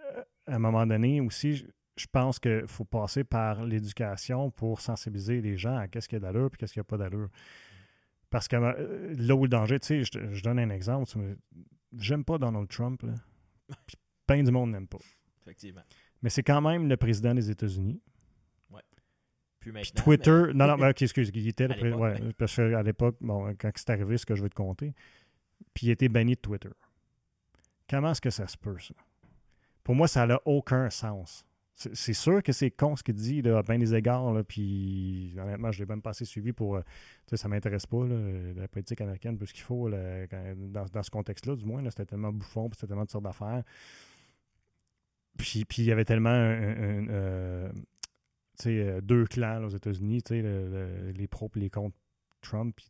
euh, 0.00 0.22
à 0.46 0.56
un 0.56 0.58
moment 0.58 0.86
donné 0.86 1.22
aussi, 1.22 1.56
je, 1.96 2.06
pense 2.12 2.38
qu'il 2.38 2.66
faut 2.66 2.84
passer 2.84 3.24
par 3.24 3.64
l'éducation 3.64 4.50
pour 4.50 4.80
sensibiliser 4.82 5.40
les 5.40 5.56
gens 5.56 5.76
à 5.76 5.88
qu'est-ce 5.88 6.08
qu'il 6.08 6.16
y 6.16 6.22
a 6.22 6.30
d'allure 6.30 6.50
et 6.52 6.56
qu'est-ce 6.58 6.74
qu'il 6.74 6.80
n'y 6.80 6.86
a 6.86 6.90
pas 6.90 6.98
d'allure. 6.98 7.30
Parce 8.28 8.46
que 8.46 8.56
euh, 8.56 9.14
là 9.16 9.34
où 9.34 9.44
le 9.44 9.48
danger, 9.48 9.80
tu 9.80 10.04
sais, 10.04 10.20
je, 10.34 10.42
donne 10.42 10.58
un 10.58 10.70
exemple. 10.70 11.10
J'aime 11.96 12.24
pas 12.24 12.36
Donald 12.36 12.68
Trump. 12.68 13.02
Là. 13.02 13.14
Puis 13.86 13.96
Ben 14.28 14.44
du 14.44 14.50
monde 14.50 14.70
n'aime 14.72 14.86
pas. 14.86 14.98
Effectivement. 15.42 15.82
Mais 16.22 16.30
c'est 16.30 16.42
quand 16.42 16.60
même 16.60 16.88
le 16.88 16.96
président 16.96 17.34
des 17.34 17.50
États-Unis. 17.50 18.00
Puis 19.60 19.72
Puis. 19.72 19.92
Twitter. 19.92 20.44
mais- 20.48 20.54
Non, 20.54 20.66
non, 20.68 20.76
mais 20.78 20.88
ok, 20.88 21.02
excuse, 21.02 21.30
il 21.34 21.48
était 21.48 21.68
le 21.68 21.92
À 21.92 21.96
ouais, 21.98 22.32
parce 22.38 22.56
qu'à 22.56 22.82
l'époque, 22.82 23.16
bon, 23.20 23.54
quand 23.58 23.70
c'est 23.76 23.90
arrivé, 23.90 24.16
ce 24.16 24.24
que 24.24 24.34
je 24.34 24.42
vais 24.42 24.48
te 24.48 24.54
compter, 24.54 24.94
puis 25.74 25.88
il 25.88 25.90
était 25.90 26.08
banni 26.08 26.34
de 26.34 26.40
Twitter. 26.40 26.70
Comment 27.88 28.12
est-ce 28.12 28.22
que 28.22 28.30
ça 28.30 28.46
se 28.48 28.56
peut, 28.56 28.78
ça? 28.78 28.94
Pour 29.84 29.94
moi, 29.94 30.08
ça 30.08 30.26
n'a 30.26 30.40
aucun 30.46 30.88
sens. 30.88 31.44
C'est 31.74 32.12
sûr 32.14 32.42
que 32.42 32.52
c'est 32.52 32.70
con 32.70 32.94
ce 32.96 33.02
qu'il 33.02 33.14
dit, 33.14 33.40
là, 33.42 33.58
à 33.58 33.62
bien 33.62 33.78
des 33.78 33.94
égards, 33.94 34.32
là, 34.32 34.44
puis 34.44 35.34
honnêtement, 35.38 35.72
je 35.72 35.80
l'ai 35.80 35.86
même 35.86 36.00
pas 36.02 36.10
assez 36.10 36.24
suivi 36.26 36.52
pour. 36.52 36.76
euh, 36.76 36.80
tu 37.26 37.30
sais, 37.30 37.36
ça 37.38 37.48
m'intéresse 37.48 37.84
pas, 37.86 38.06
là, 38.06 38.16
la 38.54 38.68
politique 38.68 39.00
américaine, 39.02 39.36
plus 39.36 39.52
qu'il 39.52 39.62
faut, 39.62 39.88
là, 39.88 40.26
quand- 40.26 40.54
dans, 40.72 40.84
dans 40.86 41.02
ce 41.02 41.10
contexte-là, 41.10 41.54
du 41.56 41.64
moins, 41.66 41.82
c'était 41.90 42.06
tellement 42.06 42.32
bouffon, 42.32 42.68
puis 42.70 42.76
c'était 42.78 42.88
tellement 42.88 43.04
de 43.04 43.10
sortes 43.10 43.24
d'affaires. 43.24 43.62
Puis, 45.40 45.64
puis 45.64 45.82
il 45.82 45.86
y 45.86 45.92
avait 45.92 46.04
tellement 46.04 46.30
un- 46.30 46.34
un- 46.60 46.76
un, 47.04 47.08
euh, 47.08 47.72
tu 48.58 48.64
sais, 48.64 48.78
euh, 48.80 49.00
deux 49.00 49.24
clans 49.26 49.58
là, 49.60 49.66
aux 49.66 49.70
États-Unis, 49.70 50.22
le- 50.30 50.42
le- 50.42 51.10
les 51.12 51.26
pros 51.26 51.50
et 51.56 51.58
les 51.60 51.70
contre 51.70 51.96
Trump. 52.42 52.74
puis 52.76 52.88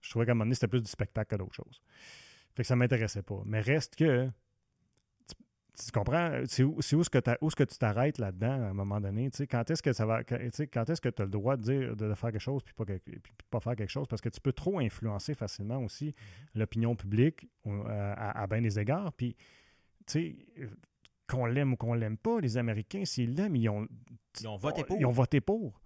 je 0.00 0.10
trouvais 0.10 0.26
qu'à 0.26 0.32
un 0.32 0.34
moment 0.34 0.44
donné, 0.44 0.54
c'était 0.54 0.68
plus 0.68 0.82
du 0.82 0.90
spectacle 0.90 1.30
que 1.30 1.36
d'autre 1.42 1.54
chose. 1.54 1.80
Fait 2.54 2.62
que 2.62 2.66
ça 2.66 2.76
m'intéressait 2.76 3.22
pas. 3.22 3.42
Mais 3.46 3.60
reste 3.60 3.96
que. 3.96 4.28
Tu, 5.26 5.34
tu 5.86 5.90
comprends? 5.90 6.42
C'est 6.46 6.62
où, 6.62 6.80
c'est 6.82 6.94
où 6.96 7.00
est-ce 7.00 7.10
que, 7.56 7.64
tu 7.64 7.78
t'arrêtes 7.78 8.18
là-dedans 8.18 8.62
à 8.62 8.68
un 8.68 8.74
moment 8.74 9.00
donné? 9.00 9.30
Tu 9.30 9.38
sais, 9.38 9.46
quand 9.46 9.68
est-ce 9.70 9.82
que 9.82 9.92
ça 9.92 10.06
va. 10.06 10.22
quand- 10.22 10.38
tu 10.38 10.50
sais, 10.52 10.66
Quand 10.66 10.88
est-ce 10.88 11.00
que 11.00 11.08
tu 11.08 11.22
as 11.22 11.24
le 11.24 11.30
droit 11.30 11.56
de 11.56 11.62
dire 11.62 11.96
de 11.96 12.14
faire 12.14 12.30
quelque 12.30 12.38
chose 12.40 12.62
puis 12.62 12.74
pas, 12.74 12.84
que- 12.84 12.98
puis 12.98 13.20
pas 13.50 13.60
faire 13.60 13.74
quelque 13.74 13.90
chose? 13.90 14.06
Parce 14.06 14.20
que 14.22 14.28
tu 14.28 14.40
peux 14.40 14.52
trop 14.52 14.78
influencer 14.78 15.34
facilement 15.34 15.78
aussi 15.78 16.14
l'opinion 16.54 16.94
publique 16.94 17.48
euh, 17.66 17.82
à, 18.16 18.42
à 18.42 18.46
bien 18.46 18.60
des 18.60 18.78
égards. 18.78 19.12
Puis, 19.14 19.34
tu 20.06 20.12
sais, 20.12 20.36
qu'on 21.28 21.46
l'aime 21.46 21.72
ou 21.72 21.76
qu'on 21.76 21.94
l'aime 21.94 22.16
pas, 22.18 22.40
les 22.40 22.56
Américains, 22.56 23.04
s'ils 23.04 23.34
l'aiment, 23.34 23.56
ils 23.56 23.68
ont, 23.68 23.86
Ils 24.40 24.48
ont 24.48 24.56
voté 24.56 24.84
pour. 24.84 24.98
ils 25.00 25.06
ont 25.06 25.10
voté 25.10 25.40
pour. 25.40 25.80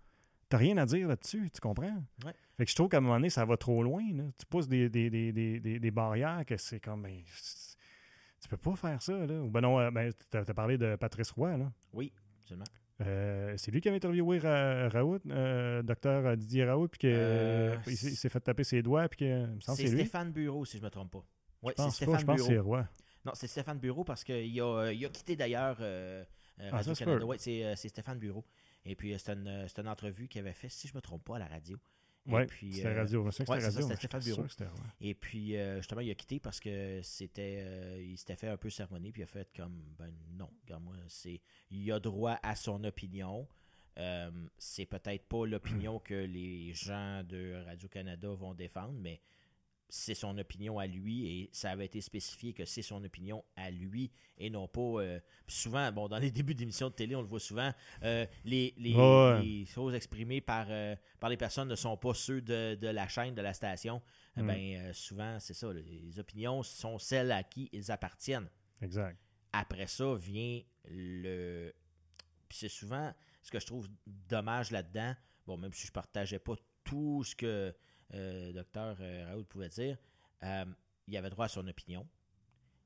T'as 0.49 0.57
rien 0.57 0.76
à 0.78 0.86
dire 0.86 1.07
là-dessus, 1.09 1.51
tu 1.51 1.61
comprends? 1.61 2.03
Ouais. 2.24 2.32
Fait 2.57 2.64
que 2.64 2.70
je 2.70 2.74
trouve 2.74 2.89
qu'à 2.89 2.97
un 2.97 3.01
moment 3.01 3.16
donné, 3.16 3.28
ça 3.30 3.45
va 3.45 3.57
trop 3.59 3.82
loin. 3.82 4.03
là. 4.14 4.24
Tu 4.39 4.47
pousses 4.47 4.66
des, 4.68 4.89
des, 4.89 5.11
des, 5.11 5.30
des, 5.32 5.61
des, 5.61 5.78
des 5.78 5.91
barrières 5.91 6.43
que 6.47 6.57
c'est 6.57 6.80
comme. 6.80 7.03
ben, 7.03 7.20
tu 8.41 8.49
peux 8.49 8.57
pas 8.57 8.74
faire 8.76 9.03
ça, 9.03 9.26
là. 9.26 9.43
Ou 9.43 9.51
ben 9.51 9.61
non, 9.61 9.78
euh, 9.78 9.91
ben, 9.91 10.11
t'as 10.30 10.41
as 10.41 10.55
parlé 10.55 10.78
de 10.78 10.97
Patrice 10.97 11.30
Roy, 11.32 11.57
là. 11.57 11.70
Oui, 11.93 12.12
absolument. 12.41 12.64
Euh, 13.03 13.55
c'est 13.57 13.70
lui 13.70 13.80
qui 13.80 13.89
avait 13.89 13.99
interviewé 13.99 14.39
Ra- 14.39 14.89
Raoult, 14.89 15.20
euh, 15.28 15.82
docteur 15.82 16.36
Didier 16.36 16.64
Raoult, 16.64 16.89
puis 16.89 16.99
qu'il 16.99 17.11
Euh, 17.12 17.78
s'est 17.84 18.28
fait 18.28 18.41
taper 18.41 18.64
ses 18.64 18.82
doigts, 18.82 19.09
puis 19.09 19.18
que. 19.26 19.47
C'est. 19.61 19.86
Stéphane 19.86 20.32
Bureau, 20.32 20.64
si 20.64 20.78
je 20.78 20.82
me 20.82 20.89
trompe 20.91 21.12
pas. 21.12 21.24
Oui, 21.62 21.72
c'est 21.76 21.84
pas, 21.84 21.91
Stéphane 21.91 22.18
je 22.20 22.24
pense 22.24 22.36
que 22.36 22.43
c'est 22.43 22.53
Bureau. 22.55 22.68
Roy. 22.68 22.89
Non, 23.24 23.32
c'est 23.34 23.46
Stéphane 23.46 23.78
Bureau 23.78 24.04
parce 24.04 24.24
qu'il 24.24 24.60
a, 24.60 24.64
euh, 24.64 24.92
il 24.92 25.04
a 25.04 25.08
quitté 25.08 25.36
d'ailleurs 25.36 25.78
euh, 25.80 26.24
euh, 26.60 26.70
Ah, 26.72 26.76
Radio-Canada. 26.76 27.18
peut. 27.18 27.24
Ouais, 27.24 27.38
c'est 27.38 27.74
c'est 27.76 27.88
Stéphane 27.88 28.18
Bureau. 28.18 28.44
Et 28.84 28.94
puis, 28.94 29.14
c'est 29.18 29.32
une, 29.32 29.88
entrevue 29.88 30.28
qu'il 30.28 30.40
avait 30.40 30.54
fait, 30.54 30.68
si 30.68 30.88
je 30.88 30.94
me 30.94 31.00
trompe 31.00 31.24
pas, 31.24 31.36
à 31.36 31.38
la 31.40 31.46
radio. 31.46 31.78
Oui, 32.26 32.42
c'était 32.48 32.86
euh, 32.86 32.94
radio. 32.94 33.22
Ouais, 33.24 33.32
c'était 33.32 33.60
c'est 33.60 33.70
ça, 33.70 33.80
radio. 33.80 33.96
Stéphane 33.96 34.20
Bureau. 34.22 34.44
Et 35.00 35.14
puis, 35.14 35.56
justement, 35.76 36.00
il 36.00 36.10
a 36.10 36.14
quitté 36.14 36.40
parce 36.40 36.60
que 36.60 37.00
c'était, 37.02 38.02
il 38.02 38.16
s'était 38.16 38.36
fait 38.36 38.48
un 38.48 38.56
peu 38.56 38.70
sermonner, 38.70 39.12
puis 39.12 39.22
il 39.22 39.24
a 39.24 39.26
fait 39.26 39.48
comme, 39.54 39.82
ben 39.98 40.12
non, 40.32 40.50
regarde-moi, 40.62 40.94
c'est, 41.08 41.40
il 41.70 41.90
a 41.92 42.00
droit 42.00 42.38
à 42.42 42.54
son 42.54 42.82
opinion. 42.84 43.46
Euh, 43.98 44.30
c'est 44.58 44.86
peut-être 44.86 45.26
pas 45.26 45.44
l'opinion 45.44 45.98
que 45.98 46.14
les 46.14 46.72
gens 46.72 47.22
de 47.24 47.64
Radio-Canada 47.64 48.28
vont 48.28 48.54
défendre, 48.54 48.94
mais 48.94 49.20
c'est 49.91 50.14
son 50.14 50.36
opinion 50.39 50.78
à 50.78 50.86
lui 50.86 51.26
et 51.26 51.51
ça 51.53 51.70
avait 51.70 51.86
été 51.86 52.01
spécifié 52.01 52.53
que 52.53 52.64
c'est 52.64 52.82
son 52.82 53.03
opinion 53.05 53.43
à 53.57 53.70
lui 53.70 54.11
et 54.36 54.51
non 54.51 54.68
pas. 54.68 54.80
euh, 54.80 55.18
souvent, 55.47 55.91
bon, 55.93 56.09
dans 56.09 56.18
les 56.18 56.30
débuts 56.32 56.55
d'émissions 56.55 56.89
de 56.91 56.95
télé, 56.95 57.14
on 57.16 57.22
le 57.22 57.26
voit 57.28 57.41
souvent, 57.41 57.72
euh, 58.03 58.26
les, 58.45 58.74
les, 58.76 58.95
Ouais. 58.95 59.41
les 59.43 59.64
choses 59.66 59.95
exprimées 59.95 60.41
par, 60.41 60.66
euh, 60.68 60.95
par 61.20 61.30
les 61.30 61.36
personnes 61.39 61.68
ne 61.68 61.74
sont 61.74 61.97
pas 61.97 62.12
ceux 62.14 62.41
de, 62.43 62.74
de 62.74 62.89
la 62.89 63.09
chaîne, 63.09 63.34
de 63.34 63.43
la 63.43 63.55
station. 63.55 64.03
Eh 64.36 64.43
Mm. 64.43 64.47
Ben, 64.47 64.93
souvent, 64.93 65.41
c'est 65.41 65.55
ça. 65.55 65.72
Les 65.72 66.18
opinions 66.18 66.62
sont 66.62 66.99
celles 66.99 67.32
à 67.32 67.43
qui 67.43 67.68
ils 67.72 67.91
appartiennent. 67.91 68.49
Exact. 68.82 69.18
Après 69.53 69.86
ça 69.86 70.14
vient 70.14 70.61
le. 70.84 71.72
Puis 72.49 72.59
c'est 72.59 72.68
souvent 72.68 73.12
ce 73.43 73.51
que 73.51 73.59
je 73.59 73.66
trouve 73.66 73.89
dommage 74.07 74.70
là-dedans. 74.70 75.14
Bon, 75.47 75.57
même 75.57 75.72
si 75.72 75.86
je 75.86 75.93
partageais 75.93 76.39
pas 76.39 76.55
tout 76.84 77.24
ce 77.24 77.34
que 77.34 77.74
docteur 78.52 78.96
euh, 79.00 79.26
Raoult 79.28 79.44
pouvait 79.44 79.68
dire, 79.68 79.96
euh, 80.42 80.64
il 81.06 81.16
avait 81.16 81.30
droit 81.30 81.46
à 81.46 81.48
son 81.48 81.66
opinion. 81.66 82.06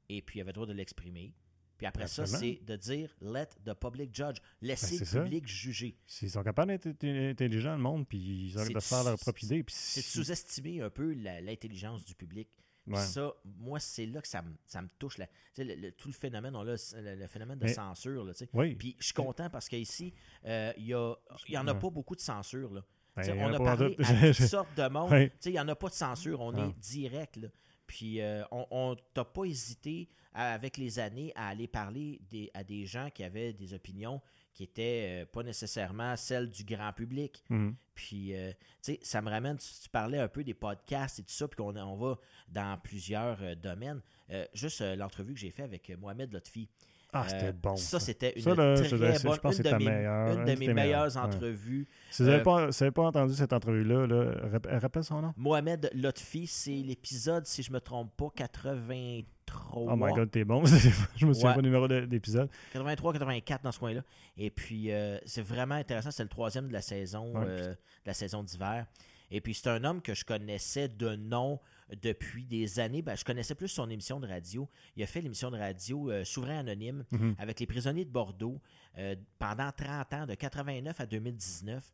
Et 0.08 0.20
puis 0.22 0.38
il 0.38 0.42
avait 0.42 0.52
droit 0.52 0.66
de 0.66 0.72
l'exprimer. 0.72 1.34
Puis 1.78 1.86
après 1.86 2.06
ça, 2.06 2.26
c'est 2.26 2.60
de 2.64 2.76
dire 2.76 3.14
let 3.20 3.46
the 3.64 3.74
public 3.74 4.14
judge. 4.14 4.36
Laisser 4.60 4.96
Ben, 4.96 5.00
le 5.00 5.04
ça. 5.06 5.22
public 5.22 5.46
juger. 5.48 5.96
S'ils 6.06 6.30
sont 6.30 6.42
capables 6.44 6.78
d'être 6.78 7.04
intelligents, 7.04 7.72
le 7.76 7.82
monde, 7.82 8.06
puis 8.06 8.18
ils 8.18 8.58
ont 8.58 8.64
C'est 8.64 8.72
de 8.72 8.80
faire 8.80 9.02
leur 9.04 9.18
propre 9.18 9.42
idée. 9.42 9.62
Puis 9.64 9.74
C'est 9.76 10.00
de 10.00 10.06
sous-estimer 10.06 10.80
un 10.82 10.90
peu 10.90 11.12
l'intelligence 11.12 12.04
du 12.04 12.14
public. 12.14 12.48
Ouais. 12.86 12.96
ça, 13.00 13.32
moi, 13.44 13.78
c'est 13.78 14.06
là 14.06 14.20
que 14.20 14.26
ça 14.28 14.42
me, 14.42 14.52
ça 14.66 14.82
me 14.82 14.88
touche. 14.98 15.16
le- 15.18 15.26
le- 15.56 15.90
tout 15.92 16.08
le 16.08 16.14
phénomène, 16.14 16.54
on 16.56 16.60
a 16.62 16.64
le, 16.74 17.14
le 17.16 17.26
phénomène 17.28 17.58
de 17.60 17.64
Mais- 17.66 17.72
censure. 17.74 18.24
Là. 18.24 18.32
Oui. 18.54 18.74
Puis 18.74 18.96
je 18.98 19.04
suis 19.06 19.14
content 19.14 19.48
parce 19.50 19.68
qu'ici, 19.68 20.12
euh, 20.44 20.72
il 20.76 20.86
y 20.86 20.94
a- 20.94 21.14
il 21.48 21.54
y 21.54 21.58
en 21.58 21.66
a 21.68 21.74
Ouais. 21.74 21.78
pas 21.80 21.90
beaucoup 21.90 22.16
de 22.16 22.20
censure. 22.20 22.72
Là. 22.74 22.84
Ben, 23.16 23.38
on 23.38 23.52
a 23.52 23.54
a 23.54 23.58
pas 23.58 23.64
parlé 23.76 23.96
à 23.98 24.04
toutes 24.32 24.46
sortes 24.46 24.76
de 24.76 24.88
monde. 24.88 25.10
Oui. 25.12 25.30
Il 25.44 25.52
n'y 25.52 25.60
en 25.60 25.68
a 25.68 25.74
pas 25.74 25.88
de 25.88 25.94
censure. 25.94 26.40
On 26.40 26.54
Ah. 26.54 26.66
est 26.66 26.78
direct. 26.80 27.36
Là. 27.36 27.48
Puis 27.86 28.20
euh, 28.20 28.42
on 28.50 28.96
t'a 29.12 29.24
pas 29.24 29.44
hésité 29.44 30.08
à- 30.32 30.54
avec 30.54 30.76
les 30.78 30.98
années 30.98 31.32
à 31.34 31.48
aller 31.48 31.68
parler 31.68 32.20
des- 32.30 32.50
à 32.54 32.64
des 32.64 32.86
gens 32.86 33.10
qui 33.10 33.22
avaient 33.22 33.52
des 33.52 33.74
opinions 33.74 34.20
qui 34.54 34.64
étaient 34.64 35.22
euh, 35.22 35.26
pas 35.26 35.42
nécessairement 35.42 36.14
celles 36.16 36.50
du 36.50 36.64
grand 36.64 36.92
public. 36.92 37.42
Mhm. 37.48 37.74
Puis, 37.94 38.34
euh, 38.34 38.52
tu 38.82 38.92
sais, 38.94 39.00
ça 39.02 39.22
me 39.22 39.30
ramène, 39.30 39.56
tu, 39.56 39.66
tu 39.82 39.88
parlais 39.88 40.18
un 40.18 40.28
peu 40.28 40.44
des 40.44 40.52
podcasts 40.54 41.18
et 41.18 41.22
tout 41.22 41.32
ça, 41.32 41.48
puis 41.48 41.56
qu'on 41.56 41.74
on 41.76 41.96
va 41.96 42.18
dans 42.48 42.78
plusieurs 42.78 43.42
euh, 43.42 43.54
domaines. 43.54 44.00
Euh, 44.30 44.46
juste 44.54 44.80
euh, 44.82 44.94
l'entrevue 44.96 45.32
que 45.34 45.40
j'ai 45.40 45.50
fait 45.50 45.62
avec 45.62 45.88
euh, 45.90 45.96
Mohamed 45.96 46.32
Lotfi. 46.32 46.68
Ah, 47.14 47.24
c'était 47.28 47.48
Euh, 47.48 47.52
bon. 47.52 47.76
Ça, 47.76 48.00
c'était 48.00 48.32
une 48.36 48.42
Ça, 48.42 48.54
là, 48.54 48.74
très 48.74 48.88
bonne, 48.96 49.12
je 49.34 49.40
pense 49.40 49.58
une 49.58 49.62
de 49.64 49.76
mes, 49.76 49.84
meilleure, 49.84 50.32
une 50.32 50.38
une 50.40 50.44
de 50.54 50.58
mes 50.58 50.72
meilleures 50.74 51.16
entrevues. 51.18 51.86
Si 52.10 52.22
vous 52.22 52.28
n'avez 52.30 52.40
Euh, 52.40 52.90
pas, 52.90 53.02
entendu 53.02 53.34
cette 53.34 53.52
entrevue-là, 53.52 54.06
là, 54.06 54.32
rap- 54.50 54.66
rappelle 54.80 55.04
son 55.04 55.20
nom. 55.20 55.34
Mohamed 55.36 55.90
Lotfi, 55.94 56.46
c'est 56.46 56.70
l'épisode, 56.70 57.44
si 57.46 57.62
je 57.62 57.70
me 57.70 57.80
trompe 57.80 58.16
pas, 58.16 58.30
83. 58.34 59.92
Oh 59.92 59.96
my 59.96 60.12
god, 60.14 60.30
t'es 60.30 60.44
bon. 60.44 60.62
je 61.16 61.26
me 61.26 61.32
souviens 61.34 61.50
Ouais. 61.50 61.54
pas 61.56 61.60
du 61.60 61.68
numéro 61.68 61.86
de- 61.88 62.06
d'épisode. 62.06 62.48
83-84 62.72 63.62
dans 63.62 63.72
ce 63.72 63.78
coin-là. 63.78 64.02
Et 64.38 64.50
puis, 64.50 64.90
euh, 64.92 65.18
c'est 65.26 65.42
vraiment 65.42 65.74
intéressant. 65.74 66.10
C'est 66.10 66.22
le 66.22 66.28
troisième 66.28 66.68
de 66.68 66.72
la 66.72 66.80
saison, 66.82 67.34
Ouais. 67.34 67.44
euh, 67.46 67.68
de 67.72 67.76
la 68.06 68.14
saison 68.14 68.42
d'hiver. 68.42 68.86
Et 69.30 69.40
puis, 69.40 69.54
c'est 69.54 69.68
un 69.68 69.84
homme 69.84 70.00
que 70.02 70.14
je 70.14 70.24
connaissais 70.24 70.88
de 70.88 71.14
nom 71.16 71.58
depuis 72.00 72.44
des 72.44 72.78
années. 72.80 73.02
Ben, 73.02 73.14
je 73.16 73.24
connaissais 73.24 73.54
plus 73.54 73.68
son 73.68 73.88
émission 73.90 74.20
de 74.20 74.26
radio. 74.26 74.68
Il 74.96 75.02
a 75.02 75.06
fait 75.06 75.20
l'émission 75.20 75.50
de 75.50 75.58
radio 75.58 76.10
euh, 76.10 76.24
Souverain 76.24 76.58
Anonyme 76.58 77.04
Mhm. 77.12 77.34
avec 77.38 77.60
les 77.60 77.66
prisonniers 77.66 78.04
de 78.04 78.10
Bordeaux 78.10 78.60
euh, 78.98 79.14
pendant 79.38 79.70
30 79.72 80.12
ans, 80.14 80.26
de 80.26 80.34
89 80.34 81.00
à 81.00 81.06
2019. 81.06 81.92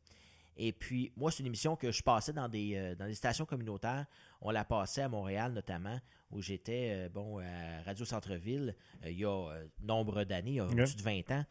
Et 0.61 0.73
puis, 0.73 1.13
moi, 1.17 1.31
c'est 1.31 1.41
une 1.41 1.47
émission 1.47 1.77
que 1.77 1.93
je 1.93 2.03
passais 2.03 2.33
dans 2.33 2.49
des, 2.49 2.75
euh, 2.77 2.95
dans 2.97 3.07
des 3.07 3.15
stations 3.15 3.47
communautaires. 3.47 4.07
On 4.41 4.51
la 4.51 4.65
passait 4.65 5.03
à 5.03 5.09
Montréal, 5.09 5.53
notamment, 5.53 5.99
où 6.31 6.43
j'étais, 6.43 7.09
bon, 7.11 7.39
à 7.39 7.83
Radio 7.85 8.05
Centre-Ville, 8.05 8.75
il 9.07 9.19
y 9.19 9.25
a 9.25 9.51
nombre 9.81 10.25
d'années, 10.25 10.51
il 10.51 10.57
y 10.57 10.61
a 10.61 10.65
Ok. 10.67 10.73
au-dessus 10.73 10.97
de 10.97 11.03
20 11.03 11.31
ans. 11.31 11.45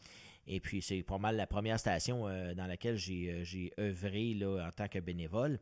Et 0.46 0.60
puis, 0.60 0.82
c'est 0.82 1.04
pas 1.04 1.18
mal 1.18 1.36
la 1.36 1.48
première 1.48 1.80
station 1.80 2.24
dans 2.54 2.68
laquelle 2.68 2.96
j'ai 2.98 3.44
j'ai 3.44 3.74
œuvré 3.80 4.34
là, 4.34 4.68
en 4.68 4.72
tant 4.72 4.88
que 4.88 5.00
bénévole. 5.00 5.60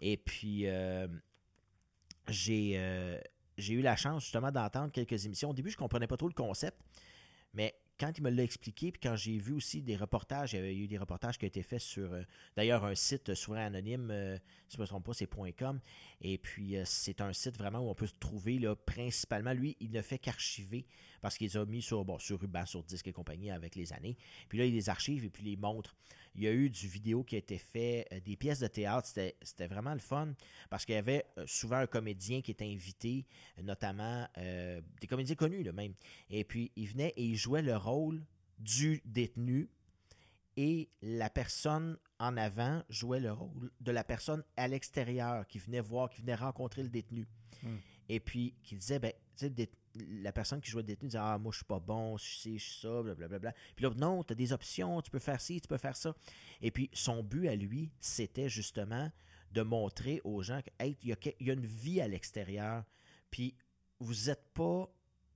Et 0.00 0.16
puis, 0.16 0.66
euh, 0.66 1.08
j'ai. 2.28 2.74
euh, 2.76 3.18
j'ai 3.58 3.74
eu 3.74 3.82
la 3.82 3.96
chance 3.96 4.22
justement 4.22 4.52
d'entendre 4.52 4.92
quelques 4.92 5.26
émissions. 5.26 5.50
Au 5.50 5.54
début, 5.54 5.70
je 5.70 5.76
ne 5.76 5.80
comprenais 5.80 6.06
pas 6.06 6.16
trop 6.16 6.28
le 6.28 6.34
concept, 6.34 6.78
mais 7.54 7.74
quand 7.98 8.12
il 8.16 8.22
me 8.22 8.30
l'a 8.30 8.44
expliqué, 8.44 8.92
puis 8.92 9.00
quand 9.00 9.16
j'ai 9.16 9.36
vu 9.38 9.52
aussi 9.52 9.82
des 9.82 9.96
reportages, 9.96 10.52
il 10.52 10.60
y 10.60 10.62
a 10.62 10.70
eu 10.70 10.86
des 10.86 10.98
reportages 10.98 11.36
qui 11.36 11.44
ont 11.44 11.48
été 11.48 11.62
faits 11.64 11.80
sur, 11.80 12.12
euh, 12.12 12.22
d'ailleurs, 12.56 12.84
un 12.84 12.94
site 12.94 13.34
souverain 13.34 13.66
anonyme, 13.66 14.10
euh, 14.12 14.36
si 14.68 14.76
je 14.76 14.78
ne 14.78 14.82
me 14.82 14.86
trompe 14.86 15.04
pas, 15.04 15.14
c'est 15.14 15.26
.com, 15.26 15.80
et 16.20 16.38
puis 16.38 16.76
euh, 16.76 16.84
c'est 16.84 17.20
un 17.20 17.32
site 17.32 17.56
vraiment 17.56 17.80
où 17.80 17.88
on 17.88 17.94
peut 17.94 18.06
se 18.06 18.14
trouver, 18.14 18.60
là, 18.60 18.76
principalement, 18.76 19.52
lui, 19.52 19.76
il 19.80 19.90
ne 19.90 20.00
fait 20.00 20.18
qu'archiver, 20.18 20.86
parce 21.20 21.36
qu'il 21.36 21.48
les 21.48 21.56
a 21.56 21.64
mis 21.64 21.82
sur, 21.82 22.04
bon, 22.04 22.18
sur 22.18 22.40
ruban, 22.40 22.66
sur 22.66 22.82
disque 22.82 23.08
et 23.08 23.12
compagnie 23.12 23.50
avec 23.50 23.74
les 23.74 23.92
années, 23.92 24.16
puis 24.48 24.58
là, 24.58 24.64
il 24.64 24.74
les 24.74 24.88
archive 24.88 25.24
et 25.24 25.30
puis 25.30 25.44
les 25.44 25.56
montre. 25.56 25.96
Il 26.34 26.42
y 26.42 26.46
a 26.46 26.52
eu 26.52 26.70
du 26.70 26.86
vidéo 26.86 27.24
qui 27.24 27.34
a 27.34 27.38
été 27.38 27.58
fait, 27.58 28.06
des 28.24 28.36
pièces 28.36 28.60
de 28.60 28.68
théâtre, 28.68 29.08
c'était 29.08 29.66
vraiment 29.66 29.92
le 29.92 29.98
fun, 29.98 30.34
parce 30.70 30.84
qu'il 30.84 30.94
y 30.94 30.98
avait 30.98 31.24
souvent 31.46 31.78
un 31.78 31.86
comédien 31.86 32.42
qui 32.42 32.50
était 32.50 32.66
invité, 32.66 33.26
notamment 33.62 34.26
des 34.36 35.06
comédiens 35.08 35.34
connus, 35.34 35.62
là, 35.62 35.72
même, 35.72 35.94
et 36.30 36.44
puis 36.44 36.70
il 36.76 36.88
venait 36.88 37.12
et 37.16 37.24
il 37.24 37.36
jouait 37.36 37.62
le 37.62 37.76
rôle 37.76 38.24
du 38.58 39.02
détenu 39.04 39.68
et 40.56 40.90
la 41.02 41.30
personne 41.30 41.96
en 42.18 42.36
avant 42.36 42.82
jouait 42.88 43.20
le 43.20 43.32
rôle 43.32 43.70
de 43.80 43.92
la 43.92 44.02
personne 44.02 44.42
à 44.56 44.66
l'extérieur 44.66 45.46
qui 45.46 45.60
venait 45.60 45.80
voir, 45.80 46.10
qui 46.10 46.20
venait 46.20 46.34
rencontrer 46.34 46.82
le 46.82 46.88
détenu. 46.88 47.28
Hmm. 47.62 47.76
Et 48.08 48.18
puis 48.18 48.56
qui 48.64 48.74
disait, 48.74 48.98
ben, 48.98 49.12
la 50.22 50.32
personne 50.32 50.60
qui 50.60 50.70
jouait 50.70 50.82
le 50.82 50.86
détenu 50.88 51.08
disait 51.08 51.18
Ah, 51.20 51.38
moi, 51.38 51.52
je 51.52 51.58
suis 51.58 51.64
pas 51.64 51.80
bon, 51.80 52.16
je 52.16 52.24
suis 52.24 52.58
je 52.58 52.64
suis 52.64 52.80
ça, 52.80 53.02
blablabla. 53.02 53.52
Puis 53.76 53.84
là, 53.84 53.90
non, 53.96 54.24
tu 54.24 54.32
as 54.32 54.36
des 54.36 54.52
options, 54.52 55.00
tu 55.02 55.10
peux 55.10 55.18
faire 55.18 55.40
ci, 55.40 55.60
tu 55.60 55.68
peux 55.68 55.78
faire 55.78 55.96
ça. 55.96 56.14
Et 56.60 56.70
puis, 56.70 56.90
son 56.92 57.22
but 57.22 57.48
à 57.48 57.56
lui, 57.56 57.90
c'était 58.00 58.48
justement 58.48 59.10
de 59.52 59.62
montrer 59.62 60.20
aux 60.24 60.42
gens 60.42 60.60
qu'il 60.62 60.96
y, 61.04 61.44
y, 61.44 61.50
a 61.50 61.52
une 61.52 61.66
vie 61.66 62.00
à 62.00 62.08
l'extérieur. 62.08 62.84
Puis, 63.30 63.54
vous 63.98 64.26
n'êtes 64.26 64.44
pas 64.54 64.88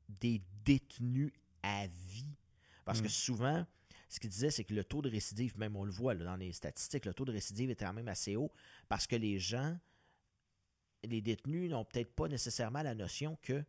des 0.09 0.43
détenus 0.65 1.33
à 1.63 1.87
vie. 1.87 2.37
Parce 2.85 3.01
que 3.01 3.07
mm. 3.07 3.11
souvent, 3.11 3.67
ce 4.09 4.21
qu'il 4.21 4.31
disait, 4.31 4.51
c'est 4.51 4.65
que 4.65 4.75
le 4.75 4.85
taux 4.85 5.01
de 5.03 5.09
récidive, 5.09 5.57
même 5.59 5.77
on 5.77 5.85
le 5.85 5.91
voit 5.91 6.15
dans 6.15 6.37
les 6.37 6.53
statistiques, 6.53 7.07
le 7.07 7.15
taux 7.15 7.25
de 7.25 7.33
récidive 7.33 7.71
était 7.71 7.85
quand 7.85 7.95
même 7.95 8.09
assez 8.09 8.37
haut 8.37 8.53
parce 8.89 9.07
que 9.07 9.17
les 9.17 9.39
gens, 9.39 9.79
les 11.05 11.23
détenus 11.23 11.71
n'ont 11.71 11.85
peut-être 11.85 12.15
pas 12.15 12.29
nécessairement 12.29 12.83
la 12.83 12.95
notion 12.95 13.39
que 13.43 13.65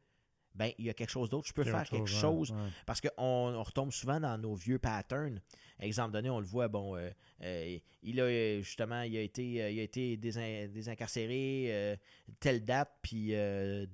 ben 0.56 0.72
il 0.78 0.86
y 0.86 0.90
a 0.90 0.94
quelque 0.94 1.10
chose 1.10 1.30
d'autre, 1.30 1.48
je 1.48 1.54
peux 1.54 1.64
faire 1.64 1.88
quelque 1.88 2.10
chose. 2.10 2.54
Parce 2.86 3.02
qu'on 3.02 3.12
on 3.18 3.64
retombe 3.64 3.92
souvent 3.92 4.20
dans 4.20 4.38
nos 4.38 4.56
vieux 4.56 4.80
patterns. 4.80 5.42
Exemple 5.80 6.14
donné, 6.14 6.30
on 6.30 6.40
le 6.40 6.46
voit, 6.46 6.68
bon, 6.68 6.96
euh, 6.96 7.10
euh, 7.42 7.78
il 8.04 8.22
a 8.22 8.62
justement, 8.62 9.02
il 9.02 9.18
a 9.18 9.22
été, 9.22 9.62
euh, 9.62 9.72
il 9.72 9.80
a 9.80 9.84
été 9.84 10.18
désincarcéré 10.18 12.00
telle 12.40 12.64
date, 12.64 12.92
puis 13.02 13.34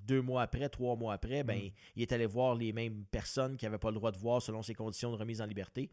deux 0.06 0.22
mois 0.22 0.44
après, 0.44 0.70
trois 0.70 0.96
mois 0.96 1.14
après, 1.14 1.44
ben, 1.44 1.58
mm. 1.58 1.72
il 1.96 2.02
est 2.02 2.12
allé 2.12 2.26
voir 2.26 2.56
les 2.56 2.74
mêmes 2.74 3.06
personnes 3.06 3.58
qui 3.58 3.66
n'avaient 3.66 3.78
pas 3.78 3.90
le 3.90 3.96
droit 3.96 4.12
de 4.12 4.18
voir 4.18 4.42
selon 4.42 4.62
ses 4.62 4.74
conditions 4.74 5.12
de 5.12 5.16
remise 5.16 5.42
en 5.42 5.46
liberté. 5.46 5.90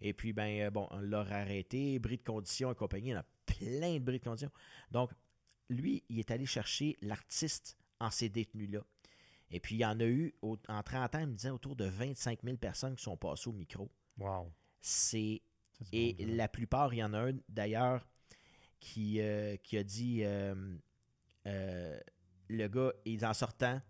Et 0.00 0.12
puis, 0.12 0.32
ben, 0.32 0.70
bon, 0.70 0.86
on 0.90 1.00
l'a 1.00 1.20
arrêté, 1.20 1.98
bris 1.98 2.18
de 2.18 2.22
conditions 2.22 2.70
et 2.70 2.74
compagnie, 2.74 3.08
il 3.08 3.12
y 3.12 3.16
en 3.16 3.20
a 3.20 3.26
plein 3.46 3.94
de 3.94 4.04
bris 4.04 4.18
de 4.18 4.24
conditions. 4.24 4.50
Donc, 4.90 5.10
lui, 5.68 6.04
il 6.08 6.18
est 6.18 6.30
allé 6.30 6.46
chercher 6.46 6.96
l'artiste 7.02 7.76
en 8.00 8.10
ces 8.10 8.28
détenus-là. 8.28 8.80
Et 9.50 9.60
puis, 9.60 9.76
il 9.76 9.78
y 9.78 9.84
en 9.84 9.98
a 10.00 10.04
eu, 10.04 10.34
en 10.42 10.82
30 10.82 11.14
ans, 11.14 11.18
il 11.20 11.26
me 11.28 11.34
disait 11.34 11.50
autour 11.50 11.76
de 11.76 11.86
25 11.86 12.40
000 12.44 12.56
personnes 12.56 12.96
qui 12.96 13.02
sont 13.02 13.16
passées 13.16 13.48
au 13.48 13.52
micro. 13.52 13.90
Wow. 14.18 14.52
C'est. 14.80 15.42
Et 15.92 16.16
la 16.26 16.48
plupart, 16.48 16.92
il 16.92 16.98
y 16.98 17.04
en 17.04 17.14
a 17.14 17.30
un 17.30 17.38
d'ailleurs 17.48 18.06
qui, 18.80 19.20
euh, 19.20 19.56
qui 19.56 19.78
a 19.78 19.84
dit 19.84 20.24
euh, 20.24 20.54
euh, 21.46 22.00
le 22.48 22.68
gars, 22.68 22.92
il, 23.04 23.24
en 23.24 23.34
sortant, 23.34 23.80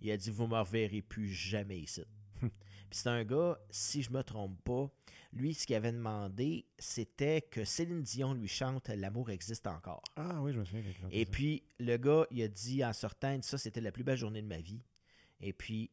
il 0.00 0.10
a 0.10 0.16
dit 0.16 0.30
Vous 0.30 0.44
ne 0.44 0.50
me 0.50 0.58
reverrez 0.58 1.02
plus 1.02 1.28
jamais 1.28 1.78
ici. 1.78 2.04
Puis 2.40 2.50
c'est 2.90 3.08
un 3.08 3.24
gars, 3.24 3.58
si 3.70 4.02
je 4.02 4.10
me 4.12 4.22
trompe 4.22 4.62
pas, 4.62 4.90
lui, 5.32 5.54
ce 5.54 5.66
qu'il 5.66 5.76
avait 5.76 5.92
demandé, 5.92 6.66
c'était 6.78 7.42
que 7.42 7.64
Céline 7.64 8.02
Dion 8.02 8.32
lui 8.32 8.48
chante 8.48 8.88
L'amour 8.88 9.30
existe 9.30 9.66
encore. 9.66 10.02
Ah 10.16 10.40
oui, 10.42 10.52
je 10.52 10.60
me 10.60 10.64
souviens. 10.64 10.82
Et 11.10 11.26
puis, 11.26 11.64
le 11.78 11.96
gars, 11.98 12.26
il 12.30 12.42
a 12.42 12.48
dit 12.48 12.84
en 12.84 12.92
sortant, 12.92 13.38
ça, 13.42 13.58
c'était 13.58 13.80
la 13.80 13.92
plus 13.92 14.04
belle 14.04 14.16
journée 14.16 14.40
de 14.40 14.46
ma 14.46 14.60
vie. 14.60 14.80
Et 15.40 15.52
puis, 15.52 15.90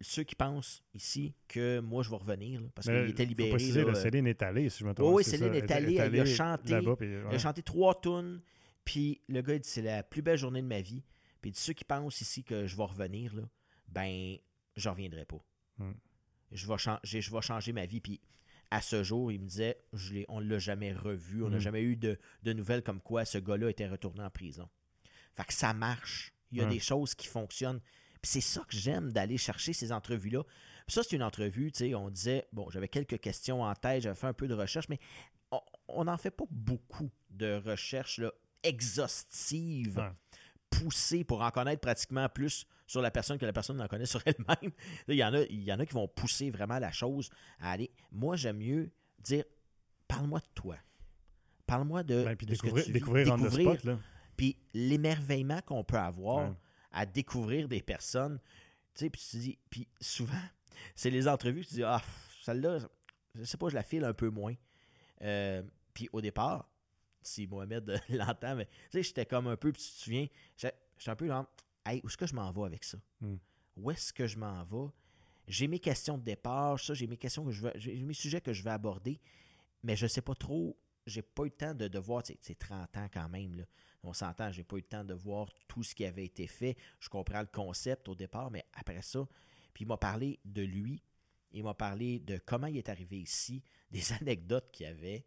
ceux 0.00 0.24
qui 0.24 0.34
pensent 0.34 0.82
ici 0.94 1.34
que 1.46 1.80
moi 1.80 2.02
je 2.02 2.10
vais 2.10 2.16
revenir 2.16 2.62
parce 2.74 2.86
qu'il 2.86 3.10
était 3.10 3.24
libéré. 3.24 3.58
Faut 3.58 3.88
là, 3.88 3.94
Céline 3.94 4.26
est 4.26 4.42
allée, 4.42 4.68
si 4.70 4.80
je 4.80 4.84
me 4.86 4.94
trompe. 4.94 5.14
oui, 5.14 5.24
Céline 5.24 5.54
est 5.54 5.70
allée, 5.70 5.96
elle, 5.96 6.18
a 6.20 6.24
chanté. 6.24 6.80
Il 7.00 7.34
a 7.34 7.38
chanté 7.38 7.62
trois 7.62 8.00
tunes. 8.00 8.40
Puis 8.84 9.20
le 9.28 9.42
gars 9.42 9.54
il 9.54 9.60
dit 9.60 9.68
c'est 9.68 9.82
la 9.82 10.02
plus 10.02 10.22
belle 10.22 10.38
journée 10.38 10.62
de 10.62 10.66
ma 10.66 10.80
vie. 10.80 11.02
Puis 11.42 11.52
ceux 11.54 11.74
qui 11.74 11.84
pensent 11.84 12.20
ici 12.20 12.44
que 12.44 12.66
je 12.66 12.76
vais 12.76 12.84
revenir, 12.84 13.34
là, 13.34 13.42
ben 13.88 14.36
je 14.76 14.88
reviendrai 14.88 15.24
pas. 15.24 15.44
Hmm. 15.78 15.92
Je, 16.50 16.66
vais 16.66 16.78
changer, 16.78 17.20
je 17.20 17.30
vais 17.30 17.42
changer 17.42 17.72
ma 17.72 17.86
vie. 17.86 18.00
Puis 18.00 18.20
à 18.70 18.80
ce 18.80 19.02
jour, 19.02 19.30
il 19.32 19.40
me 19.40 19.46
disait 19.46 19.78
je 19.92 20.24
on 20.28 20.40
ne 20.40 20.46
l'a 20.46 20.58
jamais 20.58 20.92
revu. 20.92 21.42
On 21.44 21.50
n'a 21.50 21.58
hmm. 21.58 21.60
jamais 21.60 21.82
eu 21.82 21.96
de, 21.96 22.18
de, 22.42 22.52
nouvelles 22.54 22.82
comme 22.82 23.00
quoi 23.00 23.26
ce 23.26 23.38
gars-là 23.38 23.68
était 23.68 23.88
retourné 23.88 24.22
en 24.22 24.30
prison. 24.30 24.68
Fait 25.34 25.44
que 25.44 25.52
ça 25.52 25.74
marche. 25.74 26.32
Il 26.52 26.58
y 26.58 26.62
a 26.62 26.66
des 26.66 26.80
choses 26.80 27.14
qui 27.14 27.28
fonctionnent 27.28 27.80
c'est 28.22 28.40
ça 28.40 28.60
que 28.60 28.76
j'aime 28.76 29.12
d'aller 29.12 29.38
chercher 29.38 29.72
ces 29.72 29.92
entrevues-là. 29.92 30.42
ça, 30.88 31.02
c'est 31.02 31.16
une 31.16 31.22
entrevue, 31.22 31.72
tu 31.72 31.78
sais, 31.78 31.94
on 31.94 32.10
disait, 32.10 32.46
bon, 32.52 32.68
j'avais 32.70 32.88
quelques 32.88 33.18
questions 33.20 33.62
en 33.62 33.74
tête, 33.74 34.02
j'avais 34.02 34.14
fait 34.14 34.26
un 34.26 34.32
peu 34.32 34.48
de 34.48 34.54
recherche, 34.54 34.88
mais 34.88 34.98
on 35.88 36.04
n'en 36.04 36.16
fait 36.16 36.30
pas 36.30 36.44
beaucoup 36.50 37.10
de 37.30 37.60
recherches 37.64 38.20
exhaustives. 38.62 40.12
poussées 40.70 41.24
pour 41.24 41.42
en 41.42 41.50
connaître 41.50 41.80
pratiquement 41.80 42.28
plus 42.28 42.64
sur 42.86 43.02
la 43.02 43.10
personne 43.10 43.38
que 43.38 43.46
la 43.46 43.52
personne 43.52 43.80
en 43.80 43.88
connaît 43.88 44.06
sur 44.06 44.22
elle-même. 44.24 44.72
Il 45.08 45.16
y, 45.16 45.24
en 45.24 45.34
a, 45.34 45.42
il 45.42 45.64
y 45.64 45.72
en 45.72 45.80
a 45.80 45.86
qui 45.86 45.94
vont 45.94 46.06
pousser 46.06 46.50
vraiment 46.50 46.78
la 46.78 46.92
chose 46.92 47.28
à 47.58 47.72
aller. 47.72 47.90
Moi, 48.12 48.36
j'aime 48.36 48.58
mieux 48.58 48.92
dire 49.18 49.44
parle-moi 50.06 50.38
de 50.38 50.48
toi. 50.54 50.76
Parle-moi 51.66 52.04
de, 52.04 52.24
ben, 52.24 52.36
découvrir, 52.36 52.86
découvrir, 52.88 53.36
découvrir 53.36 53.98
Puis 54.36 54.56
l'émerveillement 54.72 55.60
qu'on 55.62 55.82
peut 55.82 55.98
avoir 55.98 56.54
à 56.92 57.06
découvrir 57.06 57.68
des 57.68 57.82
personnes. 57.82 58.38
Tu 58.94 59.04
sais, 59.04 59.10
puis 59.10 59.22
tu 59.30 59.36
dis, 59.38 59.58
puis 59.70 59.88
souvent, 60.00 60.34
c'est 60.94 61.10
les 61.10 61.28
entrevues, 61.28 61.64
tu 61.64 61.74
dis, 61.74 61.84
ah, 61.84 62.02
celle-là, 62.42 62.78
je 63.34 63.44
sais 63.44 63.56
pas, 63.56 63.68
je 63.68 63.74
la 63.74 63.82
file 63.82 64.04
un 64.04 64.12
peu 64.12 64.30
moins. 64.30 64.54
Euh, 65.22 65.62
puis 65.94 66.08
au 66.12 66.20
départ, 66.20 66.68
si 67.22 67.46
Mohamed 67.46 68.00
l'entend, 68.08 68.56
mais 68.56 68.66
tu 68.66 68.72
sais, 68.92 69.02
j'étais 69.02 69.26
comme 69.26 69.46
un 69.46 69.56
peu, 69.56 69.72
puis 69.72 69.82
tu 69.82 69.90
te 69.90 69.96
souviens, 69.96 70.26
j'étais 70.56 70.74
un 71.06 71.16
peu 71.16 71.26
genre, 71.26 71.46
hey, 71.86 72.00
où 72.02 72.08
est-ce 72.08 72.16
que 72.16 72.26
je 72.26 72.34
m'en 72.34 72.50
vais 72.50 72.64
avec 72.64 72.84
ça? 72.84 72.98
Hmm. 73.20 73.36
Où 73.76 73.90
est-ce 73.90 74.12
que 74.12 74.26
je 74.26 74.38
m'en 74.38 74.64
vais? 74.64 74.90
J'ai 75.46 75.68
mes 75.68 75.78
questions 75.78 76.18
de 76.18 76.22
départ, 76.22 76.78
ça, 76.78 76.94
j'ai 76.94 77.06
mes 77.06 77.16
questions 77.16 77.44
que 77.44 77.50
je 77.50 77.62
veux, 77.62 77.72
j'ai 77.76 77.94
mes 78.02 78.14
sujets 78.14 78.40
que 78.40 78.52
je 78.52 78.62
vais 78.62 78.70
aborder, 78.70 79.20
mais 79.82 79.96
je 79.96 80.06
sais 80.06 80.22
pas 80.22 80.34
trop 80.34 80.76
j'ai 81.06 81.22
pas 81.22 81.42
eu 81.42 81.46
le 81.46 81.50
temps 81.50 81.74
de, 81.74 81.88
de 81.88 81.98
voir, 81.98 82.22
c'est 82.24 82.58
30 82.58 82.96
ans 82.96 83.08
quand 83.12 83.28
même, 83.28 83.56
là. 83.56 83.64
On 84.02 84.12
s'entend, 84.12 84.50
j'ai 84.50 84.64
pas 84.64 84.76
eu 84.76 84.80
le 84.80 84.86
temps 84.86 85.04
de 85.04 85.14
voir 85.14 85.48
tout 85.68 85.82
ce 85.82 85.94
qui 85.94 86.04
avait 86.04 86.24
été 86.24 86.46
fait. 86.46 86.76
Je 87.00 87.08
comprends 87.08 87.40
le 87.40 87.46
concept 87.46 88.08
au 88.08 88.14
départ, 88.14 88.50
mais 88.50 88.64
après 88.72 89.02
ça, 89.02 89.26
puis 89.74 89.84
il 89.84 89.88
m'a 89.88 89.96
parlé 89.96 90.40
de 90.44 90.62
lui, 90.62 91.02
il 91.52 91.64
m'a 91.64 91.74
parlé 91.74 92.18
de 92.20 92.38
comment 92.38 92.66
il 92.66 92.78
est 92.78 92.88
arrivé 92.88 93.18
ici, 93.18 93.62
des 93.90 94.12
anecdotes 94.12 94.70
qu'il 94.72 94.86
y 94.86 94.88
avait. 94.88 95.24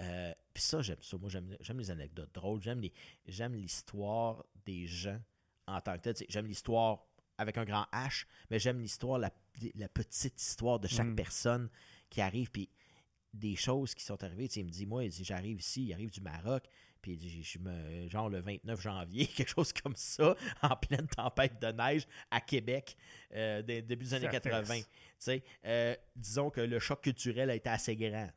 Euh, 0.00 0.32
puis 0.52 0.62
ça, 0.62 0.82
j'aime 0.82 1.02
ça. 1.02 1.16
Moi, 1.18 1.28
j'aime 1.28 1.78
les 1.78 1.90
anecdotes 1.90 2.34
drôles. 2.34 2.60
J'aime 2.62 3.54
l'histoire 3.54 4.44
des 4.64 4.86
gens 4.86 5.20
en 5.66 5.80
tant 5.80 5.94
que 5.96 6.00
tel. 6.00 6.14
J'aime 6.28 6.46
l'histoire 6.46 7.04
avec 7.38 7.58
un 7.58 7.64
grand 7.64 7.86
H, 7.92 8.26
mais 8.50 8.58
j'aime 8.58 8.80
l'histoire, 8.80 9.18
la, 9.18 9.30
petite 9.88 10.40
histoire 10.40 10.80
de 10.80 10.88
chaque 10.88 11.08
mm. 11.08 11.16
personne 11.16 11.70
qui 12.08 12.20
arrive. 12.20 12.50
Puis 12.50 12.70
des 13.32 13.56
choses 13.56 13.94
qui 13.94 14.04
sont 14.04 14.22
arrivées. 14.24 14.46
il 14.56 14.64
me 14.64 14.70
dit, 14.70 14.86
moi, 14.86 15.08
j'arrive 15.08 15.60
ici, 15.60 15.84
il 15.84 15.92
arrive 15.92 16.10
du 16.10 16.20
Maroc, 16.20 16.64
puis 17.00 17.18
je 17.42 17.58
me, 17.58 18.08
genre 18.08 18.28
le 18.28 18.40
29 18.40 18.80
janvier, 18.80 19.26
quelque 19.36 19.48
chose 19.48 19.72
comme 19.72 19.96
ça, 19.96 20.36
en 20.62 20.76
pleine 20.76 21.06
tempête 21.06 21.60
de 21.60 21.68
neige 21.68 22.06
à 22.30 22.40
Québec, 22.40 22.96
euh, 23.34 23.62
début 23.62 24.04
des 24.04 24.14
années 24.14 24.28
80. 24.28 24.80
Euh, 25.66 25.94
disons 26.16 26.50
que 26.50 26.60
le 26.62 26.78
choc 26.78 27.02
culturel 27.02 27.50
a 27.50 27.54
été 27.54 27.68
assez 27.68 27.94
grand. 27.94 28.28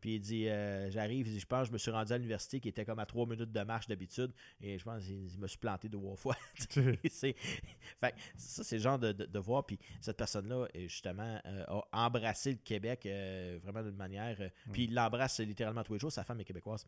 Puis 0.00 0.14
il 0.14 0.20
dit, 0.20 0.48
euh, 0.48 0.90
j'arrive, 0.90 1.28
je 1.36 1.44
pense, 1.46 1.66
je 1.66 1.72
me 1.72 1.78
suis 1.78 1.90
rendu 1.90 2.12
à 2.12 2.16
l'université 2.16 2.60
qui 2.60 2.68
était 2.68 2.84
comme 2.84 3.00
à 3.00 3.06
trois 3.06 3.26
minutes 3.26 3.50
de 3.50 3.60
marche 3.62 3.88
d'habitude, 3.88 4.32
et 4.60 4.78
je 4.78 4.84
pense 4.84 5.04
qu'il 5.04 5.38
me 5.38 5.48
suis 5.48 5.58
planté 5.58 5.88
deux 5.88 5.98
fois. 6.16 6.36
fait, 6.70 8.14
ça, 8.36 8.64
c'est 8.64 8.76
le 8.76 8.82
genre 8.82 8.98
de, 8.98 9.12
de, 9.12 9.38
voir. 9.38 9.66
Puis 9.66 9.78
cette 10.00 10.16
personne-là, 10.16 10.68
justement, 10.74 11.40
a 11.44 11.82
embrassé 11.92 12.52
le 12.52 12.58
Québec 12.58 13.08
vraiment 13.62 13.82
d'une 13.82 13.96
manière. 13.96 14.36
Puis 14.72 14.84
il 14.84 14.94
l'embrasse 14.94 15.40
littéralement 15.40 15.82
tous 15.82 15.94
les 15.94 15.98
jours. 15.98 16.12
Sa 16.12 16.24
femme 16.24 16.40
est 16.40 16.44
québécoise. 16.44 16.86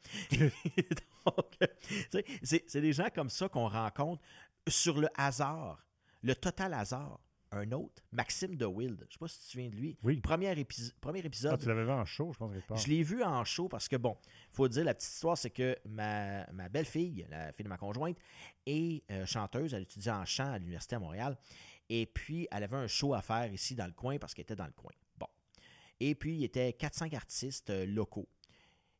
c'est 2.42 2.80
des 2.80 2.92
gens 2.92 3.08
comme 3.14 3.30
ça 3.30 3.48
qu'on 3.48 3.68
rencontre 3.68 4.22
sur 4.68 4.98
le 5.00 5.08
hasard, 5.14 5.86
le 6.22 6.34
total 6.34 6.74
hasard. 6.74 7.20
un 7.52 7.70
autre, 7.72 8.02
Maxime 8.10 8.56
de 8.56 8.66
Wild. 8.66 9.06
Je 9.08 9.12
sais 9.12 9.18
pas 9.18 9.28
si 9.28 9.38
tu 9.38 9.44
te 9.44 9.50
souviens 9.52 9.68
de 9.70 9.76
lui. 9.76 9.96
Oui. 10.02 10.20
Premier, 10.20 10.52
épi- 10.60 10.92
premier 11.00 11.20
Ah, 11.22 11.26
épisode. 11.26 11.60
tu 11.60 11.68
l'avais 11.68 11.84
vu 11.84 11.90
en 11.92 12.04
show, 12.04 12.32
je 12.32 12.38
pense, 12.38 12.52
part. 12.66 12.76
Je 12.76 12.88
l'ai 12.88 13.02
vu 13.04 13.22
en 13.22 13.44
show 13.44 13.68
parce 13.68 13.86
que, 13.88 13.94
bon, 13.96 14.16
faut 14.50 14.66
dire, 14.66 14.84
la 14.84 14.92
petite 14.94 15.10
histoire, 15.12 15.38
c'est 15.38 15.50
que 15.50 15.76
ma, 15.88 16.44
ma 16.52 16.68
belle-fille, 16.68 17.24
la 17.30 17.52
fille 17.52 17.62
de 17.64 17.68
ma 17.68 17.76
conjointe, 17.78 18.16
est 18.66 19.04
euh, 19.12 19.24
chanteuse. 19.24 19.72
Elle 19.72 19.82
étudie 19.82 20.10
en 20.10 20.24
chant 20.24 20.50
à 20.52 20.58
l'Université 20.58 20.96
à 20.96 20.98
Montréal. 20.98 21.38
Et 21.88 22.06
puis, 22.06 22.48
elle 22.50 22.64
avait 22.64 22.76
un 22.76 22.88
show 22.88 23.14
à 23.14 23.22
faire 23.22 23.52
ici 23.52 23.76
dans 23.76 23.86
le 23.86 23.92
coin 23.92 24.18
parce 24.18 24.34
qu'elle 24.34 24.42
était 24.44 24.56
dans 24.56 24.66
le 24.66 24.72
coin. 24.72 24.90
Bon. 25.16 25.28
Et 26.00 26.16
puis, 26.16 26.34
il 26.34 26.40
y 26.40 26.44
était 26.44 26.70
4-5 26.70 27.14
artistes 27.14 27.70
euh, 27.70 27.86
locaux. 27.86 28.28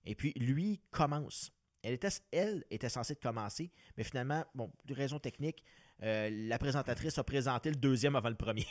Et 0.05 0.15
puis, 0.15 0.33
lui 0.37 0.81
commence. 0.93 1.51
Elle 1.85 1.93
était, 1.95 2.09
elle 2.33 2.65
était 2.71 2.89
censée 2.89 3.15
de 3.15 3.21
commencer, 3.21 3.71
mais 3.97 4.05
finalement, 4.05 4.45
bon, 4.55 4.69
pour 4.69 4.87
des 4.87 4.95
raisons 4.95 5.19
techniques, 5.19 5.63
euh, 6.03 6.29
la 6.49 6.59
présentatrice 6.59 7.17
a 7.19 7.25
présenté 7.25 7.69
le 7.71 7.77
deuxième 7.77 8.17
avant 8.17 8.31
le 8.31 8.35
premier. 8.37 8.67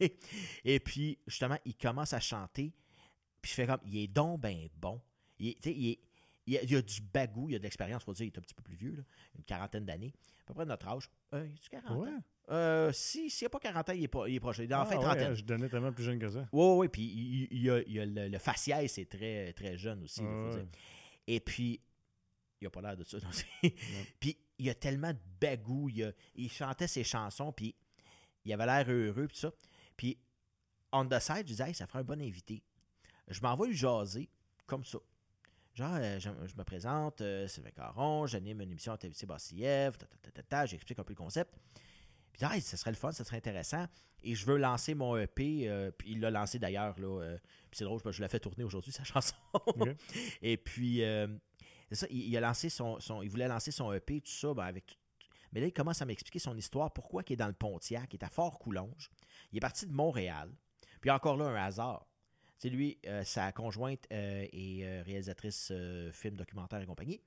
Et 0.64 0.80
puis, 0.80 1.18
justement, 1.26 1.58
il 1.64 1.74
commence 1.76 2.12
à 2.12 2.20
chanter. 2.20 2.72
Puis 3.40 3.50
je 3.50 3.54
fais 3.54 3.66
comme, 3.66 3.80
il 3.86 3.98
est 3.98 4.08
donc 4.08 4.40
ben 4.40 4.68
bon. 4.76 5.00
Il, 5.38 5.48
est- 5.48 5.54
tu 5.54 5.70
sais, 5.70 5.74
il, 5.74 5.90
est- 5.90 5.98
il 6.46 6.54
y 6.54 6.58
a, 6.58 6.62
il 6.62 6.70
y 6.70 6.76
a 6.76 6.82
du 6.82 7.00
bagou, 7.00 7.48
il 7.48 7.52
y 7.52 7.56
a 7.56 7.58
de 7.58 7.64
l'expérience. 7.64 8.04
Faut 8.04 8.12
dire, 8.12 8.24
il 8.26 8.32
est 8.32 8.38
un 8.38 8.42
petit 8.42 8.54
peu 8.54 8.62
plus 8.62 8.76
vieux, 8.76 8.94
là, 8.96 9.02
une 9.36 9.44
quarantaine 9.44 9.84
d'années. 9.84 10.12
À 10.42 10.46
peu 10.46 10.54
près 10.54 10.64
de 10.64 10.70
notre 10.70 10.86
âge. 10.88 11.10
Euh, 11.34 11.46
il 11.48 11.76
a 11.76 11.80
40 11.82 11.98
Ouais. 12.04 12.10
ans? 12.10 12.22
Euh, 12.50 12.92
si, 12.92 13.28
s'il 13.30 13.44
n'y 13.44 13.46
a 13.46 13.50
pas 13.50 13.58
40 13.58 13.88
ans, 13.88 13.92
il 13.92 14.04
est, 14.04 14.08
pas, 14.08 14.28
il 14.28 14.34
est 14.36 14.40
proche. 14.40 14.58
Il 14.58 14.70
est 14.70 14.74
en 14.74 14.80
Ah, 14.82 14.86
fin 14.86 14.96
ouais, 14.96 15.02
trentaine. 15.02 15.34
je 15.34 15.42
donnais 15.44 15.68
tellement 15.68 15.92
plus 15.92 16.04
jeune 16.04 16.18
que 16.18 16.28
ça. 16.30 16.48
Oui, 16.52 16.74
oui, 16.78 16.88
puis 16.88 17.48
il, 17.50 17.70
a, 17.70 17.80
il 17.82 17.92
y 17.92 18.00
a 18.00 18.06
le, 18.06 18.28
le 18.28 18.38
faciès, 18.38 18.92
c'est 18.92 19.06
très, 19.06 19.52
très 19.54 19.76
jeune 19.76 20.04
aussi. 20.04 20.20
là, 20.22 20.28
faut 20.28 20.56
Ouais. 20.56 20.62
dire. 20.62 20.68
Et 21.26 21.40
puis, 21.40 21.80
il 22.60 22.66
a 22.66 22.70
pas 22.70 22.80
l'air 22.80 22.96
de 22.96 23.04
ça. 23.04 23.18
puis, 24.20 24.36
il 24.58 24.66
y 24.66 24.70
a 24.70 24.74
tellement 24.74 25.12
de 25.12 25.18
bagou. 25.40 25.88
Il, 25.90 26.04
a- 26.04 26.12
il 26.34 26.50
chantait 26.50 26.86
ses 26.88 27.04
chansons, 27.04 27.52
puis 27.52 27.74
il 28.44 28.52
avait 28.52 28.66
l'air 28.66 28.86
heureux, 28.88 29.26
puis 29.28 29.36
ça. 29.36 29.52
Puis, 29.96 30.18
on 30.92 31.04
the 31.06 31.18
side, 31.20 31.38
je 31.38 31.42
disais, 31.44 31.68
Hey, 31.68 31.74
ça 31.74 31.86
ferait 31.86 31.98
un 32.00 32.04
bon 32.04 32.20
invité. 32.20 32.62
Je 33.28 33.40
m'en 33.40 33.54
vais 33.56 33.68
lui 33.68 33.76
jaser, 33.76 34.28
comme 34.66 34.84
ça. 34.84 34.98
Genre, 35.74 35.94
euh, 35.94 36.18
je, 36.18 36.30
je 36.46 36.56
me 36.56 36.64
présente, 36.64 37.20
euh, 37.20 37.46
Sylvain 37.48 37.70
Caron, 37.70 38.26
j'anime 38.26 38.62
une 38.62 38.70
émission 38.70 38.92
à 38.92 38.96
TVC 38.98 39.26
Bassiev, 39.26 39.98
j'explique 40.66 40.98
un 40.98 41.04
peu 41.04 41.12
le 41.12 41.16
concept. 41.18 41.52
Puis, 42.32 42.42
ah, 42.44 42.58
ça 42.60 42.76
serait 42.78 42.92
le 42.92 42.96
fun, 42.96 43.12
ça 43.12 43.24
serait 43.24 43.36
intéressant. 43.38 43.86
Et 44.22 44.34
je 44.34 44.46
veux 44.46 44.56
lancer 44.56 44.94
mon 44.94 45.16
EP. 45.18 45.68
euh, 45.68 45.90
puis 45.90 46.12
il 46.12 46.20
l'a 46.20 46.30
lancé 46.30 46.58
d'ailleurs. 46.58 46.98
Là, 46.98 47.20
euh, 47.22 47.38
puis 47.70 47.78
c'est 47.78 47.84
drôle, 47.84 48.00
je 48.10 48.22
l'ai 48.22 48.28
fait 48.28 48.40
tourner 48.40 48.64
aujourd'hui, 48.64 48.92
sa 48.92 49.04
chanson. 49.04 49.34
Et 50.40 50.56
puis, 50.56 51.02
euh, 51.02 51.26
ça, 51.94 52.06
il, 52.10 52.36
a 52.36 52.40
lancé 52.40 52.68
son, 52.68 52.98
Il 53.22 53.30
voulait 53.30 53.46
lancer 53.48 53.70
son 53.70 53.92
EP, 53.92 54.20
tout 54.20 54.30
ça, 54.32 54.52
ben, 54.54 54.64
avec 54.64 54.86
tout- 54.86 54.96
Mais 55.52 55.60
là, 55.60 55.66
il 55.66 55.72
commence 55.72 56.02
à 56.02 56.04
m'expliquer 56.04 56.38
son 56.40 56.56
histoire, 56.56 56.92
pourquoi 56.92 57.22
il 57.28 57.32
est 57.34 57.36
dans 57.36 57.46
le 57.46 57.52
Pontiac, 57.52 58.12
il 58.12 58.16
est 58.16 58.24
à 58.24 58.28
Fort-Coulonge. 58.28 59.10
Il 59.52 59.58
est 59.58 59.60
parti 59.60 59.86
de 59.86 59.92
Montréal. 59.92 60.50
Puis 61.00 61.10
encore 61.10 61.36
là, 61.36 61.46
un 61.46 61.54
hasard. 61.54 62.06
C'est 62.58 62.70
lui, 62.70 62.98
euh, 63.06 63.22
sa 63.22 63.52
conjointe 63.52 64.06
euh, 64.12 64.46
est 64.52 64.82
euh, 64.84 65.02
réalisatrice 65.04 65.68
euh, 65.72 66.10
film, 66.10 66.36
documentaire 66.36 66.80
et 66.80 66.86
compagnie. 66.86 67.20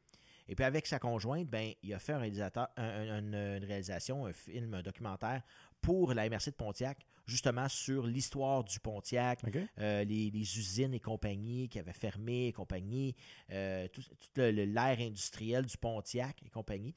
Et 0.47 0.55
puis 0.55 0.65
avec 0.65 0.87
sa 0.87 0.97
conjointe, 0.97 1.47
ben, 1.47 1.71
il 1.83 1.93
a 1.93 1.99
fait 1.99 2.13
un 2.13 2.17
réalisateur, 2.17 2.67
un- 2.77 2.83
un- 2.83 3.19
une, 3.19 3.35
une 3.35 3.63
réalisation, 3.63 4.25
un 4.25 4.33
film, 4.33 4.73
un 4.73 4.81
documentaire 4.81 5.43
pour 5.81 6.13
la 6.15 6.27
MRC 6.27 6.47
de 6.49 6.55
Pontiac, 6.55 7.05
justement 7.29 7.69
sur 7.69 8.05
l'histoire 8.05 8.63
du 8.63 8.79
Pontiac, 8.79 9.41
euh, 9.79 10.03
les, 10.03 10.29
les 10.31 10.57
usines 10.57 10.93
et 10.93 10.99
compagnie 10.99 11.69
qui 11.69 11.79
avaient 11.79 11.93
fermé 11.93 12.47
et 12.47 12.53
compagnie, 12.53 13.15
euh, 13.51 13.87
tout, 13.87 14.01
l'ère 14.35 14.99
industrielle 14.99 15.65
du 15.65 15.77
Pontiac 15.77 16.41
et 16.45 16.49
compagnie. 16.49 16.93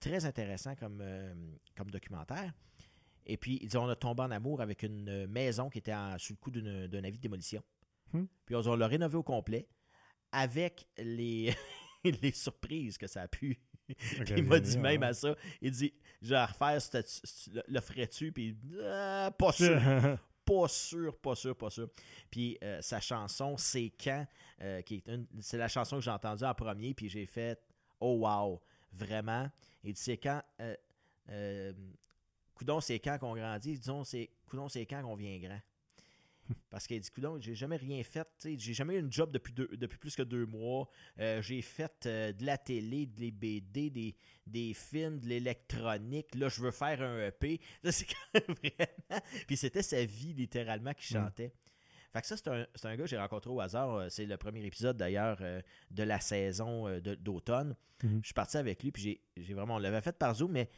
Très 0.00 0.24
intéressant 0.24 0.74
comme, 0.74 1.00
euh, 1.00 1.32
comme 1.76 1.90
documentaire. 1.90 2.52
Et 3.26 3.36
puis, 3.36 3.66
on 3.74 3.88
a 3.88 3.96
tombé 3.96 4.22
en 4.22 4.30
amour 4.30 4.60
avec 4.60 4.82
une 4.82 5.26
maison 5.26 5.70
qui 5.70 5.78
était 5.78 5.94
en- 5.94 6.18
sous 6.18 6.34
le 6.34 6.38
coup 6.38 6.50
d'un 6.50 7.04
avis 7.04 7.16
de 7.16 7.22
démolition. 7.22 7.62
Hmm. 8.12 8.24
Puis, 8.44 8.54
on 8.54 8.76
l'a 8.76 8.86
rénové 8.86 9.16
au 9.16 9.22
complet 9.22 9.66
avec 10.30 10.88
les, 10.98 11.54
les 12.04 12.32
surprises 12.32 12.98
que 12.98 13.06
ça 13.06 13.22
a 13.22 13.28
pu. 13.28 13.58
Il 14.36 14.44
m'a 14.44 14.60
dit 14.60 14.78
même 14.78 15.02
à 15.02 15.12
ça. 15.14 15.34
Il 15.60 15.70
dit, 15.70 15.92
je 16.22 16.30
vais 16.30 16.44
refaire, 16.44 16.80
ce- 16.80 17.50
le, 17.52 17.62
le 17.68 17.80
ferais-tu? 17.80 18.32
Puis, 18.32 18.46
il 18.48 18.54
dit, 18.56 18.76
Ah, 18.82 19.30
pas 19.38 19.52
sûr. 19.52 20.18
Pas 20.44 20.68
sûr, 20.68 21.16
pas 21.18 21.34
sûr, 21.34 21.56
pas 21.56 21.70
sûr. 21.70 21.88
Puis 22.30 22.58
euh, 22.62 22.80
sa 22.82 23.00
chanson, 23.00 23.56
C'est 23.56 23.90
quand, 24.02 24.26
euh, 24.60 24.82
qui 24.82 24.96
est 24.96 25.08
une- 25.08 25.26
c'est 25.40 25.56
la 25.56 25.68
chanson 25.68 25.96
que 25.96 26.02
j'ai 26.02 26.10
entendue 26.10 26.44
en 26.44 26.54
premier, 26.54 26.92
puis 26.92 27.08
j'ai 27.08 27.24
fait 27.26 27.58
Oh 28.00 28.18
wow, 28.20 28.60
vraiment. 28.92 29.48
Il 29.82 29.94
dit 29.94 30.00
C'est 30.02 30.18
quand, 30.18 30.42
euh, 31.30 31.72
Coudon, 32.54 32.80
c'est 32.80 32.98
quand 32.98 33.18
qu'on 33.18 33.34
grandit, 33.34 33.78
disons, 33.78 34.04
c'est 34.04 34.30
Coudon, 34.46 34.68
c'est 34.68 34.84
quand 34.86 35.02
qu'on 35.02 35.14
vient 35.16 35.38
grand. 35.38 35.60
Parce 36.70 36.86
qu'il 36.86 37.00
dit, 37.00 37.10
coudon, 37.10 37.38
j'ai 37.40 37.54
jamais 37.54 37.76
rien 37.76 38.02
fait, 38.04 38.28
j'ai 38.44 38.74
jamais 38.74 38.96
eu 38.96 39.00
une 39.00 39.12
job 39.12 39.30
depuis, 39.30 39.52
deux- 39.52 39.70
depuis 39.76 39.98
plus 39.98 40.14
que 40.16 40.22
deux 40.22 40.44
mois. 40.46 40.88
Euh, 41.18 41.40
j'ai 41.40 41.62
fait 41.62 42.04
euh, 42.06 42.32
de 42.32 42.44
la 42.44 42.58
télé, 42.58 43.06
des 43.06 43.30
BD, 43.30 43.90
des, 43.90 44.14
des 44.46 44.74
films, 44.74 45.20
de 45.20 45.26
l'électronique. 45.28 46.34
Là, 46.34 46.48
je 46.48 46.60
veux 46.60 46.70
faire 46.70 47.00
un 47.02 47.26
EP. 47.28 47.60
Là, 47.82 47.92
c'est 47.92 48.06
vraiment. 48.34 49.22
Puis 49.46 49.56
c'était 49.56 49.82
sa 49.82 50.04
vie, 50.04 50.34
littéralement, 50.34 50.92
qui 50.94 51.04
chantait. 51.14 51.52
Fait 52.12 52.20
que 52.20 52.26
ça, 52.26 52.36
c'est 52.36 52.48
un, 52.48 52.66
un 52.84 52.96
gars 52.96 53.04
que 53.04 53.06
j'ai 53.10 53.18
rencontré 53.18 53.50
au 53.50 53.60
hasard. 53.60 53.94
Euh, 53.94 54.08
C'est 54.08 54.26
le 54.26 54.36
premier 54.36 54.64
épisode, 54.64 54.96
d'ailleurs, 54.96 55.38
euh, 55.40 55.60
de 55.90 56.02
la 56.02 56.20
saison 56.20 56.86
euh, 56.88 57.00
d'automne. 57.00 57.74
Mhm. 58.02 58.20
Je 58.22 58.26
suis 58.28 58.34
parti 58.34 58.56
avec 58.56 58.82
lui, 58.82 58.92
puis 58.92 59.02
j'ai- 59.02 59.20
j'ai 59.36 59.54
vraiment... 59.54 59.76
On 59.76 59.78
l'avait 59.78 60.00
fait 60.00 60.16
par 60.16 60.34
Zoom, 60.34 60.52
mais 60.52 60.68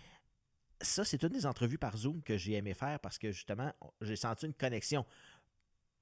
ça, 0.80 1.04
c'est 1.04 1.22
une 1.22 1.30
des 1.30 1.46
entrevues 1.46 1.78
par 1.78 1.96
Zoom 1.96 2.22
que 2.22 2.36
j'ai 2.36 2.52
aimé 2.54 2.74
faire 2.74 3.00
parce 3.00 3.18
que, 3.18 3.32
justement, 3.32 3.72
j'ai 4.02 4.16
senti 4.16 4.44
une 4.46 4.52
connexion. 4.54 5.04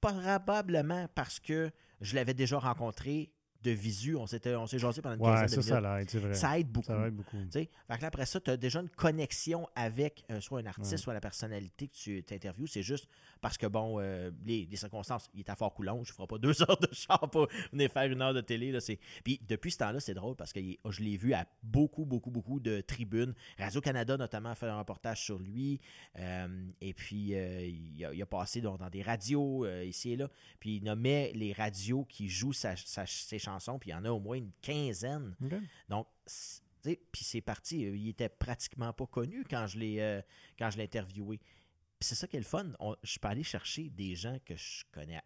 Probablement 0.05 1.07
parce 1.15 1.39
que 1.39 1.71
je 1.99 2.13
l'avais 2.13 2.35
déjà 2.35 2.59
rencontré 2.59 3.31
de 3.65 3.71
visu. 3.71 4.15
On 4.15 4.25
s'est 4.27 4.39
jasé 4.77 5.01
pendant 5.01 5.15
une 5.15 5.21
Ouais, 5.21 5.41
quinzaine 5.41 5.47
ça, 5.49 5.55
de 5.55 5.61
minutes. 5.61 5.83
ça 5.83 5.97
l'aide, 5.97 6.09
c'est 6.09 6.19
vrai. 6.19 6.33
Ça 6.33 6.59
aide 6.59 6.67
beaucoup. 6.69 6.87
Ça 6.87 7.59
fait 7.59 7.69
que 7.99 8.05
après 8.05 8.25
ça, 8.25 8.39
tu 8.39 8.51
as 8.51 8.57
déjà 8.57 8.79
une 8.81 8.89
connexion 8.89 9.67
avec 9.75 10.23
euh, 10.31 10.39
soit 10.41 10.59
un 10.61 10.65
artiste, 10.65 10.97
soit 10.97 11.13
la 11.13 11.19
personnalité 11.21 11.87
que 11.87 11.93
tu 11.95 12.23
t'interviews. 12.23 12.67
C'est 12.67 12.83
juste 12.83 13.07
parce 13.41 13.57
que, 13.57 13.67
bon, 13.67 13.99
euh, 13.99 14.31
les, 14.45 14.65
les 14.65 14.75
circonstances, 14.77 15.29
il 15.33 15.41
est 15.41 15.49
à 15.49 15.55
Fort-Coulon, 15.55 16.03
je 16.03 16.11
ne 16.11 16.15
ferai 16.15 16.27
pas 16.27 16.37
deux 16.37 16.61
heures 16.69 16.79
de 16.79 16.89
char 16.93 17.29
pour 17.29 17.47
venir 17.71 17.91
faire 17.91 18.11
une 18.11 18.21
heure 18.21 18.33
de 18.33 18.41
télé. 18.41 18.71
Là. 18.71 18.79
Puis 19.23 19.39
depuis 19.47 19.71
ce 19.71 19.77
temps-là, 19.79 19.99
c'est 19.99 20.13
drôle 20.13 20.35
parce 20.35 20.53
que 20.53 20.59
je 20.89 21.01
l'ai 21.03 21.17
vu 21.17 21.33
à 21.33 21.45
beaucoup, 21.63 22.05
beaucoup, 22.05 22.31
beaucoup 22.31 22.59
de 22.59 22.81
tribunes. 22.81 23.33
Radio-Canada, 23.57 24.17
notamment, 24.17 24.49
a 24.49 24.55
fait 24.55 24.67
un 24.67 24.77
reportage 24.79 25.23
sur 25.23 25.39
lui. 25.39 25.79
Euh, 26.19 26.67
et 26.81 26.93
puis, 26.93 27.33
il, 27.33 28.05
a, 28.05 28.13
il 28.13 28.21
a 28.21 28.25
passé 28.25 28.61
dans, 28.61 28.77
dans 28.77 28.89
des 28.89 29.01
radios 29.01 29.65
ici 29.83 30.11
et 30.11 30.15
là. 30.17 30.29
Puis, 30.59 30.77
il 30.77 30.83
nommait 30.83 31.31
les 31.35 31.53
radios 31.53 32.05
qui 32.05 32.29
jouent 32.29 32.53
sa- 32.53 32.75
sa- 32.75 33.05
ses 33.05 33.39
chansons. 33.39 33.54
Puis, 33.79 33.89
il 33.89 33.93
y 33.93 33.95
en 33.95 34.05
a 34.05 34.09
au 34.11 34.19
moins 34.19 34.37
une 34.37 34.51
quinzaine. 34.61 35.35
OK. 35.43 35.53
Donc, 35.89 36.07
c'est- 36.25 36.61
tu 36.83 36.89
sais, 36.91 37.01
puis 37.11 37.23
c'est 37.23 37.41
parti. 37.41 37.85
euh, 37.85 37.95
Il 37.95 38.09
était 38.09 38.29
pratiquement 38.29 38.93
pas 38.93 39.07
connu 39.07 39.43
quand 39.49 39.65
je 39.67 39.79
l'ai 39.79 39.99
euh, 39.99 40.21
quand 40.59 40.69
je 40.69 40.77
l'ai 40.77 40.83
interviewé. 40.83 41.37
Puis 41.37 42.07
c'est 42.09 42.15
ça 42.15 42.27
qui 42.27 42.35
est 42.35 42.39
le 42.39 42.45
fun. 42.45 42.71
On- 42.79 42.95
je 43.03 43.17
peux 43.17 43.27
aller 43.27 43.43
chercher 43.43 43.89
des 43.89 44.15
gens 44.15 44.37
que 44.45 44.55
je 44.55 44.83
connais 44.91 45.21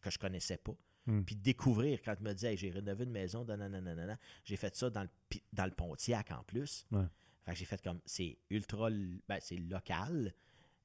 que 0.00 0.10
je 0.10 0.18
connaissais 0.18 0.56
pas. 0.58 0.74
Hmm. 1.06 1.22
Puis 1.22 1.34
découvrir 1.34 2.00
quand 2.02 2.14
il 2.20 2.22
me 2.24 2.32
dit 2.32 2.46
hey, 2.46 2.56
j'ai 2.56 2.70
rénové 2.70 3.04
une 3.04 3.10
maison, 3.10 3.44
nanana, 3.44 4.18
j'ai 4.44 4.56
fait 4.56 4.74
ça 4.76 4.88
dans 4.90 5.02
le, 5.02 5.08
dans 5.52 5.64
le 5.64 5.72
Pontiac 5.72 6.30
en 6.30 6.44
plus. 6.44 6.86
Ouais. 6.92 7.04
Fait 7.44 7.52
que 7.52 7.58
j'ai 7.58 7.64
fait 7.64 7.82
comme 7.82 8.00
c'est 8.04 8.38
ultra 8.50 8.88
ben, 8.90 9.38
c'est 9.40 9.56
local 9.56 10.32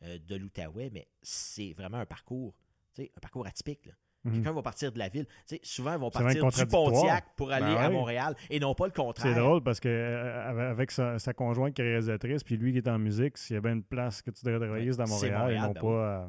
euh, 0.03 0.17
de 0.19 0.35
l'Outaouais, 0.35 0.89
mais 0.89 1.07
c'est 1.21 1.73
vraiment 1.73 1.97
un 1.97 2.05
parcours, 2.05 2.55
tu 2.93 3.03
sais, 3.03 3.11
un 3.15 3.19
parcours 3.19 3.45
atypique. 3.45 3.85
là. 3.85 3.93
Quelqu'un 4.33 4.51
va 4.53 4.61
partir 4.61 4.91
de 4.91 4.97
la 4.99 5.07
ville. 5.07 5.25
Tu 5.25 5.55
sais, 5.55 5.59
souvent, 5.63 5.93
ils 5.93 5.99
vont 5.99 6.07
Mhm. 6.07 6.11
Partir 6.23 6.45
du. 6.49 6.65
Pontiac 6.67 7.25
pour 7.35 7.51
aller 7.51 7.65
Ben 7.65 7.77
à 7.77 7.87
oui. 7.89 7.93
Montréal 7.93 8.35
et 8.49 8.59
non 8.59 8.73
pas 8.73 8.85
le 8.87 8.91
contraire. 8.91 9.33
C'est 9.33 9.39
drôle 9.39 9.61
parce 9.63 9.79
que 9.79 9.87
euh, 9.87 10.71
avec 10.71 10.91
sa, 10.91 11.19
sa 11.19 11.33
conjointe 11.33 11.73
qui 11.75 11.81
est 11.81 11.85
réalisatrice, 11.85 12.43
puis 12.43 12.57
lui 12.57 12.71
qui 12.71 12.79
est 12.79 12.87
en 12.87 12.97
musique, 12.99 13.37
s'il 13.37 13.53
y 13.55 13.57
a 13.57 13.61
bien 13.61 13.73
une 13.73 13.83
place 13.83 14.21
que 14.21 14.31
tu 14.31 14.43
devrais 14.45 14.65
travailler, 14.65 14.91
c'est 14.91 14.97
dans 14.97 15.05
c'est 15.05 15.29
Montréal, 15.31 15.39
Montréal, 15.39 15.55
et 15.55 15.67
non 15.67 15.73
ben 15.73 15.81
pas 15.81 15.87
euh, 15.87 16.27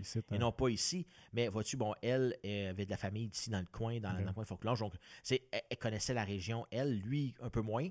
ici. 0.00 0.20
et 0.32 0.38
non 0.38 0.52
pas 0.52 0.68
ici. 0.68 1.06
Mais 1.32 1.48
vois-tu, 1.48 1.76
bon, 1.76 1.94
elle 2.02 2.34
avait 2.44 2.84
de 2.84 2.90
la 2.90 2.96
famille 2.96 3.26
ici 3.32 3.50
dans 3.50 3.60
le 3.60 3.66
coin, 3.70 3.98
dans, 4.00 4.12
le 4.12 4.32
coin 4.32 4.42
de 4.42 4.48
Fauclange. 4.48 4.80
Donc, 4.80 4.94
elle, 5.30 5.38
elle 5.70 5.76
connaissait 5.78 6.14
la 6.14 6.24
région. 6.24 6.66
Elle, 6.70 6.98
lui, 7.00 7.34
un 7.42 7.50
peu 7.50 7.60
moins, 7.62 7.88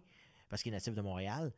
parce 0.50 0.62
qu'il 0.64 0.72
est 0.72 0.76
natif 0.76 0.94
de 0.94 1.02
Montréal. 1.02 1.52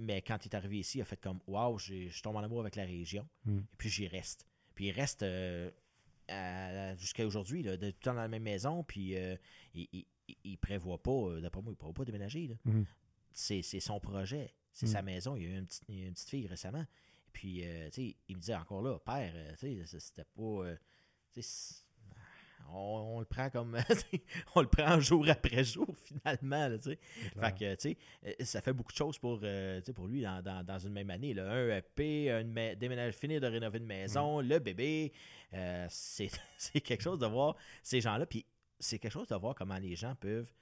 Mais 0.00 0.22
quand 0.22 0.44
il 0.44 0.48
est 0.48 0.54
arrivé 0.56 0.78
ici, 0.78 0.98
il 0.98 1.02
a 1.02 1.04
fait 1.04 1.20
comme 1.20 1.40
Waouh, 1.46 1.78
je 1.78 2.22
tombe 2.22 2.36
en 2.36 2.42
amour 2.42 2.60
avec 2.60 2.76
la 2.76 2.84
région. 2.84 3.26
Hmm. 3.44 3.58
Et 3.58 3.76
puis 3.76 3.88
j'y 3.88 4.06
reste. 4.06 4.46
Puis 4.74 4.86
il 4.86 4.92
reste 4.92 5.24
euh, 5.24 5.70
à- 5.70 5.72
jusqu'à 6.96 7.26
aujourd'hui, 7.26 7.62
là, 7.62 7.76
de 7.76 7.90
tout 7.90 7.96
le 8.00 8.04
temps 8.04 8.14
dans 8.14 8.20
la 8.22 8.28
même 8.28 8.42
maison. 8.42 8.82
Puis 8.84 9.16
euh, 9.16 9.36
il, 9.74 9.88
il, 9.92 10.06
il- 10.44 10.58
prévoit 10.58 11.02
pas, 11.02 11.10
euh, 11.10 11.40
d'après 11.40 11.62
moi, 11.62 11.72
il 11.72 11.76
prévoit 11.76 11.94
pas 11.94 12.04
déménager. 12.04 12.48
là. 12.48 12.54
Mhm. 12.64 12.84
C'est, 13.32 13.62
c'est 13.62 13.80
son 13.80 14.00
projet. 14.00 14.52
C'est 14.72 14.86
Mhm. 14.86 14.92
sa 14.92 15.02
maison. 15.02 15.36
Il 15.36 15.42
y 15.42 15.46
a 15.46 15.48
eu 15.50 15.58
une 15.58 15.66
petite, 15.66 15.84
une 15.88 16.12
petite 16.12 16.28
fille 16.28 16.46
récemment. 16.46 16.82
Et 16.82 17.30
puis, 17.32 17.64
euh, 17.64 17.86
tu 17.90 17.92
sais, 18.10 18.16
il 18.28 18.36
me 18.36 18.40
disait 18.40 18.54
encore 18.54 18.82
là, 18.82 18.98
père, 18.98 19.32
tu 19.58 19.84
sais, 19.86 19.98
c'était 20.00 20.24
pas. 20.24 20.42
euh, 20.42 20.76
on, 22.74 23.20
le 23.20 23.24
prend 23.24 23.50
comme. 23.50 23.76
on 24.54 24.60
le 24.60 24.68
prend 24.68 25.00
jour 25.00 25.28
après 25.28 25.64
jour, 25.64 25.86
finalement. 26.04 26.68
Là, 26.68 26.78
fait 26.78 26.96
que, 27.58 27.74
tu 27.74 27.80
sais, 27.80 27.96
euh, 28.26 28.32
ça 28.40 28.60
fait 28.60 28.72
beaucoup 28.72 28.92
de 28.92 28.96
choses 28.96 29.18
pour, 29.18 29.40
euh, 29.42 29.80
pour 29.94 30.06
lui 30.06 30.22
dans, 30.22 30.64
dans, 30.64 30.78
une 30.78 30.92
même 30.92 31.10
année. 31.10 31.34
Là. 31.34 31.50
Un 31.50 31.76
EP, 31.76 32.30
un 32.30 32.44
déménage, 32.74 33.14
finir 33.14 33.40
de 33.40 33.46
rénover 33.46 33.78
une 33.78 33.86
maison, 33.86 34.40
le 34.40 34.58
bébé. 34.58 35.12
Euh, 35.54 35.86
c'est 35.90 36.30
quelque 36.82 37.02
chose 37.02 37.18
de 37.18 37.26
voir 37.26 37.56
ces 37.82 38.00
gens-là. 38.00 38.26
Puis 38.26 38.44
c'est 38.78 38.98
quelque 38.98 39.12
chose 39.12 39.28
de 39.28 39.36
voir 39.36 39.54
comment 39.54 39.78
les 39.78 39.96
gens 39.96 40.14
peuvent. 40.14 40.52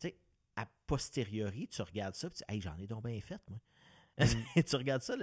Tu 0.00 0.08
sais, 0.08 0.16
a 0.56 0.66
posteriori, 0.86 1.68
tu 1.68 1.82
regardes 1.82 2.14
ça, 2.14 2.28
tu 2.30 2.36
dis, 2.36 2.44
hey, 2.48 2.60
j'en 2.60 2.76
ai 2.78 2.86
donc 2.86 3.04
bien 3.04 3.20
fait, 3.20 3.40
moi. 3.48 3.60
Mm. 4.18 4.62
tu 4.66 4.76
regardes 4.76 5.02
ça, 5.02 5.14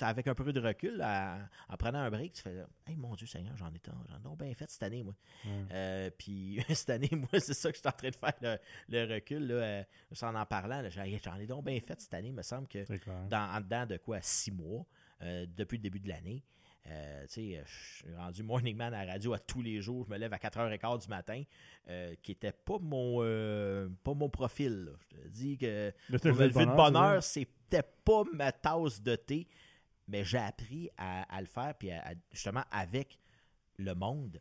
avec 0.00 0.26
un 0.26 0.34
peu 0.34 0.52
de 0.52 0.60
recul, 0.60 1.02
en 1.02 1.76
prenant 1.78 2.00
un 2.00 2.10
break, 2.10 2.32
tu 2.32 2.42
fais 2.42 2.64
Hey 2.86 2.96
mon 2.96 3.14
Dieu 3.14 3.26
Seigneur, 3.26 3.56
j'en 3.56 3.68
ai 3.68 3.80
j'en 3.84 4.32
ai 4.32 4.36
bien 4.36 4.54
fait 4.54 4.68
cette 4.70 4.82
année, 4.82 5.02
moi. 5.02 5.14
Euh, 5.72 6.10
puis 6.16 6.62
cette 6.70 6.90
année, 6.90 7.10
moi, 7.12 7.28
c'est 7.40 7.54
ça 7.54 7.70
que 7.70 7.76
je 7.76 7.80
suis 7.80 7.88
en 7.88 7.92
train 7.92 8.10
de 8.10 8.16
faire 8.16 8.58
le, 8.88 9.14
recul, 9.14 9.46
là, 9.46 9.54
euh, 9.54 9.84
en 10.22 10.34
en 10.34 10.46
parlant. 10.46 10.82
J'en 10.90 11.36
ai 11.36 11.46
donc 11.46 11.64
bien 11.64 11.80
fait 11.80 12.00
cette 12.00 12.14
année, 12.14 12.28
il 12.28 12.34
me 12.34 12.42
semble 12.42 12.66
que 12.66 12.84
dans, 13.28 13.56
en 13.56 13.60
dedans 13.60 13.86
de 13.86 13.96
quoi, 13.98 14.20
six 14.20 14.50
mois, 14.50 14.84
euh, 15.22 15.46
depuis 15.56 15.76
le 15.76 15.82
début 15.82 16.00
de 16.00 16.08
l'année. 16.08 16.42
Euh, 16.88 17.26
je 17.28 17.32
suis 17.32 18.14
rendu 18.16 18.42
morning 18.42 18.76
man 18.76 18.92
à 18.92 19.04
la 19.04 19.12
radio 19.12 19.32
à 19.32 19.38
tous 19.38 19.62
les 19.62 19.80
jours. 19.80 20.04
Je 20.06 20.10
me 20.10 20.18
lève 20.18 20.32
à 20.32 20.38
4h15 20.38 21.02
du 21.02 21.08
matin, 21.08 21.42
euh, 21.88 22.14
qui 22.22 22.32
n'était 22.32 22.52
pas 22.52 22.78
mon 22.80 23.18
euh, 23.20 23.88
pas 24.02 24.14
mon 24.14 24.28
profil. 24.28 24.92
Je 24.98 25.16
te 25.16 25.28
dis 25.28 25.58
que 25.58 25.92
me 26.10 26.18
lever 26.18 26.66
de 26.66 26.76
bonne 26.76 26.96
heure, 26.96 27.22
c'était 27.22 27.84
pas 28.04 28.24
ma 28.32 28.52
tasse 28.52 29.00
de 29.00 29.14
thé, 29.16 29.46
mais 30.08 30.24
j'ai 30.24 30.38
appris 30.38 30.90
à, 30.96 31.40
le 31.40 31.46
faire, 31.46 31.74
puis 31.78 31.90
justement 32.32 32.64
avec 32.70 33.18
le 33.78 33.94
monde. 33.94 34.40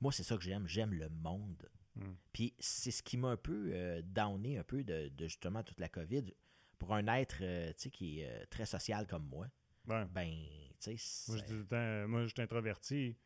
Moi, 0.00 0.12
c'est 0.12 0.24
ça 0.24 0.36
que 0.36 0.42
j'aime. 0.42 0.66
J'aime 0.66 0.94
le 0.94 1.08
monde. 1.08 1.68
Hmm. 1.94 2.14
Puis 2.32 2.54
c'est 2.58 2.90
ce 2.90 3.02
qui 3.02 3.16
m'a 3.16 3.28
un 3.28 3.36
peu 3.36 4.02
downé 4.04 4.58
un 4.58 4.64
peu 4.64 4.82
de, 4.84 5.10
justement 5.18 5.62
toute 5.62 5.80
la 5.80 5.88
COVID. 5.88 6.24
Pour 6.78 6.94
un 6.94 7.06
être 7.06 7.36
qui 7.90 8.20
est 8.20 8.46
très 8.46 8.66
social 8.66 9.06
comme 9.06 9.26
moi, 9.26 9.46
ben, 9.84 10.32
tu 10.82 10.96
sais. 10.96 11.32
Moi, 11.32 11.38
je 11.38 11.52
dis 11.52 12.10
moi, 12.10 12.22
je 12.24 12.28
suis 12.28 12.42
introverti. 12.42 13.16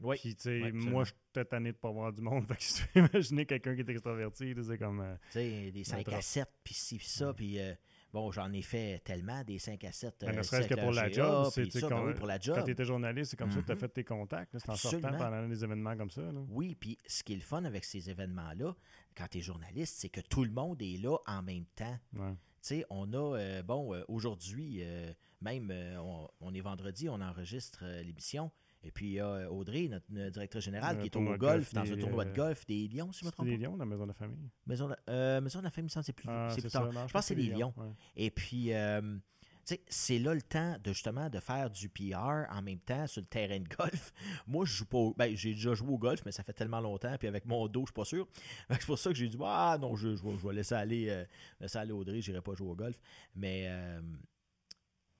Oui. 0.00 0.16
Puis, 0.18 0.34
tu 0.34 0.42
sais, 0.42 0.72
moi, 0.72 1.04
je 1.04 1.10
suis 1.10 1.46
tanné 1.46 1.72
de 1.72 1.76
pas 1.76 1.90
voir 1.90 2.12
du 2.12 2.22
monde. 2.22 2.46
Fait 2.48 2.56
que 2.56 2.62
si 2.62 2.74
tu 2.74 2.88
peux 2.88 3.00
imaginer 3.00 3.46
quelqu'un 3.46 3.74
qui 3.74 3.82
est 3.82 3.90
extraverti, 3.90 4.54
c'est 4.66 4.78
comme. 4.78 5.00
Euh, 5.00 5.14
tu 5.30 5.32
sais, 5.32 5.70
des 5.70 5.84
5 5.84 6.08
à 6.08 6.20
7, 6.20 6.48
puis 6.64 6.74
ci, 6.74 6.96
puis 6.96 7.06
ça, 7.06 7.34
puis. 7.34 7.58
Euh, 7.58 7.74
bon, 8.12 8.32
j'en 8.32 8.50
ai 8.52 8.62
fait 8.62 9.00
tellement, 9.04 9.44
des 9.44 9.58
5 9.58 9.84
à 9.84 9.92
7. 9.92 10.14
Ben, 10.20 10.36
ne 10.36 10.42
serait-ce 10.42 10.68
que 10.68 10.74
pour 10.74 10.92
la 10.92 11.10
job. 11.10 11.50
C'est 11.52 11.70
ça, 11.70 11.88
ben 11.88 12.02
oui, 12.06 12.14
pour 12.14 12.26
la 12.26 12.38
job. 12.38 12.56
Quand 12.56 12.64
tu 12.64 12.70
étais 12.70 12.84
journaliste, 12.84 13.32
c'est 13.32 13.36
comme 13.36 13.50
ça 13.50 13.60
que 13.60 13.66
tu 13.66 13.72
as 13.72 13.74
mm-hmm. 13.74 13.78
fait 13.78 13.88
tes 13.88 14.04
contacts. 14.04 14.58
C'est 14.58 14.70
en 14.70 14.76
sortant 14.76 15.16
pendant 15.16 15.46
des 15.46 15.64
événements 15.64 15.96
comme 15.96 16.10
ça. 16.10 16.22
Là. 16.22 16.40
Oui, 16.48 16.74
puis 16.74 16.96
ce 17.06 17.22
qui 17.22 17.34
est 17.34 17.36
le 17.36 17.42
fun 17.42 17.64
avec 17.64 17.84
ces 17.84 18.08
événements-là, 18.08 18.74
quand 19.16 19.26
tu 19.30 19.38
es 19.38 19.40
journaliste, 19.42 19.96
c'est 19.98 20.08
que 20.08 20.20
tout 20.20 20.44
le 20.44 20.50
monde 20.50 20.80
est 20.80 20.96
là 20.96 21.18
en 21.26 21.42
même 21.42 21.66
temps. 21.76 21.98
Ouais. 22.14 22.34
Sais, 22.60 22.84
on 22.90 23.12
a, 23.12 23.38
euh, 23.38 23.62
bon, 23.62 23.94
aujourd'hui, 24.08 24.82
même, 25.40 25.72
on, 26.40 26.54
est 26.54 26.60
vendredi, 26.60 27.08
on 27.08 27.20
enregistre 27.20 27.84
l'émission. 28.02 28.50
Et 28.82 28.90
puis 28.90 29.06
il 29.08 29.12
y 29.12 29.20
a 29.20 29.50
Audrey, 29.52 29.88
notre, 29.88 30.30
directrice 30.30 30.64
générale, 30.64 30.98
qui 30.98 31.06
est 31.06 31.16
au 31.16 31.36
golf, 31.36 31.74
dans 31.74 31.82
un 31.82 31.96
tournoi 31.96 32.24
de 32.24 32.34
golf 32.34 32.66
des 32.66 32.88
Lions, 32.88 33.12
si 33.12 33.20
je 33.20 33.26
me 33.26 33.30
trompe 33.30 33.46
pas. 33.46 33.50
Des 33.50 33.58
Lions 33.58 33.72
dans 33.72 33.84
la 33.84 33.90
Maison 33.90 34.04
de 34.04 34.08
la 34.08 34.14
Famille. 34.14 34.50
Maison 34.66 34.88
de, 34.88 34.96
euh, 35.10 35.40
maison 35.40 35.58
de 35.58 35.64
la 35.64 35.70
Famille, 35.70 35.90
c'est 35.90 36.12
plus, 36.12 36.28
ah, 36.28 36.48
c'est 36.50 36.62
plus 36.62 36.70
tard. 36.70 36.90
je 36.90 36.98
pense 36.98 37.12
que 37.12 37.20
c'est 37.20 37.34
des 37.34 37.48
Lions. 37.48 37.74
Et 38.16 38.30
puis, 38.30 38.72
euh, 38.72 39.18
c'est 39.88 40.18
là 40.18 40.34
le 40.34 40.42
temps 40.42 40.76
de 40.82 40.92
justement 40.92 41.28
de 41.28 41.40
faire 41.40 41.70
du 41.70 41.88
PR 41.88 42.46
en 42.50 42.62
même 42.62 42.80
temps 42.80 43.06
sur 43.06 43.20
le 43.20 43.26
terrain 43.26 43.58
de 43.58 43.68
golf. 43.68 44.12
Moi, 44.46 44.64
je 44.64 44.72
joue 44.72 44.86
pas. 44.86 45.10
Ben, 45.16 45.36
j'ai 45.36 45.54
déjà 45.54 45.74
joué 45.74 45.90
au 45.90 45.98
golf, 45.98 46.22
mais 46.24 46.32
ça 46.32 46.42
fait 46.42 46.52
tellement 46.52 46.80
longtemps. 46.80 47.16
Puis 47.18 47.28
avec 47.28 47.46
mon 47.46 47.68
dos, 47.68 47.82
je 47.82 47.86
suis 47.86 47.94
pas 47.94 48.04
sûr. 48.04 48.28
C'est 48.70 48.86
pour 48.86 48.98
ça 48.98 49.10
que 49.10 49.16
j'ai 49.16 49.28
dit 49.28 49.38
Ah 49.42 49.78
non, 49.80 49.96
je, 49.96 50.16
je, 50.16 50.22
vais, 50.22 50.52
laisser 50.52 50.74
aller, 50.74 51.08
euh, 51.08 51.24
laisser 51.60 51.78
aller 51.78 51.92
Audrey, 51.92 52.20
pas 52.44 52.54
jouer 52.54 52.68
au 52.68 52.74
golf. 52.74 52.98
Mais 53.34 53.66
euh, 53.68 54.00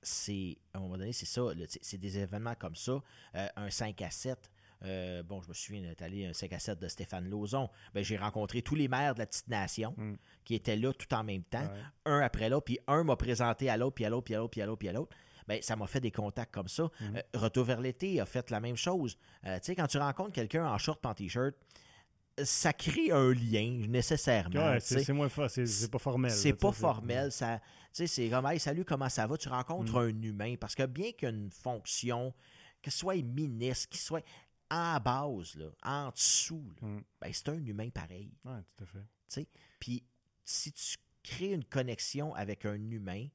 c'est, 0.02 0.58
à 0.72 0.78
un 0.78 0.80
moment 0.82 0.98
donné, 0.98 1.12
c'est 1.12 1.26
ça. 1.26 1.42
C'est 1.82 1.98
des 1.98 2.18
événements 2.18 2.54
comme 2.54 2.76
ça. 2.76 3.02
Euh, 3.34 3.48
un 3.56 3.70
5 3.70 4.00
à 4.02 4.10
7. 4.10 4.50
Euh, 4.84 5.22
bon, 5.22 5.40
je 5.42 5.48
me 5.48 5.54
souviens 5.54 5.82
d'être 5.82 6.02
allé 6.02 6.26
un 6.26 6.32
5 6.32 6.52
à 6.52 6.58
7 6.58 6.78
de 6.78 6.88
Stéphane 6.88 7.28
Lauzon. 7.28 7.68
Ben, 7.94 8.02
j'ai 8.02 8.16
rencontré 8.16 8.62
tous 8.62 8.74
les 8.74 8.88
maires 8.88 9.14
de 9.14 9.20
la 9.20 9.26
petite 9.26 9.48
nation 9.48 9.94
hmm. 9.96 10.14
qui 10.44 10.54
étaient 10.54 10.76
là 10.76 10.92
tout 10.92 11.12
en 11.14 11.22
même 11.22 11.42
temps, 11.42 11.68
un 12.06 12.20
après 12.20 12.48
l'autre, 12.48 12.64
puis 12.64 12.78
un 12.86 13.04
m'a 13.04 13.16
présenté 13.16 13.68
à 13.68 13.76
l'autre, 13.76 13.94
puis 13.94 14.04
à 14.04 14.10
l'autre, 14.10 14.24
puis 14.24 14.34
à 14.34 14.38
l'autre, 14.38 14.50
puis 14.50 14.62
à 14.62 14.66
l'autre, 14.66 14.78
puis 14.78 14.88
à 14.88 14.92
l'autre. 14.92 15.16
Ben, 15.46 15.60
ça 15.62 15.74
m'a 15.74 15.86
fait 15.86 16.00
des 16.00 16.12
contacts 16.12 16.52
comme 16.54 16.68
ça. 16.68 16.84
Hmm. 16.84 17.16
Euh, 17.16 17.22
Retour 17.34 17.64
vers 17.64 17.80
l'été 17.80 18.20
a 18.20 18.26
fait 18.26 18.50
la 18.50 18.60
même 18.60 18.76
chose. 18.76 19.18
tu 19.42 19.50
sais, 19.62 19.74
quand 19.74 19.86
tu 19.86 19.98
rencontres 19.98 20.32
quelqu'un 20.32 20.66
en 20.66 20.78
short, 20.78 21.04
en 21.04 21.14
t-shirt, 21.14 21.54
ça 22.44 22.72
crée 22.72 23.10
un 23.10 23.32
lien 23.32 23.86
nécessairement. 23.88 24.78
c'est 24.80 25.12
moins 25.12 25.28
c'est 25.48 25.90
pas 25.90 25.98
formel. 25.98 26.30
C'est 26.30 26.52
pas 26.52 26.72
formel. 26.72 27.32
Ça, 27.32 27.60
c'est 27.92 28.28
comme 28.28 28.46
hey, 28.46 28.60
salut, 28.60 28.84
comment 28.84 29.08
ça 29.08 29.26
va? 29.26 29.36
Tu 29.36 29.48
rencontres 29.48 29.92
mm. 29.92 30.04
un 30.04 30.22
humain. 30.22 30.54
Parce 30.58 30.74
que 30.74 30.86
bien 30.86 31.12
qu'une 31.12 31.50
fonction, 31.50 32.32
que 32.82 32.90
ce 32.90 32.98
soit 32.98 33.16
ministre, 33.22 33.88
qu'il 33.88 34.00
soit 34.00 34.24
en 34.70 35.00
base, 35.00 35.56
là, 35.56 35.70
en 35.82 36.10
dessous, 36.10 36.64
mm. 36.80 36.98
ben, 37.20 37.32
c'est 37.32 37.48
un 37.48 37.64
humain 37.64 37.90
pareil. 37.90 38.32
Oui, 38.44 38.52
tout 38.76 38.84
à 38.84 38.86
fait. 38.86 39.48
Puis 39.78 40.04
si 40.44 40.72
tu 40.72 40.96
crées 41.22 41.52
une 41.52 41.64
connexion 41.64 42.34
avec 42.34 42.64
un 42.64 42.90
humain, 42.90 43.28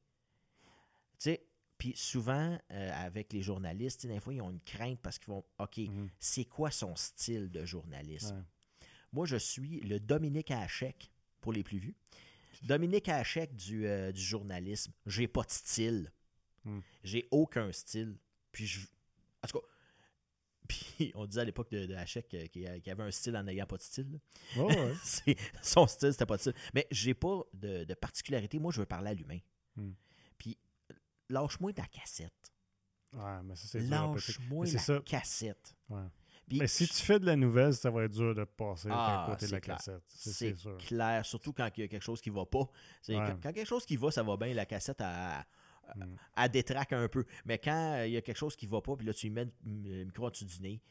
puis 1.77 1.93
souvent, 1.95 2.57
euh, 2.71 3.05
avec 3.05 3.33
les 3.33 3.41
journalistes, 3.41 4.07
des 4.07 4.19
fois, 4.19 4.33
ils 4.33 4.41
ont 4.41 4.49
une 4.49 4.61
crainte 4.61 4.99
parce 5.01 5.19
qu'ils 5.19 5.33
vont 5.33 5.43
OK, 5.59 5.77
mm. 5.77 6.07
c'est 6.19 6.45
quoi 6.45 6.71
son 6.71 6.95
style 6.95 7.51
de 7.51 7.65
journalisme? 7.65 8.45
Moi, 9.11 9.25
je 9.25 9.37
suis 9.37 9.79
le 9.81 9.99
Dominique 9.99 10.51
Hachek 10.51 11.11
pour 11.41 11.53
les 11.53 11.63
plus 11.63 11.77
vus. 11.77 11.95
Dominique 12.63 13.09
Hachek 13.09 13.55
du, 13.55 13.85
euh, 13.87 14.11
du 14.11 14.21
journalisme. 14.21 14.91
J'ai 15.05 15.27
pas 15.27 15.43
de 15.43 15.51
style. 15.51 16.11
Hmm. 16.63 16.79
J'ai 17.03 17.27
aucun 17.31 17.71
style. 17.71 18.17
Puis 18.51 18.65
je. 18.65 18.81
En 19.43 19.47
tout 19.47 19.59
cas. 19.59 19.65
Puis 20.67 21.11
on 21.15 21.25
disait 21.25 21.41
à 21.41 21.45
l'époque 21.45 21.69
de, 21.71 21.85
de 21.85 21.95
Hachek 21.95 22.33
euh, 22.33 22.47
qu'il 22.47 22.67
avait 22.67 23.03
un 23.03 23.11
style 23.11 23.35
en 23.37 23.43
n'ayant 23.43 23.65
pas 23.65 23.77
de 23.77 23.81
style. 23.81 24.19
Oh, 24.57 24.69
son 25.61 25.87
style, 25.87 26.11
c'était 26.11 26.25
pas 26.25 26.37
de 26.37 26.41
style. 26.41 26.55
Mais 26.73 26.87
j'ai 26.91 27.13
pas 27.13 27.43
de, 27.53 27.93
particularité. 27.93 28.59
Moi, 28.59 28.71
je 28.71 28.79
veux 28.79 28.85
parler 28.85 29.11
à 29.11 29.13
l'humain. 29.13 29.39
Hmm. 29.75 29.91
Puis 30.37 30.57
lâche-moi 31.29 31.73
ta 31.73 31.85
cassette. 31.85 32.53
Ouais, 33.13 33.43
mais 33.43 33.55
ça, 33.55 33.67
c'est 33.67 33.79
Lâche-moi 33.79 34.65
la 34.65 34.99
cassette. 35.01 35.75
Ouais. 35.89 36.03
Mais 36.51 36.67
si 36.67 36.87
tu 36.87 37.01
fais 37.01 37.19
de 37.19 37.25
la 37.25 37.35
nouvelle, 37.35 37.73
ça 37.73 37.89
va 37.89 38.03
être 38.03 38.11
dur 38.11 38.35
de 38.35 38.43
passer 38.43 38.89
ah, 38.91 39.25
côté 39.29 39.47
de 39.47 39.51
la 39.51 39.61
cassette. 39.61 40.03
C'est 40.07 40.55
clair, 40.79 41.25
surtout 41.25 41.53
quand 41.53 41.69
il 41.77 41.81
y 41.81 41.83
a 41.83 41.87
quelque 41.87 42.03
chose 42.03 42.21
qui 42.21 42.29
va 42.29 42.45
pas. 42.45 42.67
Quand, 43.07 43.39
quelque 43.41 43.65
chose 43.65 43.85
qui 43.85 43.97
va, 43.97 44.11
ça 44.11 44.23
va 44.23 44.37
bien, 44.37 44.53
la 44.53 44.65
cassette 44.65 45.01
à, 45.01 45.45
à, 46.35 46.49
détraque 46.49 46.93
un 46.93 47.07
peu. 47.07 47.25
Mais 47.45 47.57
quand 47.57 48.03
il 48.03 48.11
y 48.11 48.17
a 48.17 48.21
quelque 48.21 48.37
chose 48.37 48.55
qui 48.55 48.65
va 48.65 48.81
pas, 48.81 48.95
puis 48.95 49.05
là, 49.05 49.13
tu 49.13 49.27
lui 49.27 49.33
mets 49.33 49.47
le 49.65 50.05
micro 50.05 50.27
au-dessus 50.27 50.45
du 50.45 50.61
nez. 50.61 50.81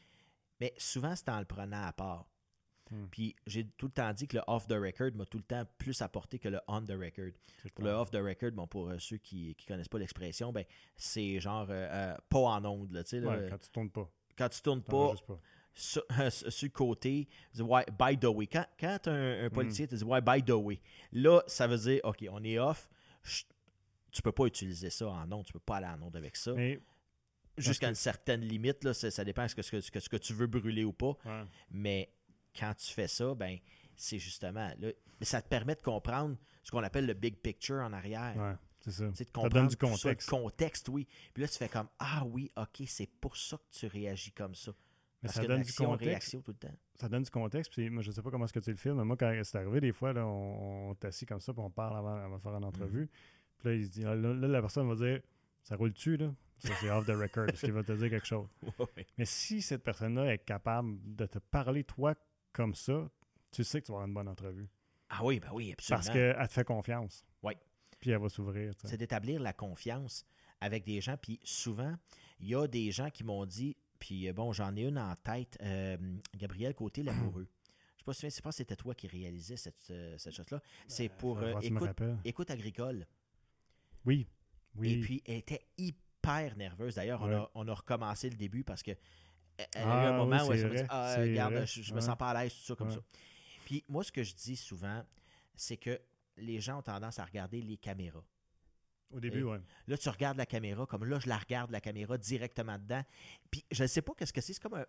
Mais 0.61 0.73
souvent, 0.77 1.15
c'est 1.17 1.29
en 1.29 1.39
le 1.39 1.45
prenant 1.45 1.85
à 1.85 1.93
part. 1.93 2.29
Hmm. 2.91 3.07
Puis 3.11 3.35
j'ai 3.47 3.65
tout 3.65 3.87
le 3.87 3.93
temps 3.93 4.13
dit 4.13 4.29
que 4.29 4.37
le 4.37 4.43
off 4.47 4.67
the 4.67 4.75
record 4.75 5.11
m'a 5.15 5.25
tout 5.25 5.39
le 5.39 5.45
temps 5.45 5.65
plus 5.79 6.03
apporté 6.03 6.39
que 6.39 6.49
le 6.49 6.61
on 6.69 6.83
the 6.83 6.91
record. 6.93 7.33
Pour 7.75 7.85
le 7.85 7.91
off 7.91 8.11
the 8.11 8.17
record, 8.17 8.53
bon, 8.53 8.67
pour 8.67 8.91
euh, 8.91 8.99
ceux 8.99 9.17
qui 9.17 9.57
ne 9.59 9.67
connaissent 9.67 9.89
pas 9.89 9.99
l'expression, 9.99 10.53
ben, 10.53 10.65
c'est 10.97 11.41
genre 11.41 11.67
euh, 11.71 11.89
euh, 11.91 12.17
pas 12.29 12.39
en 12.39 12.65
onde. 12.65 12.93
Là, 12.93 13.03
ouais, 13.13 13.49
quand 13.49 13.59
tu 13.59 13.71
tournes 13.71 13.91
pas 13.91 14.11
quand 14.37 14.49
tu 14.49 14.61
tournes 14.61 14.83
pas, 14.83 15.15
Sur, 15.77 16.05
le 16.09 16.69
côté, 16.69 17.27
tu 17.51 17.57
dis, 17.57 17.63
ouais, 17.63 17.85
by 17.99 18.17
the 18.17 18.27
way. 18.27 18.47
Quand, 18.47 18.65
quand 18.79 19.09
un, 19.09 19.47
un, 19.47 19.51
policier 19.51 19.89
te 19.89 19.97
dit, 19.97 20.05
ouais, 20.05 20.21
by 20.21 20.41
the 20.41 20.53
way, 20.53 20.81
là, 21.11 21.43
ça 21.49 21.67
veut 21.67 21.79
dire, 21.79 22.01
OK, 22.05 22.25
on 22.31 22.45
est 22.45 22.61
off, 22.61 22.89
tu 24.15 24.23
peux 24.23 24.33
pas 24.33 24.47
utiliser 24.47 24.91
ça 24.91 25.09
en 25.09 25.31
ondes, 25.33 25.45
tu 25.45 25.53
peux 25.53 25.59
pas 25.59 25.77
aller 25.77 25.87
en 25.87 26.01
ondes 26.01 26.17
avec 26.17 26.37
ça. 26.37 26.55
Jusqu'à 27.59 27.89
une 27.89 27.95
certaine 27.95 28.41
limite, 28.41 28.83
là, 28.85 28.95
ça, 28.95 29.25
dépend 29.25 29.45
de 29.45 29.49
ce 29.49 29.55
que, 29.55 29.63
ce, 29.63 29.91
que, 29.91 30.01
ce 30.01 30.09
que 30.09 30.17
tu 30.17 30.33
veux 30.33 30.47
brûler 30.47 30.85
ou 30.85 30.93
pas. 30.93 31.17
Mais 31.71 32.11
quand 32.59 32.73
tu 32.75 32.93
fais 32.93 33.09
ça, 33.09 33.35
ben 33.35 33.59
c'est 33.97 34.19
justement, 34.19 34.73
là, 34.79 34.91
ça 35.21 35.41
te 35.41 35.49
permet 35.49 35.75
de 35.75 35.81
comprendre 35.81 36.37
ce 36.63 36.71
qu'on 36.71 36.83
appelle 36.83 37.07
le 37.07 37.15
big 37.15 37.37
picture 37.37 37.77
en 37.77 37.93
arrière. 37.93 38.59
C'est 38.81 38.91
ça. 38.91 39.09
De 39.09 39.25
comprendre 39.33 39.71
du 39.71 39.77
contexte. 39.77 40.29
contexte, 40.29 40.89
oui. 40.91 41.07
Puis 41.33 41.43
là, 41.43 41.49
tu 41.49 41.57
fais 41.57 41.69
comme 41.69 41.89
Ah 41.99 42.23
oui, 42.27 42.51
OK, 42.57 42.83
c'est 42.87 43.09
pour 43.21 43.37
ça 43.37 43.57
que 43.57 43.79
tu 43.79 43.87
réagis 43.87 44.33
comme 44.33 44.55
ça. 44.55 44.73
Parce 45.23 45.37
ça 45.37 45.43
que 45.43 45.47
donne 45.47 45.63
du 45.63 45.73
contexte. 45.73 46.05
réaction 46.05 46.43
tout 46.43 46.51
le 46.51 46.69
temps. 46.69 46.75
Ça 47.01 47.09
donne 47.09 47.23
du 47.23 47.31
contexte. 47.31 47.73
Puis 47.73 47.89
moi, 47.89 48.03
je 48.03 48.11
sais 48.11 48.21
pas 48.21 48.31
comment 48.31 48.45
est-ce 48.45 48.53
que 48.53 48.61
tu 48.61 48.71
le 48.71 48.77
filmes, 48.77 48.99
mais 48.99 49.05
moi, 49.05 49.17
quand 49.17 49.33
c'est 49.43 49.57
arrivé, 49.57 49.81
des 49.81 49.93
fois, 49.93 50.13
là, 50.13 50.27
on, 50.27 50.91
on 50.91 50.95
t'assit 50.95 51.27
comme 51.27 51.41
ça, 51.41 51.55
puis 51.55 51.63
on 51.63 51.71
parle 51.71 51.97
avant, 51.97 52.37
de 52.37 52.43
faire 52.43 52.55
une 52.55 52.65
entrevue. 52.65 53.05
Mm-hmm. 53.05 53.34
Puis 53.65 53.71
là, 53.71 53.75
il 53.75 53.87
se 53.87 53.91
dit, 53.91 54.03
là, 54.03 54.15
la 54.15 54.61
personne 54.61 54.89
va 54.89 54.95
dire 54.95 55.21
Ça 55.63 55.77
roule-tu, 55.77 56.17
là 56.17 56.35
Ça, 56.59 56.71
c'est 56.81 56.91
off 56.91 57.07
the 57.07 57.11
record, 57.11 57.47
parce 57.47 57.61
qu'il 57.61 57.73
va 57.73 57.83
te 57.83 57.93
dire 57.93 58.11
quelque 58.11 58.27
chose. 58.27 58.49
Mais 59.19 59.25
si 59.25 59.63
cette 59.63 59.83
personne-là 59.83 60.35
est 60.35 60.45
capable 60.45 60.99
de 61.17 61.27
te 61.27 61.39
parler, 61.39 61.85
toi, 61.85 62.15
comme 62.53 62.75
ça, 62.75 63.11
tu 63.51 63.65
sais 63.65 63.81
que 63.81 63.87
tu 63.87 63.93
vas 63.93 63.97
avoir 63.97 64.09
une 64.09 64.15
bonne 64.15 64.29
entrevue. 64.29 64.69
Ah 65.09 65.25
oui, 65.25 65.41
ben 65.41 65.51
oui, 65.53 65.73
absolument. 65.73 66.03
Parce 66.03 66.13
qu'elle 66.13 66.49
te 66.49 66.53
fait 66.53 66.65
confiance. 66.65 67.25
Oui 67.43 67.55
puis 68.05 68.11
elle 68.11 68.21
va 68.21 68.29
s'ouvrir. 68.29 68.73
C'est 68.85 68.99
d'établir 68.99 69.41
la 69.41 69.55
confiance 69.55 70.27
avec 70.61 70.85
des 70.85 71.01
gens. 71.01 71.17
Puis 71.17 71.41
souvent, 71.43 71.97
il 72.39 72.49
y 72.49 72.55
a 72.55 72.67
des 72.67 72.91
gens 72.91 73.09
qui 73.09 73.25
m'ont 73.25 73.47
dit, 73.47 73.79
Puis 73.99 74.31
bon, 74.33 74.53
j'en 74.53 74.77
ai 74.77 74.83
une 74.83 74.99
en 74.99 75.17
tête. 75.17 75.59
Gabriel 76.37 76.75
Côté, 76.75 77.03
l'amoureux. 77.03 77.49
Je 78.07 78.13
sais 78.29 78.43
pas 78.43 78.53
si 78.53 78.59
c'était 78.59 78.77
toi 78.77 78.95
qui 78.95 79.07
réalisais 79.07 79.57
cette, 79.57 79.91
cette 80.19 80.35
chose-là. 80.35 80.61
C'est 80.87 81.09
pour 81.09 81.43
écoute, 81.63 82.03
écoute, 82.27 82.51
agricole. 82.51 83.07
Oui. 84.05 84.29
Oui. 84.77 84.93
Et 84.93 85.01
puis, 85.01 85.23
elle 85.27 85.37
était 85.37 85.67
hyper 85.79 86.57
nerveuse. 86.57 86.97
D'ailleurs, 86.97 87.23
on, 87.23 87.33
a, 87.33 87.51
on, 87.55 87.69
a, 87.69 87.75
recommencé 87.75 88.31
le 88.31 88.37
début 88.37 88.65
parce 88.65 88.83
que 88.83 88.93
elle 89.57 89.67
a 89.75 89.81
eu 89.81 90.07
un 90.07 90.15
ah, 90.15 90.17
moment 90.17 90.47
où 90.47 90.53
elle 90.53 90.61
s'est 90.61 90.83
dit 90.83 90.87
ah, 90.89 91.17
Regarde, 91.19 91.65
je, 91.65 91.95
me 91.95 92.01
sens 92.01 92.17
pas 92.17 92.31
à 92.31 92.43
l'aise, 92.43 92.55
tout 92.55 92.65
ça 92.65 92.75
comme 92.75 92.91
ça. 92.91 93.01
Puis 93.65 93.85
moi, 93.89 94.03
ce 94.03 94.11
que 94.11 94.23
je 94.23 94.35
dis 94.35 94.57
souvent, 94.57 95.05
c'est 95.55 95.77
que 95.77 96.01
les 96.37 96.61
gens 96.61 96.79
ont 96.79 96.83
tendance 96.83 97.19
à 97.19 97.25
regarder 97.25 97.63
les 97.63 97.77
caméras. 97.77 98.25
Au 99.15 99.21
début, 99.21 99.45
oui. 99.45 99.59
Là, 99.87 99.97
tu 99.97 100.09
regardes 100.09 100.37
la 100.37 100.47
caméra, 100.47 100.87
comme 100.87 101.05
là, 101.05 101.21
je 101.21 101.29
la 101.29 101.39
regarde, 101.39 101.71
la 101.71 101.81
caméra, 101.81 102.19
directement 102.19 102.77
dedans. 102.79 103.03
Puis, 103.49 103.65
je 103.71 103.85
ne 103.85 103.87
sais 103.87 104.03
pas 104.03 104.13
qu'est-ce 104.17 104.33
que 104.33 104.41
c'est. 104.41 104.55
C'est 104.55 104.63
comme 104.63 104.75
un... 104.75 104.85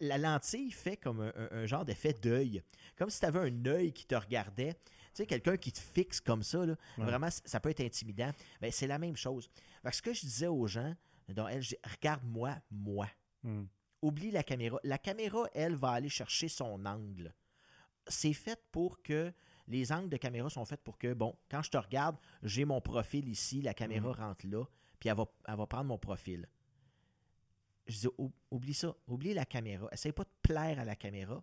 La 0.00 0.18
lentille 0.18 0.72
fait 0.72 0.96
comme 0.96 1.20
un, 1.20 1.66
genre 1.66 1.84
d'effet 1.84 2.12
d'œil. 2.12 2.62
Comme 2.96 3.10
si 3.10 3.20
tu 3.20 3.26
avais 3.26 3.38
un 3.38 3.66
œil 3.66 3.92
qui 3.92 4.06
te 4.06 4.16
regardait. 4.16 4.74
Tu 4.74 4.90
sais, 5.14 5.26
quelqu'un 5.26 5.56
qui 5.56 5.70
te 5.70 5.78
fixe 5.78 6.20
comme 6.20 6.42
ça, 6.42 6.66
là, 6.66 6.74
vraiment, 6.98 7.28
ça 7.30 7.60
peut 7.60 7.70
être 7.70 7.80
intimidant. 7.80 8.32
Mais 8.60 8.72
c'est 8.72 8.88
la 8.88 8.98
même 8.98 9.16
chose. 9.16 9.48
Parce 9.84 10.00
que 10.00 10.12
ce 10.12 10.20
que 10.20 10.26
je 10.26 10.32
disais 10.32 10.48
aux 10.48 10.66
gens, 10.66 10.94
dont 11.28 11.46
elle, 11.46 11.62
je 11.62 11.68
dis, 11.70 11.78
regarde-moi, 11.84 12.56
moi. 12.72 13.08
Hmm. 13.44 13.66
Oublie 14.02 14.32
la 14.32 14.42
caméra. 14.42 14.80
La 14.82 14.98
caméra, 14.98 15.46
elle, 15.54 15.76
va 15.76 15.90
aller 15.90 16.08
chercher 16.08 16.48
son 16.48 16.84
angle. 16.86 17.32
C'est 18.08 18.32
fait 18.32 18.60
pour 18.72 19.00
que 19.02 19.32
les 19.70 19.92
angles 19.92 20.08
de 20.08 20.16
caméra 20.16 20.50
sont 20.50 20.64
faits 20.64 20.82
pour 20.82 20.98
que, 20.98 21.14
bon, 21.14 21.36
quand 21.50 21.62
je 21.62 21.70
te 21.70 21.78
regarde, 21.78 22.16
j'ai 22.42 22.64
mon 22.64 22.80
profil 22.80 23.28
ici, 23.28 23.62
la 23.62 23.72
caméra 23.72 24.08
mhm. 24.08 24.14
rentre 24.14 24.46
là, 24.46 24.64
puis 24.98 25.08
elle 25.08 25.16
va, 25.16 25.26
va 25.46 25.66
prendre 25.66 25.86
mon 25.86 25.98
profil. 25.98 26.46
Je 27.86 28.00
dis, 28.00 28.08
oublie 28.50 28.74
ça, 28.74 28.94
oublie 29.06 29.32
la 29.32 29.44
caméra. 29.44 29.88
Essaye 29.92 30.12
pas 30.12 30.24
de 30.24 30.30
plaire 30.42 30.78
à 30.78 30.84
la 30.84 30.96
caméra. 30.96 31.42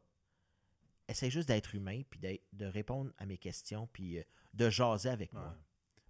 Essaye 1.08 1.32
juste 1.32 1.48
d'être 1.48 1.74
humain, 1.74 2.02
puis 2.10 2.20
de 2.54 2.66
répondre 2.66 3.12
à 3.18 3.26
mes 3.26 3.38
questions, 3.38 3.88
puis 3.92 4.20
euh, 4.20 4.24
de 4.54 4.70
jaser 4.70 5.10
avec 5.10 5.34
moi. 5.34 5.56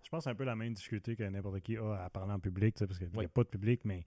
Je 0.03 0.10
pense 0.10 0.19
que 0.19 0.23
c'est 0.23 0.30
un 0.30 0.35
peu 0.35 0.44
la 0.44 0.56
même 0.56 0.73
difficulté 0.73 1.15
que 1.15 1.23
n'importe 1.23 1.60
qui 1.61 1.77
a 1.77 2.06
à 2.06 2.10
parler 2.10 2.34
en 2.34 2.39
public, 2.39 2.76
parce 2.80 2.98
qu'il 2.98 3.10
n'y 3.10 3.26
a 3.26 3.30
pas 3.30 3.44
de 3.44 3.49
public, 3.49 3.81
mais 3.85 4.06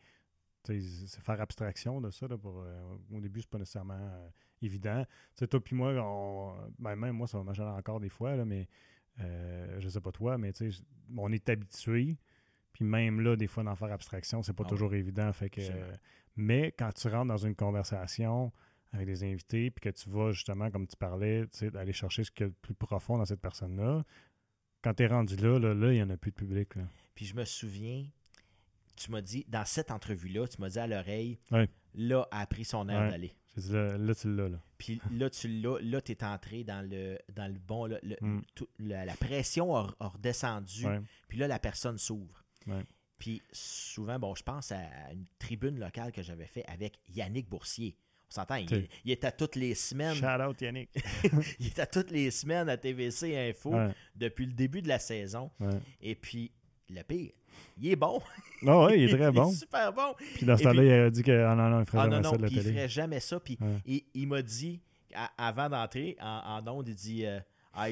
c'est 0.65 1.21
faire 1.21 1.41
abstraction 1.41 2.01
de 2.01 2.11
ça. 2.11 2.29
pour, 2.29 2.63
euh, 2.63 2.97
au 3.13 3.21
début, 3.21 3.41
c'est 3.41 3.51
pas 3.51 3.59
nécessairement 3.59 3.95
euh, 3.95 4.29
évident. 4.63 5.05
toi 5.37 5.61
puis 5.61 5.75
moi, 5.75 5.93
on, 5.95 6.55
ben, 6.79 6.97
même 6.97 7.17
moi, 7.17 7.27
ça 7.27 7.39
va 7.39 7.45
m'acheter 7.45 7.65
encore 7.65 8.01
des 8.01 8.09
fois, 8.09 8.37
là, 8.37 8.45
mais 8.45 8.69
euh, 9.21 9.81
je 9.81 9.89
sais 9.89 10.01
pas 10.01 10.13
toi, 10.13 10.39
mais 10.39 10.53
on 11.17 11.33
est 11.33 11.49
habitué. 11.49 12.19
Puis 12.73 12.85
même 12.85 13.21
là, 13.21 13.37
des 13.37 13.47
fois, 13.47 13.65
d'en 13.65 13.75
faire 13.75 13.93
abstraction, 13.93 14.43
c'est 14.43 14.53
pas 14.53 14.65
ah 14.67 14.69
toujours 14.69 14.95
évident. 14.95 15.33
Fait 15.33 15.51
que, 15.51 15.61
mais 16.37 16.73
quand 16.73 16.93
tu 16.93 17.09
rentres 17.09 17.29
dans 17.29 17.37
une 17.37 17.57
conversation 17.57 18.53
avec 18.93 19.07
des 19.07 19.25
invités, 19.25 19.71
puis 19.71 19.83
que 19.83 19.97
tu 19.97 20.09
vas 20.11 20.33
justement, 20.33 20.71
comme 20.71 20.87
tu 20.87 20.97
parlais, 20.97 21.47
aller 21.75 21.93
chercher 21.93 22.25
ce 22.25 22.31
qu'il 22.31 22.47
y 22.47 22.49
a 22.49 22.51
de 22.51 22.57
plus 22.63 22.75
profond 22.75 23.19
dans 23.19 23.25
cette 23.25 23.41
personne-là, 23.41 24.05
quand 24.83 24.95
tu 24.95 25.03
es 25.03 25.07
rendu 25.07 25.37
là, 25.37 25.59
là, 25.59 25.75
là, 25.75 25.93
il 25.93 25.97
n'y 25.97 26.03
en 26.03 26.11
a 26.11 26.17
plus 26.17 26.31
de 26.31 26.37
public. 26.37 26.71
Puis 27.15 27.27
je 27.27 27.35
me 27.35 27.45
souviens, 27.45 28.07
tu 29.01 29.11
m'as 29.11 29.23
dit, 29.23 29.47
dans 29.49 29.65
cette 29.65 29.91
entrevue-là, 29.91 30.47
tu 30.47 30.61
m'as 30.61 30.69
dit 30.69 30.79
à 30.79 30.87
l'oreille, 30.87 31.39
là, 31.95 32.29
a 32.31 32.47
pris 32.47 32.65
son 32.65 32.89
air 32.89 33.11
d'aller. 33.11 33.33
Là, 33.57 34.15
tu 34.15 34.35
l'as. 34.35 34.49
Là. 34.49 34.61
Puis 34.79 35.01
là, 35.11 35.31
tu 35.31 35.49
l'as. 35.49 35.79
Là, 35.81 36.01
tu 36.01 36.13
es 36.13 36.25
entré 36.25 36.65
dans 36.65 36.89
le, 36.89 37.19
dans 37.35 37.49
le 37.49 37.59
bon. 37.59 37.89
Mm. 37.89 38.41
la, 38.79 39.15
pression 39.17 39.75
a, 39.75 39.95
redescendu. 39.99 40.87
Puis 41.29 41.39
là, 41.39 41.49
la 41.49 41.59
personne 41.59 41.99
s'ouvre. 41.99 42.45
Puis 43.19 43.43
souvent, 43.53 44.19
bon, 44.19 44.35
je 44.35 44.43
pense 44.43 44.73
à 44.73 45.13
une 45.13 45.27
tribune 45.39 45.79
locale 45.79 46.11
que 46.11 46.23
j'avais 46.23 46.47
fait 46.47 46.65
avec 46.67 46.99
Yannick 47.09 47.49
Boursier. 47.49 47.97
On 48.31 48.35
s'entend, 48.35 48.55
il, 48.55 48.89
il, 49.05 49.11
était 49.11 49.33
toutes 49.33 49.57
les 49.57 49.75
semaines. 49.75 50.15
Shout 50.15 50.41
out 50.41 50.61
Yannick. 50.61 50.91
il 51.59 51.67
était 51.67 51.87
toutes 51.87 52.13
les 52.13 52.31
semaines 52.31 52.69
à 52.69 52.77
TVC 52.77 53.37
Info 53.51 53.75
depuis 54.15 54.47
le 54.47 54.53
début 54.53 54.81
de 54.81 54.89
la 54.89 54.99
saison. 54.99 55.51
Et 56.01 56.15
puis, 56.15 56.53
le 56.89 57.03
pire, 57.03 57.33
il 57.79 57.93
est 57.93 57.97
bon. 57.97 58.21
Ah 58.67 58.87
oui, 58.87 58.95
il 58.97 59.05
est 59.05 59.17
très 59.17 59.31
bon. 59.31 59.47
il 59.49 59.53
est 59.53 59.57
super 59.57 59.93
bon. 59.93 60.15
Puis 60.35 60.47
dans 60.47 60.57
ce 60.57 60.63
temps-là, 60.65 60.85
il 60.85 60.93
a 60.93 61.11
dit 61.11 61.23
qu'il 61.23 61.35
ah, 61.35 61.55
non, 61.55 61.69
non, 61.71 61.85
ferait 61.85 61.99
ah, 61.99 62.03
jamais 62.05 62.21
non, 62.21 62.31
ça 62.31 62.37
de 62.37 62.43
la 62.43 62.49
télé. 62.49 62.61
Il 62.61 62.73
ferait 62.75 62.89
jamais 62.89 63.21
ça. 63.21 63.41
Puis 63.41 63.59
il, 64.15 64.29
m'a 64.29 64.43
dit, 64.43 64.81
avant 65.39 65.69
d'entrer 65.69 66.17
en, 66.21 66.63
en 66.67 66.69
onde, 66.69 66.89
il 66.89 66.95
dit 66.95 67.27
euh, 67.27 67.41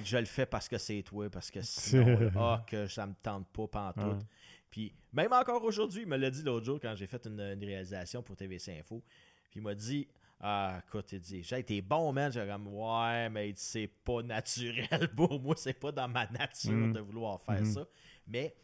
Je 0.04 0.16
le 0.18 0.26
fais 0.26 0.46
parce 0.46 0.68
que 0.68 0.78
c'est 0.78 1.02
toi, 1.02 1.28
parce 1.30 1.50
que 1.50 1.60
sinon, 1.62 2.30
ah, 2.36 2.64
que 2.66 2.86
ça 2.86 3.06
me 3.06 3.14
tente 3.22 3.46
pas 3.48 3.66
pantoute. 3.66 4.26
Puis 4.70 4.92
même 5.12 5.32
encore 5.32 5.64
aujourd'hui, 5.64 6.02
il 6.02 6.08
me 6.08 6.16
l'a 6.16 6.30
dit 6.30 6.42
l'autre 6.42 6.66
jour 6.66 6.78
quand 6.80 6.94
j'ai 6.94 7.06
fait 7.06 7.24
une, 7.26 7.40
réalisation 7.40 8.22
pour 8.22 8.36
TVC 8.36 8.78
Info. 8.78 9.02
Puis 9.50 9.60
il 9.60 9.62
m'a 9.62 9.74
dit 9.74 10.06
ah, 10.40 10.80
écoute, 10.86 11.10
il 11.12 11.20
dit, 11.20 11.42
j'ai 11.42 11.58
été 11.58 11.82
bon, 11.82 12.12
man. 12.12 12.30
J'ai 12.30 12.46
comme, 12.46 12.68
ouais, 12.68 13.28
mais 13.28 13.52
c'est 13.56 13.90
pas 14.04 14.22
naturel 14.22 15.08
pour 15.16 15.40
moi, 15.40 15.54
c'est 15.56 15.72
pas 15.72 15.90
dans 15.90 16.06
ma 16.06 16.26
nature 16.26 16.70
mm. 16.70 16.92
de 16.92 17.00
vouloir 17.00 17.40
faire 17.40 17.62
mm-hmm. 17.62 17.74
ça. 17.74 17.86
Mais 18.28 18.54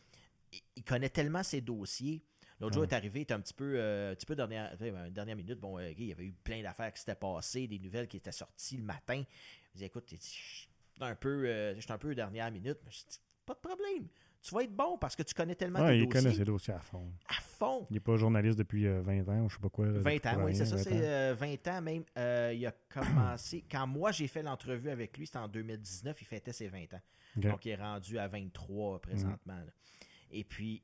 il 0.76 0.84
connaît 0.84 1.08
tellement 1.08 1.42
ses 1.42 1.60
dossiers. 1.60 2.22
L'autre 2.60 2.74
jour 2.74 2.84
est 2.84 2.92
arrivé, 2.92 3.20
il 3.20 3.22
était 3.22 3.34
un 3.34 3.40
petit 3.40 3.54
peu, 3.54 3.74
euh, 3.76 4.12
un 4.12 4.14
petit 4.14 4.26
peu 4.26 4.36
dernière, 4.36 4.76
dernière 5.10 5.36
minute. 5.36 5.58
Bon, 5.58 5.78
euh, 5.78 5.90
il 5.98 6.06
y 6.06 6.12
avait 6.12 6.24
eu 6.24 6.32
plein 6.32 6.62
d'affaires 6.62 6.92
qui 6.92 7.00
s'étaient 7.00 7.14
passées, 7.14 7.66
des 7.66 7.78
nouvelles 7.78 8.06
qui 8.06 8.16
étaient 8.16 8.32
sorties 8.32 8.76
le 8.76 8.84
matin. 8.84 9.22
Il 9.74 9.78
dit 9.78 9.84
Écoute, 9.84 10.04
j'étais 10.08 10.24
un 11.00 11.14
peu, 11.16 11.44
euh, 11.46 11.74
un 11.88 11.98
peu 11.98 12.14
dernière 12.14 12.50
minute, 12.50 12.78
mais 12.84 12.90
je 12.90 13.00
pas 13.44 13.54
de 13.54 13.58
problème. 13.58 14.08
Tu 14.40 14.54
vas 14.54 14.62
être 14.62 14.74
bon 14.74 14.98
parce 14.98 15.16
que 15.16 15.22
tu 15.22 15.34
connais 15.34 15.54
tellement 15.54 15.80
ouais, 15.80 15.98
il 15.98 16.08
connaît 16.08 16.32
ses 16.32 16.44
dossiers 16.44 16.74
à 16.74 16.78
fond. 16.78 17.12
À 17.28 17.40
fond. 17.40 17.86
Il 17.90 17.94
n'est 17.94 18.00
pas 18.00 18.16
journaliste 18.16 18.58
depuis 18.58 18.86
20 18.86 19.28
ans, 19.28 19.40
ou 19.44 19.48
je 19.48 19.56
sais 19.56 19.60
pas 19.60 19.68
quoi. 19.70 19.86
20 19.86 20.26
ans, 20.26 20.44
oui, 20.44 20.54
c'est 20.54 20.66
ça, 20.66 20.78
c'est 20.78 21.32
20 21.34 21.68
ans 21.68 21.82
même. 21.82 22.04
il 22.54 22.66
a 22.66 22.72
commencé. 22.88 23.64
Quand 23.70 23.86
moi 23.86 24.12
j'ai 24.12 24.28
fait 24.28 24.42
l'entrevue 24.42 24.90
avec 24.90 25.16
lui, 25.18 25.26
c'était 25.26 25.38
en 25.38 25.48
2019, 25.48 26.20
il 26.20 26.24
fêtait 26.24 26.52
ses 26.52 26.68
20 26.68 26.94
ans. 26.94 27.00
Donc 27.36 27.64
il 27.66 27.70
est 27.70 27.76
rendu 27.76 28.18
à 28.18 28.28
23 28.28 29.00
présentement. 29.00 29.60
Et 30.34 30.42
puis, 30.42 30.82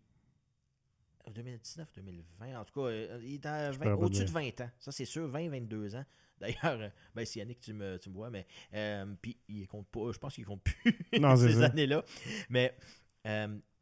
2019, 1.29 1.93
2020, 1.97 2.61
en 2.61 2.65
tout 2.65 2.81
cas, 2.81 2.87
euh, 2.87 3.21
il 3.23 3.35
est 3.35 3.93
au-dessus 3.93 4.25
de 4.25 4.31
20 4.31 4.61
ans. 4.61 4.71
Ça, 4.79 4.93
c'est 4.93 5.05
sûr, 5.05 5.27
20, 5.29 5.49
22 5.51 5.97
ans. 5.97 6.05
D'ailleurs, 6.41 6.81
euh, 6.81 6.89
ben, 7.15 7.27
c'est 7.27 7.41
Yannick, 7.41 7.61
tu 7.61 7.75
me, 7.75 7.99
tu 7.99 8.09
me 8.09 8.15
vois, 8.15 8.31
mais 8.31 8.47
euh, 8.73 9.05
puis 9.21 9.37
il 9.49 9.67
compte 9.67 9.89
pas, 9.89 10.11
je 10.13 10.19
pense 10.19 10.35
qu'il 10.35 10.47
compte 10.47 10.63
plus 10.63 10.95
ces 11.37 11.63
années-là. 11.63 12.03
Mais 12.49 12.75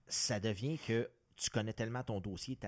ça 0.09 0.40
devient 0.40 0.78
que 0.78 1.09
tu 1.36 1.51
connais 1.51 1.74
tellement 1.74 2.03
ton 2.03 2.19
dossier, 2.20 2.59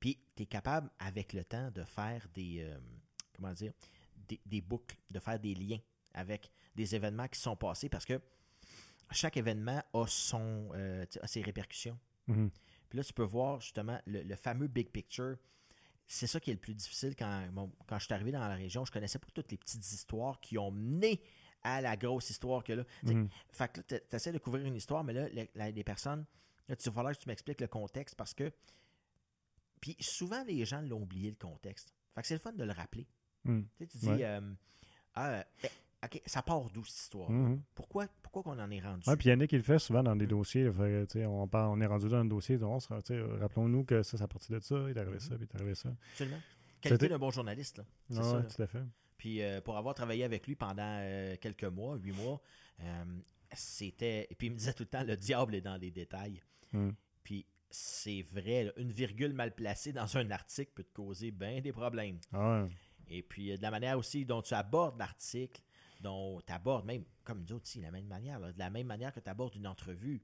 puis 0.00 0.18
tu 0.34 0.44
es 0.44 0.46
capable, 0.46 0.88
avec 0.98 1.32
le 1.34 1.44
temps, 1.44 1.70
de 1.72 1.84
faire 1.84 2.26
des, 2.32 2.66
comment 3.34 3.52
dire, 3.52 3.72
des, 4.28 4.40
des, 4.46 4.62
boucles, 4.62 4.96
de 5.10 5.18
faire 5.18 5.38
des 5.38 5.54
liens 5.54 5.80
avec 6.14 6.50
des 6.74 6.94
événements 6.94 7.28
qui 7.28 7.38
sont 7.38 7.56
passés 7.56 7.88
parce 7.88 8.06
que 8.06 8.18
chaque 9.10 9.36
événement 9.36 9.82
a, 9.92 10.06
son, 10.06 10.70
a 10.72 11.26
ses 11.26 11.42
répercussions. 11.42 11.98
Mhm. 12.28 12.50
Puis 12.88 12.96
là, 12.96 13.04
tu 13.04 13.12
peux 13.12 13.24
voir 13.24 13.60
justement 13.60 14.00
le, 14.06 14.34
fameux 14.36 14.66
big 14.66 14.90
picture. 14.90 15.36
C'est 16.06 16.26
ça 16.26 16.40
qui 16.40 16.50
est 16.50 16.54
le 16.54 16.60
plus 16.60 16.74
difficile 16.74 17.14
quand, 17.14 17.48
quand 17.86 17.98
je 17.98 18.04
suis 18.04 18.14
arrivé 18.14 18.32
dans 18.32 18.46
la 18.46 18.54
région. 18.54 18.84
Je 18.84 18.92
connaissais 18.92 19.18
pas 19.18 19.28
toutes 19.34 19.50
les 19.50 19.58
petites 19.58 19.92
histoires 19.92 20.40
qui 20.40 20.56
ont 20.56 20.70
mené 20.70 21.20
à 21.62 21.80
la 21.80 21.96
grosse 21.96 22.30
histoire 22.30 22.64
que 22.64 22.72
là. 22.72 22.84
Mhm. 23.02 23.28
Fait 23.52 23.70
que 23.70 23.80
tu 23.80 24.16
essaies 24.16 24.32
de 24.32 24.38
couvrir 24.38 24.64
une 24.64 24.76
histoire, 24.76 25.04
mais 25.04 25.12
là, 25.12 25.28
les, 25.28 25.84
personnes, 25.84 26.24
là, 26.68 26.76
tu 26.76 26.88
vas 26.90 27.14
que 27.14 27.20
tu 27.20 27.28
m'expliques 27.28 27.60
le 27.60 27.68
contexte 27.68 28.14
parce 28.14 28.34
que. 28.34 28.50
Puis 29.80 29.96
souvent, 30.00 30.42
les 30.44 30.64
gens 30.64 30.80
l'ont 30.80 31.02
oublié 31.02 31.30
le 31.30 31.36
contexte. 31.36 31.94
Fait 32.14 32.22
que 32.22 32.26
c'est 32.26 32.34
le 32.34 32.40
fun 32.40 32.52
de 32.52 32.64
le 32.64 32.72
rappeler. 32.72 33.06
Mhm. 33.44 33.68
Tu, 33.78 33.98
dis, 33.98 34.24
euh, 34.24 34.40
ah, 35.14 35.44
ben, 35.62 35.70
OK, 36.04 36.22
ça 36.26 36.42
part 36.42 36.70
d'où 36.70 36.84
cette 36.84 37.00
histoire? 37.00 37.30
Mhm. 37.30 37.60
Pourquoi, 37.74 38.06
pourquoi 38.22 38.42
qu'on 38.44 38.58
en 38.58 38.70
est 38.70 38.80
rendu? 38.80 39.02
Oui, 39.08 39.16
puis 39.16 39.28
Yannick, 39.28 39.52
il 39.52 39.58
le 39.58 39.64
fait 39.64 39.78
souvent 39.78 40.02
dans 40.02 40.14
des 40.14 40.26
mhm. 40.26 40.30
dossiers. 40.30 40.68
on, 41.26 41.48
on 41.52 41.80
est 41.80 41.86
rendu 41.86 42.08
dans 42.08 42.18
un 42.18 42.24
dossier, 42.24 42.56
rappelons-nous 42.56 43.84
que 43.84 44.02
ça, 44.02 44.16
ça 44.16 44.28
parti 44.28 44.52
de 44.52 44.60
ça, 44.60 44.76
il 44.86 44.96
est 44.96 45.00
arrivé 45.00 45.18
ça, 45.18 45.36
puis 45.36 45.48
il 45.50 45.56
est 45.56 45.56
arrivé 45.56 45.74
ça. 45.74 45.90
Absolument. 46.12 46.38
Qualité 46.80 47.08
d'un 47.08 47.18
bon 47.18 47.30
journaliste. 47.30 47.78
Là. 47.78 48.22
Ça, 48.22 48.42
tout 48.42 48.62
à 48.62 48.66
fait. 48.66 48.82
Puis 49.16 49.42
euh, 49.42 49.60
pour 49.60 49.76
avoir 49.76 49.94
travaillé 49.94 50.24
avec 50.24 50.46
lui 50.46 50.54
pendant 50.54 50.98
euh, 51.00 51.36
quelques 51.40 51.64
mois, 51.64 51.96
huit 51.96 52.12
mois, 52.12 52.40
euh, 52.80 53.04
c'était. 53.52 54.28
Et 54.30 54.34
puis 54.36 54.46
il 54.46 54.50
me 54.52 54.56
disait 54.56 54.72
tout 54.72 54.84
le 54.84 54.88
temps, 54.88 55.02
le 55.02 55.16
diable 55.16 55.56
est 55.56 55.60
dans 55.60 55.76
les 55.76 55.90
détails. 55.90 56.40
Mhm. 56.72 56.94
Puis 57.24 57.44
c'est 57.68 58.22
vrai, 58.22 58.72
une 58.76 58.92
virgule 58.92 59.32
mal 59.34 59.54
placée 59.54 59.92
dans 59.92 60.16
un 60.16 60.30
article 60.30 60.70
peut 60.74 60.84
te 60.84 60.94
causer 60.94 61.32
bien 61.32 61.60
des 61.60 61.72
problèmes. 61.72 62.20
Ah 62.32 62.62
ouais. 62.62 62.68
Et 63.10 63.22
puis 63.22 63.56
de 63.56 63.62
la 63.62 63.70
manière 63.70 63.98
aussi 63.98 64.24
dont 64.24 64.40
tu 64.40 64.54
abordes 64.54 64.98
l'article, 64.98 65.60
dont 66.00 66.40
tu 66.46 66.52
abordes, 66.52 66.84
même 66.86 67.04
comme 67.24 67.40
nous 67.40 67.52
autres 67.52 67.64
aussi, 67.64 67.78
de 67.78 67.84
la 67.84 67.90
même 67.90 68.06
manière, 68.06 68.40
de 68.40 68.58
la 68.58 68.70
même 68.70 68.86
manière 68.86 69.12
que 69.12 69.20
tu 69.20 69.30
abordes 69.30 69.54
une 69.54 69.66
entrevue. 69.66 70.22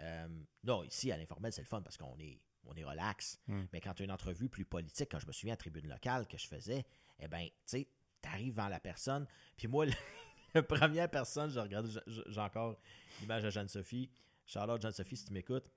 Euh, 0.00 0.28
non, 0.64 0.82
ici, 0.82 1.12
à 1.12 1.16
l'informel, 1.16 1.52
c'est 1.52 1.62
le 1.62 1.68
fun 1.68 1.82
parce 1.82 1.96
qu'on 1.96 2.18
est, 2.18 2.40
on 2.64 2.74
est 2.74 2.84
relax. 2.84 3.40
Hmm. 3.46 3.64
Mais 3.72 3.80
quand 3.80 3.94
tu 3.94 4.02
as 4.02 4.04
une 4.04 4.12
entrevue 4.12 4.48
plus 4.48 4.64
politique, 4.64 5.08
quand 5.10 5.20
je 5.20 5.26
me 5.26 5.32
souviens 5.32 5.54
à 5.54 5.56
tribune 5.56 5.88
locale 5.88 6.26
que 6.26 6.36
je 6.36 6.46
faisais, 6.46 6.84
eh 7.20 7.28
bien, 7.28 7.44
tu 7.44 7.52
sais, 7.66 7.88
tu 8.22 8.28
arrives 8.28 8.54
dans 8.54 8.68
la 8.68 8.80
personne. 8.80 9.26
Puis 9.56 9.68
moi, 9.68 9.86
la 10.54 10.62
première 10.62 11.10
personne, 11.10 11.50
je 11.50 11.60
regarde, 11.60 11.88
j'ai 12.06 12.40
encore 12.40 12.76
l'image 13.20 13.42
de 13.42 13.50
Jeanne-Sophie. 13.50 14.10
Charlotte, 14.46 14.82
Jeanne-Sophie, 14.82 15.16
si 15.16 15.24
tu 15.26 15.32
m'écoutes, 15.32 15.70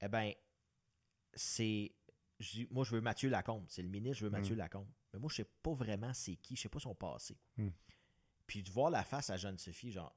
eh 0.00 0.08
bien, 0.08 0.32
c'est 1.34 1.92
moi, 2.70 2.84
je 2.84 2.94
veux 2.94 3.00
Mathieu 3.00 3.30
Lacombe. 3.30 3.64
C'est 3.68 3.82
le 3.82 3.88
ministre, 3.88 4.18
je 4.18 4.24
veux 4.26 4.30
Mathieu 4.30 4.54
Lacombe. 4.54 4.88
Mais 5.12 5.18
moi, 5.18 5.30
je 5.30 5.36
sais 5.36 5.50
pas 5.62 5.72
vraiment 5.72 6.12
c'est 6.12 6.36
qui, 6.36 6.56
je 6.56 6.62
sais 6.62 6.68
pas 6.68 6.78
son 6.78 6.94
passé. 6.94 7.38
Mm. 7.56 7.68
Puis 8.46 8.62
de 8.62 8.70
voir 8.70 8.90
la 8.90 9.04
face 9.04 9.30
à 9.30 9.36
Jeanne-Sophie, 9.36 9.90
genre, 9.92 10.14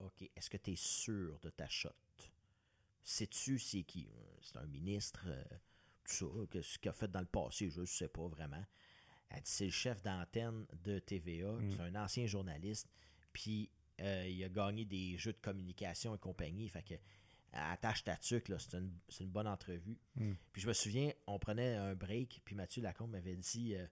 OK, 0.00 0.22
est-ce 0.36 0.50
que 0.50 0.56
tu 0.56 0.72
es 0.72 0.76
sûr 0.76 1.38
de 1.40 1.50
ta 1.50 1.68
shot? 1.68 1.90
Sais-tu 3.02 3.58
c'est 3.58 3.82
qui? 3.84 4.08
C'est 4.42 4.56
un 4.58 4.66
ministre, 4.66 5.24
euh, 5.26 5.42
tout 6.04 6.46
ça, 6.52 6.62
ce 6.62 6.78
qu'il 6.78 6.88
a 6.90 6.92
fait 6.92 7.10
dans 7.10 7.20
le 7.20 7.26
passé, 7.26 7.70
je 7.70 7.80
ne 7.80 7.86
sais 7.86 8.08
pas 8.08 8.26
vraiment. 8.28 8.64
Elle 9.30 9.42
dit, 9.42 9.50
c'est 9.50 9.64
le 9.66 9.70
chef 9.70 10.02
d'antenne 10.02 10.66
de 10.84 10.98
TVA, 10.98 11.52
Mm. 11.52 11.70
c'est 11.70 11.80
un 11.80 11.94
ancien 11.96 12.26
journaliste, 12.26 12.88
puis 13.32 13.70
euh, 14.00 14.26
il 14.28 14.42
a 14.44 14.48
gagné 14.48 14.84
des 14.84 15.16
jeux 15.18 15.32
de 15.32 15.38
communication 15.40 16.14
et 16.14 16.18
compagnie, 16.18 16.68
fait 16.68 16.82
que 16.82 16.94
attache 17.52 18.04
ta 18.04 18.16
tuque, 18.16 18.48
là, 18.48 18.58
c'est 18.58 18.76
une, 18.76 18.92
c'est 19.08 19.24
une 19.24 19.30
bonne 19.30 19.48
entrevue. 19.48 19.98
Mm. 20.16 20.32
Puis 20.52 20.62
je 20.62 20.68
me 20.68 20.72
souviens, 20.72 21.12
on 21.26 21.38
prenait 21.38 21.76
un 21.76 21.94
break, 21.94 22.42
puis 22.44 22.54
Mathieu 22.54 22.82
Lacombe 22.82 23.10
m'avait 23.12 23.36
dit 23.36 23.74
euh, 23.74 23.86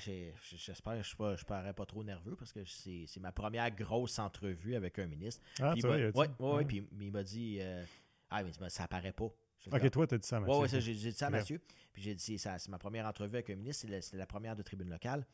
J'ai- 0.00 0.34
j'espère 0.42 0.96
que 0.96 1.02
je 1.02 1.14
ne 1.22 1.44
parais 1.46 1.72
pas 1.72 1.86
trop 1.86 2.02
nerveux 2.02 2.34
parce 2.36 2.52
que 2.52 2.64
c'est 2.64 3.20
ma 3.20 3.30
première 3.32 3.70
grosse 3.70 4.18
entrevue 4.18 4.74
avec 4.74 4.98
un 4.98 5.06
ministre. 5.06 5.42
Ah, 5.60 5.72
Puis 5.72 5.82
tu 5.82 5.88
il 5.88 5.94
ouais, 6.14 6.28
ouais, 6.40 6.64
puis 6.64 6.82
il 7.00 7.12
m'a 7.12 7.22
dit 7.22 7.58
euh, 7.60 7.84
Ah, 8.30 8.42
mais 8.42 8.50
ça 8.68 8.84
apparaît 8.84 9.12
pas. 9.12 9.24
Ok, 9.26 9.34
Ah. 9.72 9.90
toi, 9.90 10.06
t'as 10.06 10.18
dit 10.18 10.26
ça, 10.26 10.40
Mathieu. 10.40 10.66
Ça, 10.68 10.80
j'ai 10.80 10.94
dit 10.94 11.12
ça 11.12 11.26
à. 11.28 11.30
Mathieu. 11.30 11.60
Puis 11.92 12.02
j'ai 12.02 12.14
dit, 12.14 12.38
c'est 12.38 12.68
ma 12.68 12.78
première 12.78 13.06
entrevue 13.06 13.36
avec 13.36 13.50
un 13.50 13.56
ministre, 13.56 13.86
c'est 14.00 14.16
la, 14.16 14.26
première 14.26 14.54
de 14.56 14.62
tribune 14.62 14.90
locale. 14.90 15.24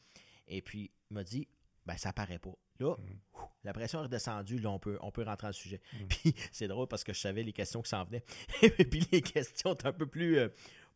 Et 0.47 0.63
puis, 0.63 0.91
il 1.11 1.15
m'a 1.15 1.25
dit, 1.25 1.49
ben, 1.85 1.97
ça 1.97 2.13
paraît 2.13 2.39
pas. 2.39 2.55
Là, 2.79 2.95
Mm. 2.97 3.03
ouf, 3.35 3.49
la 3.65 3.73
pression 3.73 4.01
est 4.01 4.05
redescendue, 4.05 4.59
là, 4.59 4.71
on 4.71 4.79
peut, 4.79 4.97
on 5.03 5.11
peut 5.11 5.23
rentrer 5.25 5.47
dans 5.47 5.49
le 5.49 5.53
sujet. 5.55 5.81
Mm. 5.93 6.07
Puis 6.09 6.35
c'est 6.53 6.69
drôle 6.69 6.87
parce 6.89 7.03
que 7.05 7.13
je 7.13 7.19
savais 7.21 7.43
les 7.43 7.53
questions 7.53 7.83
qui 7.83 7.89
s'en 7.91 8.05
venaient. 8.05 8.23
Et 8.63 8.85
puis 8.85 9.07
les 9.13 9.21
questions 9.23 9.75
étaient 9.75 9.87
un 9.89 9.93
peu 9.93 10.07
plus, 10.07 10.39
euh, 10.39 10.49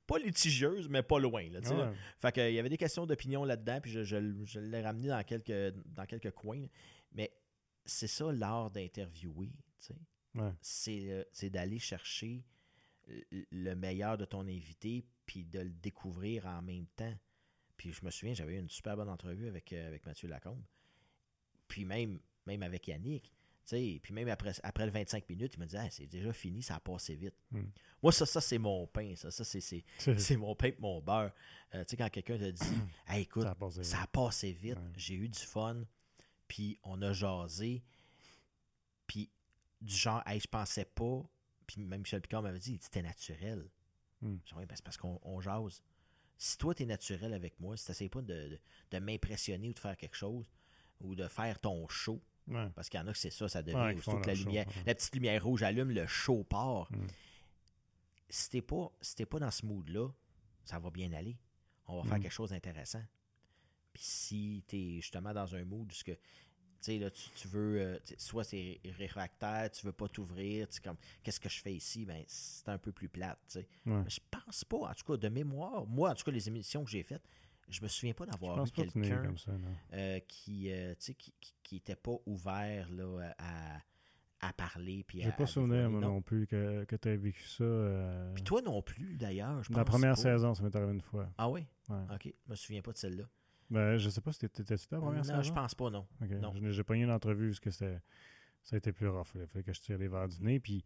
pas 0.07 0.19
litigieuses, 0.19 0.89
mais 0.89 1.03
pas 1.03 1.19
loin. 1.19 1.49
Là, 1.51 1.61
Ouais. 1.61 1.95
Fait 2.19 2.33
que, 2.33 2.49
il 2.51 2.55
y 2.55 2.59
avait 2.59 2.69
des 2.69 2.77
questions 2.77 3.07
d'opinion 3.07 3.45
là-dedans, 3.45 3.81
puis 3.81 3.91
je, 3.91 4.05
je- 4.05 4.45
je 4.45 4.61
l'ai 4.61 4.81
ramené 4.83 5.09
dans 5.09 5.23
quelques, 5.25 5.75
dans 5.87 6.07
quelques 6.07 6.31
coins. 6.33 6.67
Mais 7.13 7.33
c'est 7.85 8.07
ça 8.09 8.33
l'art 8.33 8.71
d'interviewer, 8.71 9.49
tu 9.81 9.87
sais 9.87 9.95
Ouais. 10.35 10.53
c'est 10.61 11.11
euh, 11.11 11.25
c'est 11.33 11.51
d'aller 11.51 11.79
chercher 11.79 12.45
le- 13.09 13.47
le 13.51 13.75
meilleur 13.75 14.19
de 14.19 14.25
ton 14.25 14.47
invité 14.47 15.05
puis 15.25 15.45
de 15.45 15.61
le 15.61 15.71
découvrir 15.71 16.47
en 16.47 16.63
même 16.63 16.87
temps. 16.97 17.15
Puis 17.77 17.93
je 17.93 18.05
me 18.05 18.11
souviens, 18.11 18.35
j'avais 18.35 18.55
eu 18.55 18.59
une 18.59 18.69
super 18.71 18.97
bonne 18.97 19.09
entrevue 19.09 19.49
avec, 19.49 19.73
euh, 19.73 19.87
avec 19.89 20.05
Mathieu 20.07 20.29
Lacombe. 20.29 20.63
Puis 21.69 21.85
même, 21.85 22.21
même 22.47 22.63
avec 22.63 22.87
Yannick. 22.89 23.33
Puis 23.67 24.13
même 24.13 24.29
après, 24.29 24.53
après 24.63 24.87
le 24.87 24.93
25 24.93 25.29
minutes, 25.29 25.55
il 25.55 25.61
me 25.61 25.67
dit 25.67 25.77
c'est 25.91 26.07
déjà 26.07 26.33
fini, 26.33 26.63
ça 26.63 26.77
a 26.77 26.81
passé 26.81 27.17
vite. 27.17 27.35
Mm. 27.51 27.63
Moi, 28.03 28.13
ça, 28.13 28.25
ça 28.25 28.41
c'est 28.41 28.59
mon 28.59 28.87
pain. 28.87 29.15
Ça, 29.17 29.31
ça 29.31 29.45
c'est, 29.45 30.37
mon 30.37 30.55
pain 30.55 30.69
et 30.69 30.77
mon 30.79 31.01
beurre. 31.01 31.33
Euh, 31.75 31.83
tu 31.85 31.91
sais, 31.91 31.97
quand 31.97 32.09
quelqu'un 32.09 32.39
te 32.39 32.51
dit 32.51 32.65
Hey, 33.07 33.23
écoute, 33.23 33.43
Ça 33.43 33.51
a 33.51 33.55
passé 33.55 33.81
a 33.81 33.83
vite. 33.83 34.11
passé 34.13 34.53
vite, 34.53 34.77
Ouais. 34.77 34.93
j'ai 34.97 35.15
eu 35.15 35.29
du 35.29 35.39
fun, 35.39 35.83
puis 36.47 36.79
on 36.85 37.03
a 37.03 37.13
jasé, 37.13 37.83
puis 39.07 39.31
du 39.81 39.95
genre, 39.95 40.23
hey, 40.27 40.41
je 40.41 40.47
pensais 40.49 40.85
pas, 40.85 41.23
puis 41.67 41.81
même 41.85 42.01
Michel 42.01 42.21
Picard 42.23 42.43
m'avait 42.43 42.59
dit, 42.59 42.73
dit, 42.73 42.79
c'était 42.81 43.03
naturel. 43.03 43.69
Hmm. 44.21 44.37
Je 44.45 44.51
dis, 44.51 44.55
Oui, 44.59 44.65
ben, 44.67 44.77
c'est 44.77 44.85
parce 44.85 44.97
qu'on 44.97 45.19
on 45.23 45.41
jase. 45.41 45.83
Si 46.39 46.59
toi, 46.59 46.75
tu 46.75 46.83
es 46.83 46.87
naturel 46.87 47.33
avec 47.35 47.59
moi, 47.59 47.77
si 47.77 47.93
tu 47.93 48.09
pas 48.09 48.21
de, 48.23 48.27
de, 48.49 48.61
de 48.91 48.99
m'impressionner 48.99 49.69
ou 49.71 49.73
de 49.73 49.79
faire 49.79 49.97
quelque 49.97 50.17
chose, 50.17 50.51
ou 51.01 51.15
de 51.15 51.27
faire 51.29 51.59
ton 51.59 51.89
show, 51.89 52.23
Ouais. 52.49 52.69
parce 52.75 52.89
qu'il 52.89 53.01
y 53.01 53.03
en 53.03 53.07
a 53.09 53.13
que 53.13 53.19
c'est 53.19 53.31
ça, 53.31 53.49
ça 53.49 53.63
devient, 53.63 53.77
Ouais, 53.77 53.95
que 54.23 54.29
la, 54.29 54.35
show, 54.35 54.45
lumière, 54.45 54.67
ouais. 54.69 54.83
la 54.87 54.95
petite 54.95 55.15
lumière 55.15 55.43
rouge 55.45 55.63
allume, 55.63 55.91
le 55.91 56.07
show 56.07 56.45
part. 56.45 56.91
Mm. 56.93 57.07
Si 58.29 58.51
t'es 58.51 58.63
pas, 58.63 58.91
si 59.01 59.15
pas 59.27 59.39
dans 59.39 59.51
ce 59.51 59.65
mood-là, 59.67 60.09
ça 60.65 60.79
va 60.79 60.91
bien 60.91 61.13
aller. 61.13 61.37
On 61.87 61.97
va 61.97 62.03
Mm. 62.03 62.09
faire 62.09 62.21
quelque 62.21 62.33
chose 62.33 62.51
d'intéressant. 62.51 63.03
Puis 63.93 64.03
si 64.05 64.65
t'es 64.67 64.97
justement 65.01 65.33
dans 65.33 65.55
un 65.55 65.65
mood 65.65 65.91
où 65.91 66.05
que, 66.05 66.13
là, 66.99 67.11
tu, 67.11 67.31
tu 67.35 67.49
veux, 67.49 67.81
euh, 67.81 67.99
soit 68.19 68.45
c'est 68.45 68.81
réfractaire, 68.99 69.71
tu 69.71 69.87
veux 69.87 69.93
pas 69.93 70.09
t'ouvrir, 70.09 70.69
comme, 70.85 70.97
qu'est-ce 71.23 71.41
que 71.41 71.49
je 71.49 71.61
fais 71.61 71.75
ici? 71.75 72.05
Ben, 72.05 72.23
c'est 72.29 72.69
un 72.69 72.79
peu 72.79 72.93
plus 72.93 73.09
plate, 73.09 73.59
je 73.87 74.19
pense 74.31 74.65
pas, 74.65 74.77
en 74.91 74.95
tout 74.95 75.05
cas, 75.05 75.17
de 75.17 75.29
mémoire, 75.29 75.87
moi, 75.87 76.11
en 76.11 76.15
tout 76.15 76.25
cas, 76.25 76.31
les 76.31 76.47
émissions 76.49 76.85
que 76.85 76.91
j'ai 76.91 77.03
faites, 77.03 77.23
je 77.69 77.83
me 77.83 77.89
souviens 77.89 78.15
pas 78.15 78.27
d'avoir 78.27 78.65
vu 78.65 78.71
pas 78.71 78.83
quelqu'un 78.85 79.23
non. 79.23 79.59
euh, 79.93 80.21
qui, 80.29 80.71
euh, 80.73 80.95
qui, 80.95 81.15
qui, 81.15 81.55
qui 81.63 81.77
était 81.77 81.97
pas 81.97 82.17
ouvert 82.27 82.89
là, 82.91 83.35
à, 83.39 83.81
à 84.49 84.53
parler. 84.53 85.05
Puis 85.07 85.23
J'ai 85.23 85.33
pas 85.33 85.47
souvenir, 85.47 85.91
moi 85.91 86.01
Non. 86.01 86.09
non 86.15 86.23
plus, 86.23 86.47
que, 86.47 86.85
que 86.85 86.97
tu 86.97 87.09
aies 87.09 87.17
vécu 87.17 87.43
ça. 87.43 87.65
euh, 87.65 88.33
Puis 88.35 88.45
toi 88.45 88.63
non 88.63 88.83
plus, 88.83 89.17
d'ailleurs. 89.17 89.63
dans 89.71 89.79
la 89.79 89.85
première 89.85 90.15
pas. 90.15 90.21
saison, 90.23 90.55
ça 90.55 90.63
m'est 90.63 90.75
arrivé 90.77 90.93
une 90.93 91.01
fois. 91.01 91.29
Ah 91.39 91.49
oui? 91.51 91.67
Ouais. 91.89 91.97
Ok, 92.15 92.33
je 92.47 92.51
me 92.51 92.55
souviens 92.57 92.83
pas 92.83 92.93
de 92.93 92.99
celle-là. 92.99 93.25
Ben, 93.69 93.97
je 93.97 94.09
sais 94.11 94.21
pas 94.21 94.33
si 94.33 94.39
t'étais 94.41 94.63
t'étais-tu 94.63 94.87
dans 94.91 94.99
la 94.99 95.03
première 95.03 95.23
Non, 95.25 95.25
saison? 95.25 95.43
je 95.43 95.53
pense 95.53 95.75
pas, 95.75 95.91
non. 95.91 96.07
Ok. 96.23 96.31
Non. 96.41 96.53
J'ai 96.71 96.85
pogné 96.85 97.03
une 97.03 97.11
entrevue 97.11 97.49
parce 97.49 97.61
que 97.61 97.71
ça 97.71 97.87
a 98.73 98.77
été 98.77 98.93
plus 98.93 99.09
rough. 99.09 99.27
Il 99.35 99.47
fallait 99.49 99.65
que 99.65 99.73
je 99.73 99.81
tire 99.81 99.99
les 99.99 100.07
verres 100.07 100.29
du 100.29 100.41
nez. 100.43 100.61
Puis 100.61 100.85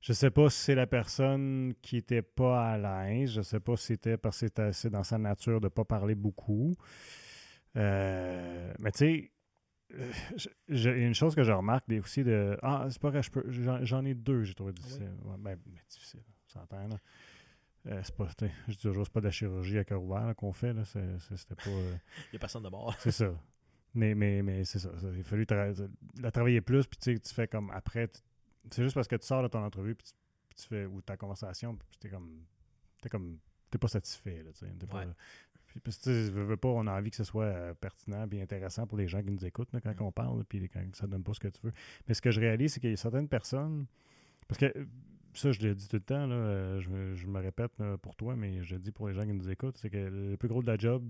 je 0.00 0.12
sais 0.12 0.30
pas 0.30 0.48
si 0.50 0.58
c'est 0.58 0.74
la 0.74 0.86
personne 0.86 1.74
qui 1.82 1.98
était 1.98 2.22
pas 2.22 2.72
à 2.72 2.78
l'aise. 2.78 3.32
Je 3.32 3.42
sais 3.42 3.60
pas 3.60 3.76
si 3.76 3.86
c'était 3.86 4.16
parce 4.16 4.40
que 4.40 4.46
c'était- 4.46 4.72
c'est 4.72 4.90
dans 4.90 5.02
sa 5.04 5.18
nature 5.18 5.60
de 5.60 5.68
pas 5.68 5.84
parler 5.84 6.14
beaucoup. 6.14 6.74
Euh, 7.76 8.72
mais 8.78 8.92
tu 8.92 8.98
sais, 8.98 9.30
une 10.68 11.14
chose 11.14 11.34
que 11.34 11.42
je 11.42 11.52
remarque 11.52 11.88
des- 11.88 12.00
aussi 12.00 12.22
de 12.24 12.56
Ah, 12.62 12.86
c'est 12.90 13.00
pas 13.00 13.10
vrai, 13.10 13.22
je 13.22 13.30
peux- 13.30 13.44
j'en 13.50 14.04
ai 14.04 14.14
deux, 14.14 14.42
j'ai 14.44 14.54
trouvé 14.54 14.72
difficile. 14.72 15.10
Ouais, 15.24 15.36
ben, 15.38 15.58
mais 15.66 15.80
difficile, 15.88 16.20
on 16.46 16.48
s'entend 16.60 16.86
là. 16.88 16.96
Euh, 17.86 18.00
c'est 18.04 18.14
pas, 18.14 18.28
je 18.68 18.72
dis 18.74 18.80
toujours, 18.82 19.06
c'est 19.06 19.12
pas 19.12 19.20
de 19.20 19.24
la 19.26 19.30
chirurgie 19.30 19.78
à 19.78 19.84
cœur 19.84 20.02
ouvert 20.02 20.34
qu'on 20.36 20.52
fait. 20.52 20.72
Là. 20.74 20.84
C'est- 20.84 21.18
C'était 21.36 21.54
pas. 21.54 21.70
euh, 21.70 21.94
Il 22.32 22.34
y 22.34 22.36
a 22.36 22.38
personne 22.38 22.62
de 22.62 22.68
mort. 22.68 22.94
c'est 22.98 23.10
ça. 23.10 23.32
Mais, 23.94 24.14
mais, 24.14 24.42
mais 24.42 24.64
c'est 24.64 24.78
ça, 24.78 24.90
ça. 24.98 25.08
Il 25.14 25.20
a 25.20 25.24
fallu 25.24 25.44
tra- 25.44 25.88
la 26.20 26.30
travailler 26.30 26.60
plus, 26.60 26.86
puis 26.86 26.98
tu 26.98 27.14
sais, 27.14 27.18
tu 27.18 27.34
fais 27.34 27.48
comme 27.48 27.70
après. 27.70 28.08
tu- 28.08 28.20
C'est 28.70 28.82
juste 28.82 28.94
parce 28.94 29.08
que 29.08 29.16
tu 29.16 29.26
sors 29.26 29.42
de 29.42 29.48
ton 29.48 29.64
entrevue, 29.64 29.94
puis 29.94 30.06
tu, 30.06 30.12
puis 30.48 30.58
tu 30.62 30.66
fais, 30.68 30.84
ou 30.86 31.00
ta 31.00 31.16
conversation, 31.16 31.76
puis 31.76 31.86
t'es 31.98 32.08
comme. 32.08 32.44
T'es 33.00 33.08
comme. 33.08 33.38
T'es 33.70 33.78
pas 33.78 33.88
satisfait, 33.88 34.42
là, 34.42 34.52
tu 34.52 34.58
sais. 34.66 34.72
T'es 34.78 34.86
pas- 34.86 35.06
Ouais. 35.06 35.12
Puis, 35.66 35.78
parce 35.78 35.98
que, 35.98 36.02
tu 36.26 36.32
veux, 36.32 36.42
veux 36.42 36.56
pas, 36.56 36.68
on 36.68 36.86
a 36.88 36.98
envie 36.98 37.10
que 37.10 37.16
ce 37.16 37.22
soit 37.22 37.44
euh, 37.44 37.74
pertinent 37.74 38.26
et 38.32 38.42
intéressant 38.42 38.88
pour 38.88 38.98
les 38.98 39.06
gens 39.06 39.22
qui 39.22 39.30
nous 39.30 39.44
écoutent 39.46 39.72
là, 39.72 39.80
quand 39.80 39.94
Mm. 40.00 40.02
on 40.02 40.10
parle, 40.12 40.44
puis 40.44 40.68
quand 40.68 40.82
ça 40.96 41.06
donne 41.06 41.22
pas 41.22 41.32
ce 41.32 41.38
que 41.40 41.46
tu 41.48 41.60
veux. 41.62 41.70
Mais 42.08 42.14
ce 42.14 42.20
que 42.20 42.32
je 42.32 42.40
réalise, 42.40 42.72
c'est 42.74 42.80
qu'il 42.80 42.90
y 42.90 42.92
a 42.92 42.96
certaines 42.96 43.28
personnes. 43.28 43.86
Parce 44.48 44.58
que 44.58 44.66
ça, 45.32 45.52
je 45.52 45.60
le 45.62 45.76
dis 45.76 45.86
tout 45.86 45.94
le 45.96 46.02
temps, 46.02 46.26
là, 46.26 46.34
euh, 46.34 46.80
je, 46.80 46.88
me- 46.90 47.14
je 47.14 47.26
me 47.28 47.38
répète 47.38 47.78
là, 47.78 47.96
pour 47.98 48.16
toi, 48.16 48.34
mais 48.34 48.64
je 48.64 48.74
le 48.74 48.80
dis 48.80 48.90
pour 48.90 49.06
les 49.06 49.14
gens 49.14 49.22
qui 49.24 49.32
nous 49.32 49.48
écoutent, 49.48 49.78
c'est 49.78 49.90
que 49.90 49.96
le 49.96 50.36
plus 50.36 50.48
gros 50.48 50.60
de 50.60 50.66
la 50.66 50.76
job, 50.76 51.08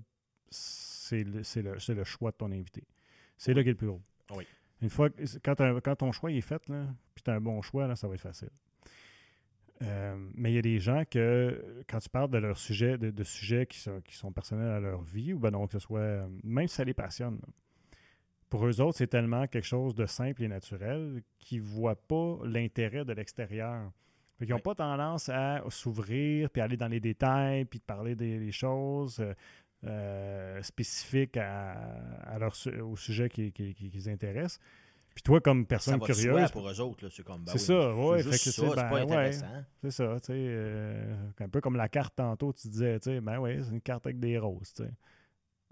c'est 0.51 1.25
le, 1.25 1.43
c'est 1.43 1.63
le, 1.63 1.79
c'est 1.79 1.95
le 1.95 2.05
choix 2.05 2.31
de 2.31 2.37
ton 2.37 2.53
invité. 2.53 2.85
C'est 3.39 3.55
là 3.55 3.63
qui 3.63 3.71
est 3.71 3.73
le 3.73 3.79
plus 3.79 3.87
gros. 3.87 4.03
Oui. 4.37 4.47
Une 4.83 4.91
fois, 4.91 5.11
que- 5.11 5.23
quand, 5.43 5.55
quand 5.83 5.97
ton 5.97 6.13
choix 6.13 6.33
est 6.33 6.41
fait, 6.41 6.69
là, 6.69 6.87
puis 7.15 7.23
tu 7.23 7.31
as 7.31 7.35
un 7.35 7.41
bon 7.41 7.61
choix, 7.63 7.87
là, 7.87 7.97
ça 7.97 8.09
va 8.09 8.15
être 8.15 8.21
facile. 8.21 8.51
Euh, 9.83 10.15
mais 10.35 10.53
il 10.53 10.55
y 10.57 10.59
a 10.59 10.63
des 10.63 10.79
gens 10.79 11.05
que, 11.11 11.83
quand 11.89 11.99
tu 12.01 12.09
parles 12.11 12.31
de 12.31 12.37
leur 12.39 12.59
sujet, 12.59 12.99
de, 12.99 13.11
de 13.11 13.25
sujets 13.25 13.65
qui 13.67 13.79
sont, 13.79 14.01
qui 14.03 14.15
sont 14.15 14.31
personnels 14.31 14.69
à 14.71 14.81
leur 14.81 15.01
vie, 15.03 15.33
ou 15.33 15.39
ben 15.39 15.51
donc 15.51 15.69
que 15.69 15.79
ce 15.79 15.79
soit, 15.79 16.01
euh, 16.01 16.29
même 16.45 16.69
si 16.69 16.75
ça 16.75 16.85
les 16.85 16.93
passionne, 16.93 17.39
là, 17.41 17.49
pour 18.51 18.67
eux 18.67 18.81
autres, 18.81 18.99
c'est 18.99 19.07
tellement 19.07 19.47
quelque 19.47 19.65
chose 19.67 19.95
de 19.95 20.07
simple 20.07 20.43
et 20.43 20.49
naturel 20.49 21.23
qu'ils 21.39 21.63
ne 21.63 21.67
voient 21.67 21.95
pas 21.95 22.39
l'intérêt 22.45 23.05
de 23.05 23.13
l'extérieur. 23.13 23.91
Ils 24.41 24.49
n'ont 24.49 24.59
pas 24.59 24.75
tendance 24.75 25.29
à 25.29 25.63
s'ouvrir, 25.69 26.51
puis 26.51 26.61
aller 26.61 26.77
dans 26.77 26.89
les 26.89 26.99
détails, 27.01 27.65
puis 27.65 27.79
de 27.79 27.85
parler 27.85 28.15
des, 28.17 28.39
des 28.39 28.53
choses 28.53 29.23
euh, 29.85 30.63
spécifiques 30.63 31.37
à, 31.37 31.73
à 32.25 32.39
leur, 32.39 32.55
au 32.85 32.97
sujet 32.97 33.29
qui, 33.29 33.53
qui- 33.53 33.75
qui- 33.75 33.91
qui 33.91 33.97
les 33.97 34.09
intéresse. 34.09 34.59
Puis 35.15 35.23
toi, 35.23 35.41
comme 35.41 35.63
Ça 35.63 35.67
personne 35.69 36.01
va 36.01 36.07
curieuse, 36.07 36.51
pour 36.53 36.69
eux 36.71 36.81
autres. 36.81 37.05
là, 37.05 37.11
C'est 37.13 37.25
comme. 37.25 37.43
ben 37.45 37.53
C'est 37.57 37.75
oui, 37.75 38.23
ça, 38.23 38.23
C'est 38.23 38.23
fait 38.23 38.31
que 38.31 38.37
ça, 38.37 38.51
c'est- 38.53 38.61
c'est 38.61 38.67
ben, 38.69 38.75
pas 38.89 38.95
ouais. 38.95 39.01
intéressant. 39.01 39.65
c'est 39.83 39.91
ça, 39.91 40.17
tu 40.21 40.27
sais, 40.27 40.33
euh, 40.37 41.17
un 41.41 41.49
peu 41.49 41.61
comme 41.61 41.77
la 41.77 41.89
carte 41.89 42.15
tantôt, 42.15 42.53
tu 42.53 42.69
disais, 42.69 43.01
tu 43.01 43.11
sais, 43.11 43.21
ben 43.21 43.39
oui, 43.41 43.59
c'est 43.65 43.71
une 43.73 43.81
carte 43.81 44.07
avec 44.07 44.21
des 44.21 44.39
roses, 44.39 44.73
tu 44.73 44.85
sais. 44.85 44.91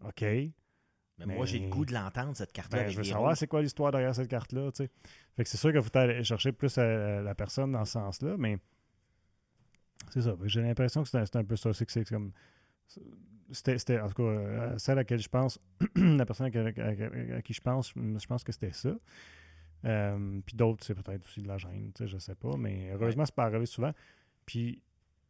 OK. 0.05 0.23
Mais, 0.23 1.35
moi, 1.35 1.47
j'ai 1.47 1.59
le 1.59 1.69
goût 1.69 1.85
de 1.85 1.93
l'entendre, 1.93 2.37
cette 2.37 2.53
carte-là. 2.53 2.85
Ben, 2.85 2.91
je 2.91 2.97
veux 2.97 3.03
savoir 3.05 3.37
c'est 3.37 3.47
quoi 3.49 3.61
l'histoire 3.61 3.91
derrière 3.91 4.15
cette 4.15 4.29
carte-là, 4.29 4.71
tu 4.73 4.85
sais. 4.85 4.91
Fait 5.37 5.43
que 5.45 5.49
c'est 5.51 5.57
sûr 5.57 5.73
qu'il 5.73 5.83
faut 5.83 5.97
aller 5.99 6.23
chercher 6.25 6.53
plus 6.53 6.77
à 6.79 7.21
la 7.23 7.35
personne 7.35 7.73
dans 7.73 7.85
ce 7.85 7.93
sens-là, 7.93 8.37
mais 8.39 8.59
c'est 10.11 10.23
ça. 10.23 10.33
Que 10.41 10.49
J'ai 10.49 10.63
l'impression 10.63 11.03
que 11.03 11.09
c'est 11.09 11.19
un, 11.19 11.27
c'est 11.27 11.37
un 11.37 11.45
peu 11.45 11.57
ça. 11.57 11.73
C'est 11.73 11.85
que 11.87 11.93
c'est 11.93 12.05
comme. 12.09 12.33
C'était, 13.51 13.99
en 14.01 14.09
tout 14.09 14.15
cas, 14.15 14.23
euh, 14.23 14.79
celle 14.79 14.93
à 14.99 15.01
laquelle 15.03 15.21
je 15.21 15.29
pense, 15.29 15.59
la 15.97 16.27
personne 16.27 16.47
à, 16.55 16.59
à- 16.59 16.89
à- 16.89 17.37
à 17.39 17.43
qui 17.43 17.55
je 17.55 17.61
pense, 17.63 17.93
je 17.97 18.27
pense 18.27 18.45
que 18.45 18.53
c'était 18.53 18.73
ça. 18.73 18.95
Euh, 19.85 20.41
puis 20.45 20.57
d'autres, 20.57 20.85
c'est 20.85 20.95
peut-être 20.95 21.25
aussi 21.25 21.41
de 21.41 21.49
la 21.49 21.57
gêne, 21.57 21.93
tu 21.95 22.05
sais, 22.05 22.09
je 22.09 22.19
sais 22.19 22.35
pas, 22.35 22.57
mais 22.57 22.91
heureusement, 22.93 23.25
c'est 23.25 23.35
pas 23.35 23.45
arrivé 23.45 23.65
souvent. 23.65 23.93
Puis 24.45 24.83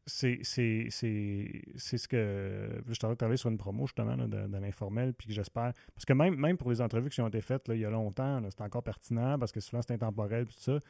c'est, 0.06 0.38
c'est, 0.42 0.86
c'est, 0.90 1.62
c'est 1.76 1.98
ce 1.98 2.08
que. 2.08 2.82
Je 2.88 2.94
suis 2.94 3.04
en 3.04 3.08
train 3.08 3.10
de 3.12 3.18
travailler 3.18 3.36
sur 3.36 3.50
une 3.50 3.58
promo, 3.58 3.86
justement, 3.86 4.16
là, 4.16 4.26
de, 4.26 4.46
de 4.48 4.56
l'informel, 4.58 5.12
puis 5.12 5.28
que 5.28 5.34
j'espère. 5.34 5.72
Parce 5.94 6.06
que 6.06 6.14
même, 6.14 6.34
même 6.34 6.56
pour 6.56 6.70
les 6.70 6.80
entrevues 6.80 7.10
qui 7.10 7.20
ont 7.20 7.28
été 7.28 7.40
faites 7.42 7.68
là, 7.68 7.74
il 7.74 7.80
y 7.82 7.84
a 7.84 7.90
longtemps, 7.90 8.40
c'est 8.50 8.62
encore 8.62 8.82
pertinent, 8.82 9.38
parce 9.38 9.52
que 9.52 9.60
souvent 9.60 9.82
c'est 9.82 9.92
intemporel, 9.92 10.46
puis 10.46 10.54
tout 10.56 10.62
ça. 10.62 10.80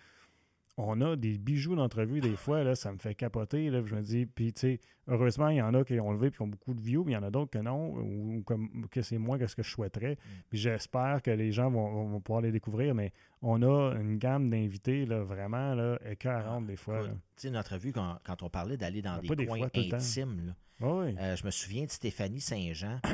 On 0.79 1.01
a 1.01 1.17
des 1.17 1.39
bijoux 1.39 1.75
d'entrevue 1.75 2.21
des 2.21 2.37
fois, 2.37 2.63
là, 2.63 2.77
ça 2.77 2.93
me 2.93 2.99
fait 2.99 3.15
capoter. 3.15 3.69
Là, 3.69 3.83
je 3.85 3.95
me 3.95 4.01
dis, 4.01 4.27
puis 4.27 4.53
tu 4.53 4.61
sais, 4.61 4.81
heureusement, 5.09 5.49
il 5.49 5.57
y 5.57 5.63
en 5.63 5.75
a 5.75 5.85
qui 5.85 5.99
ont 5.99 6.13
levé 6.13 6.29
et 6.29 6.31
qui 6.31 6.41
ont 6.41 6.47
beaucoup 6.47 6.73
de 6.73 6.81
views, 6.81 7.03
mais 7.05 7.13
il 7.13 7.15
y 7.17 7.19
en 7.19 7.25
a 7.25 7.31
d'autres 7.31 7.51
que 7.51 7.59
non, 7.59 7.97
ou, 7.97 8.43
comme, 8.47 8.87
que 8.89 9.03
c'est 9.03 9.19
moins 9.19 9.39
que 9.39 9.49
ce 9.49 9.57
que 9.57 9.65
je 9.65 9.71
souhaiterais. 9.71 10.13
Mm. 10.13 10.29
Puis 10.49 10.59
j'espère 10.59 11.21
que 11.23 11.33
les 11.33 11.51
gens 11.51 11.69
vont, 11.69 12.21
pouvoir 12.21 12.43
les 12.43 12.53
découvrir, 12.53 12.95
mais 12.95 13.13
on 13.43 13.63
a 13.63 13.95
une 13.97 14.19
gamme 14.19 14.49
d'invités 14.49 15.05
là, 15.05 15.23
vraiment 15.25 15.75
là, 15.75 15.99
écœurante 16.09 16.67
des 16.67 16.77
fois. 16.77 17.03
Tu 17.05 17.11
sais, 17.37 17.49
une 17.49 17.57
entrevue, 17.57 17.93
quand, 17.93 18.19
quand 18.23 18.43
on 18.45 18.49
parlait 18.49 18.77
d'aller 18.77 19.03
dans 19.03 19.21
ben, 19.21 19.35
des, 19.35 19.47
coins 19.47 19.69
intimes, 19.75 20.47
là, 20.47 20.55
euh, 20.81 21.35
je 21.35 21.45
me 21.45 21.51
souviens 21.51 21.87
de 21.87 21.91
Stéphanie 21.91 22.41
Saint-Jean. 22.41 23.01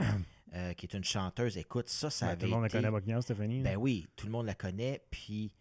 Euh, 0.57 0.73
qui 0.73 0.87
est 0.87 0.95
une 0.95 1.03
chanteuse. 1.03 1.59
Écoute, 1.59 1.89
ça, 1.89 2.11
ça 2.11 2.29
avait 2.29 2.37
Tout 2.37 2.45
le 2.45 2.53
monde 2.53 2.63
la 2.63 2.69
connaît, 2.69 3.21
Stéphanie. 3.23 3.63
Ben 3.63 3.77
oui, 3.77 4.07
tout 4.15 4.27
le 4.27 4.31
monde 4.31 4.47
la 4.47 4.55
connaît. 4.55 5.03
Puis 5.11 5.53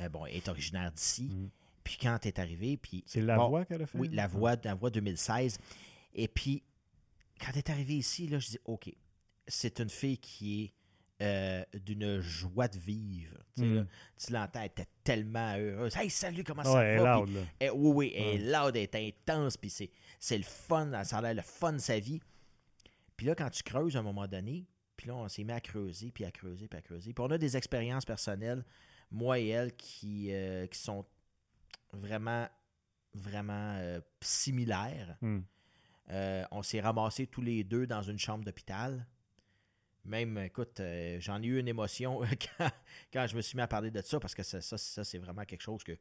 euh, 0.00 0.08
bon, 0.08 0.26
elle 0.26 0.36
est 0.36 0.48
originaire 0.48 0.90
d'ici. 0.92 1.24
Mm. 1.24 1.50
Puis 1.82 1.98
quand 2.00 2.18
elle 2.22 2.28
est 2.28 2.38
arrivée, 2.38 2.76
puis... 2.76 3.04
C'est 3.06 3.20
La 3.20 3.36
Voix 3.36 3.64
qu'elle 3.64 3.82
a 3.82 3.86
fait? 3.86 3.98
Oui, 3.98 4.08
La 4.12 4.26
Voix, 4.26 4.56
La 4.64 4.74
Voix 4.74 4.90
2016. 4.90 5.58
Et 6.14 6.28
puis, 6.28 6.62
quand 7.40 7.50
elle 7.52 7.58
est 7.58 7.70
arrivée 7.70 7.96
ici, 7.96 8.26
là, 8.26 8.38
je 8.38 8.50
dis, 8.50 8.58
OK, 8.64 8.90
c'est 9.46 9.80
une 9.80 9.90
fille 9.90 10.18
qui 10.18 10.62
est 10.62 10.72
euh, 11.22 11.62
d'une 11.74 12.20
joie 12.20 12.68
de 12.68 12.78
vivre. 12.78 13.36
Mm. 13.56 13.82
Tu 14.16 14.32
l'entends, 14.32 14.60
elle 14.60 14.66
était 14.66 14.88
tellement 15.04 15.54
heureuse. 15.56 15.96
Hey, 15.96 16.10
salut, 16.10 16.42
comment 16.42 16.64
ça 16.64 16.72
va? 16.72 16.84
Elle 16.84 17.00
est 17.00 17.04
loud, 17.04 17.30
là. 17.30 17.74
oui, 17.74 17.92
oui, 17.94 18.12
elle 18.16 18.24
est 18.24 18.52
loud, 18.52 18.76
elle 18.76 18.82
est 18.82 18.94
intense, 18.96 19.56
puis 19.56 19.70
c'est 20.18 20.38
le 20.38 20.44
fun, 20.44 21.04
ça 21.04 21.18
a 21.18 21.22
l'air 21.22 21.34
le 21.34 21.42
fun 21.42 21.74
de 21.74 21.78
sa 21.78 21.98
vie. 21.98 22.20
Puis 23.16 23.26
là, 23.26 23.34
quand 23.34 23.50
tu 23.50 23.62
creuses 23.62 23.96
à 23.96 24.00
un 24.00 24.02
moment 24.02 24.26
donné, 24.26 24.66
puis 24.96 25.08
là, 25.08 25.14
on 25.14 25.28
s'est 25.28 25.44
mis 25.44 25.52
à 25.52 25.60
creuser, 25.60 26.10
puis 26.10 26.24
à 26.24 26.30
creuser, 26.30 26.66
puis 26.66 26.78
à 26.78 26.82
creuser. 26.82 27.12
Puis 27.12 27.24
on 27.24 27.30
a 27.30 27.38
des 27.38 27.56
expériences 27.56 28.04
personnelles 28.04 28.64
moi 29.14 29.38
et 29.38 29.48
elle, 29.48 29.74
qui, 29.74 30.32
euh, 30.32 30.66
qui 30.66 30.78
sont 30.78 31.06
vraiment, 31.92 32.48
vraiment 33.14 33.76
euh, 33.78 34.00
similaires. 34.20 35.16
Hmm. 35.22 35.40
Euh, 36.10 36.44
on 36.50 36.62
s'est 36.62 36.80
ramassés 36.80 37.26
tous 37.26 37.40
les 37.40 37.64
deux 37.64 37.86
dans 37.86 38.02
une 38.02 38.18
chambre 38.18 38.44
d'hôpital. 38.44 39.06
Même, 40.04 40.36
écoute, 40.36 40.82
j'en 41.20 41.42
ai 41.42 41.46
eu 41.46 41.58
une 41.58 41.68
émotion 41.68 42.20
quand, 43.12 43.26
je 43.26 43.36
me 43.36 43.40
suis 43.40 43.56
mis 43.56 43.62
à 43.62 43.66
parler 43.66 43.90
de 43.90 44.02
ça, 44.02 44.20
parce 44.20 44.34
que 44.34 44.42
ça, 44.42 44.60
ça, 44.60 45.04
c'est 45.04 45.18
vraiment 45.18 45.44
quelque 45.44 45.62
chose 45.62 45.82
que 45.82 45.96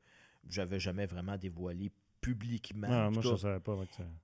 j'avais 0.46 0.80
jamais 0.80 1.06
vraiment 1.06 1.38
dévoilé 1.38 1.90
publiquement. 2.20 2.90
Non, 2.90 3.12
moi, 3.12 3.22
je 3.22 3.30
ne 3.30 3.38
savais 3.38 3.60
pas. 3.62 3.78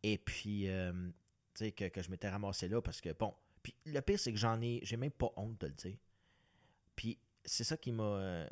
Et 0.04 0.18
puis, 0.18 0.68
tu 0.68 1.14
sais, 1.54 1.72
que, 1.72 1.86
que, 1.88 2.02
je 2.02 2.10
m'étais 2.10 2.28
ramassé 2.28 2.68
là, 2.68 2.82
parce 2.82 3.00
que, 3.00 3.14
bon, 3.14 3.34
puis 3.64 3.74
le 3.86 4.02
pire, 4.02 4.20
c'est 4.20 4.34
que 4.34 4.40
j'en 4.40 4.60
ai, 4.62 4.82
j'ai 4.84 4.98
même 4.98 5.12
pas 5.12 5.32
honte 5.38 5.62
de 5.62 5.68
le 5.68 5.74
dire. 5.74 5.98
Puis 6.98 7.18
c'est 7.46 7.64
ça 7.64 7.78
qui 7.78 7.94
m'a 7.94 8.50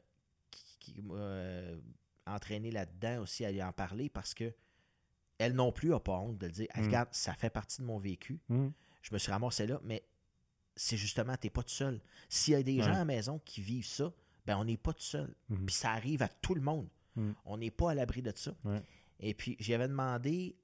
qui 0.93 1.01
m'a 1.01 1.15
euh, 1.15 1.79
entraîné 2.25 2.71
là-dedans 2.71 3.21
aussi 3.21 3.45
à 3.45 3.51
lui 3.51 3.61
en 3.61 3.71
parler 3.71 4.09
parce 4.09 4.33
que 4.33 4.53
elle 5.37 5.53
non 5.53 5.71
plus 5.71 5.89
n'a 5.89 5.99
pas 5.99 6.17
honte 6.17 6.37
de 6.37 6.47
le 6.47 6.51
dire. 6.51 6.67
Mm. 6.75 6.85
Regarde, 6.85 7.09
ça 7.11 7.33
fait 7.33 7.49
partie 7.49 7.81
de 7.81 7.85
mon 7.85 7.99
vécu. 7.99 8.39
Mm. 8.49 8.69
Je 9.01 9.13
me 9.13 9.19
suis 9.19 9.31
ramassé 9.31 9.67
là, 9.67 9.79
mais 9.83 10.03
c'est 10.75 10.97
justement, 10.97 11.35
tu 11.37 11.47
n'es 11.47 11.51
pas 11.51 11.63
tout 11.63 11.69
seul. 11.69 12.01
S'il 12.29 12.53
y 12.53 12.57
a 12.57 12.63
des 12.63 12.77
gens 12.81 12.93
à 12.93 12.99
la 12.99 13.05
maison 13.05 13.39
qui 13.45 13.61
vivent 13.61 13.85
ça, 13.85 14.11
ben 14.45 14.57
on 14.57 14.65
n'est 14.65 14.77
pas 14.77 14.93
tout 14.93 15.03
seul. 15.03 15.33
Mm-hmm. 15.51 15.65
Puis 15.65 15.75
ça 15.75 15.91
arrive 15.91 16.21
à 16.21 16.27
tout 16.27 16.55
le 16.55 16.61
monde. 16.61 16.89
Mm. 17.15 17.31
On 17.45 17.57
n'est 17.57 17.71
pas 17.71 17.91
à 17.91 17.95
l'abri 17.95 18.21
de 18.21 18.31
ça. 18.35 18.55
Et 19.19 19.33
puis, 19.33 19.55
j'avais 19.59 19.87
demandé, 19.87 20.55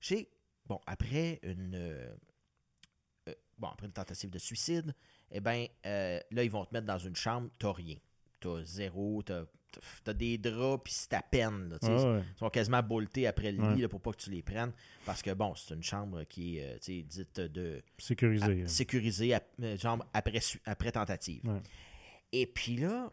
j'ai, 0.00 0.28
bon, 0.66 0.80
après 0.86 1.38
une, 1.42 1.74
euh, 1.76 2.12
euh, 3.28 3.34
bon, 3.58 3.68
après 3.68 3.86
une 3.86 3.92
tentative 3.92 4.30
de 4.30 4.38
suicide, 4.38 4.94
eh 5.30 5.40
bien, 5.40 5.66
là, 5.84 6.44
ils 6.44 6.50
vont 6.50 6.64
te 6.64 6.74
mettre 6.74 6.86
dans 6.86 6.98
une 6.98 7.14
chambre, 7.14 7.50
tu 7.58 7.66
n'as 7.66 7.72
rien. 7.72 7.96
Tu 8.40 8.48
as 8.48 8.64
zéro, 8.64 9.22
t'as 9.22 10.12
des 10.12 10.38
draps, 10.38 10.82
puis 10.84 10.92
c'est 10.92 11.14
à 11.14 11.22
peine. 11.22 11.78
Ils 11.82 12.22
sont 12.36 12.50
quasiment 12.50 12.82
boltés 12.82 13.26
après 13.26 13.52
le 13.52 13.74
lit 13.74 13.86
pour 13.88 14.00
pas 14.00 14.12
que 14.12 14.18
tu 14.18 14.30
les 14.30 14.42
prennes. 14.42 14.72
Parce 15.04 15.22
que, 15.22 15.32
bon, 15.32 15.54
c'est 15.54 15.74
une 15.74 15.82
chambre 15.82 16.24
qui 16.24 16.58
est 16.58 16.90
euh, 16.90 17.02
dite 17.02 17.40
de. 17.40 17.82
Sécurisée. 17.98 18.62
Hein. 18.62 18.66
sécurisée, 18.66 19.38
euh, 19.62 19.76
chambre 19.78 20.06
après, 20.12 20.40
après 20.64 20.92
tentative. 20.92 21.42
Et 22.32 22.46
puis 22.46 22.76
là, 22.76 23.12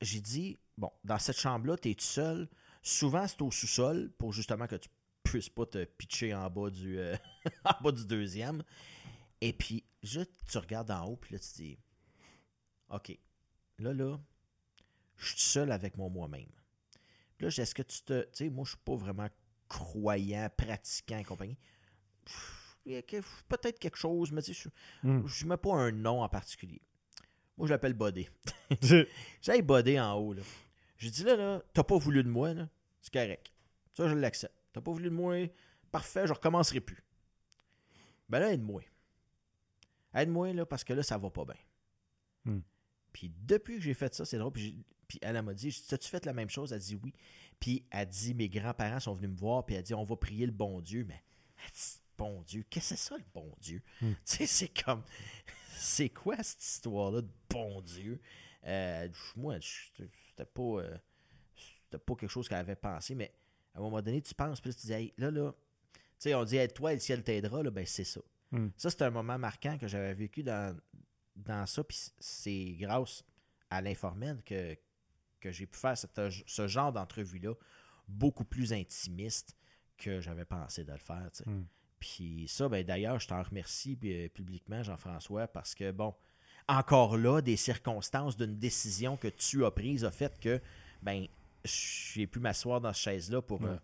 j'ai 0.00 0.20
dit, 0.20 0.58
bon, 0.76 0.90
dans 1.04 1.18
cette 1.18 1.38
chambre-là, 1.38 1.76
tu 1.76 1.90
es 1.90 1.94
tout 1.94 2.04
seul. 2.04 2.48
Souvent, 2.82 3.26
c'est 3.28 3.42
au 3.42 3.50
sous-sol 3.50 4.10
pour 4.18 4.32
justement 4.32 4.66
que 4.66 4.76
tu 4.76 4.88
puisses 5.22 5.48
pas 5.48 5.66
te 5.66 5.84
pitcher 5.84 6.34
en 6.34 6.50
bas 6.50 6.70
du, 6.70 6.98
euh, 6.98 7.16
en 7.64 7.82
bas 7.82 7.92
du 7.92 8.04
deuxième. 8.06 8.62
Et 9.40 9.52
puis, 9.52 9.84
juste, 10.02 10.30
tu 10.50 10.58
regardes 10.58 10.90
en 10.90 11.06
haut, 11.06 11.16
puis 11.16 11.34
là, 11.34 11.40
tu 11.40 11.62
dis, 11.62 11.78
OK, 12.90 13.18
là, 13.78 13.92
là, 13.92 14.20
je 15.22 15.28
suis 15.28 15.40
seul 15.40 15.72
avec 15.72 15.96
moi 15.96 16.08
moi-même. 16.08 16.50
Là, 17.38 17.48
est-ce 17.48 17.74
que 17.74 17.82
tu 17.82 18.02
te. 18.02 18.22
Tu 18.22 18.28
sais, 18.32 18.50
moi, 18.50 18.64
je 18.64 18.70
suis 18.70 18.78
pas 18.84 18.96
vraiment 18.96 19.28
croyant, 19.68 20.48
pratiquant 20.56 21.18
et 21.18 21.24
compagnie. 21.24 21.58
Peut-être 22.84 23.78
quelque 23.78 23.96
chose, 23.96 24.32
mais 24.32 24.42
tu 24.42 24.54
sais, 24.54 24.70
je 25.02 25.08
ne 25.08 25.18
hmm. 25.18 25.46
mets 25.46 25.56
pas 25.56 25.74
un 25.74 25.92
nom 25.92 26.22
en 26.22 26.28
particulier. 26.28 26.82
Moi, 27.56 27.68
je 27.68 27.72
l'appelle 27.72 27.94
Bodé. 27.94 28.28
J'ai 29.40 29.62
Bodé 29.62 30.00
en 30.00 30.14
haut, 30.14 30.32
là. 30.32 30.42
Je 30.96 31.08
dis 31.08 31.24
là, 31.24 31.36
là, 31.36 31.62
t'as 31.72 31.84
pas 31.84 31.96
voulu 31.96 32.22
de 32.22 32.28
moi, 32.28 32.54
là. 32.54 32.68
C'est 33.00 33.12
correct. 33.12 33.52
Ça, 33.94 34.08
je 34.08 34.14
l'accepte. 34.14 34.54
T'as 34.72 34.80
pas 34.80 34.92
voulu 34.92 35.10
de 35.10 35.14
moi, 35.14 35.48
parfait, 35.90 36.26
je 36.26 36.32
recommencerai 36.32 36.80
plus. 36.80 37.04
Ben 38.28 38.40
là, 38.40 38.52
aide-moi. 38.52 38.82
Aide-moi, 40.14 40.52
là, 40.52 40.64
parce 40.64 40.84
que 40.84 40.92
là, 40.92 41.02
ça 41.02 41.18
va 41.18 41.30
pas 41.30 41.44
bien. 41.44 41.56
Hmm. 42.44 42.60
Puis 43.12 43.32
depuis 43.42 43.76
que 43.76 43.82
j'ai 43.82 43.94
fait 43.94 44.14
ça, 44.14 44.24
c'est 44.24 44.38
drôle. 44.38 44.52
Puis 44.52 44.84
puis 45.12 45.18
elle, 45.20 45.42
m'a 45.42 45.52
dit 45.52 45.68
As-tu 45.90 46.08
fait 46.08 46.24
la 46.24 46.32
même 46.32 46.48
chose 46.48 46.72
Elle 46.72 46.80
dit 46.80 46.98
oui. 47.02 47.12
Puis 47.60 47.84
elle 47.90 48.08
dit 48.08 48.32
Mes 48.32 48.48
grands-parents 48.48 49.00
sont 49.00 49.12
venus 49.12 49.30
me 49.30 49.36
voir, 49.36 49.66
puis 49.66 49.76
elle 49.76 49.82
dit 49.82 49.92
On 49.92 50.04
va 50.04 50.16
prier 50.16 50.46
le 50.46 50.52
bon 50.52 50.80
Dieu. 50.80 51.04
Mais 51.06 51.22
elle 51.62 51.70
dit 51.70 52.00
Bon 52.16 52.42
Dieu, 52.42 52.64
qu'est-ce 52.70 52.90
que 52.90 52.96
c'est 52.96 53.08
ça, 53.08 53.18
le 53.18 53.24
bon 53.34 53.54
Dieu? 53.60 53.82
Hmm. 54.00 54.12
Tu 54.24 54.36
sais, 54.36 54.46
c'est 54.46 54.82
comme 54.82 55.02
C'est 55.76 56.08
quoi 56.08 56.42
cette 56.42 56.62
histoire-là 56.62 57.20
de 57.20 57.28
bon 57.50 57.82
Dieu? 57.82 58.22
Euh, 58.64 59.06
Moi, 59.36 59.58
c'était 59.60 60.46
pas, 60.46 60.62
euh, 60.62 60.98
pas 61.90 62.14
quelque 62.14 62.28
chose 62.28 62.48
qu'elle 62.48 62.58
avait 62.58 62.74
pensé, 62.74 63.14
mais 63.14 63.34
à 63.74 63.80
un 63.80 63.82
moment 63.82 64.00
donné, 64.00 64.22
tu 64.22 64.34
penses, 64.34 64.62
puis 64.62 64.74
tu 64.74 64.86
dis 64.86 65.12
Là, 65.18 65.30
là, 65.30 65.52
tu 65.92 66.00
sais, 66.20 66.34
on 66.34 66.44
dit 66.44 66.56
Aide-toi 66.56 66.92
et 66.92 66.94
le 66.94 67.00
ciel 67.00 67.22
t'aidera, 67.22 67.62
là, 67.62 67.70
ben 67.70 67.84
c'est 67.84 68.04
ça. 68.04 68.22
Hmm. 68.50 68.68
Ça, 68.78 68.88
c'est 68.88 69.02
un 69.02 69.10
moment 69.10 69.38
marquant 69.38 69.76
que 69.76 69.88
j'avais 69.88 70.14
vécu 70.14 70.42
dans, 70.42 70.74
dans 71.36 71.66
ça, 71.66 71.84
puis 71.84 71.98
c'est 72.18 72.76
grâce 72.78 73.24
à 73.68 73.82
l'informel 73.82 74.42
que, 74.42 74.74
que 75.42 75.52
j'ai 75.52 75.66
pu 75.66 75.78
faire 75.78 75.96
ce 75.96 76.68
genre 76.68 76.92
d'entrevue-là 76.92 77.54
beaucoup 78.08 78.44
plus 78.44 78.72
intimiste 78.72 79.56
que 79.98 80.20
j'avais 80.20 80.44
pensé 80.44 80.84
de 80.84 80.92
le 80.92 80.98
faire. 80.98 81.30
Hmm. 81.46 81.62
Puis 82.00 82.46
ça, 82.48 82.68
ben, 82.68 82.84
d'ailleurs, 82.84 83.20
je 83.20 83.28
t'en 83.28 83.42
remercie 83.42 83.98
euh, 84.04 84.28
publiquement, 84.28 84.82
Jean-François, 84.82 85.46
parce 85.46 85.74
que, 85.74 85.92
bon, 85.92 86.14
encore 86.68 87.16
là, 87.16 87.40
des 87.40 87.56
circonstances 87.56 88.36
d'une 88.36 88.58
décision 88.58 89.16
que 89.16 89.28
tu 89.28 89.64
as 89.64 89.70
prise 89.70 90.04
a 90.04 90.10
fait 90.10 90.38
que, 90.40 90.60
ben, 91.02 91.26
j'ai 91.64 92.26
pu 92.26 92.40
m'asseoir 92.40 92.80
dans 92.80 92.92
cette 92.92 93.04
chaise-là 93.04 93.42
pour. 93.42 93.64
Euh, 93.64 93.76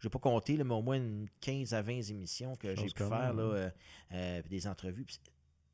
je 0.00 0.08
n'ai 0.08 0.10
pas 0.10 0.18
compté, 0.18 0.62
mais 0.62 0.74
au 0.74 0.82
moins 0.82 0.96
une 0.96 1.28
15 1.40 1.74
à 1.74 1.80
20 1.80 2.10
émissions 2.10 2.56
que 2.56 2.74
j'ai 2.74 2.86
pu 2.86 3.04
faire, 3.04 3.32
là, 3.32 3.70
euh, 4.12 4.42
des 4.50 4.66
entrevues. 4.66 5.06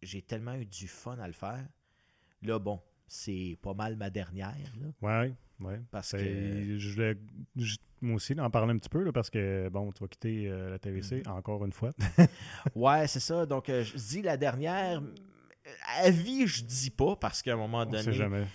J'ai 0.02 0.22
tellement 0.22 0.54
eu 0.54 0.66
du 0.66 0.86
fun 0.86 1.18
à 1.18 1.26
le 1.26 1.32
faire. 1.32 1.66
Là, 2.42 2.58
bon, 2.58 2.80
c'est 3.08 3.58
pas 3.62 3.74
mal 3.74 3.96
ma 3.96 4.10
dernière. 4.10 4.56
Oui, 5.02 5.34
oui. 5.60 5.74
Parce 5.90 6.12
que. 6.12 6.78
Je 6.78 6.92
voulais 6.92 7.16
moi 8.00 8.16
aussi 8.16 8.34
en 8.38 8.50
parler 8.50 8.72
un 8.72 8.78
petit 8.78 8.88
peu, 8.88 9.02
là, 9.02 9.12
parce 9.12 9.30
que, 9.30 9.68
bon, 9.70 9.92
tu 9.92 10.02
vas 10.02 10.08
quitter 10.08 10.48
euh, 10.48 10.70
la 10.70 10.78
TVC 10.78 11.22
mm-hmm. 11.22 11.30
encore 11.30 11.64
une 11.64 11.72
fois. 11.72 11.92
ouais, 12.74 13.06
c'est 13.06 13.20
ça. 13.20 13.46
Donc, 13.46 13.68
euh, 13.68 13.82
je 13.82 13.96
dis 13.96 14.22
la 14.22 14.36
dernière. 14.36 15.02
À 15.98 16.10
vie, 16.10 16.46
je 16.46 16.64
dis 16.64 16.90
pas, 16.90 17.16
parce 17.16 17.42
qu'à 17.42 17.54
un 17.54 17.56
moment 17.56 17.84
donné. 17.84 18.12
jamais. 18.12 18.46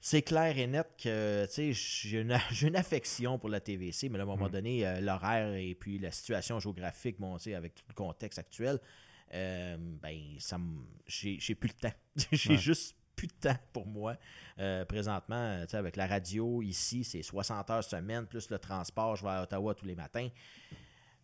C'est 0.00 0.22
clair 0.22 0.56
et 0.56 0.66
net 0.68 0.86
que 1.02 1.46
j'ai 1.50 2.20
une, 2.20 2.38
une, 2.62 2.76
affection 2.76 3.38
pour 3.38 3.48
la 3.48 3.60
TVC, 3.60 4.08
mais 4.08 4.20
à 4.20 4.22
un 4.22 4.26
moment 4.26 4.46
mm. 4.46 4.52
donné, 4.52 4.86
euh, 4.86 5.00
l'horaire 5.00 5.54
et 5.54 5.74
puis 5.74 5.98
la 5.98 6.12
situation 6.12 6.60
géographique, 6.60 7.16
bon, 7.18 7.36
avec 7.54 7.74
tout 7.74 7.84
le 7.88 7.94
contexte 7.94 8.38
actuel, 8.38 8.78
ben, 9.32 10.20
ça 10.38 10.58
j'ai 11.06 11.54
plus 11.54 11.68
le 11.68 11.88
temps. 11.88 11.96
j'ai 12.32 12.56
juste 12.56 12.95
plus 13.16 13.26
de 13.26 13.32
temps 13.32 13.56
pour 13.72 13.86
moi. 13.86 14.16
Euh, 14.58 14.84
présentement, 14.84 15.64
avec 15.72 15.96
la 15.96 16.06
radio 16.06 16.62
ici, 16.62 17.02
c'est 17.02 17.22
60 17.22 17.70
heures 17.70 17.84
semaine, 17.84 18.26
plus 18.26 18.50
le 18.50 18.58
transport, 18.58 19.16
je 19.16 19.24
vais 19.24 19.30
à 19.30 19.42
Ottawa 19.42 19.74
tous 19.74 19.86
les 19.86 19.96
matins. 19.96 20.28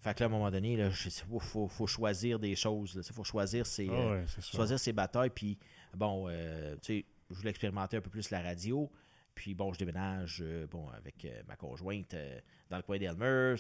Fait 0.00 0.14
que 0.14 0.20
là, 0.20 0.26
à 0.26 0.28
un 0.28 0.32
moment 0.32 0.50
donné, 0.50 0.72
il 0.72 0.90
faut, 0.90 1.86
choisir 1.86 2.40
des 2.40 2.56
choses. 2.56 3.00
Il 3.08 3.14
faut 3.14 3.22
choisir 3.22 3.64
ses, 3.66 3.88
ah 3.88 3.92
euh, 3.92 4.26
choisir 4.40 4.80
ses 4.80 4.92
batailles. 4.92 5.30
Puis, 5.30 5.56
bon, 5.94 6.26
euh, 6.28 6.74
tu 6.82 6.98
sais, 6.98 7.04
je 7.30 7.36
voulais 7.36 7.50
expérimenter 7.50 7.98
un 7.98 8.00
peu 8.00 8.10
plus 8.10 8.30
la 8.30 8.42
radio. 8.42 8.90
Puis, 9.32 9.54
bon, 9.54 9.72
je 9.72 9.78
déménage 9.78 10.42
bon, 10.70 10.88
avec 10.90 11.26
ma 11.46 11.54
conjointe 11.54 12.16
dans 12.68 12.78
le 12.78 12.82
coin 12.82 12.98
d'Elmer. 12.98 13.54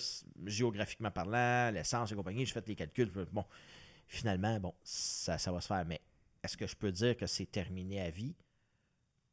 Géographiquement 0.44 1.12
parlant, 1.12 1.70
l'essence 1.72 2.10
et 2.10 2.16
compagnie, 2.16 2.44
j'ai 2.44 2.52
fait 2.52 2.66
les 2.66 2.74
calculs. 2.74 3.10
Bon, 3.30 3.44
finalement, 4.08 4.58
bon, 4.58 4.74
ça, 4.82 5.38
ça 5.38 5.52
va 5.52 5.60
se 5.60 5.68
faire. 5.68 5.84
Mais 5.86 6.00
est-ce 6.42 6.56
que 6.56 6.66
je 6.66 6.76
peux 6.76 6.92
dire 6.92 7.16
que 7.16 7.26
c'est 7.26 7.46
terminé 7.46 8.00
à 8.00 8.10
vie? 8.10 8.34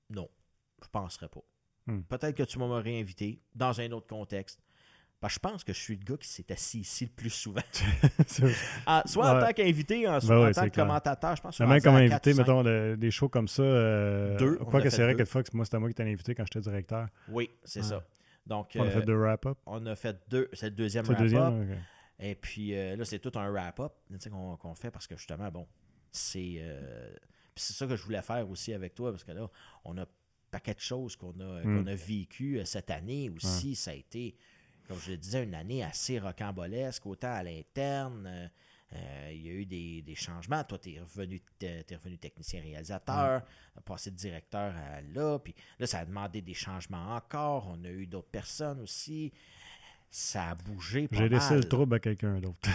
Non, 0.10 0.30
je 0.82 0.88
ne 0.88 0.92
penserais 0.92 1.30
pas. 1.30 1.42
Hmm. 1.88 2.02
Peut-être 2.02 2.36
que 2.36 2.44
tu 2.44 2.60
m'aurais 2.60 2.82
réinvité 2.82 3.42
dans 3.56 3.80
un 3.80 3.92
autre 3.92 4.08
contexte. 4.08 4.60
Parce 5.20 5.34
que 5.34 5.36
je 5.36 5.40
pense 5.40 5.64
que 5.66 5.74
je 5.74 5.80
suis 5.80 5.98
le 5.98 6.04
gars 6.04 6.16
qui 6.16 6.30
s'est 6.30 6.50
assis 6.50 6.80
ici 6.80 7.06
le 7.06 7.12
plus 7.12 7.30
souvent. 7.30 7.62
Ah, 8.86 9.04
soit 9.06 9.36
en 9.36 9.40
tant 9.40 9.52
qu'invité, 9.52 10.04
soit 10.04 10.20
ben 10.22 10.50
en 10.50 10.52
tant 10.52 10.70
que 10.70 10.76
commentateur. 10.76 11.36
Je 11.36 11.42
pense 11.42 11.58
que 11.58 11.64
Même 11.64 11.82
comme 11.82 11.96
invité, 11.96 12.34
mettons, 12.34 12.64
des 12.96 13.12
shows 13.12 13.28
comme 13.28 13.48
ça. 13.48 13.64
Euh, 13.64 14.38
deux. 14.38 14.58
Quoi 14.58 14.82
que 14.82 14.90
c'est 14.90 15.04
vrai 15.04 15.16
que 15.16 15.26
fois, 15.26 15.44
moi, 15.54 15.66
c'était 15.66 15.80
moi 15.80 15.90
qui 15.90 15.96
t'ai 15.96 16.04
invité 16.04 16.36
quand 16.36 16.46
j'étais 16.46 16.62
directeur. 16.62 17.08
Oui, 17.28 17.50
c'est 17.64 17.84
ça. 17.84 18.04
Donc, 18.46 18.72
on 18.76 18.84
a 18.84 18.90
fait 18.90 19.02
deux 19.02 19.18
wrap-up. 19.18 19.58
On 19.66 19.86
a 19.86 19.96
fait 19.96 20.18
deux. 20.30 20.50
C'est 20.54 20.70
le 20.70 20.76
deuxième 20.76 21.06
wrap-up. 21.06 21.54
Et 22.22 22.36
puis 22.36 22.76
euh, 22.76 22.98
là, 22.98 23.06
c'est 23.06 23.20
tout 23.20 23.32
un 23.40 23.50
wrap-up 23.50 23.94
qu'on 24.32 24.76
fait 24.76 24.92
parce 24.92 25.08
que 25.08 25.16
justement, 25.16 25.50
bon, 25.50 25.66
c'est. 26.12 26.56
Euh, 26.60 27.12
c'est 27.56 27.74
ça 27.74 27.86
que 27.88 27.98
je 27.98 28.04
voulais 28.04 28.22
faire 28.22 28.50
aussi 28.50 28.74
avec 28.74 28.96
toi 28.96 29.12
parce 29.12 29.26
que 29.26 29.34
là, 29.34 29.50
on 29.84 29.98
a 29.98 30.06
paquet 30.50 30.74
de 30.74 30.80
choses 30.80 31.18
qu'on 31.18 31.38
a, 31.42 31.62
hmm. 31.62 31.88
a 31.88 31.96
vécues 31.96 32.62
cette 32.64 32.90
année 32.90 33.30
aussi. 33.30 33.76
Ça 33.76 33.92
a 33.92 33.96
été 33.96 34.36
comme 34.90 35.00
je 35.00 35.12
le 35.12 35.18
disais, 35.18 35.44
une 35.44 35.54
année 35.54 35.84
assez 35.84 36.18
rocambolesque, 36.18 37.06
autant 37.06 37.32
à 37.32 37.44
l'interne. 37.44 38.26
Euh, 38.26 38.48
euh, 38.94 39.32
il 39.32 39.46
y 39.46 39.50
a 39.50 39.52
eu 39.52 39.66
des, 39.68 40.16
changements. 40.16 40.64
Toi, 40.64 40.80
tu 40.80 40.96
es 40.96 41.00
revenu, 41.00 41.40
revenu 41.62 42.18
technicien 42.18 42.60
réalisateur, 42.60 43.44
mm. 43.78 43.82
passé 43.82 44.10
de 44.10 44.16
directeur 44.16 44.74
à 44.76 45.02
là. 45.14 45.38
Puis 45.38 45.54
là, 45.78 45.86
ça 45.86 46.00
a 46.00 46.06
demandé 46.06 46.42
des 46.42 46.56
changements 46.56 47.16
encore. 47.16 47.68
On 47.68 47.84
a 47.86 47.90
eu 47.90 48.08
d'autres 48.08 48.32
personnes 48.32 48.82
aussi. 48.82 49.32
Ça 50.10 50.50
a 50.50 50.56
bougé. 50.56 51.08
J'ai 51.12 51.30
laissé 51.30 51.54
le 51.54 51.66
trouble 51.66 51.94
à 51.94 52.00
quelqu'un 52.00 52.40
d'autre. 52.40 52.68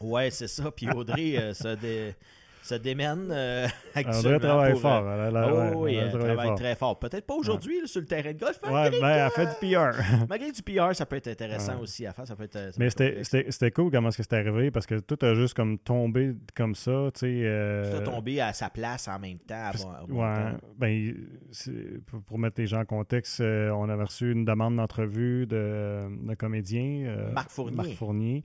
ouais, 0.00 0.30
c'est 0.30 0.48
ça. 0.48 0.70
Puis 0.70 0.88
Audrey, 0.88 1.36
euh, 1.36 1.52
ça, 1.52 1.76
des 1.76 2.14
se 2.64 2.74
démène 2.76 3.28
euh, 3.30 3.66
actuellement. 3.94 4.30
Elle 4.30 4.40
travailler 4.40 4.74
fort. 4.76 5.10
Elle, 5.10 5.36
oh, 5.36 5.82
oui, 5.82 5.96
elle, 5.96 6.10
travaille 6.10 6.54
très 6.54 6.74
fort. 6.74 6.98
Peut-être 6.98 7.26
pas 7.26 7.34
aujourd'hui 7.34 7.86
sur 7.86 8.00
le 8.00 8.06
terrain 8.06 8.32
de 8.32 8.38
golf. 8.38 8.58
Ouais, 8.64 8.90
mais 8.90 9.00
ben, 9.00 9.08
elle 9.26 9.30
fait 9.30 9.46
du 9.46 9.74
PR. 9.74 10.26
malgré 10.28 10.50
du 10.50 10.62
PR, 10.62 10.94
ça 10.94 11.04
peut 11.04 11.16
être 11.16 11.28
intéressant 11.28 11.78
aussi 11.80 12.06
à 12.06 12.12
faire. 12.12 12.26
Ça 12.26 12.34
peut 12.34 12.44
être, 12.44 12.78
mais 12.78 12.88
c'était 12.90 13.70
cool 13.70 13.90
comment 13.90 14.08
est-ce 14.08 14.16
que 14.16 14.22
c'est 14.22 14.34
arrivé 14.34 14.70
parce 14.70 14.86
que 14.86 14.98
tout 15.00 15.18
a 15.22 15.34
juste 15.34 15.54
comme 15.54 15.78
tombé 15.78 16.34
comme 16.56 16.74
ça. 16.74 17.10
Tu 17.14 17.20
sais, 17.20 17.40
euh... 17.44 17.90
Tout 17.90 18.10
a 18.10 18.14
tombé 18.14 18.40
à 18.40 18.52
sa 18.52 18.70
place 18.70 19.08
en 19.08 19.18
même 19.18 19.38
temps. 19.38 19.70
ouais, 20.08 20.52
ben, 20.78 21.14
pour, 22.26 22.38
mettre 22.38 22.60
les 22.60 22.66
gens 22.66 22.80
en 22.80 22.84
contexte, 22.84 23.40
euh, 23.40 23.70
on 23.70 23.88
avait 23.88 24.04
reçu 24.04 24.32
une 24.32 24.44
demande 24.44 24.76
d'entrevue 24.76 25.46
de, 25.46 26.00
de 26.26 26.34
comédien. 26.34 27.04
Euh, 27.06 27.32
Marc 27.32 27.50
Fournier. 27.50 27.76
Marc 27.76 27.92
Fournier 27.92 28.44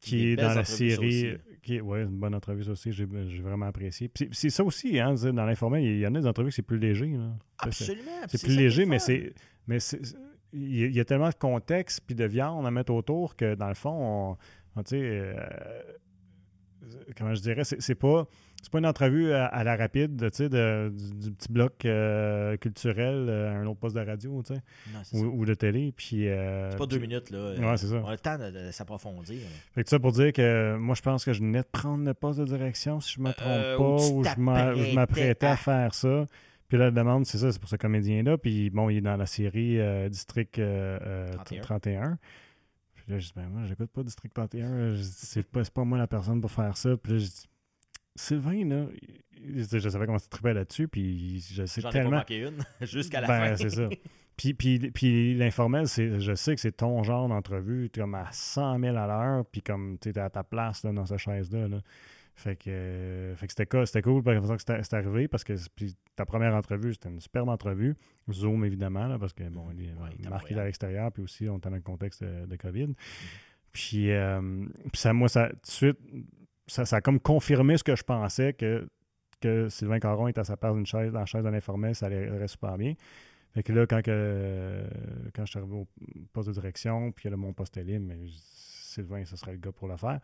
qui 0.00 0.28
est 0.28 0.36
dans 0.36 0.54
la 0.54 0.64
série. 0.64 1.36
Qui 1.62 1.76
une 1.76 2.18
bonne 2.18 2.34
entrevue 2.34 2.68
aussi, 2.70 2.92
j'ai 2.92 3.04
vraiment 3.04 3.66
apprécié. 3.66 4.10
c'est 4.32 4.50
ça 4.50 4.64
aussi, 4.64 4.98
hein, 4.98 5.14
dans 5.14 5.44
l'informel, 5.44 5.84
il 5.84 5.98
y 5.98 6.06
en 6.06 6.14
a 6.14 6.20
des 6.20 6.26
entrevues 6.26 6.48
que 6.48 6.54
c'est 6.54 6.62
plus 6.62 6.78
léger. 6.78 7.12
Absolument. 7.58 8.10
C'est 8.28 8.42
plus 8.42 8.56
léger, 8.56 8.86
mais 8.86 8.98
c'est. 8.98 9.34
Mais 9.66 9.78
il 10.54 10.96
y 10.96 11.00
a 11.00 11.04
tellement 11.04 11.28
de 11.28 11.34
contexte 11.34 12.00
puis 12.06 12.14
de 12.14 12.24
viande 12.24 12.66
à 12.66 12.70
mettre 12.70 12.92
autour 12.92 13.36
que 13.36 13.54
dans 13.54 13.68
le 13.68 13.74
fond, 13.74 14.38
on, 14.76 14.82
tu 14.82 14.90
sais, 14.90 15.00
euh, 15.02 15.34
comment 17.16 17.34
je 17.34 17.42
dirais, 17.42 17.64
c'est 17.64 17.94
pas 17.94 18.26
c'est 18.62 18.72
pas 18.72 18.78
une 18.78 18.86
entrevue 18.86 19.32
à, 19.32 19.62
la 19.64 19.76
rapide, 19.76 20.30
tu 20.30 20.36
sais, 20.36 20.48
du, 20.48 21.32
petit 21.32 21.50
bloc 21.50 21.84
euh, 21.84 22.56
culturel 22.56 23.26
euh, 23.28 23.50
à 23.50 23.56
un 23.56 23.66
autre 23.66 23.78
poste 23.78 23.94
de 23.94 24.00
radio, 24.00 24.42
tu 24.42 24.54
sais, 24.54 25.16
ou, 25.16 25.44
de 25.44 25.54
télé. 25.54 25.92
Puis, 25.96 26.28
euh, 26.28 26.70
c'est 26.70 26.76
pas 26.76 26.86
deux 26.86 26.98
minutes, 26.98 27.30
là. 27.30 27.54
Ouais, 27.54 27.76
c'est 27.76 27.86
ça. 27.86 27.96
On 28.04 28.08
a 28.08 28.12
le 28.12 28.18
temps 28.18 28.36
de, 28.36 28.70
s'approfondir. 28.72 29.40
Fait 29.74 29.84
que 29.84 29.90
ça 29.90 29.98
pour 29.98 30.12
dire 30.12 30.32
que 30.32 30.76
moi, 30.76 30.94
je 30.94 31.02
pense 31.02 31.24
que 31.24 31.32
je 31.32 31.40
venais 31.40 31.60
de 31.60 31.68
prendre 31.70 32.04
le 32.04 32.14
poste 32.14 32.40
de 32.40 32.44
direction, 32.44 33.00
si 33.00 33.14
je 33.14 33.20
me 33.20 33.32
trompe 33.32 33.76
pas, 33.78 34.12
ou 34.12 34.24
je 34.24 34.94
m'apprêtais 34.94 35.46
à... 35.46 35.56
faire 35.56 35.94
ça. 35.94 36.26
Puis 36.68 36.76
là, 36.76 36.86
la 36.86 36.90
demande, 36.90 37.24
c'est 37.24 37.38
ça, 37.38 37.50
c'est 37.50 37.58
pour 37.58 37.70
ce 37.70 37.76
comédien-là. 37.76 38.36
Puis 38.38 38.70
bon, 38.70 38.90
il 38.90 38.98
est 38.98 39.02
dans 39.02 39.16
la 39.16 39.26
série 39.26 39.78
District 40.10 40.60
31. 41.62 42.18
Puis 42.94 43.04
là, 43.08 43.18
je 43.18 43.26
dis, 43.28 43.32
ben 43.34 43.48
moi, 43.48 43.62
j'écoute 43.66 43.90
pas 43.90 44.02
District 44.02 44.34
31. 44.34 44.96
C'est 45.00 45.46
pas, 45.46 45.62
pas 45.62 45.84
moi 45.84 45.96
la 45.96 46.06
personne 46.06 46.40
pour 46.40 46.50
faire 46.50 46.76
ça. 46.76 46.96
Puis 46.96 47.12
là, 47.12 47.18
je 47.18 47.24
dis, 47.24 47.48
Sylvain, 48.18 48.64
là, 48.64 48.86
je 49.54 49.88
savais 49.88 50.06
comment 50.06 50.18
tu 50.18 50.28
tripais 50.28 50.54
là-dessus, 50.54 50.88
puis 50.88 51.40
je 51.40 51.64
sais 51.64 51.80
J'en 51.80 51.90
tellement. 51.90 52.22
Ai 52.28 52.42
pas 52.42 52.48
une 52.48 52.64
jusqu'à 52.86 53.20
la 53.20 53.28
ben, 53.28 53.56
fin. 53.56 53.56
c'est 53.56 53.70
ça. 53.70 53.88
Puis, 54.36 54.54
puis, 54.54 54.78
puis 54.92 55.34
l'informel, 55.34 55.86
je 55.88 56.34
sais 56.36 56.54
que 56.54 56.60
c'est 56.60 56.76
ton 56.76 57.02
genre 57.02 57.28
d'entrevue, 57.28 57.90
tu 57.92 57.98
es 57.98 58.02
comme 58.04 58.14
à 58.14 58.28
100 58.30 58.78
000 58.78 58.96
à 58.96 59.08
l'heure, 59.08 59.44
puis 59.44 59.62
comme 59.62 59.98
tu 59.98 60.10
es 60.10 60.18
à 60.18 60.30
ta 60.30 60.44
place 60.44 60.84
là, 60.84 60.92
dans 60.92 61.06
cette 61.06 61.18
chaise-là. 61.18 61.66
Fait 62.36 62.54
que, 62.54 63.34
fait 63.34 63.48
que 63.48 63.52
c'était, 63.52 63.86
c'était 63.86 64.02
cool 64.02 64.22
par 64.22 64.40
que 64.40 64.56
c'est 64.58 64.94
arrivé 64.94 65.26
parce 65.26 65.42
que 65.42 65.54
puis 65.74 65.96
ta 66.14 66.24
première 66.24 66.54
entrevue, 66.54 66.92
c'était 66.92 67.08
une 67.08 67.18
superbe 67.18 67.48
entrevue. 67.48 67.96
Zoom, 68.30 68.64
évidemment, 68.64 69.08
là, 69.08 69.18
parce 69.18 69.32
que 69.32 69.42
bon, 69.42 69.72
il 69.76 69.88
est 70.24 70.30
marqué 70.30 70.54
à 70.54 70.64
l'extérieur, 70.64 71.10
puis 71.10 71.24
aussi 71.24 71.48
on 71.48 71.56
est 71.56 71.64
dans 71.64 71.70
le 71.70 71.80
contexte 71.80 72.22
de, 72.22 72.54
COVID. 72.54 72.84
Mm-hmm. 72.84 72.94
Puis, 73.72 74.12
euh, 74.12 74.66
puis 74.92 75.00
ça, 75.00 75.12
moi, 75.12 75.28
ça, 75.28 75.48
tout 75.48 75.56
de 75.62 75.66
suite, 75.66 75.98
ça, 76.68 76.84
a 76.96 77.00
comme 77.00 77.20
confirmé 77.20 77.76
ce 77.76 77.84
que 77.84 77.96
je 77.96 78.02
pensais 78.02 78.52
que, 78.52 78.88
que 79.40 79.68
Sylvain 79.68 79.98
Caron 79.98 80.28
est 80.28 80.38
à 80.38 80.44
sa 80.44 80.56
place 80.56 80.74
chaise, 80.84 81.12
dans 81.12 81.20
la 81.20 81.26
chaise 81.26 81.44
de 81.44 81.48
l'informel, 81.48 81.94
ça 81.94 82.06
allait 82.06 82.46
super 82.46 82.76
bien. 82.76 82.94
Fait 83.54 83.62
que 83.62 83.72
là, 83.72 83.86
quand, 83.86 84.02
que, 84.02 84.84
quand 85.34 85.44
je 85.44 85.50
suis 85.50 85.58
arrivé 85.58 85.74
au 85.74 85.86
poste 86.32 86.48
de 86.48 86.54
direction, 86.54 87.12
puis 87.12 87.28
là, 87.28 87.36
mon 87.36 87.52
poste 87.52 87.76
est 87.76 87.84
libre, 87.84 88.04
mais 88.06 88.18
Sylvain, 88.30 89.24
ce 89.24 89.36
serait 89.36 89.52
le 89.52 89.58
gars 89.58 89.72
pour 89.72 89.88
le 89.88 89.96
faire. 89.96 90.20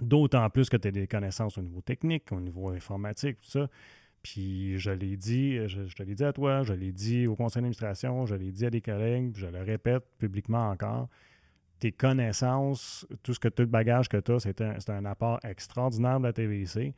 D'autant 0.00 0.48
plus 0.50 0.68
que 0.68 0.76
tu 0.76 0.88
as 0.88 0.90
des 0.90 1.06
connaissances 1.06 1.58
au 1.58 1.62
niveau 1.62 1.80
technique, 1.80 2.30
au 2.32 2.40
niveau 2.40 2.68
informatique, 2.70 3.40
tout 3.40 3.50
ça. 3.50 3.68
Puis 4.22 4.78
je 4.78 4.90
l'ai 4.90 5.16
dit, 5.16 5.56
je, 5.68 5.86
je 5.86 5.94
te 5.94 6.02
l'ai 6.02 6.14
dit 6.14 6.24
à 6.24 6.32
toi, 6.32 6.62
je 6.64 6.72
l'ai 6.72 6.92
dit 6.92 7.26
au 7.26 7.36
conseil 7.36 7.60
d'administration, 7.60 8.26
je 8.26 8.34
l'ai 8.34 8.50
dit 8.50 8.66
à 8.66 8.70
des 8.70 8.80
collègues, 8.80 9.32
je 9.36 9.46
le 9.46 9.62
répète 9.62 10.04
publiquement 10.18 10.70
encore 10.70 11.08
tes 11.78 11.92
connaissances, 11.92 13.06
tout 13.22 13.34
ce 13.34 13.40
que 13.40 13.48
tout 13.48 13.62
le 13.62 13.68
bagage 13.68 14.08
que 14.08 14.16
tu 14.16 14.32
as, 14.32 14.40
c'est 14.40 14.90
un, 14.90 15.04
apport 15.04 15.40
extraordinaire 15.44 16.18
de 16.18 16.24
la 16.24 16.32
TVC 16.32 16.94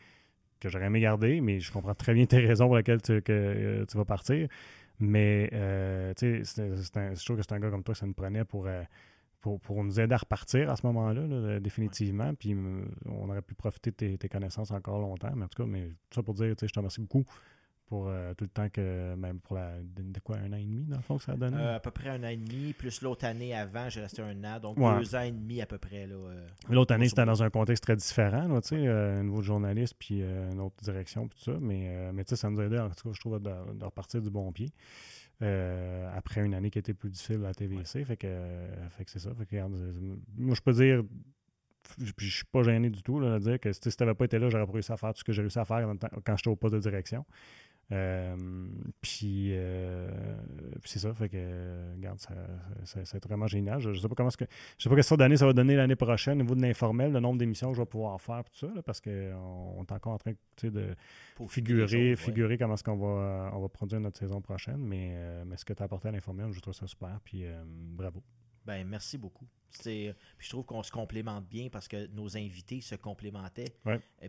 que 0.61 0.69
j'aurais 0.69 0.87
aimé 0.87 1.01
garder, 1.01 1.41
mais 1.41 1.61
je 1.61 1.71
comprends 1.73 1.95
très 1.95 2.15
bien 2.15 2.27
tes 2.27 2.39
raisons 2.39 2.67
pour 2.67 2.77
lesquelles 2.77 3.03
tu, 3.03 3.23
euh, 3.29 3.85
vas 3.95 4.05
partir. 4.05 4.49
Mais 5.01 5.49
euh, 5.53 6.13
tu 6.15 6.41
que 6.41 6.45
c'est 6.45 7.53
un 7.53 7.61
gars 7.61 7.71
comme 7.71 7.85
toi 7.85 7.95
que 7.95 7.99
ça 7.99 8.07
nous 8.07 8.15
prenait 8.15 8.45
pour, 8.45 8.67
euh, 8.67 8.83
pour, 9.41 9.61
pour, 9.61 9.85
nous 9.85 10.01
aider 10.01 10.15
à 10.15 10.19
repartir 10.19 10.69
à 10.71 10.75
ce 10.75 10.85
moment-là, 10.87 11.61
définitivement. 11.61 12.35
Puis 12.35 12.57
on 13.07 13.29
aurait 13.29 13.43
pu 13.43 13.55
profiter 13.55 13.93
de 13.93 13.97
tes, 13.97 14.19
tes, 14.19 14.29
connaissances 14.29 14.73
encore 14.73 14.99
longtemps. 14.99 15.31
Mais 15.37 15.45
en 15.45 15.49
tout 15.49 15.63
cas, 15.63 15.69
mais 15.69 15.91
tout 16.11 16.17
ça 16.17 16.23
pour 16.25 16.35
dire, 16.35 16.53
je 16.61 16.67
te 16.67 16.79
remercie 16.79 17.01
beaucoup 17.01 17.25
pour 17.89 18.09
euh, 18.09 18.35
tout 18.35 18.45
le 18.45 18.51
temps 18.51 18.69
que, 18.69 19.15
même 19.15 19.41
pour 19.41 19.57
la, 19.57 19.73
de, 19.81 20.21
quoi, 20.21 20.37
un 20.37 20.53
an 20.53 20.57
et 20.57 20.65
demi, 20.65 20.85
dans 20.85 20.97
le 20.97 21.03
fond, 21.03 21.17
que 21.17 21.25
ça 21.25 21.33
a 21.33 21.37
donné? 21.37 21.57
Euh, 21.57 21.77
à 21.77 21.81
peu 21.81 21.91
près 21.91 22.11
un 22.11 22.23
an 22.23 22.29
et 22.29 22.37
demi, 22.37 22.75
plus 22.75 23.01
l'autre 23.01 23.25
année 23.25 23.55
avant, 23.55 23.89
j'ai 23.89 24.01
resté 24.01 24.21
un 24.21 24.45
an, 24.45 24.61
donc 24.61 24.77
deux 24.77 25.15
ans 25.15 25.23
et 25.23 25.33
demi 25.33 25.63
à 25.63 25.67
peu 25.67 25.79
près. 25.79 26.07
Euh, 26.11 26.47
l'autre 26.69 26.95
année, 26.95 27.09
c'était 27.09 27.25
dans 27.25 27.43
un 27.43 27.51
contexte 27.51 27.83
très 27.83 27.97
différent, 27.97 28.61
tu 28.61 28.69
sais, 28.69 28.87
un 28.87 29.23
nouveau 29.23 29.43
journaliste, 29.43 29.95
puis 29.99 30.21
une 30.21 30.61
autre 30.61 30.77
direction, 30.83 31.29
puis 31.29 31.39
tout 31.39 31.53
ça, 31.53 31.59
mais, 31.61 32.13
mais 32.13 32.25
tu 32.25 32.31
sais, 32.31 32.37
ça 32.37 32.51
nous 32.51 32.61
a 32.61 32.65
aidé, 32.65 32.79
en 32.79 32.91
tout 32.91 33.09
cas, 33.09 33.15
je 33.15 33.21
trouve, 33.21 33.41
de, 33.41 33.85
repartir 33.85 34.21
du 34.21 34.31
bon 34.31 34.53
pied. 34.53 34.71
après 35.41 36.43
une 36.43 36.55
année 36.55 36.71
qui 36.71 36.79
était 36.79 36.95
plus 36.95 37.11
difficile 37.11 37.45
à 37.47 37.55
TVC, 37.55 38.05
fait 38.05 38.17
que, 38.17 38.29
fait 38.91 39.05
que 39.05 39.11
c'est 39.11 39.21
ça. 39.21 39.31
Fait 39.35 39.47
que, 39.47 39.57
moi, 40.37 40.55
je 40.55 40.61
peux 40.61 40.73
dire 40.73 41.03
je, 41.99 42.13
je 42.19 42.31
suis 42.31 42.45
pas 42.45 42.63
gêné 42.63 42.91
du 42.91 43.03
tout 43.03 43.19
là, 43.21 43.39
de 43.39 43.45
dire 43.45 43.61
que 43.61 43.73
si 43.73 43.81
tu 43.81 43.91
n'avais 44.01 44.15
pas 44.15 44.25
été 44.25 44.39
là, 44.39 44.49
j'aurais 44.49 44.67
pas 44.67 44.73
réussi 44.73 44.93
à 44.93 44.97
faire 44.97 45.13
tout 45.13 45.21
ce 45.21 45.25
que 45.25 45.33
j'ai 45.33 45.43
réussi 45.43 45.59
à 45.59 45.65
faire 45.65 45.91
quand 46.25 46.37
j'étais 46.37 46.51
au 46.51 46.57
poste 46.57 46.75
de 46.75 46.81
direction. 46.81 47.25
Euh, 47.91 48.37
puis, 49.01 49.53
euh, 49.53 50.11
c'est 50.85 50.99
ça, 50.99 51.15
fait 51.15 51.29
que, 51.29 51.95
regarde, 51.97 52.19
ça, 52.21 52.35
ça, 52.85 53.05
c'est 53.05 53.25
vraiment 53.25 53.47
génial. 53.47 53.81
Je, 53.81 53.91
ne 53.91 53.95
sais 53.95 54.09
pas 54.09 54.15
comment 54.15 54.31
ce 54.31 54.37
que, 54.37 54.45
je 54.77 54.83
sais 54.83 54.89
pas 54.89 54.95
quelle 54.95 55.05
sorte 55.05 55.21
d'année 55.21 55.39
ça 55.39 55.47
va 55.47 55.55
donner 55.55 55.75
l'année 55.75 55.97
prochaine 55.97 56.41
au 56.41 56.43
niveau 56.43 56.55
de 56.55 56.61
l'informel, 56.61 57.13
le 57.13 57.21
nombre 57.21 57.39
d'émissions 57.39 57.71
que 57.71 57.77
je 57.77 57.81
vais 57.81 57.87
pouvoir 57.87 58.21
faire, 58.21 58.45
tout 58.45 58.57
ça, 58.57 58.69
parce 58.85 59.01
qu'on 59.01 59.83
est 59.83 59.93
encore 59.93 60.13
en 60.13 60.19
train 60.19 60.33
de 60.63 60.95
figurer, 61.49 62.17
figurer 62.17 62.59
comment 62.59 62.75
est-ce 62.75 62.85
qu'on 62.85 62.97
va, 62.97 63.51
on 63.55 63.61
va 63.61 63.69
produire 63.69 64.01
notre 64.01 64.19
saison 64.19 64.41
prochaine. 64.41 64.79
Mais, 64.79 65.13
euh, 65.15 65.45
mais 65.47 65.57
ce 65.57 65.65
que 65.65 65.73
tu 65.73 65.83
as 65.83 65.87
apporté 65.87 66.09
à 66.09 66.13
l'informel, 66.13 66.53
je 66.53 66.61
trouve 66.61 66.75
ça 66.75 66.87
super. 66.87 67.19
Puis 67.25 67.45
bravo. 67.65 68.23
Ben, 68.67 68.87
merci 68.87 69.17
beaucoup. 69.17 69.47
Puis 69.71 70.13
je 70.39 70.49
trouve 70.51 70.65
qu'on 70.67 70.83
se 70.83 70.91
complémente 70.91 71.47
bien 71.49 71.69
parce 71.71 71.89
que 71.89 72.07
nos 72.09 72.37
invités 72.37 72.83
se 72.83 72.97
complémentaient 72.97 73.73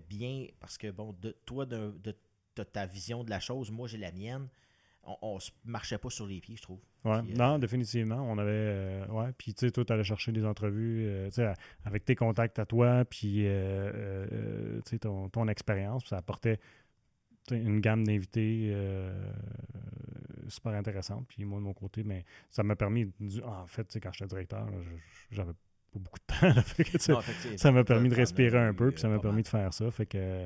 bien 0.10 0.48
parce 0.62 0.78
que, 0.78 0.92
bon, 0.92 1.14
de, 1.20 1.36
toi, 1.46 1.66
de, 1.66 1.94
de 2.02 2.16
ta 2.56 2.86
vision 2.86 3.24
de 3.24 3.30
la 3.30 3.40
chose, 3.40 3.72
moi 3.72 3.88
j'ai 3.88 3.98
la 3.98 4.12
mienne. 4.12 4.48
On, 5.22 5.36
ne 5.36 5.40
se 5.40 5.52
marchait 5.66 5.98
pas 5.98 6.10
sur 6.10 6.28
les 6.28 6.40
pieds, 6.40 6.58
je 6.58 6.62
trouve. 6.62 6.80
Ouais, 7.04 7.22
non, 7.24 7.56
euh, 7.56 7.58
définitivement. 7.58 8.18
On 8.18 8.38
avait. 8.38 8.52
Euh, 8.52 9.08
ouais, 9.08 9.32
puis 9.38 9.54
tu 9.54 9.66
sais, 9.66 9.72
toi, 9.72 9.86
tu 9.86 9.94
allais 9.94 10.04
chercher 10.04 10.32
des 10.32 10.46
entrevues 10.46 11.06
euh, 11.08 11.54
avec 11.86 12.06
tes 12.06 12.16
contacts 12.16 12.60
à 12.60 12.66
toi, 12.66 13.06
puis 13.06 13.48
ton, 15.00 15.30
ton 15.30 15.48
expérience. 15.48 16.06
Ça 16.06 16.18
apportait 16.18 16.60
une 17.50 17.80
gamme 17.80 18.06
d'invités 18.06 18.76
super 20.50 20.74
intéressante. 20.74 21.26
Puis 21.28 21.46
moi, 21.46 21.60
de 21.60 21.64
mon 21.64 21.74
côté, 21.74 22.04
mais 22.04 22.26
ça 22.50 22.62
m'a 22.64 22.76
permis. 22.76 23.12
En 23.44 23.66
fait, 23.68 23.88
quand 24.02 24.12
j'étais 24.12 24.28
directeur, 24.28 24.68
j'avais 25.32 25.54
pas 25.54 26.00
beaucoup 26.00 26.20
de 26.20 27.04
temps. 27.14 27.22
ça 27.58 27.72
m'a 27.72 27.84
permis 27.84 28.10
de 28.10 28.16
respirer 28.16 28.60
un 28.60 28.74
peu, 28.74 28.92
puis 28.92 29.00
ça 29.02 29.08
m'a 29.08 29.20
permis 29.20 29.44
de 29.44 29.48
faire 29.48 29.74
ça. 29.74 29.90
Fait 29.92 30.06
que, 30.06 30.46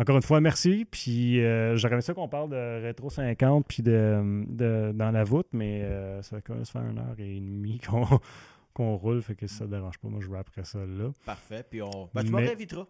encore 0.00 0.16
une 0.16 0.22
fois, 0.22 0.40
merci. 0.40 0.86
Puis 0.90 1.44
euh, 1.44 1.76
j'aurais 1.76 2.00
ça 2.00 2.14
qu'on 2.14 2.28
parle 2.28 2.50
de 2.50 2.82
Rétro 2.82 3.10
50 3.10 3.66
puis 3.68 3.82
de, 3.82 4.44
de, 4.48 4.92
dans 4.94 5.10
la 5.10 5.24
voûte, 5.24 5.48
mais 5.52 5.82
euh, 5.82 6.22
ça 6.22 6.36
va 6.36 6.42
quand 6.42 6.54
même 6.54 6.64
se 6.64 6.72
faire 6.72 6.82
une 6.82 6.98
heure 6.98 7.14
et 7.18 7.38
demie 7.40 7.78
qu'on 7.78 8.06
qu'on 8.72 8.96
roule, 8.96 9.20
fait 9.20 9.34
que 9.34 9.46
ça 9.46 9.64
ne 9.64 9.70
dérange 9.70 9.98
pas. 9.98 10.08
Moi, 10.08 10.20
je 10.22 10.30
vais 10.30 10.38
après 10.38 10.64
ça 10.64 10.78
là. 10.78 11.10
Parfait. 11.26 11.64
Puis 11.68 11.82
on. 11.82 12.08
Ben, 12.14 12.24
tu 12.24 12.30
m'inviteras. 12.30 12.86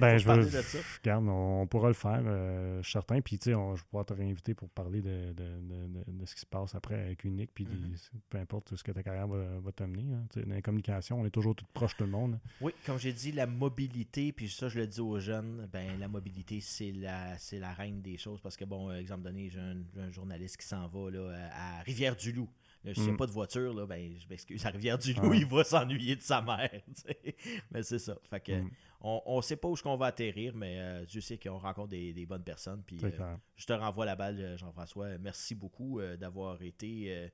Ben, 0.00 0.18
je. 0.18 0.28
Regarde, 0.28 1.26
on, 1.28 1.66
pourra 1.66 1.88
le 1.88 1.94
faire, 1.94 2.22
euh, 2.24 2.78
je 2.78 2.82
suis 2.82 2.92
certain. 2.92 3.20
Puis, 3.20 3.38
tu 3.38 3.44
sais, 3.44 3.52
je 3.52 3.58
vais 3.58 3.86
pouvoir 3.90 4.04
te 4.04 4.14
réinviter 4.14 4.54
pour 4.54 4.68
parler 4.70 5.00
de, 5.00 5.32
de, 5.32 5.44
de, 5.44 6.04
de, 6.06 6.26
ce 6.26 6.34
qui 6.34 6.40
se 6.40 6.46
passe 6.46 6.74
après 6.74 6.98
avec 6.98 7.24
Unique. 7.24 7.50
Puis, 7.54 7.64
mm-hmm. 7.64 8.20
peu 8.30 8.38
importe 8.38 8.74
ce 8.74 8.82
que 8.82 8.92
ta 8.92 9.02
carrière 9.02 9.28
va, 9.28 9.58
va 9.60 9.72
t'amener. 9.72 10.12
Hein. 10.12 10.24
Dans 10.34 10.54
la 10.54 10.62
communication, 10.62 11.20
on 11.20 11.26
est 11.26 11.30
toujours 11.30 11.54
tout 11.54 11.66
proche 11.72 11.92
de 11.92 11.98
tout 11.98 12.04
le 12.04 12.10
monde. 12.10 12.38
Oui, 12.60 12.72
comme 12.86 12.98
j'ai 12.98 13.12
dit, 13.12 13.32
la 13.32 13.46
mobilité, 13.46 14.32
puis 14.32 14.48
ça, 14.48 14.68
je 14.68 14.78
le 14.78 14.86
dis 14.86 15.00
aux 15.00 15.20
jeunes, 15.20 15.68
ben 15.72 15.98
la 15.98 16.08
mobilité, 16.08 16.60
c'est 16.60 16.92
la, 16.92 17.36
la 17.52 17.72
reine 17.72 18.00
des 18.00 18.16
choses. 18.16 18.40
Parce 18.40 18.56
que, 18.56 18.64
bon, 18.64 18.92
exemple 18.92 19.22
donné, 19.22 19.50
j'ai 19.50 19.60
un, 19.60 19.76
un, 19.98 20.10
journaliste 20.10 20.56
qui 20.56 20.66
s'en 20.66 20.88
va 20.88 21.10
là, 21.10 21.48
à 21.52 21.82
Rivière-du-Loup. 21.82 22.48
Je 22.84 23.00
a 23.00 23.12
mm. 23.12 23.16
pas 23.16 23.26
de 23.26 23.30
voiture, 23.30 23.72
là, 23.74 23.86
ben, 23.86 24.12
je 24.18 24.26
m'excuse, 24.28 24.64
à 24.66 24.70
Rivière-du-Loup, 24.70 25.34
il 25.34 25.46
va 25.46 25.62
s'ennuyer 25.62 26.16
de 26.16 26.20
sa 26.20 26.42
mère. 26.42 26.80
Mais 27.70 27.82
c'est 27.82 28.00
ça. 28.00 28.16
Fait 28.24 28.40
que, 28.40 28.60
mm. 28.60 28.70
On 29.02 29.36
ne 29.36 29.42
sait 29.42 29.56
pas 29.56 29.68
où 29.68 29.76
on 29.84 29.96
va 29.96 30.06
atterrir, 30.06 30.54
mais 30.54 30.78
euh, 30.78 31.04
Dieu 31.04 31.20
sait 31.20 31.38
qu'on 31.38 31.58
rencontre 31.58 31.88
des, 31.88 32.26
bonnes 32.26 32.44
personnes. 32.44 32.82
Puis, 32.86 33.00
euh, 33.02 33.36
je 33.56 33.66
te 33.66 33.72
renvoie 33.72 34.06
la 34.06 34.16
balle, 34.16 34.38
euh, 34.40 34.56
Jean-François. 34.56 35.18
Merci 35.18 35.54
beaucoup 35.54 36.00
d'avoir 36.18 36.62
été 36.62 37.30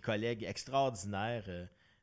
collègue 0.00 0.44
extraordinaire. 0.44 1.44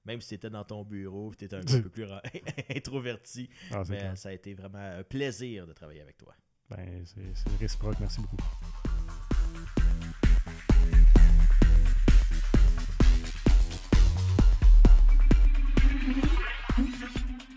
même 0.05 0.19
si 0.19 0.29
tu 0.29 0.35
étais 0.35 0.49
dans 0.49 0.63
ton 0.63 0.83
bureau, 0.83 1.33
tu 1.37 1.45
étais 1.45 1.55
un 1.55 1.61
peu 1.83 1.89
plus 1.89 2.07
introverti. 2.75 3.49
Ah, 3.71 3.83
mais 3.89 4.15
ça 4.15 4.29
a 4.29 4.33
été 4.33 4.53
vraiment 4.53 4.79
un 4.79 5.03
plaisir 5.03 5.67
de 5.67 5.73
travailler 5.73 6.01
avec 6.01 6.17
toi. 6.17 6.35
Ben, 6.69 7.03
c'est 7.05 7.49
réciproque. 7.59 7.99
Merci 7.99 8.21
beaucoup. 8.21 8.37